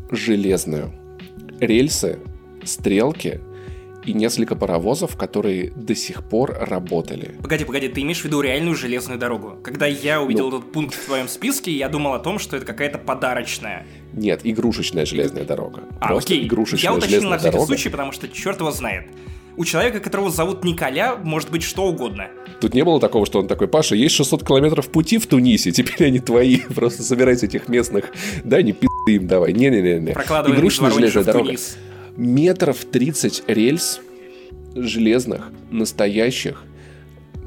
железную, 0.10 0.92
рельсы, 1.60 2.20
стрелки 2.64 3.40
и 4.06 4.14
несколько 4.14 4.56
паровозов, 4.58 5.16
которые 5.16 5.72
до 5.72 5.96
сих 5.96 6.24
пор 6.28 6.58
работали. 6.60 7.36
Погоди, 7.42 7.64
погоди, 7.64 7.88
ты 7.88 8.02
имеешь 8.02 8.20
в 8.22 8.26
виду 8.26 8.42
реальную 8.42 8.76
железную 8.76 9.18
дорогу? 9.18 9.58
Когда 9.64 9.86
я 9.86 10.22
увидел 10.22 10.50
Ну. 10.50 10.58
этот 10.58 10.72
пункт 10.74 10.94
в 10.94 11.06
твоем 11.06 11.30
списке, 11.30 11.72
я 11.72 11.88
думал 11.88 12.14
о 12.14 12.20
том, 12.20 12.38
что 12.38 12.58
это 12.58 12.66
какая-то 12.66 12.98
подарочная. 12.98 13.86
Нет, 14.12 14.42
игрушечная 14.44 15.06
железная 15.06 15.46
дорога. 15.46 15.84
А, 16.02 16.08
Просто 16.10 16.34
окей. 16.34 16.46
игрушечная 16.48 16.92
Я 16.92 16.98
уточнил 16.98 17.12
железная 17.22 17.32
на 17.32 17.38
всякий 17.40 17.52
дорога. 17.54 17.68
случай, 17.68 17.90
потому 17.90 18.12
что 18.12 18.28
черт 18.28 18.60
его 18.60 18.72
знает. 18.72 19.06
У 19.56 19.66
человека, 19.66 20.00
которого 20.00 20.32
зовут 20.32 20.64
Николя, 20.64 21.16
может 21.16 21.52
быть 21.52 21.64
что 21.64 21.86
угодно. 21.86 22.28
Тут 22.60 22.74
не 22.74 22.84
было 22.84 23.00
такого, 23.00 23.26
что 23.26 23.40
он 23.40 23.48
такой, 23.48 23.68
Паша, 23.68 23.96
есть 23.96 24.16
600 24.16 24.46
километров 24.46 24.90
пути 24.90 25.18
в 25.18 25.28
Тунисе, 25.28 25.72
теперь 25.72 26.08
они 26.08 26.20
твои, 26.20 26.58
просто 26.76 27.04
собирайте 27.04 27.46
этих 27.46 27.68
местных, 27.68 28.12
да, 28.44 28.62
не 28.62 28.74
пи*** 28.74 28.88
им 29.08 29.28
давай, 29.28 29.54
не-не-не. 29.54 30.14
Прокладываем 30.14 30.56
из 30.56 30.60
Игрушечная 30.60 30.90
Воронежа 30.90 31.12
железная 31.12 31.24
в 31.24 31.26
дорога. 31.36 31.46
Тунис. 31.46 31.78
Метров 32.16 32.78
30 32.86 33.44
рельс 33.48 34.02
железных, 34.76 35.52
настоящих, 35.72 36.64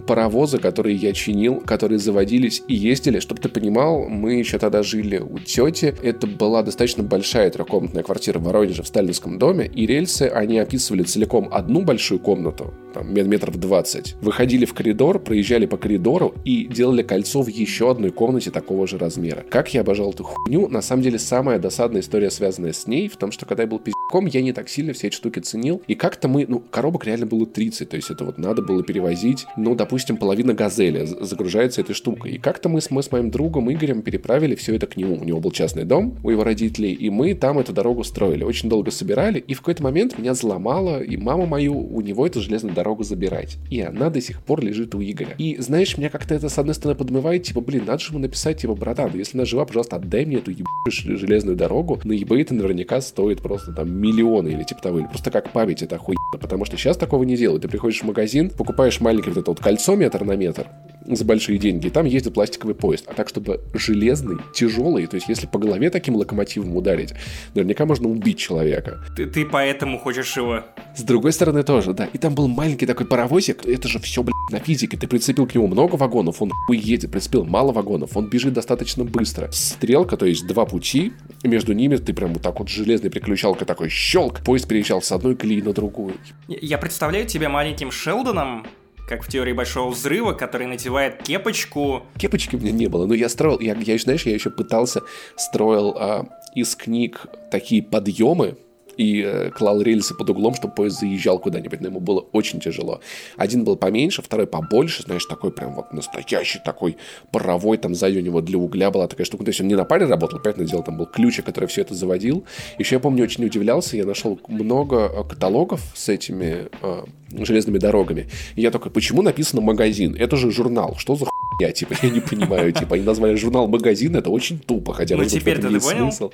паровозы, 0.06 0.58
которые 0.58 0.96
я 0.96 1.12
чинил, 1.12 1.60
которые 1.60 1.98
заводились 1.98 2.62
и 2.68 2.74
ездили. 2.74 3.18
Чтобы 3.18 3.40
ты 3.40 3.48
понимал, 3.48 4.08
мы 4.08 4.34
еще 4.34 4.58
тогда 4.58 4.82
жили 4.82 5.18
у 5.18 5.38
тети. 5.38 5.94
Это 6.02 6.26
была 6.26 6.62
достаточно 6.62 7.02
большая 7.02 7.50
трехкомнатная 7.50 8.02
квартира 8.02 8.38
в 8.38 8.44
Воронеже 8.44 8.82
в 8.82 8.86
сталинском 8.86 9.38
доме, 9.38 9.66
и 9.66 9.86
рельсы, 9.86 10.22
они 10.22 10.58
описывали 10.58 11.02
целиком 11.02 11.48
одну 11.50 11.82
большую 11.82 12.20
комнату, 12.20 12.72
там, 12.94 13.12
мет- 13.12 13.26
метров 13.26 13.58
20. 13.58 14.16
Выходили 14.20 14.64
в 14.64 14.74
коридор, 14.74 15.18
проезжали 15.18 15.66
по 15.66 15.76
коридору 15.76 16.34
и 16.44 16.66
делали 16.66 17.02
кольцо 17.02 17.42
в 17.42 17.48
еще 17.48 17.90
одной 17.90 18.10
комнате 18.10 18.50
такого 18.50 18.86
же 18.86 18.98
размера. 18.98 19.44
Как 19.50 19.74
я 19.74 19.80
обожал 19.80 20.10
эту 20.10 20.24
хуйню, 20.24 20.68
на 20.68 20.82
самом 20.82 21.02
деле 21.02 21.18
самая 21.18 21.58
досадная 21.58 22.00
история, 22.00 22.30
связанная 22.30 22.72
с 22.72 22.86
ней, 22.86 23.08
в 23.08 23.16
том, 23.16 23.32
что 23.32 23.46
когда 23.46 23.64
я 23.64 23.68
был 23.68 23.78
пиздюком, 23.78 24.26
я 24.26 24.42
не 24.42 24.52
так 24.52 24.68
сильно 24.68 24.92
все 24.92 25.08
эти 25.08 25.16
штуки 25.16 25.40
ценил. 25.40 25.82
И 25.86 25.94
как-то 25.94 26.28
мы, 26.28 26.46
ну, 26.48 26.60
коробок 26.60 27.06
реально 27.06 27.26
было 27.26 27.46
30, 27.46 27.88
то 27.88 27.96
есть 27.96 28.10
это 28.10 28.24
вот 28.24 28.38
надо 28.38 28.62
было 28.62 28.82
перевозить, 28.82 29.46
ну, 29.56 29.74
допустим, 29.74 29.95
половина 30.18 30.54
газели 30.54 31.04
загружается 31.04 31.80
этой 31.80 31.94
штукой. 31.94 32.32
И 32.32 32.38
как-то 32.38 32.68
мы 32.68 32.80
с, 32.80 32.90
мы 32.90 33.02
с 33.02 33.10
моим 33.12 33.30
другом 33.30 33.72
Игорем 33.72 34.02
переправили 34.02 34.54
все 34.54 34.74
это 34.74 34.86
к 34.86 34.96
нему. 34.96 35.16
У 35.16 35.24
него 35.24 35.40
был 35.40 35.50
частный 35.50 35.84
дом 35.84 36.18
у 36.22 36.30
его 36.30 36.44
родителей, 36.44 36.92
и 36.92 37.10
мы 37.10 37.34
там 37.34 37.58
эту 37.58 37.72
дорогу 37.72 38.04
строили. 38.04 38.44
Очень 38.44 38.68
долго 38.68 38.90
собирали, 38.90 39.38
и 39.38 39.54
в 39.54 39.60
какой-то 39.60 39.82
момент 39.82 40.18
меня 40.18 40.32
взломала, 40.32 41.02
и 41.02 41.16
мама 41.16 41.46
мою 41.46 41.76
у 41.76 42.00
него 42.00 42.26
эту 42.26 42.40
железную 42.40 42.74
дорогу 42.74 43.02
забирать. 43.02 43.56
И 43.70 43.80
она 43.80 44.10
до 44.10 44.20
сих 44.20 44.42
пор 44.42 44.62
лежит 44.62 44.94
у 44.94 45.02
Игоря. 45.02 45.34
И 45.38 45.56
знаешь, 45.58 45.96
меня 45.96 46.10
как-то 46.10 46.34
это 46.34 46.48
с 46.48 46.58
одной 46.58 46.74
стороны 46.74 46.98
подмывает, 46.98 47.44
типа, 47.44 47.60
блин, 47.60 47.84
надо 47.86 47.98
же 48.00 48.10
ему 48.10 48.18
написать, 48.18 48.60
типа, 48.60 48.74
братан, 48.74 49.10
если 49.14 49.38
она 49.38 49.44
жива, 49.44 49.64
пожалуйста, 49.64 49.96
отдай 49.96 50.24
мне 50.24 50.36
эту 50.36 50.50
ебаную 50.50 51.18
железную 51.18 51.56
дорогу. 51.56 52.00
На 52.04 52.12
eBay 52.12 52.42
это 52.42 52.54
наверняка 52.54 53.00
стоит 53.00 53.40
просто 53.40 53.72
там 53.72 53.90
миллионы 53.90 54.48
или 54.48 54.62
типа 54.62 54.82
того, 54.82 54.98
или 55.00 55.06
просто 55.06 55.30
как 55.30 55.52
память 55.52 55.82
это 55.82 55.96
охуенно. 55.96 56.25
Потому 56.32 56.64
что 56.64 56.76
сейчас 56.76 56.96
такого 56.96 57.22
не 57.22 57.36
делают. 57.36 57.62
Ты 57.62 57.68
приходишь 57.68 58.00
в 58.00 58.04
магазин, 58.04 58.50
покупаешь 58.50 59.00
маленькое 59.00 59.34
вот 59.34 59.40
это 59.40 59.50
вот 59.50 59.60
кольцо 59.60 59.94
метр 59.96 60.24
на 60.24 60.36
метр 60.36 60.66
за 61.08 61.24
большие 61.24 61.58
деньги, 61.58 61.86
и 61.86 61.90
там 61.90 62.06
ездит 62.06 62.34
пластиковый 62.34 62.74
поезд. 62.74 63.04
А 63.06 63.14
так, 63.14 63.28
чтобы 63.28 63.60
железный, 63.74 64.36
тяжелый, 64.54 65.06
то 65.06 65.16
есть 65.16 65.28
если 65.28 65.46
по 65.46 65.58
голове 65.58 65.90
таким 65.90 66.16
локомотивом 66.16 66.76
ударить, 66.76 67.14
наверняка 67.54 67.86
можно 67.86 68.08
убить 68.08 68.38
человека. 68.38 68.98
Ты, 69.16 69.26
ты 69.26 69.44
поэтому 69.44 69.98
хочешь 69.98 70.36
его... 70.36 70.64
С 70.96 71.02
другой 71.02 71.32
стороны 71.32 71.62
тоже, 71.62 71.92
да. 71.92 72.06
И 72.12 72.18
там 72.18 72.34
был 72.34 72.48
маленький 72.48 72.86
такой 72.86 73.06
паровозик. 73.06 73.66
Это 73.66 73.88
же 73.88 73.98
все, 73.98 74.22
блядь, 74.22 74.34
на 74.50 74.58
физике. 74.58 74.96
Ты 74.96 75.06
прицепил 75.06 75.46
к 75.46 75.54
нему 75.54 75.66
много 75.66 75.96
вагонов, 75.96 76.40
он 76.40 76.50
хуй 76.66 76.78
едет. 76.78 77.10
Прицепил 77.10 77.44
мало 77.44 77.72
вагонов, 77.72 78.16
он 78.16 78.28
бежит 78.28 78.54
достаточно 78.54 79.04
быстро. 79.04 79.50
Стрелка, 79.52 80.16
то 80.16 80.26
есть 80.26 80.46
два 80.46 80.64
пути, 80.64 81.12
между 81.44 81.72
ними 81.72 81.96
ты 81.96 82.12
прям 82.12 82.32
вот 82.32 82.42
так 82.42 82.58
вот 82.58 82.68
железной 82.68 83.10
переключалкой 83.10 83.66
такой 83.66 83.88
щелк, 83.88 84.40
поезд 84.40 84.68
переезжал 84.68 85.02
с 85.02 85.12
одной 85.12 85.36
колеи 85.36 85.62
на 85.62 85.72
другую. 85.72 86.14
Я 86.48 86.78
представляю 86.78 87.26
тебя 87.26 87.48
маленьким 87.48 87.90
Шелдоном, 87.90 88.66
как 89.06 89.22
в 89.22 89.28
теории 89.28 89.52
Большого 89.52 89.90
Взрыва, 89.90 90.32
который 90.32 90.66
надевает 90.66 91.22
кепочку. 91.22 92.02
Кепочки 92.18 92.56
у 92.56 92.58
меня 92.58 92.72
не 92.72 92.88
было, 92.88 93.06
но 93.06 93.14
я 93.14 93.28
строил, 93.28 93.60
я, 93.60 93.74
я 93.74 93.98
знаешь, 93.98 94.26
я 94.26 94.34
еще 94.34 94.50
пытался, 94.50 95.02
строил 95.36 95.96
а, 95.96 96.26
из 96.54 96.74
книг 96.74 97.26
такие 97.50 97.82
подъемы, 97.82 98.56
и 98.96 99.22
э, 99.22 99.50
клал 99.50 99.80
рельсы 99.82 100.14
под 100.14 100.30
углом, 100.30 100.54
чтобы 100.54 100.74
поезд 100.74 101.00
заезжал 101.00 101.38
куда-нибудь, 101.38 101.80
но 101.80 101.88
ему 101.88 102.00
было 102.00 102.20
очень 102.32 102.60
тяжело. 102.60 103.00
Один 103.36 103.64
был 103.64 103.76
поменьше, 103.76 104.22
второй 104.22 104.46
побольше, 104.46 105.02
знаешь, 105.02 105.24
такой 105.26 105.50
прям 105.50 105.74
вот 105.74 105.92
настоящий 105.92 106.60
такой 106.64 106.96
паровой, 107.32 107.78
там 107.78 107.94
сзади 107.94 108.18
у 108.18 108.22
него 108.22 108.40
для 108.40 108.58
угля 108.58 108.90
была 108.90 109.06
такая 109.06 109.24
штука, 109.24 109.44
то 109.44 109.50
есть 109.50 109.60
он 109.60 109.68
не 109.68 109.74
на 109.74 109.84
паре 109.84 110.06
работал, 110.06 110.38
понятное 110.38 110.66
дело, 110.66 110.82
там 110.82 110.96
был 110.96 111.06
ключик, 111.06 111.44
который 111.44 111.66
все 111.66 111.82
это 111.82 111.94
заводил. 111.94 112.44
Еще 112.78 112.96
я 112.96 113.00
помню, 113.00 113.24
очень 113.24 113.44
удивлялся, 113.44 113.96
я 113.96 114.04
нашел 114.04 114.38
много 114.48 115.10
э, 115.12 115.24
каталогов 115.28 115.82
с 115.94 116.08
этими 116.08 116.68
э, 116.82 117.04
железными 117.44 117.78
дорогами. 117.78 118.28
И 118.54 118.62
я 118.62 118.70
такой, 118.70 118.90
почему 118.90 119.22
написано 119.22 119.62
магазин? 119.62 120.14
Это 120.18 120.36
же 120.36 120.50
журнал, 120.50 120.96
что 120.98 121.16
за 121.16 121.26
я, 121.58 121.72
типа, 121.72 121.94
я 122.02 122.10
не 122.10 122.20
понимаю, 122.20 122.72
типа, 122.72 122.96
они 122.96 123.04
назвали 123.04 123.34
журнал 123.36 123.66
магазин, 123.66 124.14
это 124.16 124.30
очень 124.30 124.58
тупо, 124.58 124.92
хотя, 124.92 125.16
ну, 125.16 125.24
теперь 125.24 125.56
ты 125.56 125.68
понял? 125.68 125.80
смысл. 125.80 126.30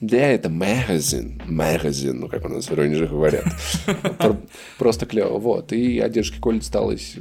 Да, 0.00 0.18
это 0.18 0.50
магазин, 0.50 1.40
магазин, 1.46 2.20
ну, 2.20 2.28
как 2.28 2.44
у 2.44 2.48
нас 2.48 2.66
в 2.66 2.70
Воронеже 2.70 3.06
говорят. 3.06 3.44
Просто 4.78 5.06
клево, 5.06 5.38
вот. 5.38 5.72
И 5.72 5.98
от 6.00 6.12
дедушки 6.12 6.40
Коли 6.40 6.58
осталась 6.58 7.14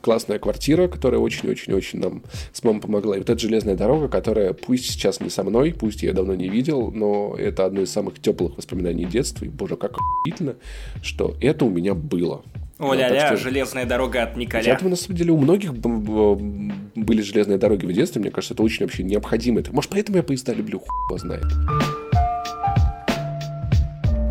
классная 0.00 0.38
квартира, 0.38 0.88
которая 0.88 1.20
очень-очень-очень 1.20 2.00
нам 2.00 2.22
с 2.52 2.62
мамой 2.64 2.80
помогла. 2.80 3.16
И 3.16 3.18
вот 3.18 3.30
эта 3.30 3.38
железная 3.38 3.76
дорога, 3.76 4.08
которая 4.08 4.52
пусть 4.52 4.86
сейчас 4.86 5.20
не 5.20 5.30
со 5.30 5.44
мной, 5.44 5.74
пусть 5.78 6.02
я 6.02 6.12
давно 6.12 6.34
не 6.34 6.48
видел, 6.48 6.90
но 6.90 7.36
это 7.38 7.66
одно 7.66 7.82
из 7.82 7.90
самых 7.90 8.20
теплых 8.20 8.56
воспоминаний 8.56 9.04
детства. 9.04 9.44
И, 9.44 9.48
боже, 9.48 9.76
как 9.76 9.92
охуительно, 9.92 10.56
что 11.02 11.36
это 11.40 11.64
у 11.64 11.70
меня 11.70 11.94
было. 11.94 12.42
О-ля-ля, 12.78 13.28
что... 13.28 13.36
железная 13.36 13.86
дорога 13.86 14.22
от 14.22 14.36
Николя. 14.36 14.72
Я 14.72 14.76
думаю, 14.76 14.90
на 14.90 14.96
самом 14.96 15.16
деле, 15.16 15.32
у 15.32 15.38
многих 15.38 15.74
были 15.74 17.22
железные 17.22 17.56
дороги 17.56 17.86
в 17.86 17.92
детстве. 17.92 18.20
Мне 18.20 18.30
кажется, 18.30 18.54
это 18.54 18.62
очень 18.62 18.84
вообще 18.84 19.02
необходимо. 19.02 19.60
Это, 19.60 19.72
может, 19.72 19.90
поэтому 19.90 20.18
я 20.18 20.22
поезда 20.22 20.52
люблю, 20.52 20.80
хуй 20.80 21.18
знает. 21.18 21.44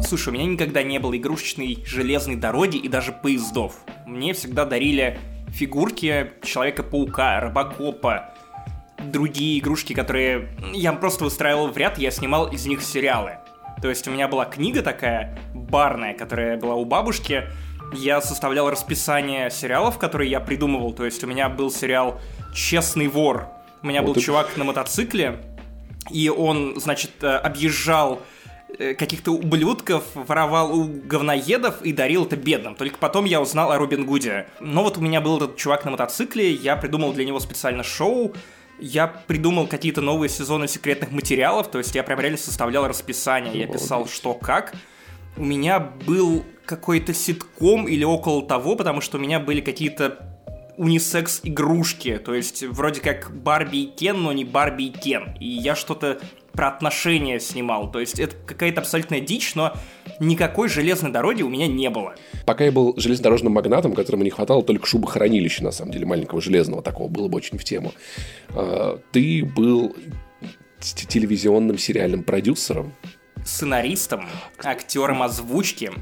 Слушай, 0.07 0.29
у 0.29 0.31
меня 0.33 0.45
никогда 0.45 0.83
не 0.83 0.99
было 0.99 1.17
игрушечной 1.17 1.83
железной 1.85 2.35
дороги 2.35 2.77
и 2.77 2.87
даже 2.87 3.11
поездов. 3.11 3.77
Мне 4.05 4.33
всегда 4.33 4.65
дарили 4.65 5.17
фигурки 5.49 6.31
Человека-паука, 6.43 7.39
Робокопа, 7.39 8.31
другие 9.11 9.59
игрушки, 9.59 9.93
которые 9.93 10.49
я 10.73 10.93
просто 10.93 11.23
выстраивал 11.23 11.69
в 11.69 11.77
ряд, 11.77 11.97
я 11.97 12.11
снимал 12.11 12.47
из 12.51 12.67
них 12.67 12.83
сериалы. 12.83 13.37
То 13.81 13.89
есть 13.89 14.07
у 14.07 14.11
меня 14.11 14.27
была 14.27 14.45
книга 14.45 14.83
такая, 14.83 15.39
барная, 15.53 16.13
которая 16.13 16.57
была 16.57 16.75
у 16.75 16.85
бабушки, 16.85 17.45
я 17.93 18.21
составлял 18.21 18.69
расписание 18.69 19.49
сериалов, 19.49 19.97
которые 19.97 20.29
я 20.29 20.39
придумывал. 20.39 20.93
То 20.93 21.05
есть 21.05 21.23
у 21.23 21.27
меня 21.27 21.49
был 21.49 21.71
сериал 21.71 22.19
«Честный 22.53 23.07
вор». 23.07 23.47
У 23.81 23.87
меня 23.87 24.01
вот 24.01 24.07
был 24.07 24.11
это... 24.13 24.21
чувак 24.21 24.57
на 24.57 24.63
мотоцикле, 24.63 25.39
и 26.09 26.29
он, 26.29 26.79
значит, 26.79 27.11
э, 27.21 27.27
объезжал 27.27 28.21
э, 28.79 28.93
каких-то 28.93 29.31
ублюдков, 29.31 30.03
воровал 30.13 30.77
у 30.77 30.85
говноедов 30.85 31.81
и 31.81 31.93
дарил 31.93 32.25
это 32.25 32.35
бедным. 32.35 32.75
Только 32.75 32.97
потом 32.97 33.25
я 33.25 33.41
узнал 33.41 33.71
о 33.71 33.77
Робин 33.77 34.05
Гуде. 34.05 34.47
Но 34.59 34.83
вот 34.83 34.97
у 34.97 35.01
меня 35.01 35.21
был 35.21 35.37
этот 35.37 35.57
чувак 35.57 35.85
на 35.85 35.91
мотоцикле, 35.91 36.51
я 36.51 36.75
придумал 36.75 37.13
для 37.13 37.25
него 37.25 37.39
специально 37.39 37.83
шоу, 37.83 38.33
я 38.79 39.07
придумал 39.07 39.67
какие-то 39.67 40.01
новые 40.01 40.29
сезоны 40.29 40.67
секретных 40.67 41.11
материалов, 41.11 41.69
то 41.69 41.77
есть 41.77 41.95
я 41.95 42.03
прям 42.03 42.19
реально 42.19 42.37
составлял 42.37 42.87
расписание, 42.87 43.57
я 43.57 43.67
писал 43.67 44.07
что 44.07 44.33
как. 44.33 44.73
У 45.37 45.43
меня 45.43 45.79
был 45.79 46.43
какой-то 46.65 47.13
ситком 47.13 47.87
или 47.87 48.03
около 48.03 48.45
того, 48.45 48.75
потому 48.75 49.01
что 49.01 49.17
у 49.17 49.21
меня 49.21 49.39
были 49.39 49.61
какие-то 49.61 50.35
унисекс-игрушки, 50.77 52.17
то 52.17 52.33
есть 52.33 52.63
вроде 52.63 53.01
как 53.01 53.31
Барби 53.33 53.77
и 53.77 53.85
Кен, 53.85 54.21
но 54.21 54.33
не 54.33 54.43
Барби 54.43 54.83
и 54.83 54.89
Кен. 54.89 55.35
И 55.39 55.47
я 55.47 55.75
что-то 55.75 56.19
про 56.51 56.69
отношения 56.69 57.39
снимал, 57.39 57.91
то 57.91 57.99
есть 57.99 58.19
это 58.19 58.35
какая-то 58.45 58.81
абсолютная 58.81 59.19
дичь, 59.19 59.55
но 59.55 59.73
никакой 60.19 60.69
железной 60.69 61.11
дороги 61.11 61.43
у 61.43 61.49
меня 61.49 61.67
не 61.67 61.89
было. 61.89 62.15
Пока 62.45 62.63
я 62.63 62.71
был 62.71 62.93
железнодорожным 62.97 63.53
магнатом, 63.53 63.93
которому 63.93 64.23
не 64.23 64.29
хватало 64.29 64.63
только 64.63 64.85
шубохранилища, 64.87 65.63
на 65.63 65.71
самом 65.71 65.91
деле, 65.91 66.05
маленького 66.05 66.41
железного 66.41 66.81
такого, 66.81 67.09
было 67.09 67.27
бы 67.27 67.37
очень 67.37 67.57
в 67.57 67.63
тему, 67.63 67.93
а, 68.49 68.99
ты 69.11 69.43
был 69.43 69.95
телевизионным 70.79 71.77
сериальным 71.77 72.23
продюсером, 72.23 72.93
сценаристом, 73.45 74.27
актером 74.61 75.23
озвучки, 75.23 75.93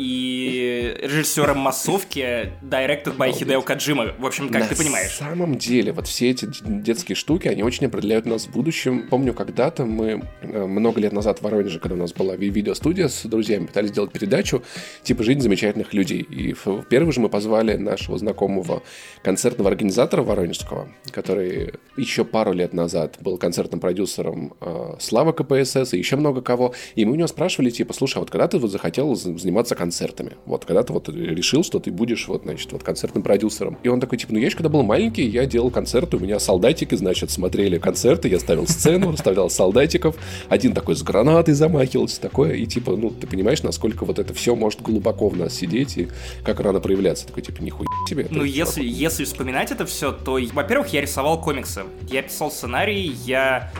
и 0.00 0.96
режиссером 1.02 1.58
массовки 1.58 2.52
Directed 2.62 3.18
by 3.18 3.32
Хидео 3.32 3.60
Каджима. 3.60 4.14
В 4.18 4.24
общем, 4.24 4.48
как 4.48 4.62
На 4.62 4.68
ты 4.68 4.76
понимаешь. 4.76 5.20
На 5.20 5.28
самом 5.28 5.58
деле, 5.58 5.92
вот 5.92 6.06
все 6.06 6.30
эти 6.30 6.48
детские 6.64 7.16
штуки, 7.16 7.48
они 7.48 7.62
очень 7.62 7.86
определяют 7.86 8.24
нас 8.24 8.46
в 8.46 8.50
будущем. 8.50 9.08
Помню, 9.10 9.34
когда-то 9.34 9.84
мы 9.84 10.22
э, 10.40 10.64
много 10.64 11.00
лет 11.00 11.12
назад 11.12 11.40
в 11.40 11.42
Воронеже, 11.42 11.80
когда 11.80 11.96
у 11.96 11.98
нас 11.98 12.14
была 12.14 12.34
видеостудия 12.34 13.08
с 13.08 13.24
друзьями, 13.26 13.66
пытались 13.66 13.90
сделать 13.90 14.10
передачу 14.10 14.62
типа 15.02 15.22
«Жизнь 15.22 15.40
замечательных 15.40 15.92
людей». 15.92 16.22
И 16.22 16.54
в 16.54 16.82
первый 16.88 17.12
же 17.12 17.20
мы 17.20 17.28
позвали 17.28 17.76
нашего 17.76 18.16
знакомого 18.16 18.82
концертного 19.22 19.68
организатора 19.68 20.22
воронежского, 20.22 20.88
который 21.10 21.74
еще 21.98 22.24
пару 22.24 22.54
лет 22.54 22.72
назад 22.72 23.18
был 23.20 23.36
концертным 23.36 23.80
продюсером 23.80 24.54
э, 24.62 24.94
Слава 24.98 25.32
КПСС 25.32 25.92
и 25.92 25.98
еще 25.98 26.16
много 26.16 26.40
кого. 26.40 26.74
И 26.94 27.04
мы 27.04 27.12
у 27.12 27.14
него 27.16 27.28
спрашивали, 27.28 27.68
типа, 27.68 27.92
слушай, 27.92 28.16
а 28.16 28.20
вот 28.20 28.30
когда 28.30 28.48
ты 28.48 28.58
вот 28.58 28.70
захотел 28.70 29.14
заниматься 29.14 29.74
концертами. 29.90 30.36
Вот, 30.46 30.64
когда 30.64 30.84
ты 30.84 30.92
вот 30.92 31.08
решил, 31.08 31.64
что 31.64 31.80
ты 31.80 31.90
будешь 31.90 32.28
вот, 32.28 32.42
значит, 32.44 32.70
вот 32.70 32.84
концертным 32.84 33.24
продюсером. 33.24 33.76
И 33.82 33.88
он 33.88 33.98
такой, 33.98 34.18
типа, 34.18 34.32
ну 34.32 34.38
я 34.38 34.46
еще 34.46 34.56
когда 34.56 34.68
был 34.68 34.84
маленький, 34.84 35.24
я 35.24 35.46
делал 35.46 35.72
концерты, 35.72 36.16
у 36.16 36.20
меня 36.20 36.38
солдатики, 36.38 36.94
значит, 36.94 37.32
смотрели 37.32 37.78
концерты, 37.78 38.28
я 38.28 38.38
ставил 38.38 38.68
сцену, 38.68 39.10
расставлял 39.12 39.50
солдатиков, 39.50 40.16
один 40.48 40.74
такой 40.74 40.94
с 40.94 41.02
гранатой 41.02 41.54
замахивался, 41.54 42.20
такое, 42.20 42.52
и 42.52 42.66
типа, 42.66 42.94
ну, 42.94 43.10
ты 43.10 43.26
понимаешь, 43.26 43.64
насколько 43.64 44.04
вот 44.04 44.20
это 44.20 44.32
все 44.32 44.54
может 44.54 44.80
глубоко 44.80 45.28
в 45.28 45.36
нас 45.36 45.54
сидеть 45.54 45.98
и 45.98 46.08
как 46.44 46.60
рано 46.60 46.78
проявляться. 46.78 47.26
Такой, 47.26 47.42
типа, 47.42 47.60
нихуя 47.60 47.88
себе. 48.08 48.28
Ну, 48.30 48.44
если, 48.44 48.84
если 48.84 49.24
вспоминать 49.24 49.72
это 49.72 49.86
все, 49.86 50.12
то, 50.12 50.38
во-первых, 50.52 50.92
я 50.92 51.00
рисовал 51.00 51.40
комиксы, 51.40 51.82
я 52.08 52.22
писал 52.22 52.52
сценарий, 52.52 53.12
я 53.26 53.72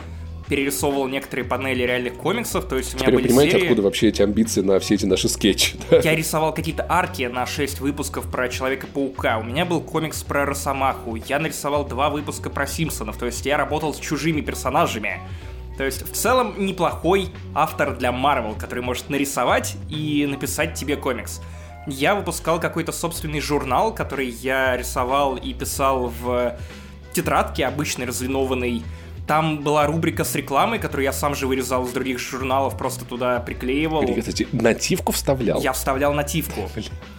перерисовывал 0.51 1.07
некоторые 1.07 1.45
панели 1.45 1.83
реальных 1.83 2.15
комиксов, 2.15 2.65
то 2.65 2.75
есть 2.75 2.93
у 2.93 2.97
меня 2.97 3.05
Теперь 3.05 3.15
были 3.15 3.27
понимаете, 3.29 3.51
серии... 3.53 3.63
откуда 3.63 3.81
вообще 3.83 4.09
эти 4.09 4.21
амбиции 4.21 4.59
на 4.59 4.79
все 4.81 4.95
эти 4.95 5.05
наши 5.05 5.29
скетчи? 5.29 5.77
Да? 5.89 5.99
Я 5.99 6.13
рисовал 6.13 6.53
какие-то 6.53 6.85
арки 6.89 7.23
на 7.23 7.45
6 7.45 7.79
выпусков 7.79 8.29
про 8.29 8.49
Человека-паука, 8.49 9.37
у 9.37 9.43
меня 9.43 9.63
был 9.63 9.79
комикс 9.79 10.23
про 10.23 10.45
Росомаху, 10.45 11.15
я 11.15 11.39
нарисовал 11.39 11.85
два 11.85 12.09
выпуска 12.09 12.49
про 12.49 12.67
Симпсонов, 12.67 13.15
то 13.15 13.27
есть 13.27 13.45
я 13.45 13.55
работал 13.55 13.93
с 13.93 13.99
чужими 13.99 14.41
персонажами. 14.41 15.21
То 15.77 15.85
есть 15.85 16.01
в 16.05 16.11
целом 16.11 16.53
неплохой 16.57 17.29
автор 17.55 17.95
для 17.95 18.09
Marvel, 18.09 18.59
который 18.59 18.83
может 18.83 19.09
нарисовать 19.09 19.77
и 19.89 20.27
написать 20.29 20.73
тебе 20.73 20.97
комикс. 20.97 21.39
Я 21.87 22.13
выпускал 22.13 22.59
какой-то 22.59 22.91
собственный 22.91 23.39
журнал, 23.39 23.95
который 23.95 24.27
я 24.27 24.75
рисовал 24.75 25.37
и 25.37 25.53
писал 25.53 26.11
в 26.21 26.57
тетрадке 27.13 27.65
обычной 27.65 28.05
разлинованной 28.05 28.83
там 29.31 29.59
была 29.59 29.87
рубрика 29.87 30.25
с 30.25 30.35
рекламой, 30.35 30.77
которую 30.77 31.05
я 31.05 31.13
сам 31.13 31.35
же 31.35 31.47
вырезал 31.47 31.85
из 31.85 31.93
других 31.93 32.19
журналов, 32.19 32.77
просто 32.77 33.05
туда 33.05 33.39
приклеивал. 33.39 34.03
Кстати, 34.19 34.45
нативку 34.51 35.13
вставлял? 35.13 35.61
Я 35.61 35.71
вставлял 35.71 36.13
нативку. 36.13 36.69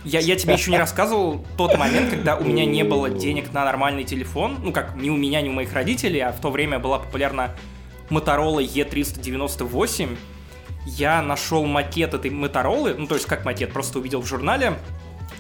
Я, 0.04 0.20
я 0.20 0.36
тебе 0.36 0.52
еще 0.52 0.70
не 0.70 0.76
рассказывал 0.76 1.42
тот 1.56 1.78
момент, 1.78 2.10
когда 2.10 2.36
у 2.36 2.44
меня 2.44 2.66
не 2.66 2.82
было 2.82 3.08
денег 3.08 3.54
на 3.54 3.64
нормальный 3.64 4.04
телефон. 4.04 4.58
Ну, 4.62 4.72
как 4.72 4.94
ни 4.94 5.08
у 5.08 5.16
меня, 5.16 5.40
ни 5.40 5.48
у 5.48 5.52
моих 5.52 5.72
родителей, 5.72 6.20
а 6.20 6.32
в 6.32 6.40
то 6.42 6.50
время 6.50 6.78
была 6.78 6.98
популярна 6.98 7.54
Motorola 8.10 8.58
E398. 8.58 10.14
Я 10.84 11.22
нашел 11.22 11.64
макет 11.64 12.12
этой 12.12 12.30
Motorola, 12.30 12.94
ну, 12.94 13.06
то 13.06 13.14
есть 13.14 13.24
как 13.24 13.46
макет, 13.46 13.72
просто 13.72 14.00
увидел 14.00 14.20
в 14.20 14.26
журнале, 14.26 14.74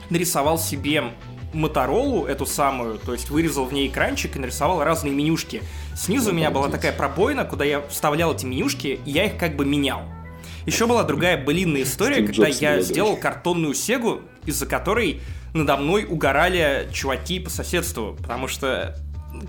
нарисовал 0.08 0.58
себе 0.58 1.04
Моторолу, 1.52 2.24
эту 2.24 2.46
самую, 2.46 2.98
то 2.98 3.12
есть 3.12 3.28
вырезал 3.28 3.66
в 3.66 3.72
ней 3.72 3.88
экранчик 3.88 4.36
и 4.36 4.38
нарисовал 4.38 4.82
разные 4.82 5.12
менюшки. 5.12 5.62
Снизу 5.94 6.30
у 6.30 6.34
меня 6.34 6.50
была 6.50 6.68
такая 6.68 6.92
пробоина, 6.92 7.44
куда 7.44 7.64
я 7.64 7.80
вставлял 7.82 8.34
эти 8.34 8.46
менюшки, 8.46 9.00
и 9.04 9.10
я 9.10 9.26
их 9.26 9.36
как 9.36 9.56
бы 9.56 9.64
менял. 9.64 10.02
Еще 10.66 10.86
была 10.86 11.02
другая 11.02 11.42
былинная 11.42 11.82
история, 11.82 12.24
когда 12.26 12.48
я 12.48 12.80
сделал 12.80 13.16
картонную 13.16 13.74
сегу, 13.74 14.22
из-за 14.46 14.66
которой 14.66 15.20
надо 15.54 15.76
мной 15.76 16.04
угорали 16.04 16.88
чуваки 16.92 17.40
по 17.40 17.50
соседству, 17.50 18.16
потому 18.20 18.48
что, 18.48 18.96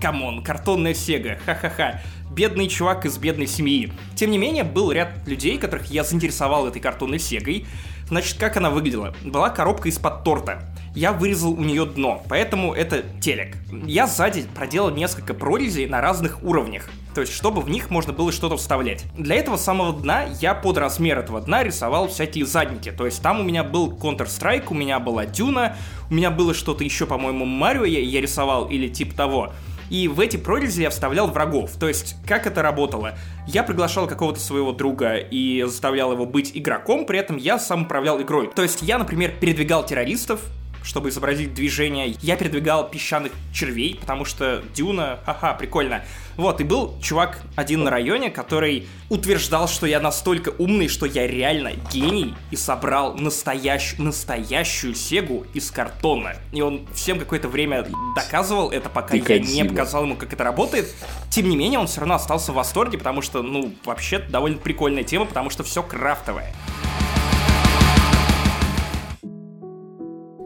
come 0.00 0.24
on, 0.24 0.42
картонная 0.42 0.94
сега, 0.94 1.38
ха-ха-ха, 1.46 2.02
бедный 2.30 2.68
чувак 2.68 3.06
из 3.06 3.16
бедной 3.16 3.46
семьи. 3.46 3.92
Тем 4.16 4.30
не 4.30 4.38
менее, 4.38 4.64
был 4.64 4.92
ряд 4.92 5.26
людей, 5.26 5.56
которых 5.56 5.86
я 5.86 6.04
заинтересовал 6.04 6.66
этой 6.66 6.80
картонной 6.80 7.20
сегой, 7.20 7.66
Значит, 8.08 8.38
как 8.38 8.56
она 8.56 8.70
выглядела? 8.70 9.14
Была 9.24 9.50
коробка 9.50 9.88
из-под 9.88 10.24
торта. 10.24 10.62
Я 10.94 11.12
вырезал 11.12 11.52
у 11.52 11.62
нее 11.62 11.86
дно, 11.86 12.22
поэтому 12.28 12.72
это 12.72 13.02
телек. 13.20 13.56
Я 13.84 14.06
сзади 14.06 14.46
проделал 14.54 14.90
несколько 14.90 15.34
прорезей 15.34 15.86
на 15.86 16.00
разных 16.00 16.42
уровнях. 16.44 16.88
То 17.14 17.20
есть, 17.20 17.32
чтобы 17.32 17.60
в 17.62 17.68
них 17.68 17.90
можно 17.90 18.12
было 18.12 18.30
что-то 18.32 18.56
вставлять. 18.56 19.04
Для 19.16 19.36
этого 19.36 19.56
самого 19.56 19.92
дна 19.92 20.24
я 20.40 20.54
под 20.54 20.78
размер 20.78 21.18
этого 21.18 21.40
дна 21.40 21.62
рисовал 21.62 22.08
всякие 22.08 22.44
задники. 22.44 22.90
То 22.90 23.06
есть, 23.06 23.22
там 23.22 23.40
у 23.40 23.42
меня 23.42 23.64
был 23.64 23.92
Counter-Strike, 23.92 24.66
у 24.70 24.74
меня 24.74 24.98
была 24.98 25.24
Дюна, 25.26 25.76
у 26.10 26.14
меня 26.14 26.30
было 26.30 26.54
что-то 26.54 26.84
еще, 26.84 27.06
по-моему, 27.06 27.44
Марио 27.44 27.84
я, 27.84 28.00
я 28.00 28.20
рисовал 28.20 28.68
или 28.68 28.88
типа 28.88 29.14
того. 29.14 29.52
И 29.90 30.08
в 30.08 30.20
эти 30.20 30.36
прорези 30.36 30.82
я 30.82 30.90
вставлял 30.90 31.28
врагов. 31.28 31.72
То 31.78 31.88
есть, 31.88 32.16
как 32.26 32.46
это 32.46 32.62
работало? 32.62 33.16
Я 33.46 33.62
приглашал 33.62 34.06
какого-то 34.06 34.40
своего 34.40 34.72
друга 34.72 35.16
и 35.16 35.62
заставлял 35.62 36.12
его 36.12 36.26
быть 36.26 36.52
игроком, 36.54 37.06
при 37.06 37.18
этом 37.18 37.36
я 37.36 37.58
сам 37.58 37.82
управлял 37.82 38.20
игрой. 38.20 38.50
То 38.54 38.62
есть, 38.62 38.82
я, 38.82 38.98
например, 38.98 39.32
передвигал 39.40 39.84
террористов, 39.84 40.40
чтобы 40.84 41.08
изобразить 41.08 41.54
движение. 41.54 42.14
Я 42.20 42.36
передвигал 42.36 42.88
песчаных 42.88 43.32
червей, 43.52 43.96
потому 44.00 44.24
что 44.24 44.62
Дюна, 44.74 45.18
ха-ха, 45.24 45.54
прикольно. 45.54 46.04
Вот, 46.36 46.60
и 46.60 46.64
был 46.64 46.98
чувак 47.00 47.40
один 47.56 47.84
на 47.84 47.90
районе, 47.90 48.30
который 48.30 48.88
утверждал, 49.08 49.68
что 49.68 49.86
я 49.86 50.00
настолько 50.00 50.50
умный, 50.58 50.88
что 50.88 51.06
я 51.06 51.26
реально 51.26 51.72
гений, 51.92 52.34
и 52.50 52.56
собрал 52.56 53.14
настоящ... 53.14 53.94
настоящую 53.98 54.94
Сегу 54.94 55.46
из 55.54 55.70
картона. 55.70 56.34
И 56.52 56.60
он 56.60 56.86
всем 56.92 57.18
какое-то 57.18 57.48
время 57.48 57.86
доказывал 58.16 58.70
это, 58.70 58.88
пока 58.88 59.16
я 59.16 59.38
не 59.38 59.64
показал 59.64 60.04
ему, 60.04 60.16
как 60.16 60.32
это 60.32 60.44
работает. 60.44 60.92
Тем 61.30 61.48
не 61.48 61.56
менее, 61.56 61.78
он 61.78 61.86
все 61.86 62.00
равно 62.00 62.14
остался 62.14 62.52
в 62.52 62.56
восторге, 62.56 62.98
потому 62.98 63.22
что, 63.22 63.42
ну, 63.42 63.72
вообще 63.84 64.18
довольно 64.18 64.58
прикольная 64.58 65.04
тема, 65.04 65.24
потому 65.26 65.50
что 65.50 65.62
все 65.62 65.82
крафтовое. 65.82 66.52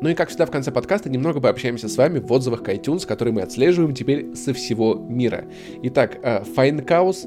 Ну 0.00 0.10
и 0.10 0.14
как 0.14 0.28
всегда 0.28 0.46
в 0.46 0.50
конце 0.50 0.70
подкаста 0.70 1.10
немного 1.10 1.40
пообщаемся 1.40 1.88
с 1.88 1.96
вами 1.96 2.20
в 2.20 2.32
отзывах 2.32 2.62
к 2.62 2.68
iTunes, 2.68 3.06
которые 3.06 3.34
мы 3.34 3.42
отслеживаем 3.42 3.94
теперь 3.94 4.34
со 4.34 4.54
всего 4.54 4.94
мира. 4.94 5.46
Итак, 5.82 6.18
Файнкаус 6.54 7.26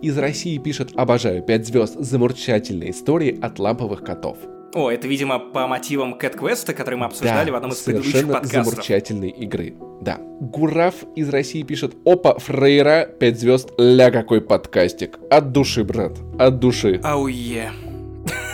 из 0.00 0.16
России 0.16 0.56
пишет 0.58 0.92
«Обожаю, 0.94 1.42
5 1.42 1.66
звезд, 1.66 1.96
замурчательные 1.98 2.92
истории 2.92 3.38
от 3.40 3.58
ламповых 3.58 4.02
котов». 4.02 4.38
О, 4.74 4.90
это, 4.90 5.08
видимо, 5.08 5.38
по 5.38 5.66
мотивам 5.66 6.18
Кэт 6.18 6.36
Квеста, 6.36 6.74
который 6.74 6.96
мы 6.96 7.06
обсуждали 7.06 7.46
да, 7.46 7.52
в 7.52 7.56
одном 7.56 7.72
из 7.72 7.78
предыдущих 7.78 8.26
подкастов. 8.26 8.64
замурчательной 8.66 9.30
игры. 9.30 9.74
Да. 10.02 10.18
Гураф 10.40 10.96
из 11.14 11.28
России 11.30 11.62
пишет 11.62 11.94
«Опа, 12.04 12.38
Фрейра, 12.38 13.08
5 13.18 13.40
звезд, 13.40 13.72
ля 13.78 14.10
какой 14.10 14.40
подкастик». 14.42 15.18
От 15.30 15.52
души, 15.52 15.82
брат, 15.84 16.18
от 16.38 16.58
души. 16.60 17.00
Ауе. 17.02 17.70
Oh, 17.72 17.72
yeah. 17.72 17.85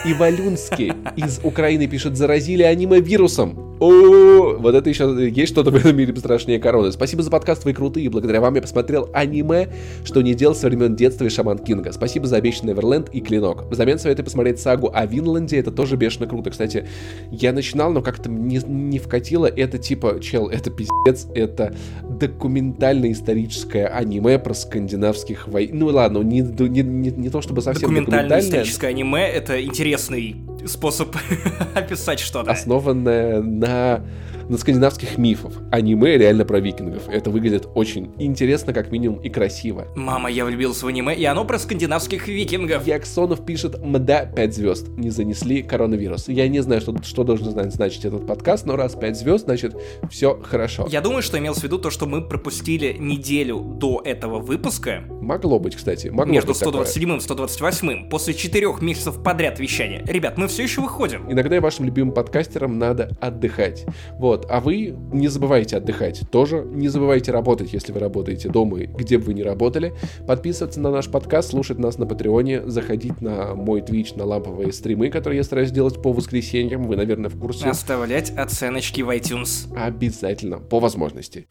И 0.04 0.12
Валюнский 0.14 0.92
из 1.16 1.40
Украины 1.42 1.86
пишет, 1.86 2.16
заразили 2.16 2.62
аниме 2.62 3.00
вирусом. 3.00 3.71
О, 3.80 4.56
вот 4.58 4.74
это 4.74 4.88
еще 4.88 5.28
есть 5.28 5.52
что-то 5.52 5.70
в 5.70 5.74
этом 5.74 5.96
мире 5.96 6.14
страшнее 6.16 6.60
короны. 6.60 6.92
Спасибо 6.92 7.22
за 7.22 7.30
подкаст, 7.30 7.64
вы 7.64 7.72
крутые. 7.72 8.08
Благодаря 8.10 8.40
вам 8.40 8.54
я 8.54 8.62
посмотрел 8.62 9.08
аниме, 9.12 9.68
что 10.04 10.22
не 10.22 10.34
делал 10.34 10.54
со 10.54 10.68
времен 10.68 10.94
детства 10.94 11.24
и 11.24 11.28
Шаман 11.28 11.58
Кинга. 11.58 11.92
Спасибо 11.92 12.26
за 12.26 12.36
обещанный 12.36 12.74
Эверленд 12.74 13.08
и 13.10 13.20
Клинок. 13.20 13.64
Взамен 13.70 13.98
советую 13.98 14.24
посмотреть 14.24 14.60
сагу 14.60 14.90
о 14.94 15.04
Винланде, 15.06 15.58
это 15.58 15.72
тоже 15.72 15.96
бешено 15.96 16.26
круто. 16.26 16.50
Кстати, 16.50 16.86
я 17.30 17.52
начинал, 17.52 17.92
но 17.92 18.02
как-то 18.02 18.30
не, 18.30 18.60
не 18.64 18.98
вкатило. 18.98 19.46
Это 19.46 19.78
типа, 19.78 20.20
чел, 20.20 20.48
это 20.48 20.70
пиздец, 20.70 21.26
это 21.34 21.74
документально-историческое 22.08 23.86
аниме 23.86 24.38
про 24.38 24.54
скандинавских 24.54 25.48
войн. 25.48 25.70
Ну 25.72 25.86
ладно, 25.86 26.18
не, 26.18 26.40
не, 26.40 26.82
не, 26.82 27.10
не 27.10 27.30
то 27.30 27.40
чтобы 27.42 27.62
совсем 27.62 27.88
документальное. 27.88 28.28
Документально-историческое 28.28 28.88
аниме— 28.88 29.26
это 29.28 29.60
интересный 29.64 30.36
способ 30.66 31.16
описать 31.74 32.20
что-то. 32.20 32.50
Основанное 32.50 33.42
на 33.42 33.71
uh, 33.72 34.00
на 34.48 34.59
скандинавских 34.59 35.19
мифов. 35.19 35.55
Аниме 35.70 36.19
реально 36.19 36.44
про 36.44 36.60
викингов. 36.60 37.09
Это 37.09 37.31
выглядит 37.31 37.69
очень 37.74 38.12
интересно, 38.19 38.73
как 38.73 38.90
минимум, 38.90 39.20
и 39.20 39.28
красиво. 39.28 39.86
Мама, 39.97 40.31
я 40.31 40.44
влюбился 40.44 40.85
в 40.85 40.89
аниме, 40.89 41.14
и 41.14 41.24
оно 41.24 41.44
про 41.44 41.59
скандинавских 41.59 42.28
викингов. 42.28 42.86
Яксонов 42.86 43.44
пишет 43.44 43.82
«Мда 43.85 44.27
5 44.27 44.55
звезд. 44.55 44.89
Не 44.97 45.10
занесли 45.10 45.62
коронавирус». 45.62 46.28
Я 46.28 46.48
не 46.48 46.60
знаю, 46.60 46.81
что, 46.81 46.94
что 47.02 47.24
должен 47.24 47.70
значить 47.70 48.05
этот 48.05 48.27
подкаст, 48.27 48.66
но 48.66 48.77
раз 48.77 48.94
5 48.94 49.16
звезд, 49.16 49.44
значит, 49.44 49.77
все 50.10 50.40
хорошо. 50.43 50.86
Я 50.90 51.01
думаю, 51.01 51.23
что 51.23 51.39
имел 51.39 51.55
в 51.55 51.62
виду 51.62 51.78
то, 51.78 51.90
что 51.90 52.06
мы 52.06 52.23
пропустили 52.23 52.97
неделю 52.98 53.60
до 53.60 54.02
этого 54.05 54.39
выпуска. 54.39 55.05
Могло 55.09 55.59
быть, 55.59 55.77
кстати. 55.77 56.09
Могло 56.09 56.32
Между 56.32 56.48
быть 56.48 56.56
127 56.56 57.16
и 57.16 57.20
128 57.20 58.09
после 58.09 58.35
четырех 58.35 58.82
месяцев 58.82 59.23
подряд 59.23 59.59
вещания. 59.59 60.05
Ребят, 60.06 60.39
мы 60.39 60.48
все 60.48 60.62
еще 60.62 60.81
выходим. 60.81 61.31
Иногда 61.31 61.60
вашим 61.60 61.85
любимым 61.85 62.12
подкастерам 62.12 62.78
надо 62.78 63.16
отдыхать. 63.20 63.85
Вот, 64.19 64.31
вот. 64.32 64.46
А 64.48 64.60
вы 64.60 64.94
не 65.12 65.28
забывайте 65.28 65.76
отдыхать. 65.76 66.22
Тоже 66.30 66.64
не 66.64 66.88
забывайте 66.88 67.32
работать, 67.32 67.72
если 67.72 67.92
вы 67.92 68.00
работаете 68.00 68.48
дома, 68.48 68.78
где 68.78 69.18
бы 69.18 69.24
вы 69.24 69.34
ни 69.34 69.42
работали. 69.42 69.94
Подписываться 70.26 70.80
на 70.80 70.90
наш 70.90 71.09
подкаст, 71.09 71.50
слушать 71.50 71.78
нас 71.78 71.98
на 71.98 72.06
Патреоне, 72.06 72.62
заходить 72.66 73.20
на 73.20 73.54
мой 73.54 73.80
Twitch, 73.80 74.16
на 74.16 74.24
ламповые 74.24 74.72
стримы, 74.72 75.10
которые 75.10 75.38
я 75.38 75.44
стараюсь 75.44 75.70
делать 75.70 76.00
по 76.00 76.12
воскресеньям. 76.12 76.84
Вы, 76.84 76.96
наверное, 76.96 77.28
в 77.28 77.38
курсе. 77.38 77.68
Оставлять 77.68 78.30
оценочки 78.30 79.02
в 79.02 79.10
iTunes. 79.10 79.70
Обязательно, 79.76 80.59
по 80.59 80.80
возможности. 80.80 81.46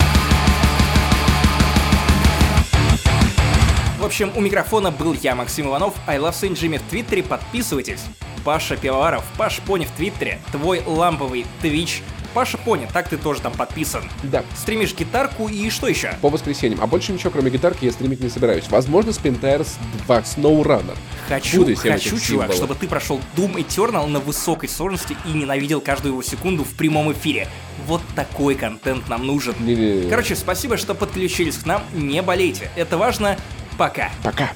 В 3.99 4.03
общем, 4.03 4.31
у 4.35 4.41
микрофона 4.41 4.89
был 4.89 5.13
я, 5.21 5.35
Максим 5.35 5.67
Иванов, 5.67 5.93
I 6.07 6.17
Love 6.17 6.31
Saint 6.31 6.53
Jimmy 6.53 6.79
в 6.79 6.89
Твиттере, 6.89 7.21
подписывайтесь. 7.21 8.03
Паша 8.43 8.75
Пивоваров, 8.75 9.23
Паш 9.37 9.61
Пони 9.67 9.85
в 9.85 9.91
Твиттере, 9.91 10.39
твой 10.51 10.81
ламповый 10.87 11.45
Твич, 11.61 12.01
Паша 12.33 12.57
Пони, 12.57 12.87
так 12.91 13.09
ты 13.09 13.17
тоже 13.17 13.41
там 13.41 13.53
подписан. 13.53 14.03
Да. 14.23 14.43
Стримишь 14.55 14.95
гитарку 14.95 15.47
и 15.47 15.69
что 15.69 15.87
еще? 15.87 16.15
По 16.21 16.29
воскресеньям. 16.29 16.79
А 16.81 16.87
больше 16.87 17.11
ничего, 17.11 17.31
кроме 17.31 17.51
гитарки, 17.51 17.85
я 17.85 17.91
стримить 17.91 18.21
не 18.21 18.29
собираюсь. 18.29 18.65
Возможно, 18.69 19.09
Spintires 19.09 19.67
2 20.05 20.19
SnowRunner. 20.19 20.97
Хочу, 21.27 21.75
хочу, 21.75 22.19
чувак, 22.19 22.53
чтобы 22.53 22.75
ты 22.75 22.87
прошел 22.87 23.19
Doom 23.35 23.55
Eternal 23.55 24.07
на 24.07 24.19
высокой 24.19 24.69
сложности 24.69 25.15
и 25.25 25.29
ненавидел 25.29 25.81
каждую 25.81 26.13
его 26.13 26.23
секунду 26.23 26.63
в 26.63 26.73
прямом 26.75 27.11
эфире. 27.11 27.47
Вот 27.87 28.01
такой 28.15 28.55
контент 28.55 29.09
нам 29.09 29.25
нужен. 29.25 29.55
Не-не-не. 29.59 30.09
Короче, 30.09 30.35
спасибо, 30.35 30.77
что 30.77 30.93
подключились 30.95 31.57
к 31.57 31.65
нам. 31.65 31.83
Не 31.93 32.21
болейте. 32.21 32.69
Это 32.75 32.97
важно. 32.97 33.37
Пока. 33.77 34.11
Пока. 34.23 34.51